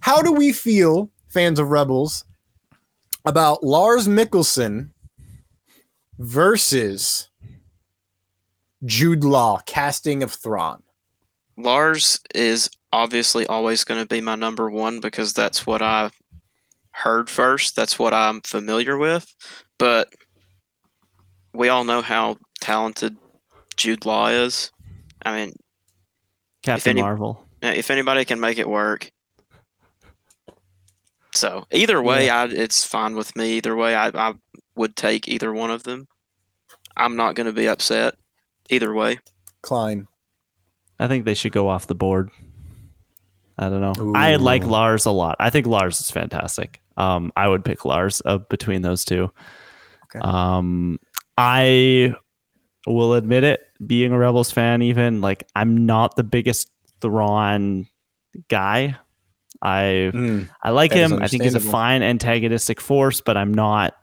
How 0.00 0.20
do 0.22 0.32
we 0.32 0.52
feel, 0.52 1.08
fans 1.28 1.60
of 1.60 1.68
Rebels, 1.68 2.24
about 3.24 3.62
Lars 3.62 4.08
Mikkelsen 4.08 4.90
versus 6.18 7.28
Jude 8.84 9.22
Law 9.22 9.60
casting 9.66 10.24
of 10.24 10.32
Thrawn? 10.32 10.82
Lars 11.56 12.18
is 12.34 12.68
obviously 12.92 13.46
always 13.46 13.84
going 13.84 14.00
to 14.00 14.06
be 14.08 14.20
my 14.20 14.34
number 14.34 14.68
one 14.68 14.98
because 14.98 15.32
that's 15.32 15.64
what 15.64 15.80
I 15.80 16.10
heard 16.90 17.30
first. 17.30 17.76
That's 17.76 18.00
what 18.00 18.12
I'm 18.12 18.40
familiar 18.40 18.98
with. 18.98 19.32
But 19.78 20.12
we 21.54 21.68
all 21.68 21.84
know 21.84 22.02
how 22.02 22.38
talented 22.60 23.16
Jude 23.80 24.04
Law 24.04 24.28
is. 24.28 24.70
I 25.24 25.34
mean, 25.34 25.54
Captain 26.62 26.90
any- 26.90 27.02
Marvel. 27.02 27.46
yeah, 27.62 27.72
if 27.72 27.90
anybody 27.90 28.26
can 28.26 28.38
make 28.38 28.58
it 28.58 28.68
work. 28.68 29.10
So 31.34 31.64
either 31.72 32.02
way, 32.02 32.28
I, 32.28 32.44
it's 32.46 32.84
fine 32.84 33.16
with 33.16 33.34
me. 33.36 33.52
Either 33.52 33.74
way, 33.74 33.94
I, 33.94 34.08
I 34.08 34.34
would 34.74 34.96
take 34.96 35.28
either 35.28 35.52
one 35.52 35.70
of 35.70 35.84
them. 35.84 36.08
I'm 36.96 37.16
not 37.16 37.36
going 37.36 37.46
to 37.46 37.52
be 37.52 37.68
upset 37.68 38.16
either 38.68 38.92
way. 38.92 39.18
Klein. 39.62 40.06
I 40.98 41.08
think 41.08 41.24
they 41.24 41.34
should 41.34 41.52
go 41.52 41.68
off 41.68 41.86
the 41.86 41.94
board. 41.94 42.30
I 43.56 43.68
don't 43.70 43.80
know. 43.80 44.12
I 44.14 44.36
like 44.36 44.64
Lars 44.64 45.06
a 45.06 45.10
lot. 45.10 45.36
I 45.38 45.48
think 45.50 45.66
Lars 45.66 46.00
is 46.00 46.10
fantastic. 46.10 46.82
Um, 46.96 47.32
I 47.36 47.48
would 47.48 47.64
pick 47.64 47.84
Lars 47.84 48.20
uh, 48.26 48.38
between 48.38 48.82
those 48.82 49.04
two. 49.04 49.30
Okay. 50.04 50.18
Um, 50.20 50.98
I 51.38 52.14
will 52.92 53.14
admit 53.14 53.44
it, 53.44 53.60
being 53.86 54.12
a 54.12 54.18
Rebels 54.18 54.50
fan, 54.50 54.82
even 54.82 55.20
like 55.20 55.46
I'm 55.56 55.86
not 55.86 56.16
the 56.16 56.24
biggest 56.24 56.70
Thrawn 57.00 57.86
guy. 58.48 58.96
I 59.62 60.10
Mm. 60.14 60.48
I 60.62 60.70
like 60.70 60.92
him. 60.92 61.22
I 61.22 61.28
think 61.28 61.42
he's 61.42 61.54
a 61.54 61.60
fine 61.60 62.02
antagonistic 62.02 62.80
force, 62.80 63.20
but 63.20 63.36
I'm 63.36 63.52
not 63.54 63.94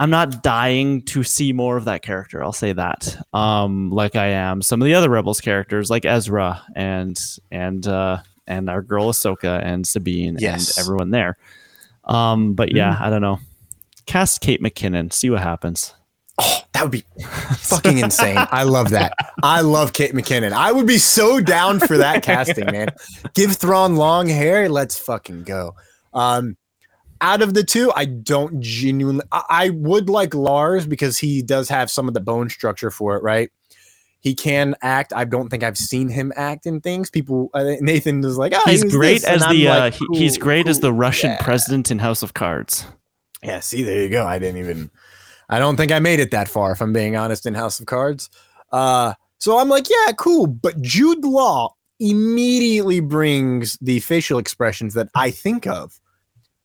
I'm 0.00 0.10
not 0.10 0.42
dying 0.42 1.02
to 1.02 1.22
see 1.22 1.52
more 1.52 1.76
of 1.76 1.84
that 1.84 2.02
character. 2.02 2.42
I'll 2.42 2.52
say 2.52 2.72
that. 2.72 3.16
Um, 3.32 3.90
like 3.90 4.16
I 4.16 4.28
am 4.28 4.60
some 4.62 4.82
of 4.82 4.86
the 4.86 4.94
other 4.94 5.08
Rebels 5.08 5.40
characters, 5.40 5.90
like 5.90 6.04
Ezra 6.04 6.62
and 6.74 7.16
and 7.50 7.86
uh, 7.86 8.18
and 8.46 8.68
our 8.68 8.82
girl 8.82 9.10
Ahsoka 9.12 9.62
and 9.62 9.86
Sabine 9.86 10.38
Yes. 10.40 10.76
and 10.76 10.84
everyone 10.84 11.10
there. 11.10 11.36
Um, 12.04 12.54
but 12.54 12.74
yeah, 12.74 12.96
I 12.98 13.10
don't 13.10 13.20
know. 13.22 13.38
Cast 14.06 14.40
Kate 14.40 14.60
McKinnon. 14.60 15.12
See 15.12 15.30
what 15.30 15.40
happens. 15.42 15.94
Oh, 16.42 16.60
that 16.72 16.82
would 16.82 16.90
be 16.92 17.04
fucking 17.56 17.98
insane. 17.98 18.36
I 18.38 18.64
love 18.64 18.90
that. 18.90 19.14
I 19.42 19.60
love 19.60 19.92
Kate 19.92 20.12
McKinnon. 20.12 20.52
I 20.52 20.72
would 20.72 20.86
be 20.86 20.98
so 20.98 21.40
down 21.40 21.78
for 21.80 21.96
that 21.98 22.22
casting, 22.22 22.66
man. 22.66 22.88
Give 23.34 23.52
Thrawn 23.54 23.96
long 23.96 24.26
hair. 24.28 24.68
Let's 24.68 24.98
fucking 24.98 25.44
go. 25.44 25.74
Um, 26.12 26.56
out 27.20 27.40
of 27.42 27.54
the 27.54 27.62
two, 27.62 27.92
I 27.94 28.06
don't 28.06 28.60
genuinely. 28.60 29.24
I, 29.30 29.42
I 29.48 29.68
would 29.70 30.08
like 30.10 30.34
Lars 30.34 30.86
because 30.86 31.18
he 31.18 31.40
does 31.42 31.68
have 31.68 31.90
some 31.90 32.08
of 32.08 32.14
the 32.14 32.20
bone 32.20 32.48
structure 32.50 32.90
for 32.90 33.16
it, 33.16 33.22
right? 33.22 33.50
He 34.18 34.34
can 34.34 34.74
act. 34.82 35.12
I 35.14 35.24
don't 35.24 35.48
think 35.48 35.62
I've 35.62 35.78
seen 35.78 36.08
him 36.08 36.32
act 36.36 36.66
in 36.66 36.80
things. 36.80 37.10
People, 37.10 37.50
uh, 37.54 37.74
Nathan 37.80 38.24
is 38.24 38.36
like, 38.38 38.52
oh, 38.54 38.62
he's 38.66 38.82
he 38.82 38.88
great 38.88 39.14
this," 39.20 39.24
as 39.24 39.42
I'm 39.42 39.54
the 39.56 39.68
uh, 39.68 39.78
like, 39.78 39.94
he- 39.94 40.06
he's 40.12 40.36
"Cool, 40.36 40.44
great 40.44 40.68
as 40.68 40.80
the 40.80 40.92
Russian 40.92 41.30
yeah." 41.30 41.42
president 41.42 41.90
in 41.90 41.98
House 42.00 42.22
of 42.22 42.34
Cards. 42.34 42.86
Yeah, 43.42 43.58
see, 43.60 43.82
there 43.82 44.00
you 44.02 44.08
go. 44.08 44.24
I 44.26 44.38
didn't 44.38 44.58
even. 44.60 44.90
I 45.48 45.58
don't 45.58 45.76
think 45.76 45.92
I 45.92 45.98
made 45.98 46.20
it 46.20 46.30
that 46.30 46.48
far. 46.48 46.72
If 46.72 46.80
I'm 46.80 46.92
being 46.92 47.16
honest, 47.16 47.46
in 47.46 47.54
House 47.54 47.80
of 47.80 47.86
Cards. 47.86 48.30
Uh, 48.70 49.14
so 49.38 49.58
I'm 49.58 49.68
like, 49.68 49.88
yeah, 49.90 50.12
cool. 50.12 50.46
But 50.46 50.80
Jude 50.80 51.24
Law 51.24 51.74
immediately 52.00 53.00
brings 53.00 53.78
the 53.80 54.00
facial 54.00 54.38
expressions 54.38 54.94
that 54.94 55.08
I 55.14 55.30
think 55.30 55.66
of 55.66 56.00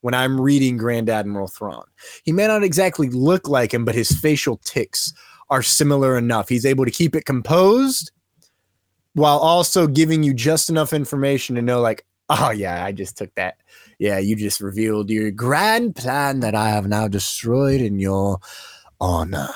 when 0.02 0.14
I'm 0.14 0.40
reading 0.40 0.78
Grand 0.78 1.10
Admiral 1.10 1.48
Thrawn. 1.48 1.86
He 2.24 2.32
may 2.32 2.48
not 2.48 2.64
exactly 2.64 3.10
look 3.10 3.48
like 3.48 3.74
him, 3.74 3.84
but 3.84 3.96
his 3.96 4.12
facial 4.12 4.58
ticks 4.64 5.14
are 5.50 5.64
similar 5.64 6.18
enough. 6.18 6.50
He's 6.50 6.66
able 6.66 6.86
to 6.86 6.92
keep 6.92 7.16
it 7.16 7.26
composed 7.26 8.12
while 9.14 9.40
also 9.40 9.88
giving 9.88 10.24
you 10.24 10.34
just 10.34 10.70
enough 10.70 10.94
information 10.94 11.56
to 11.56 11.62
know, 11.62 11.82
like, 11.82 12.06
oh 12.30 12.52
yeah, 12.52 12.84
I 12.86 12.92
just 12.92 13.18
took 13.18 13.34
that. 13.36 13.58
Yeah, 14.00 14.20
you 14.20 14.36
just 14.36 14.62
revealed 14.62 15.10
your 15.10 15.32
grand 15.32 15.96
plan 15.96 16.42
that 16.42 16.54
I 16.54 16.70
have 16.70 16.88
now 16.88 17.08
destroyed 17.08 17.82
in 17.82 18.00
your 18.00 18.40
honor. 19.00 19.50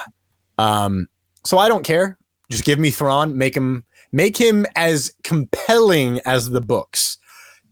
Um, 0.58 1.08
so 1.44 1.58
I 1.58 1.68
don't 1.68 1.86
care. 1.86 2.18
Just 2.50 2.66
give 2.66 2.80
me 2.80 2.92
Thrawn, 2.92 3.38
make 3.38 3.56
him 3.56 3.86
make 4.12 4.36
him 4.38 4.66
as 4.76 5.14
compelling 5.24 6.20
as 6.26 6.50
the 6.50 6.62
books. 6.62 7.18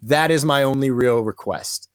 That 0.02 0.32
is 0.32 0.46
my 0.46 0.64
only 0.64 0.90
real 0.90 1.22
request. 1.22 1.90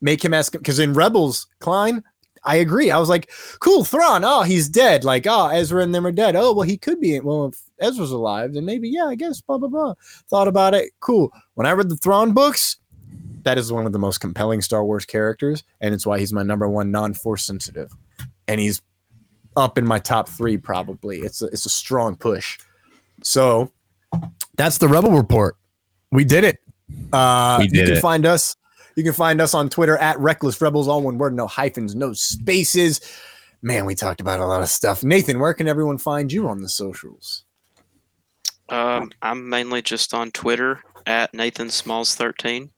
Make 0.00 0.24
him 0.24 0.32
as 0.32 0.48
because 0.48 0.78
in 0.78 0.94
Rebels, 0.94 1.46
Klein, 1.60 2.02
I 2.44 2.56
agree. 2.56 2.90
I 2.90 2.98
was 2.98 3.08
like, 3.08 3.30
cool, 3.60 3.84
Thrawn. 3.84 4.24
Oh, 4.24 4.42
he's 4.42 4.68
dead. 4.68 5.04
Like, 5.04 5.26
oh, 5.26 5.48
Ezra 5.48 5.82
and 5.82 5.94
them 5.94 6.06
are 6.06 6.12
dead. 6.12 6.36
Oh, 6.36 6.52
well, 6.52 6.66
he 6.66 6.76
could 6.76 7.00
be. 7.00 7.18
Well, 7.20 7.46
if 7.46 7.60
Ezra's 7.80 8.10
alive, 8.10 8.54
then 8.54 8.64
maybe, 8.64 8.88
yeah, 8.88 9.06
I 9.06 9.14
guess, 9.14 9.40
blah, 9.40 9.58
blah, 9.58 9.68
blah. 9.68 9.94
Thought 10.28 10.48
about 10.48 10.74
it. 10.74 10.92
Cool. 11.00 11.32
When 11.54 11.66
I 11.66 11.72
read 11.72 11.88
the 11.88 11.96
Thrawn 11.96 12.32
books, 12.32 12.76
that 13.44 13.58
is 13.58 13.72
one 13.72 13.86
of 13.86 13.92
the 13.92 13.98
most 13.98 14.18
compelling 14.18 14.60
Star 14.60 14.84
Wars 14.84 15.04
characters. 15.04 15.62
And 15.80 15.94
it's 15.94 16.06
why 16.06 16.18
he's 16.18 16.32
my 16.32 16.42
number 16.42 16.68
one 16.68 16.90
non 16.90 17.14
force 17.14 17.44
sensitive. 17.44 17.92
And 18.48 18.60
he's 18.60 18.82
up 19.56 19.78
in 19.78 19.86
my 19.86 19.98
top 19.98 20.28
three, 20.28 20.56
probably. 20.56 21.20
It's 21.20 21.40
a, 21.42 21.46
it's 21.46 21.66
a 21.66 21.70
strong 21.70 22.16
push. 22.16 22.58
So 23.22 23.70
that's 24.56 24.78
the 24.78 24.88
Rebel 24.88 25.12
Report. 25.12 25.56
We 26.10 26.24
did 26.24 26.44
it. 26.44 26.58
Uh, 27.12 27.58
We 27.60 27.64
you 27.66 27.84
can 27.84 27.96
it. 27.96 28.00
find 28.00 28.26
us. 28.26 28.56
You 28.96 29.02
can 29.02 29.12
find 29.12 29.40
us 29.40 29.54
on 29.54 29.68
Twitter 29.70 29.96
at 29.96 30.18
Reckless 30.20 30.60
Rebels, 30.60 30.86
all 30.86 31.02
one 31.02 31.18
word, 31.18 31.34
no 31.34 31.46
hyphens, 31.46 31.94
no 31.96 32.12
spaces. 32.12 33.00
Man, 33.62 33.86
we 33.86 33.94
talked 33.94 34.20
about 34.20 34.40
a 34.40 34.46
lot 34.46 34.62
of 34.62 34.68
stuff. 34.68 35.02
Nathan, 35.02 35.40
where 35.40 35.54
can 35.54 35.66
everyone 35.66 35.98
find 35.98 36.30
you 36.32 36.48
on 36.48 36.60
the 36.60 36.68
socials? 36.68 37.44
Um, 38.68 39.10
I'm 39.22 39.48
mainly 39.48 39.82
just 39.82 40.14
on 40.14 40.30
Twitter 40.30 40.80
at 41.06 41.34
Nathan 41.34 41.70
Smalls 41.70 42.14
13. 42.14 42.70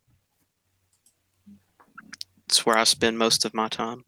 It's 2.47 2.65
where 2.65 2.79
I 2.79 2.85
spend 2.85 3.19
most 3.19 3.45
of 3.45 3.55
my 3.55 3.69
time. 3.69 4.05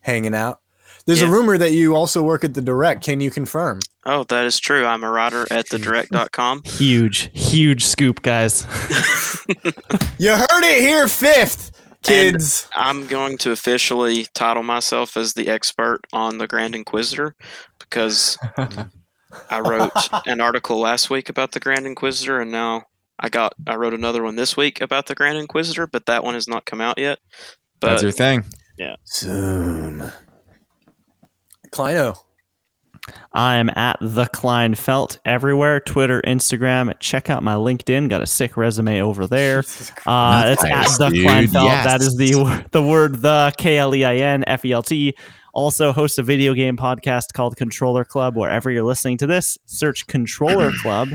Hanging 0.00 0.34
out. 0.34 0.60
There's 1.06 1.22
a 1.22 1.28
rumor 1.28 1.58
that 1.58 1.72
you 1.72 1.96
also 1.96 2.22
work 2.22 2.44
at 2.44 2.54
the 2.54 2.62
Direct. 2.62 3.02
Can 3.02 3.20
you 3.20 3.30
confirm? 3.30 3.80
Oh, 4.04 4.24
that 4.24 4.44
is 4.44 4.60
true. 4.60 4.86
I'm 4.86 5.02
a 5.02 5.10
writer 5.10 5.46
at 5.50 5.66
thedirect.com. 5.66 6.62
Huge, 6.64 7.30
huge 7.34 7.84
scoop, 7.84 8.22
guys. 8.22 8.66
You 10.18 10.30
heard 10.36 10.64
it 10.64 10.80
here, 10.82 11.08
fifth, 11.08 11.72
kids. 12.02 12.68
I'm 12.74 13.06
going 13.06 13.38
to 13.38 13.52
officially 13.52 14.26
title 14.34 14.62
myself 14.62 15.16
as 15.16 15.32
the 15.32 15.48
expert 15.48 16.02
on 16.12 16.38
the 16.38 16.46
Grand 16.46 16.74
Inquisitor 16.74 17.34
because 17.78 18.38
I 19.50 19.60
wrote 19.60 19.90
an 20.26 20.40
article 20.40 20.78
last 20.78 21.10
week 21.10 21.28
about 21.28 21.52
the 21.52 21.60
Grand 21.60 21.86
Inquisitor, 21.86 22.40
and 22.40 22.52
now 22.52 22.84
I 23.20 23.28
got 23.28 23.54
I 23.66 23.76
wrote 23.76 23.94
another 23.94 24.22
one 24.22 24.36
this 24.36 24.56
week 24.56 24.80
about 24.80 25.06
the 25.06 25.14
Grand 25.14 25.38
Inquisitor, 25.38 25.86
but 25.86 26.06
that 26.06 26.24
one 26.24 26.34
has 26.34 26.48
not 26.48 26.64
come 26.64 26.80
out 26.80 26.98
yet. 26.98 27.18
That's 27.80 28.02
your 28.02 28.12
thing. 28.12 28.44
yeah, 28.78 28.96
Soon. 29.04 30.10
Kleino. 31.72 32.16
I'm 33.32 33.70
at 33.70 33.96
the 34.00 34.24
Kleinfelt 34.26 35.18
everywhere 35.24 35.80
Twitter, 35.80 36.20
Instagram. 36.26 36.92
Check 37.00 37.30
out 37.30 37.42
my 37.42 37.54
LinkedIn. 37.54 38.08
Got 38.10 38.20
a 38.22 38.26
sick 38.26 38.56
resume 38.56 39.00
over 39.00 39.26
there. 39.26 39.60
Uh, 40.06 40.44
it's 40.46 40.62
Nice, 40.62 41.00
at 41.00 41.08
the 41.08 41.14
dude. 41.14 41.26
Kleinfelt. 41.26 41.64
Yes. 41.64 41.86
That 41.86 42.00
is 42.02 42.16
the 42.16 42.66
the 42.72 42.82
word 42.82 43.22
the 43.22 43.52
K 43.56 43.78
L 43.78 43.94
E 43.94 44.04
I 44.04 44.16
N 44.16 44.44
F 44.46 44.64
E 44.64 44.72
L 44.72 44.82
T. 44.82 45.14
Also 45.52 45.92
host 45.92 46.18
a 46.18 46.22
video 46.22 46.54
game 46.54 46.76
podcast 46.76 47.32
called 47.32 47.56
Controller 47.56 48.04
Club. 48.04 48.36
Wherever 48.36 48.70
you're 48.70 48.84
listening 48.84 49.16
to 49.18 49.26
this, 49.26 49.58
search 49.66 50.06
Controller 50.06 50.70
Club 50.80 51.08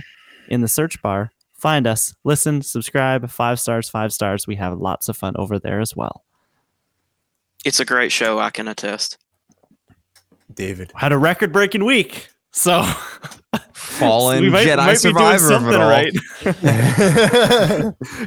in 0.50 0.62
the 0.62 0.68
search 0.68 1.02
bar. 1.02 1.32
Find 1.66 1.88
us, 1.88 2.14
listen, 2.24 2.62
subscribe. 2.62 3.28
Five 3.28 3.60
stars, 3.60 3.90
five 3.90 4.14
stars. 4.14 4.46
We 4.46 4.56
have 4.58 4.78
lots 4.78 5.10
of 5.10 5.18
fun 5.18 5.34
over 5.36 5.58
there 5.58 5.80
as 5.80 5.96
well. 5.96 6.24
it's 7.66 7.80
a 7.80 7.86
great 7.86 8.12
show. 8.12 8.38
I 8.38 8.52
can 8.52 8.68
attest. 8.68 9.18
David. 10.54 10.92
Had 10.96 11.12
a 11.12 11.18
record 11.18 11.52
breaking 11.52 11.84
week. 11.84 12.30
So 12.52 12.84
Fallen 13.74 14.44
we 14.44 14.50
might, 14.52 14.68
Jedi 14.68 14.78
might 14.78 15.00
survivor 15.00 15.54
of 15.54 15.68
it 15.68 15.76
all. 15.76 15.90
right. 15.90 16.14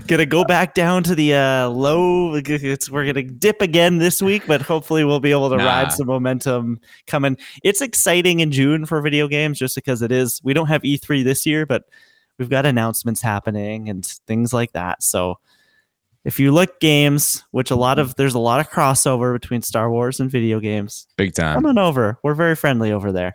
gonna 0.09 0.27
go 0.27 0.43
back 0.45 0.75
down 0.75 1.05
to 1.05 1.15
the 1.15 1.35
uh, 1.35 1.69
low. 1.69 2.35
It's, 2.35 2.91
we're 2.91 3.07
gonna 3.07 3.23
dip 3.23 3.63
again 3.63 3.99
this 3.99 4.21
week, 4.21 4.49
but 4.49 4.63
hopefully 4.63 5.05
we'll 5.05 5.21
be 5.21 5.31
able 5.31 5.51
to 5.51 5.59
Nah. 5.59 5.65
ride 5.65 5.93
some 5.93 6.09
momentum 6.09 6.81
coming. 7.07 7.37
It's 7.63 7.83
exciting 7.83 8.41
in 8.41 8.51
June 8.51 8.85
for 8.85 9.01
video 9.01 9.29
games, 9.29 9.61
just 9.61 9.77
because 9.77 10.03
it 10.03 10.11
is. 10.11 10.41
We 10.43 10.55
don't 10.55 10.67
have 10.67 10.83
E3 10.83 11.23
this 11.23 11.47
year, 11.47 11.67
but 11.67 11.85
we've 12.39 12.51
got 12.51 12.67
announcements 12.67 13.21
happening 13.21 13.89
and 13.89 14.05
things 14.05 14.53
like 14.53 14.73
that. 14.73 15.03
So 15.03 15.39
if 16.25 16.39
you 16.39 16.53
look 16.53 16.81
games, 16.81 17.45
which 17.51 17.71
a 17.71 17.77
lot 17.77 17.99
of 17.99 18.15
there's 18.17 18.35
a 18.35 18.39
lot 18.39 18.61
of 18.61 18.71
crossover 18.71 19.33
between 19.33 19.63
Star 19.63 19.91
Wars 19.91 20.21
and 20.21 20.31
video 20.31 20.61
games, 20.61 21.07
Big 21.17 21.35
time. 21.35 21.55
come 21.57 21.67
on 21.67 21.79
over. 21.79 22.19
We're 22.23 22.35
very 22.35 22.55
friendly 22.57 22.93
over 22.93 23.13
there. 23.13 23.35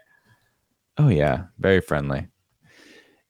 Oh 0.97 1.09
yeah, 1.09 1.45
very 1.59 1.81
friendly. 1.81 2.27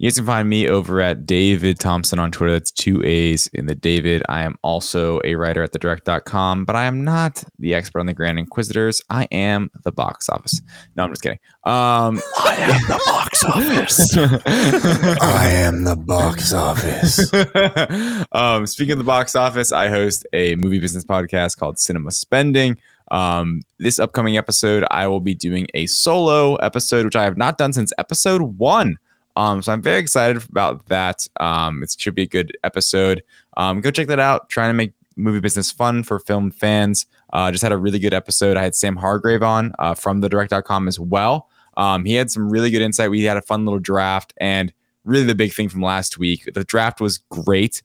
You 0.03 0.09
guys 0.09 0.17
can 0.17 0.25
find 0.25 0.49
me 0.49 0.67
over 0.67 0.99
at 0.99 1.25
David 1.25 1.79
Thompson 1.79 2.19
on 2.19 2.29
Twitter. 2.29 2.51
That's 2.51 2.71
two 2.71 3.01
A's 3.05 3.47
in 3.53 3.67
the 3.67 3.73
David. 3.73 4.21
I 4.27 4.43
am 4.43 4.57
also 4.61 5.21
a 5.23 5.35
writer 5.35 5.63
at 5.63 5.71
thedirect.com, 5.71 6.65
but 6.65 6.75
I 6.75 6.83
am 6.83 7.05
not 7.05 7.41
the 7.57 7.73
expert 7.73 8.01
on 8.01 8.07
the 8.07 8.13
Grand 8.13 8.37
Inquisitors. 8.37 9.01
I 9.09 9.29
am 9.31 9.71
the 9.85 9.93
box 9.93 10.27
office. 10.27 10.59
No, 10.97 11.05
I'm 11.05 11.11
just 11.11 11.21
kidding. 11.21 11.39
Um, 11.63 12.21
I 12.37 12.55
am 12.59 12.81
the 12.81 13.01
box 13.05 13.45
office. 13.45 14.17
I 15.21 15.49
am 15.51 15.85
the 15.85 15.95
box 15.95 16.51
office. 16.51 18.27
um, 18.33 18.67
speaking 18.67 18.91
of 18.91 18.97
the 18.97 19.05
box 19.05 19.37
office, 19.37 19.71
I 19.71 19.87
host 19.87 20.27
a 20.33 20.55
movie 20.55 20.79
business 20.79 21.05
podcast 21.05 21.57
called 21.57 21.79
Cinema 21.79 22.11
Spending. 22.11 22.77
Um, 23.09 23.61
this 23.79 23.99
upcoming 23.99 24.35
episode, 24.35 24.83
I 24.91 25.07
will 25.07 25.21
be 25.21 25.33
doing 25.33 25.67
a 25.73 25.85
solo 25.85 26.55
episode, 26.55 27.05
which 27.05 27.15
I 27.15 27.23
have 27.23 27.37
not 27.37 27.57
done 27.57 27.71
since 27.71 27.93
episode 27.97 28.41
one. 28.41 28.97
Um, 29.35 29.61
so 29.61 29.73
I'm 29.73 29.81
very 29.81 29.99
excited 29.99 30.43
about 30.49 30.87
that. 30.87 31.27
Um, 31.39 31.81
it 31.83 31.95
should 31.97 32.15
be 32.15 32.23
a 32.23 32.27
good 32.27 32.55
episode. 32.63 33.23
Um, 33.57 33.81
go 33.81 33.91
check 33.91 34.07
that 34.07 34.19
out. 34.19 34.49
Trying 34.49 34.69
to 34.69 34.73
make 34.73 34.93
movie 35.15 35.39
business 35.39 35.71
fun 35.71 36.03
for 36.03 36.19
film 36.19 36.51
fans. 36.51 37.05
Uh, 37.31 37.51
just 37.51 37.63
had 37.63 37.71
a 37.71 37.77
really 37.77 37.99
good 37.99 38.13
episode. 38.13 38.57
I 38.57 38.63
had 38.63 38.75
Sam 38.75 38.95
Hargrave 38.95 39.43
on 39.43 39.73
uh, 39.79 39.95
from 39.95 40.21
the 40.21 40.29
direct.com 40.29 40.87
as 40.87 40.99
well. 40.99 41.49
Um, 41.77 42.05
he 42.05 42.13
had 42.13 42.29
some 42.29 42.49
really 42.49 42.69
good 42.69 42.81
insight. 42.81 43.09
We 43.09 43.23
had 43.23 43.37
a 43.37 43.41
fun 43.41 43.65
little 43.65 43.79
draft, 43.79 44.33
and 44.37 44.71
really 45.05 45.25
the 45.25 45.35
big 45.35 45.53
thing 45.53 45.69
from 45.69 45.81
last 45.81 46.17
week, 46.17 46.49
the 46.53 46.63
draft 46.63 47.01
was 47.01 47.17
great, 47.17 47.81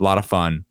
a 0.00 0.04
lot 0.04 0.18
of 0.18 0.24
fun. 0.24 0.64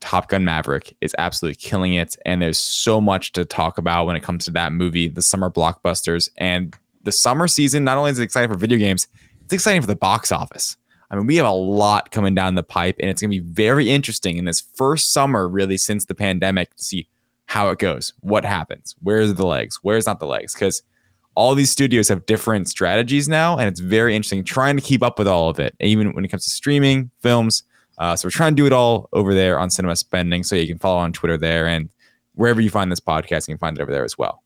Top 0.00 0.28
Gun 0.28 0.44
Maverick 0.44 0.94
is 1.00 1.14
absolutely 1.18 1.56
killing 1.56 1.94
it, 1.94 2.16
and 2.24 2.42
there's 2.42 2.58
so 2.58 3.00
much 3.00 3.32
to 3.32 3.44
talk 3.44 3.78
about 3.78 4.06
when 4.06 4.16
it 4.16 4.22
comes 4.22 4.44
to 4.44 4.50
that 4.52 4.72
movie, 4.72 5.08
the 5.08 5.22
summer 5.22 5.50
blockbusters, 5.50 6.28
and 6.36 6.76
the 7.04 7.12
summer 7.12 7.46
season. 7.46 7.84
Not 7.84 7.96
only 7.96 8.10
is 8.10 8.18
it 8.18 8.22
exciting 8.22 8.50
for 8.50 8.58
video 8.58 8.78
games, 8.78 9.06
it's 9.44 9.52
exciting 9.52 9.80
for 9.80 9.86
the 9.86 9.96
box 9.96 10.32
office. 10.32 10.76
I 11.10 11.16
mean, 11.16 11.26
we 11.26 11.36
have 11.36 11.46
a 11.46 11.52
lot 11.52 12.10
coming 12.10 12.34
down 12.34 12.54
the 12.54 12.62
pipe, 12.62 12.96
and 12.98 13.08
it's 13.08 13.20
going 13.20 13.30
to 13.30 13.40
be 13.40 13.52
very 13.52 13.90
interesting 13.90 14.36
in 14.36 14.46
this 14.46 14.60
first 14.60 15.12
summer, 15.12 15.48
really, 15.48 15.76
since 15.76 16.06
the 16.06 16.14
pandemic, 16.14 16.74
to 16.76 16.82
see 16.82 17.08
how 17.46 17.68
it 17.68 17.78
goes, 17.78 18.12
what 18.20 18.44
happens, 18.44 18.96
where's 19.02 19.34
the 19.34 19.46
legs, 19.46 19.78
where's 19.82 20.06
not 20.06 20.18
the 20.18 20.26
legs, 20.26 20.54
because 20.54 20.82
all 21.36 21.54
these 21.54 21.70
studios 21.70 22.08
have 22.08 22.24
different 22.26 22.68
strategies 22.68 23.28
now, 23.28 23.58
and 23.58 23.68
it's 23.68 23.80
very 23.80 24.16
interesting 24.16 24.44
trying 24.44 24.76
to 24.76 24.82
keep 24.82 25.02
up 25.02 25.18
with 25.18 25.28
all 25.28 25.50
of 25.50 25.60
it, 25.60 25.74
even 25.80 26.12
when 26.14 26.24
it 26.24 26.28
comes 26.28 26.44
to 26.44 26.50
streaming, 26.50 27.10
films. 27.20 27.64
Uh, 27.98 28.16
so 28.16 28.26
we're 28.26 28.30
trying 28.30 28.52
to 28.52 28.56
do 28.56 28.66
it 28.66 28.72
all 28.72 29.08
over 29.12 29.34
there 29.34 29.58
on 29.58 29.68
Cinema 29.68 29.96
Spending, 29.96 30.42
so 30.42 30.56
you 30.56 30.66
can 30.66 30.78
follow 30.78 30.98
on 30.98 31.12
Twitter 31.12 31.36
there, 31.36 31.66
and 31.66 31.90
wherever 32.34 32.60
you 32.60 32.70
find 32.70 32.90
this 32.90 33.00
podcast, 33.00 33.46
you 33.46 33.54
can 33.54 33.58
find 33.58 33.78
it 33.78 33.82
over 33.82 33.92
there 33.92 34.04
as 34.04 34.16
well. 34.16 34.43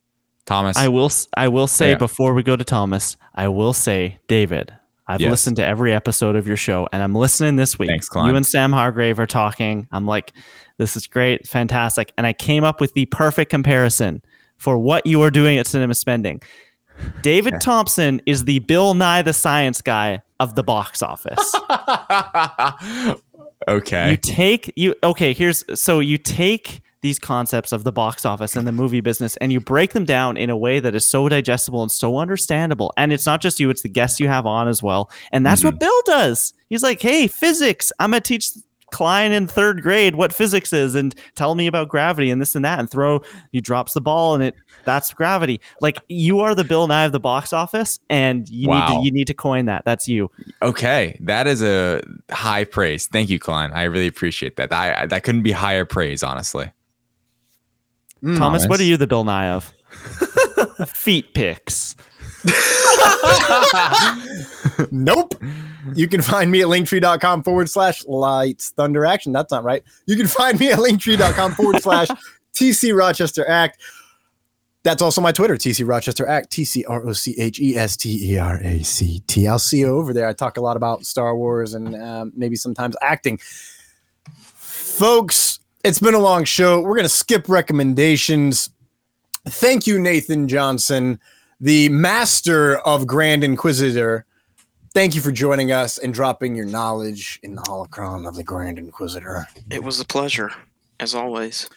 Thomas, 0.49 0.77
I 0.77 0.89
will. 0.89 1.11
I 1.37 1.49
will 1.49 1.67
say 1.67 1.91
Yeah. 1.91 1.97
before 1.99 2.35
we 2.35 2.43
go 2.43 2.57
to 2.57 2.65
Thomas, 2.65 3.17
I 3.35 3.49
will 3.49 3.73
say, 3.73 4.19
David. 4.29 4.73
I've 5.07 5.21
Yes. 5.21 5.31
listened 5.31 5.57
to 5.57 5.67
every 5.67 5.95
episode 5.95 6.37
of 6.37 6.47
your 6.47 6.57
show, 6.57 6.89
and 6.93 7.03
I'm 7.03 7.15
listening 7.15 7.57
this 7.57 7.79
week. 7.79 7.89
Thanks. 7.91 8.09
You 8.15 8.35
and 8.35 8.47
Sam 8.47 8.73
Hargrave 8.73 9.19
are 9.19 9.27
talking. 9.27 9.87
I'm 9.93 10.07
like, 10.07 10.33
this 10.79 10.97
is 10.97 11.07
great, 11.07 11.47
fantastic, 11.47 12.13
and 12.19 12.27
I 12.27 12.33
came 12.33 12.65
up 12.65 12.81
with 12.81 12.95
the 12.95 13.07
perfect 13.07 13.51
comparison 13.51 14.23
for 14.57 14.79
what 14.79 15.07
you 15.07 15.23
are 15.23 15.31
doing 15.31 15.59
at 15.59 15.67
Cinema 15.67 15.95
Spending. 15.95 16.43
David 17.23 17.61
Thompson 17.61 18.21
is 18.27 18.45
the 18.45 18.59
Bill 18.61 18.95
Nye 18.95 19.23
the 19.23 19.33
Science 19.33 19.81
Guy 19.81 20.21
of 20.41 20.57
the 20.57 20.65
box 20.65 21.01
office. 21.03 21.55
okay. 23.69 24.11
You 24.11 24.17
take 24.17 24.73
you 24.77 24.95
okay, 25.03 25.33
here's 25.33 25.65
so 25.81 26.01
you 26.01 26.19
take 26.19 26.81
these 27.01 27.19
concepts 27.19 27.73
of 27.73 27.85
the 27.85 27.93
box 27.93 28.25
office 28.25 28.57
and 28.57 28.67
the 28.67 28.73
movie 28.73 29.01
business 29.01 29.37
and 29.37 29.53
you 29.53 29.61
break 29.61 29.93
them 29.93 30.05
down 30.05 30.37
in 30.37 30.51
a 30.51 30.57
way 30.57 30.81
that 30.81 30.95
is 30.95 31.07
so 31.07 31.29
digestible 31.29 31.83
and 31.83 31.93
so 31.93 32.19
understandable. 32.19 32.93
And 32.97 33.13
it's 33.13 33.27
not 33.27 33.41
just 33.41 33.61
you, 33.61 33.71
it's 33.71 33.83
the 33.83 33.89
guests 33.89 34.19
you 34.19 34.29
have 34.29 34.47
on 34.47 34.69
as 34.69 34.83
well. 34.83 35.11
And 35.33 35.47
that's 35.47 35.63
what 35.63 35.75
mm-hmm. 35.75 35.79
Bill 35.79 36.03
does. 36.07 36.55
He's 36.69 36.83
like, 36.83 37.01
hey, 37.01 37.29
physics, 37.29 37.93
I'm 37.99 38.11
gonna 38.11 38.21
teach 38.21 38.51
Klein 38.91 39.33
in 39.33 39.47
third 39.47 39.83
grade 39.83 40.15
what 40.15 40.33
physics 40.33 40.73
is 40.73 40.95
and 40.95 41.15
tell 41.35 41.55
me 41.55 41.67
about 41.67 41.89
gravity 41.89 42.31
and 42.31 42.41
this 42.41 42.55
and 42.55 42.65
that 42.65 42.79
and 42.79 42.91
throw 42.91 43.21
he 43.53 43.61
drops 43.61 43.93
the 43.93 44.01
ball 44.01 44.35
and 44.35 44.43
it 44.43 44.55
that's 44.85 45.13
gravity. 45.13 45.61
Like 45.83 45.99
you 46.09 46.41
are 46.41 46.55
the 46.55 46.65
Bill 46.65 46.87
Nye 46.87 47.05
of 47.05 47.13
the 47.13 47.21
box 47.21 47.53
office 47.53 47.99
and 48.09 48.49
you 48.49 48.69
need 48.69 48.87
to 48.87 49.01
you 49.03 49.11
need 49.11 49.27
to 49.27 49.35
coin 49.35 49.67
that. 49.67 49.85
That's 49.85 50.09
you. 50.09 50.31
Okay, 50.63 51.19
that 51.21 51.47
is 51.47 51.63
a 51.63 52.03
high 52.31 52.65
praise. 52.65 53.07
Thank 53.07 53.29
you, 53.29 53.39
Klein. 53.39 53.71
I 53.73 53.85
really 53.85 54.07
appreciate 54.07 54.57
that. 54.57 54.73
I, 54.73 55.03
I 55.03 55.07
that 55.07 55.23
couldn't 55.23 55.43
be 55.43 55.53
higher 55.53 55.85
praise, 55.85 56.23
honestly. 56.23 56.73
Thomas, 58.23 58.67
what 58.67 58.81
are 58.81 58.85
you 58.85 58.97
the 58.97 59.07
Bill 59.07 59.25
Nye 59.25 59.51
of? 59.51 59.73
Feet 60.89 61.35
pics. 61.35 61.95
nope. 64.91 65.35
You 65.95 66.09
can 66.09 66.23
find 66.23 66.51
me 66.51 66.63
at 66.63 66.69
linktree.com 66.69 67.43
forward 67.43 67.71
slash 67.71 68.05
lights 68.07 68.71
thunder 68.71 69.07
action. 69.07 69.33
That's 69.33 69.51
not 69.51 69.65
right. 69.65 69.83
You 70.07 70.17
can 70.17 70.27
find 70.27 70.59
me 70.59 70.71
at 70.71 70.79
linktree.com 70.79 71.55
forward 71.55 71.83
slash 71.83 72.09
TC 72.55 72.97
Rochester 72.97 73.49
Act. 73.49 73.81
That's 74.85 75.03
also 75.03 75.21
my 75.21 75.33
Twitter, 75.33 75.57
TC 75.57 75.87
Rochester 75.87 76.27
Act, 76.27 76.51
T 76.51 76.65
C 76.65 76.85
R 76.85 77.07
O 77.07 77.13
C 77.13 77.35
H 77.39 77.61
E 77.61 77.77
S 77.77 77.97
T 77.97 78.33
E 78.33 78.39
R 78.39 78.61
A 78.63 78.83
C 78.83 79.21
T. 79.27 79.49
I'll 79.49 79.59
see 79.59 79.81
you 79.81 79.89
over 79.89 80.13
there. 80.13 80.29
I 80.29 80.33
talk 80.33 80.57
a 80.57 80.61
lot 80.61 80.77
about 80.77 81.05
Star 81.05 81.37
Wars 81.37 81.75
and 81.75 81.97
um, 81.97 82.33
maybe 82.37 82.57
sometimes 82.57 82.97
acting. 83.03 83.39
Folks, 84.35 85.58
it's 85.85 85.99
been 85.99 86.15
a 86.15 86.19
long 86.19 86.45
show. 86.45 86.81
We're 86.81 86.95
going 86.95 87.05
to 87.05 87.09
skip 87.09 87.49
recommendations. 87.49 88.71
Thank 89.47 89.87
you, 89.87 89.99
Nathan 89.99 90.49
Johnson, 90.49 91.21
the 91.61 91.89
master 91.89 92.79
of 92.79 93.07
Grand 93.07 93.45
Inquisitor. 93.45 94.25
Thank 94.95 95.15
you 95.15 95.21
for 95.21 95.31
joining 95.33 95.71
us 95.71 95.99
and 95.99 96.13
dropping 96.13 96.57
your 96.57 96.67
knowledge 96.67 97.39
in 97.43 97.55
the 97.55 97.63
holocron 97.63 98.27
of 98.27 98.35
the 98.35 98.43
Grand 98.43 98.79
Inquisitor. 98.79 99.47
It 99.71 99.83
was 99.83 100.01
a 100.01 100.05
pleasure, 100.05 100.51
as 100.99 101.15
always. 101.15 101.69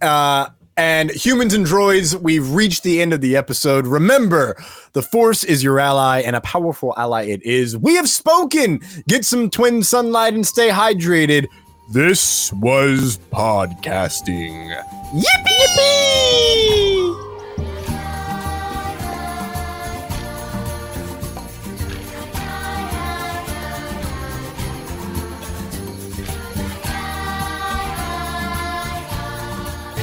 Uh, 0.00 0.48
and 0.76 1.10
humans 1.10 1.54
and 1.54 1.66
droids, 1.66 2.14
we've 2.20 2.52
reached 2.52 2.84
the 2.84 3.02
end 3.02 3.12
of 3.12 3.20
the 3.20 3.36
episode. 3.36 3.86
Remember, 3.86 4.56
the 4.92 5.02
Force 5.02 5.42
is 5.42 5.62
your 5.62 5.80
ally, 5.80 6.20
and 6.20 6.36
a 6.36 6.40
powerful 6.40 6.94
ally 6.96 7.24
it 7.24 7.42
is. 7.42 7.76
We 7.76 7.96
have 7.96 8.08
spoken. 8.08 8.80
Get 9.08 9.24
some 9.24 9.50
twin 9.50 9.82
sunlight 9.82 10.34
and 10.34 10.46
stay 10.46 10.68
hydrated. 10.68 11.48
This 11.90 12.52
was 12.52 13.18
podcasting. 13.32 14.76
Yippee! 15.14 15.24
Yippee! 15.56 16.18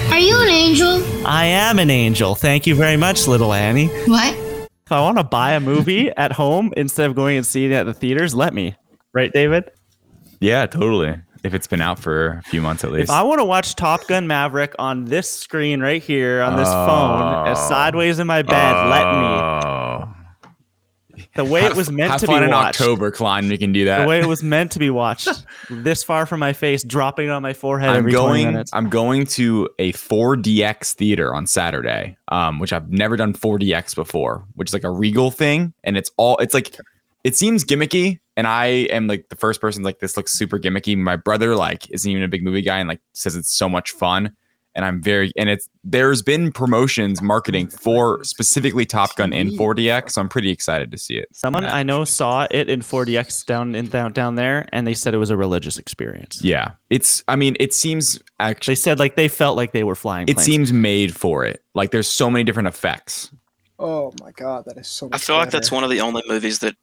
Are 0.10 0.18
you 0.18 0.42
an 0.42 0.48
angel? 0.48 1.04
I 1.28 1.46
am 1.46 1.78
an 1.78 1.92
angel. 1.92 2.34
Thank 2.34 2.66
you 2.66 2.74
very 2.74 2.98
much, 2.98 3.28
little 3.28 3.54
Annie. 3.54 3.90
What? 4.08 4.34
If 4.34 4.92
I 4.92 5.02
want 5.02 5.20
to 5.20 5.24
buy 5.24 5.52
a 5.52 5.60
movie 5.60 6.10
at 6.18 6.32
home 6.32 6.74
instead 6.76 7.12
of 7.12 7.16
going 7.16 7.38
and 7.38 7.46
seeing 7.46 7.72
it 7.72 7.76
at 7.76 7.86
the 7.86 7.94
theaters, 7.94 8.34
let 8.34 8.56
me. 8.56 8.76
Right, 9.14 9.32
David? 9.32 9.70
Yeah, 10.40 10.66
totally. 10.66 11.22
If 11.46 11.54
it's 11.54 11.68
been 11.68 11.80
out 11.82 12.00
for 12.00 12.40
a 12.40 12.42
few 12.50 12.60
months 12.62 12.84
at 12.84 12.92
least. 12.92 13.04
If 13.04 13.10
I 13.12 13.22
want 13.22 13.40
to 13.40 13.46
watch 13.46 13.76
Top 13.76 14.08
Gun 14.08 14.26
Maverick 14.26 14.74
on 14.80 15.06
this 15.06 15.30
screen 15.32 15.80
right 15.80 16.02
here 16.02 16.42
on 16.42 16.56
this 16.58 16.68
phone, 16.68 17.48
Oh. 17.50 17.54
sideways 17.70 18.18
in 18.18 18.26
my 18.26 18.42
bed, 18.42 18.74
let 18.90 19.06
me. 19.06 19.28
Oh. 19.28 20.12
The 21.36 21.46
way 21.46 21.62
Have- 21.62 21.72
it 21.74 21.78
was 21.78 21.92
meant 21.92 22.20
to 22.22 22.28
be 22.28 22.34
in 22.34 22.50
watched. 22.50 22.82
October, 22.82 23.12
Klein. 23.12 23.48
We 23.48 23.58
can 23.58 23.72
do 23.74 23.86
that. 23.86 24.02
The 24.02 24.08
way 24.08 24.20
it 24.20 24.26
was 24.26 24.42
meant 24.44 24.72
to 24.72 24.80
be 24.80 24.90
watched, 24.90 25.30
this 25.70 26.04
far 26.04 26.26
from 26.26 26.40
my 26.40 26.52
face, 26.54 26.84
dropping 26.84 27.30
on 27.30 27.42
my 27.42 27.54
forehead 27.54 27.90
I'm 27.90 27.98
every 27.98 28.12
20 28.14 28.44
going. 28.44 28.64
I'm 28.74 28.90
going 28.90 29.26
to 29.28 29.70
a 29.80 29.92
4DX 29.94 30.94
theater 30.94 31.34
on 31.36 31.46
Saturday, 31.48 32.18
um, 32.30 32.60
which 32.60 32.74
I've 32.74 32.90
never 32.90 33.16
done 33.18 33.34
4DX 33.34 33.96
before, 33.96 34.46
which 34.56 34.70
is 34.70 34.74
like 34.74 34.84
a 34.84 34.90
Regal 34.90 35.30
thing, 35.32 35.74
and 35.84 35.96
it's 35.96 36.10
all. 36.18 36.38
It's 36.38 36.54
like 36.54 36.76
it 37.26 37.36
seems 37.36 37.66
gimmicky, 37.66 38.20
and 38.38 38.46
I 38.46 38.68
am 38.68 39.08
like 39.08 39.30
the 39.30 39.36
first 39.36 39.60
person 39.60 39.82
like 39.82 39.98
this 39.98 40.16
looks 40.16 40.32
super 40.32 40.60
gimmicky. 40.60 40.96
My 40.96 41.16
brother 41.16 41.56
like 41.56 41.90
isn't 41.90 42.10
even 42.10 42.22
a 42.22 42.28
big 42.28 42.44
movie 42.44 42.62
guy, 42.62 42.78
and 42.78 42.88
like 42.88 43.02
says 43.14 43.36
it's 43.36 43.52
so 43.52 43.68
much 43.68 43.90
fun, 43.90 44.32
and 44.76 44.86
I'm 44.86 45.02
very. 45.02 45.32
And 45.36 45.50
it's 45.50 45.68
there's 45.84 46.22
been 46.22 46.52
promotions 46.52 47.24
marketing 47.24 47.70
for 47.70 48.24
specifically 48.24 48.86
Top 48.86 49.16
Gun 49.16 49.34
in 49.34 49.50
4DX, 49.50 50.12
so 50.12 50.22
I'm 50.22 50.30
pretty 50.30 50.52
excited 50.52 50.92
to 50.92 51.00
see 51.00 51.18
it. 51.18 51.28
Someone 51.32 51.66
I 51.66 51.82
know 51.82 52.06
saw 52.06 52.46
it 52.52 52.70
in 52.70 52.82
4DX 52.82 53.48
down 53.48 53.74
in 53.74 53.88
down, 53.88 54.14
down 54.14 54.36
there, 54.36 54.70
and 54.72 54.86
they 54.86 54.94
said 54.94 55.16
it 55.16 55.18
was 55.18 55.32
a 55.32 55.38
religious 55.38 55.80
experience. 55.80 56.44
Yeah, 56.44 56.74
it's. 56.92 57.24
I 57.28 57.36
mean, 57.36 57.58
it 57.60 57.74
seems 57.74 58.20
actually. 58.40 58.74
They 58.74 58.82
said 58.82 59.00
like 59.00 59.16
they 59.16 59.30
felt 59.30 59.58
like 59.58 59.72
they 59.72 59.84
were 59.84 59.96
flying. 59.96 60.28
It 60.28 60.36
planes. 60.36 60.46
seems 60.46 60.72
made 60.72 61.16
for 61.16 61.44
it. 61.44 61.64
Like 61.74 61.90
there's 61.90 62.08
so 62.08 62.30
many 62.30 62.44
different 62.44 62.68
effects. 62.68 63.32
Oh 63.80 64.14
my 64.22 64.32
god, 64.32 64.66
that 64.66 64.78
is 64.78 64.88
so. 64.88 65.10
I 65.12 65.18
feel 65.18 65.38
like 65.38 65.50
that's 65.50 65.72
one 65.72 65.84
of 65.84 65.90
the 65.90 66.02
only 66.02 66.22
movies 66.28 66.60
that 66.60 66.76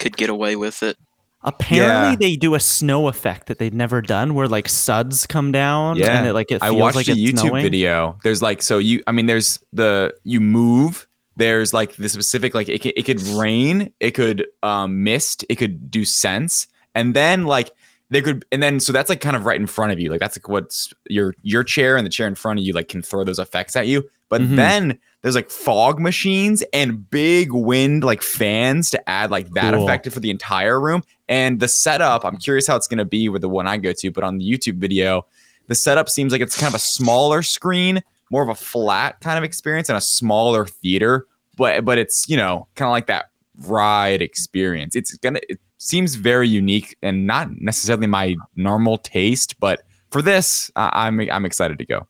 could 0.00 0.16
get 0.16 0.28
away 0.30 0.56
with 0.56 0.82
it. 0.82 0.96
Apparently, 1.42 2.10
Yeah. 2.10 2.16
they 2.32 2.36
do 2.36 2.54
a 2.54 2.60
snow 2.60 3.08
effect 3.08 3.46
that 3.46 3.58
they'd 3.58 3.72
never 3.72 4.02
done, 4.02 4.34
where 4.34 4.46
like 4.48 4.68
suds 4.68 5.26
come 5.26 5.52
down. 5.52 5.96
Yeah, 5.96 6.18
and 6.18 6.26
it, 6.26 6.32
like 6.34 6.50
it 6.50 6.62
I 6.62 6.70
watched 6.70 6.96
like 6.96 7.08
a 7.08 7.12
it's 7.12 7.20
YouTube 7.20 7.38
snowing. 7.38 7.62
video. 7.62 8.18
There's 8.24 8.42
like 8.42 8.60
so 8.62 8.76
you. 8.78 9.02
I 9.06 9.12
mean, 9.12 9.26
there's 9.26 9.58
the 9.72 10.12
you 10.24 10.40
move. 10.40 11.06
There's 11.36 11.72
like 11.72 11.94
the 11.96 12.08
specific 12.10 12.54
like 12.54 12.68
it 12.68 12.82
could, 12.82 12.92
it 12.94 13.04
could 13.04 13.22
rain, 13.22 13.90
it 14.00 14.10
could 14.10 14.46
um, 14.62 15.02
mist, 15.02 15.44
it 15.48 15.54
could 15.54 15.90
do 15.90 16.04
sense, 16.04 16.66
and 16.94 17.14
then 17.14 17.44
like 17.44 17.70
they 18.10 18.20
could 18.22 18.44
and 18.52 18.62
then 18.62 18.80
so 18.80 18.92
that's 18.92 19.08
like 19.08 19.20
kind 19.20 19.36
of 19.36 19.44
right 19.44 19.58
in 19.60 19.66
front 19.66 19.92
of 19.92 19.98
you. 20.00 20.10
Like 20.10 20.20
that's 20.20 20.36
like 20.36 20.48
what's 20.48 20.92
your 21.08 21.34
your 21.42 21.62
chair 21.64 21.96
and 21.96 22.04
the 22.04 22.10
chair 22.10 22.26
in 22.26 22.34
front 22.34 22.58
of 22.58 22.64
you 22.66 22.72
like 22.72 22.88
can 22.88 23.02
throw 23.02 23.24
those 23.24 23.38
effects 23.38 23.76
at 23.76 23.86
you. 23.86 24.08
But 24.28 24.42
Mhm. 24.42 24.56
then 24.56 24.98
there's 25.22 25.34
like 25.34 25.50
fog 25.50 25.98
machines 26.00 26.62
and 26.72 27.08
big 27.10 27.52
wind 27.52 28.04
like 28.04 28.22
fans 28.22 28.90
to 28.90 29.08
add 29.10 29.30
like 29.30 29.50
that 29.54 29.74
Cool. 29.74 29.84
effect 29.84 30.10
for 30.10 30.20
the 30.20 30.30
entire 30.30 30.80
room. 30.80 31.02
And 31.28 31.60
the 31.60 31.68
setup, 31.68 32.24
I'm 32.24 32.36
curious 32.36 32.66
how 32.66 32.76
it's 32.76 32.86
gonna 32.88 33.04
be 33.04 33.28
with 33.28 33.42
the 33.42 33.48
one 33.48 33.66
I 33.66 33.76
go 33.76 33.92
to, 33.92 34.10
but 34.10 34.24
on 34.24 34.38
the 34.38 34.44
YouTube 34.50 34.76
video, 34.78 35.26
the 35.68 35.74
setup 35.74 36.08
seems 36.08 36.32
like 36.32 36.40
it's 36.40 36.56
kind 36.56 36.68
of 36.68 36.74
a 36.74 36.82
smaller 36.82 37.42
screen, 37.42 38.02
more 38.30 38.42
of 38.42 38.48
a 38.48 38.54
flat 38.54 39.20
kind 39.20 39.38
of 39.38 39.44
experience 39.44 39.88
and 39.88 39.98
a 39.98 40.00
smaller 40.00 40.66
theater. 40.66 41.26
But 41.56 41.84
but 41.84 41.98
it's 41.98 42.28
you 42.28 42.36
know 42.36 42.66
kind 42.74 42.88
of 42.88 42.92
like 42.92 43.06
that 43.06 43.26
ride 43.66 44.22
experience. 44.22 44.96
It's 44.96 45.14
gonna 45.18 45.40
it 45.48 45.60
seems 45.80 46.14
very 46.14 46.46
unique 46.46 46.94
and 47.02 47.26
not 47.26 47.50
necessarily 47.58 48.06
my 48.06 48.36
normal 48.54 48.98
taste, 48.98 49.58
but 49.58 49.80
for 50.10 50.20
this, 50.22 50.70
I'm 50.76 51.18
I'm 51.20 51.44
excited 51.44 51.78
to 51.78 51.86
go. 51.86 52.06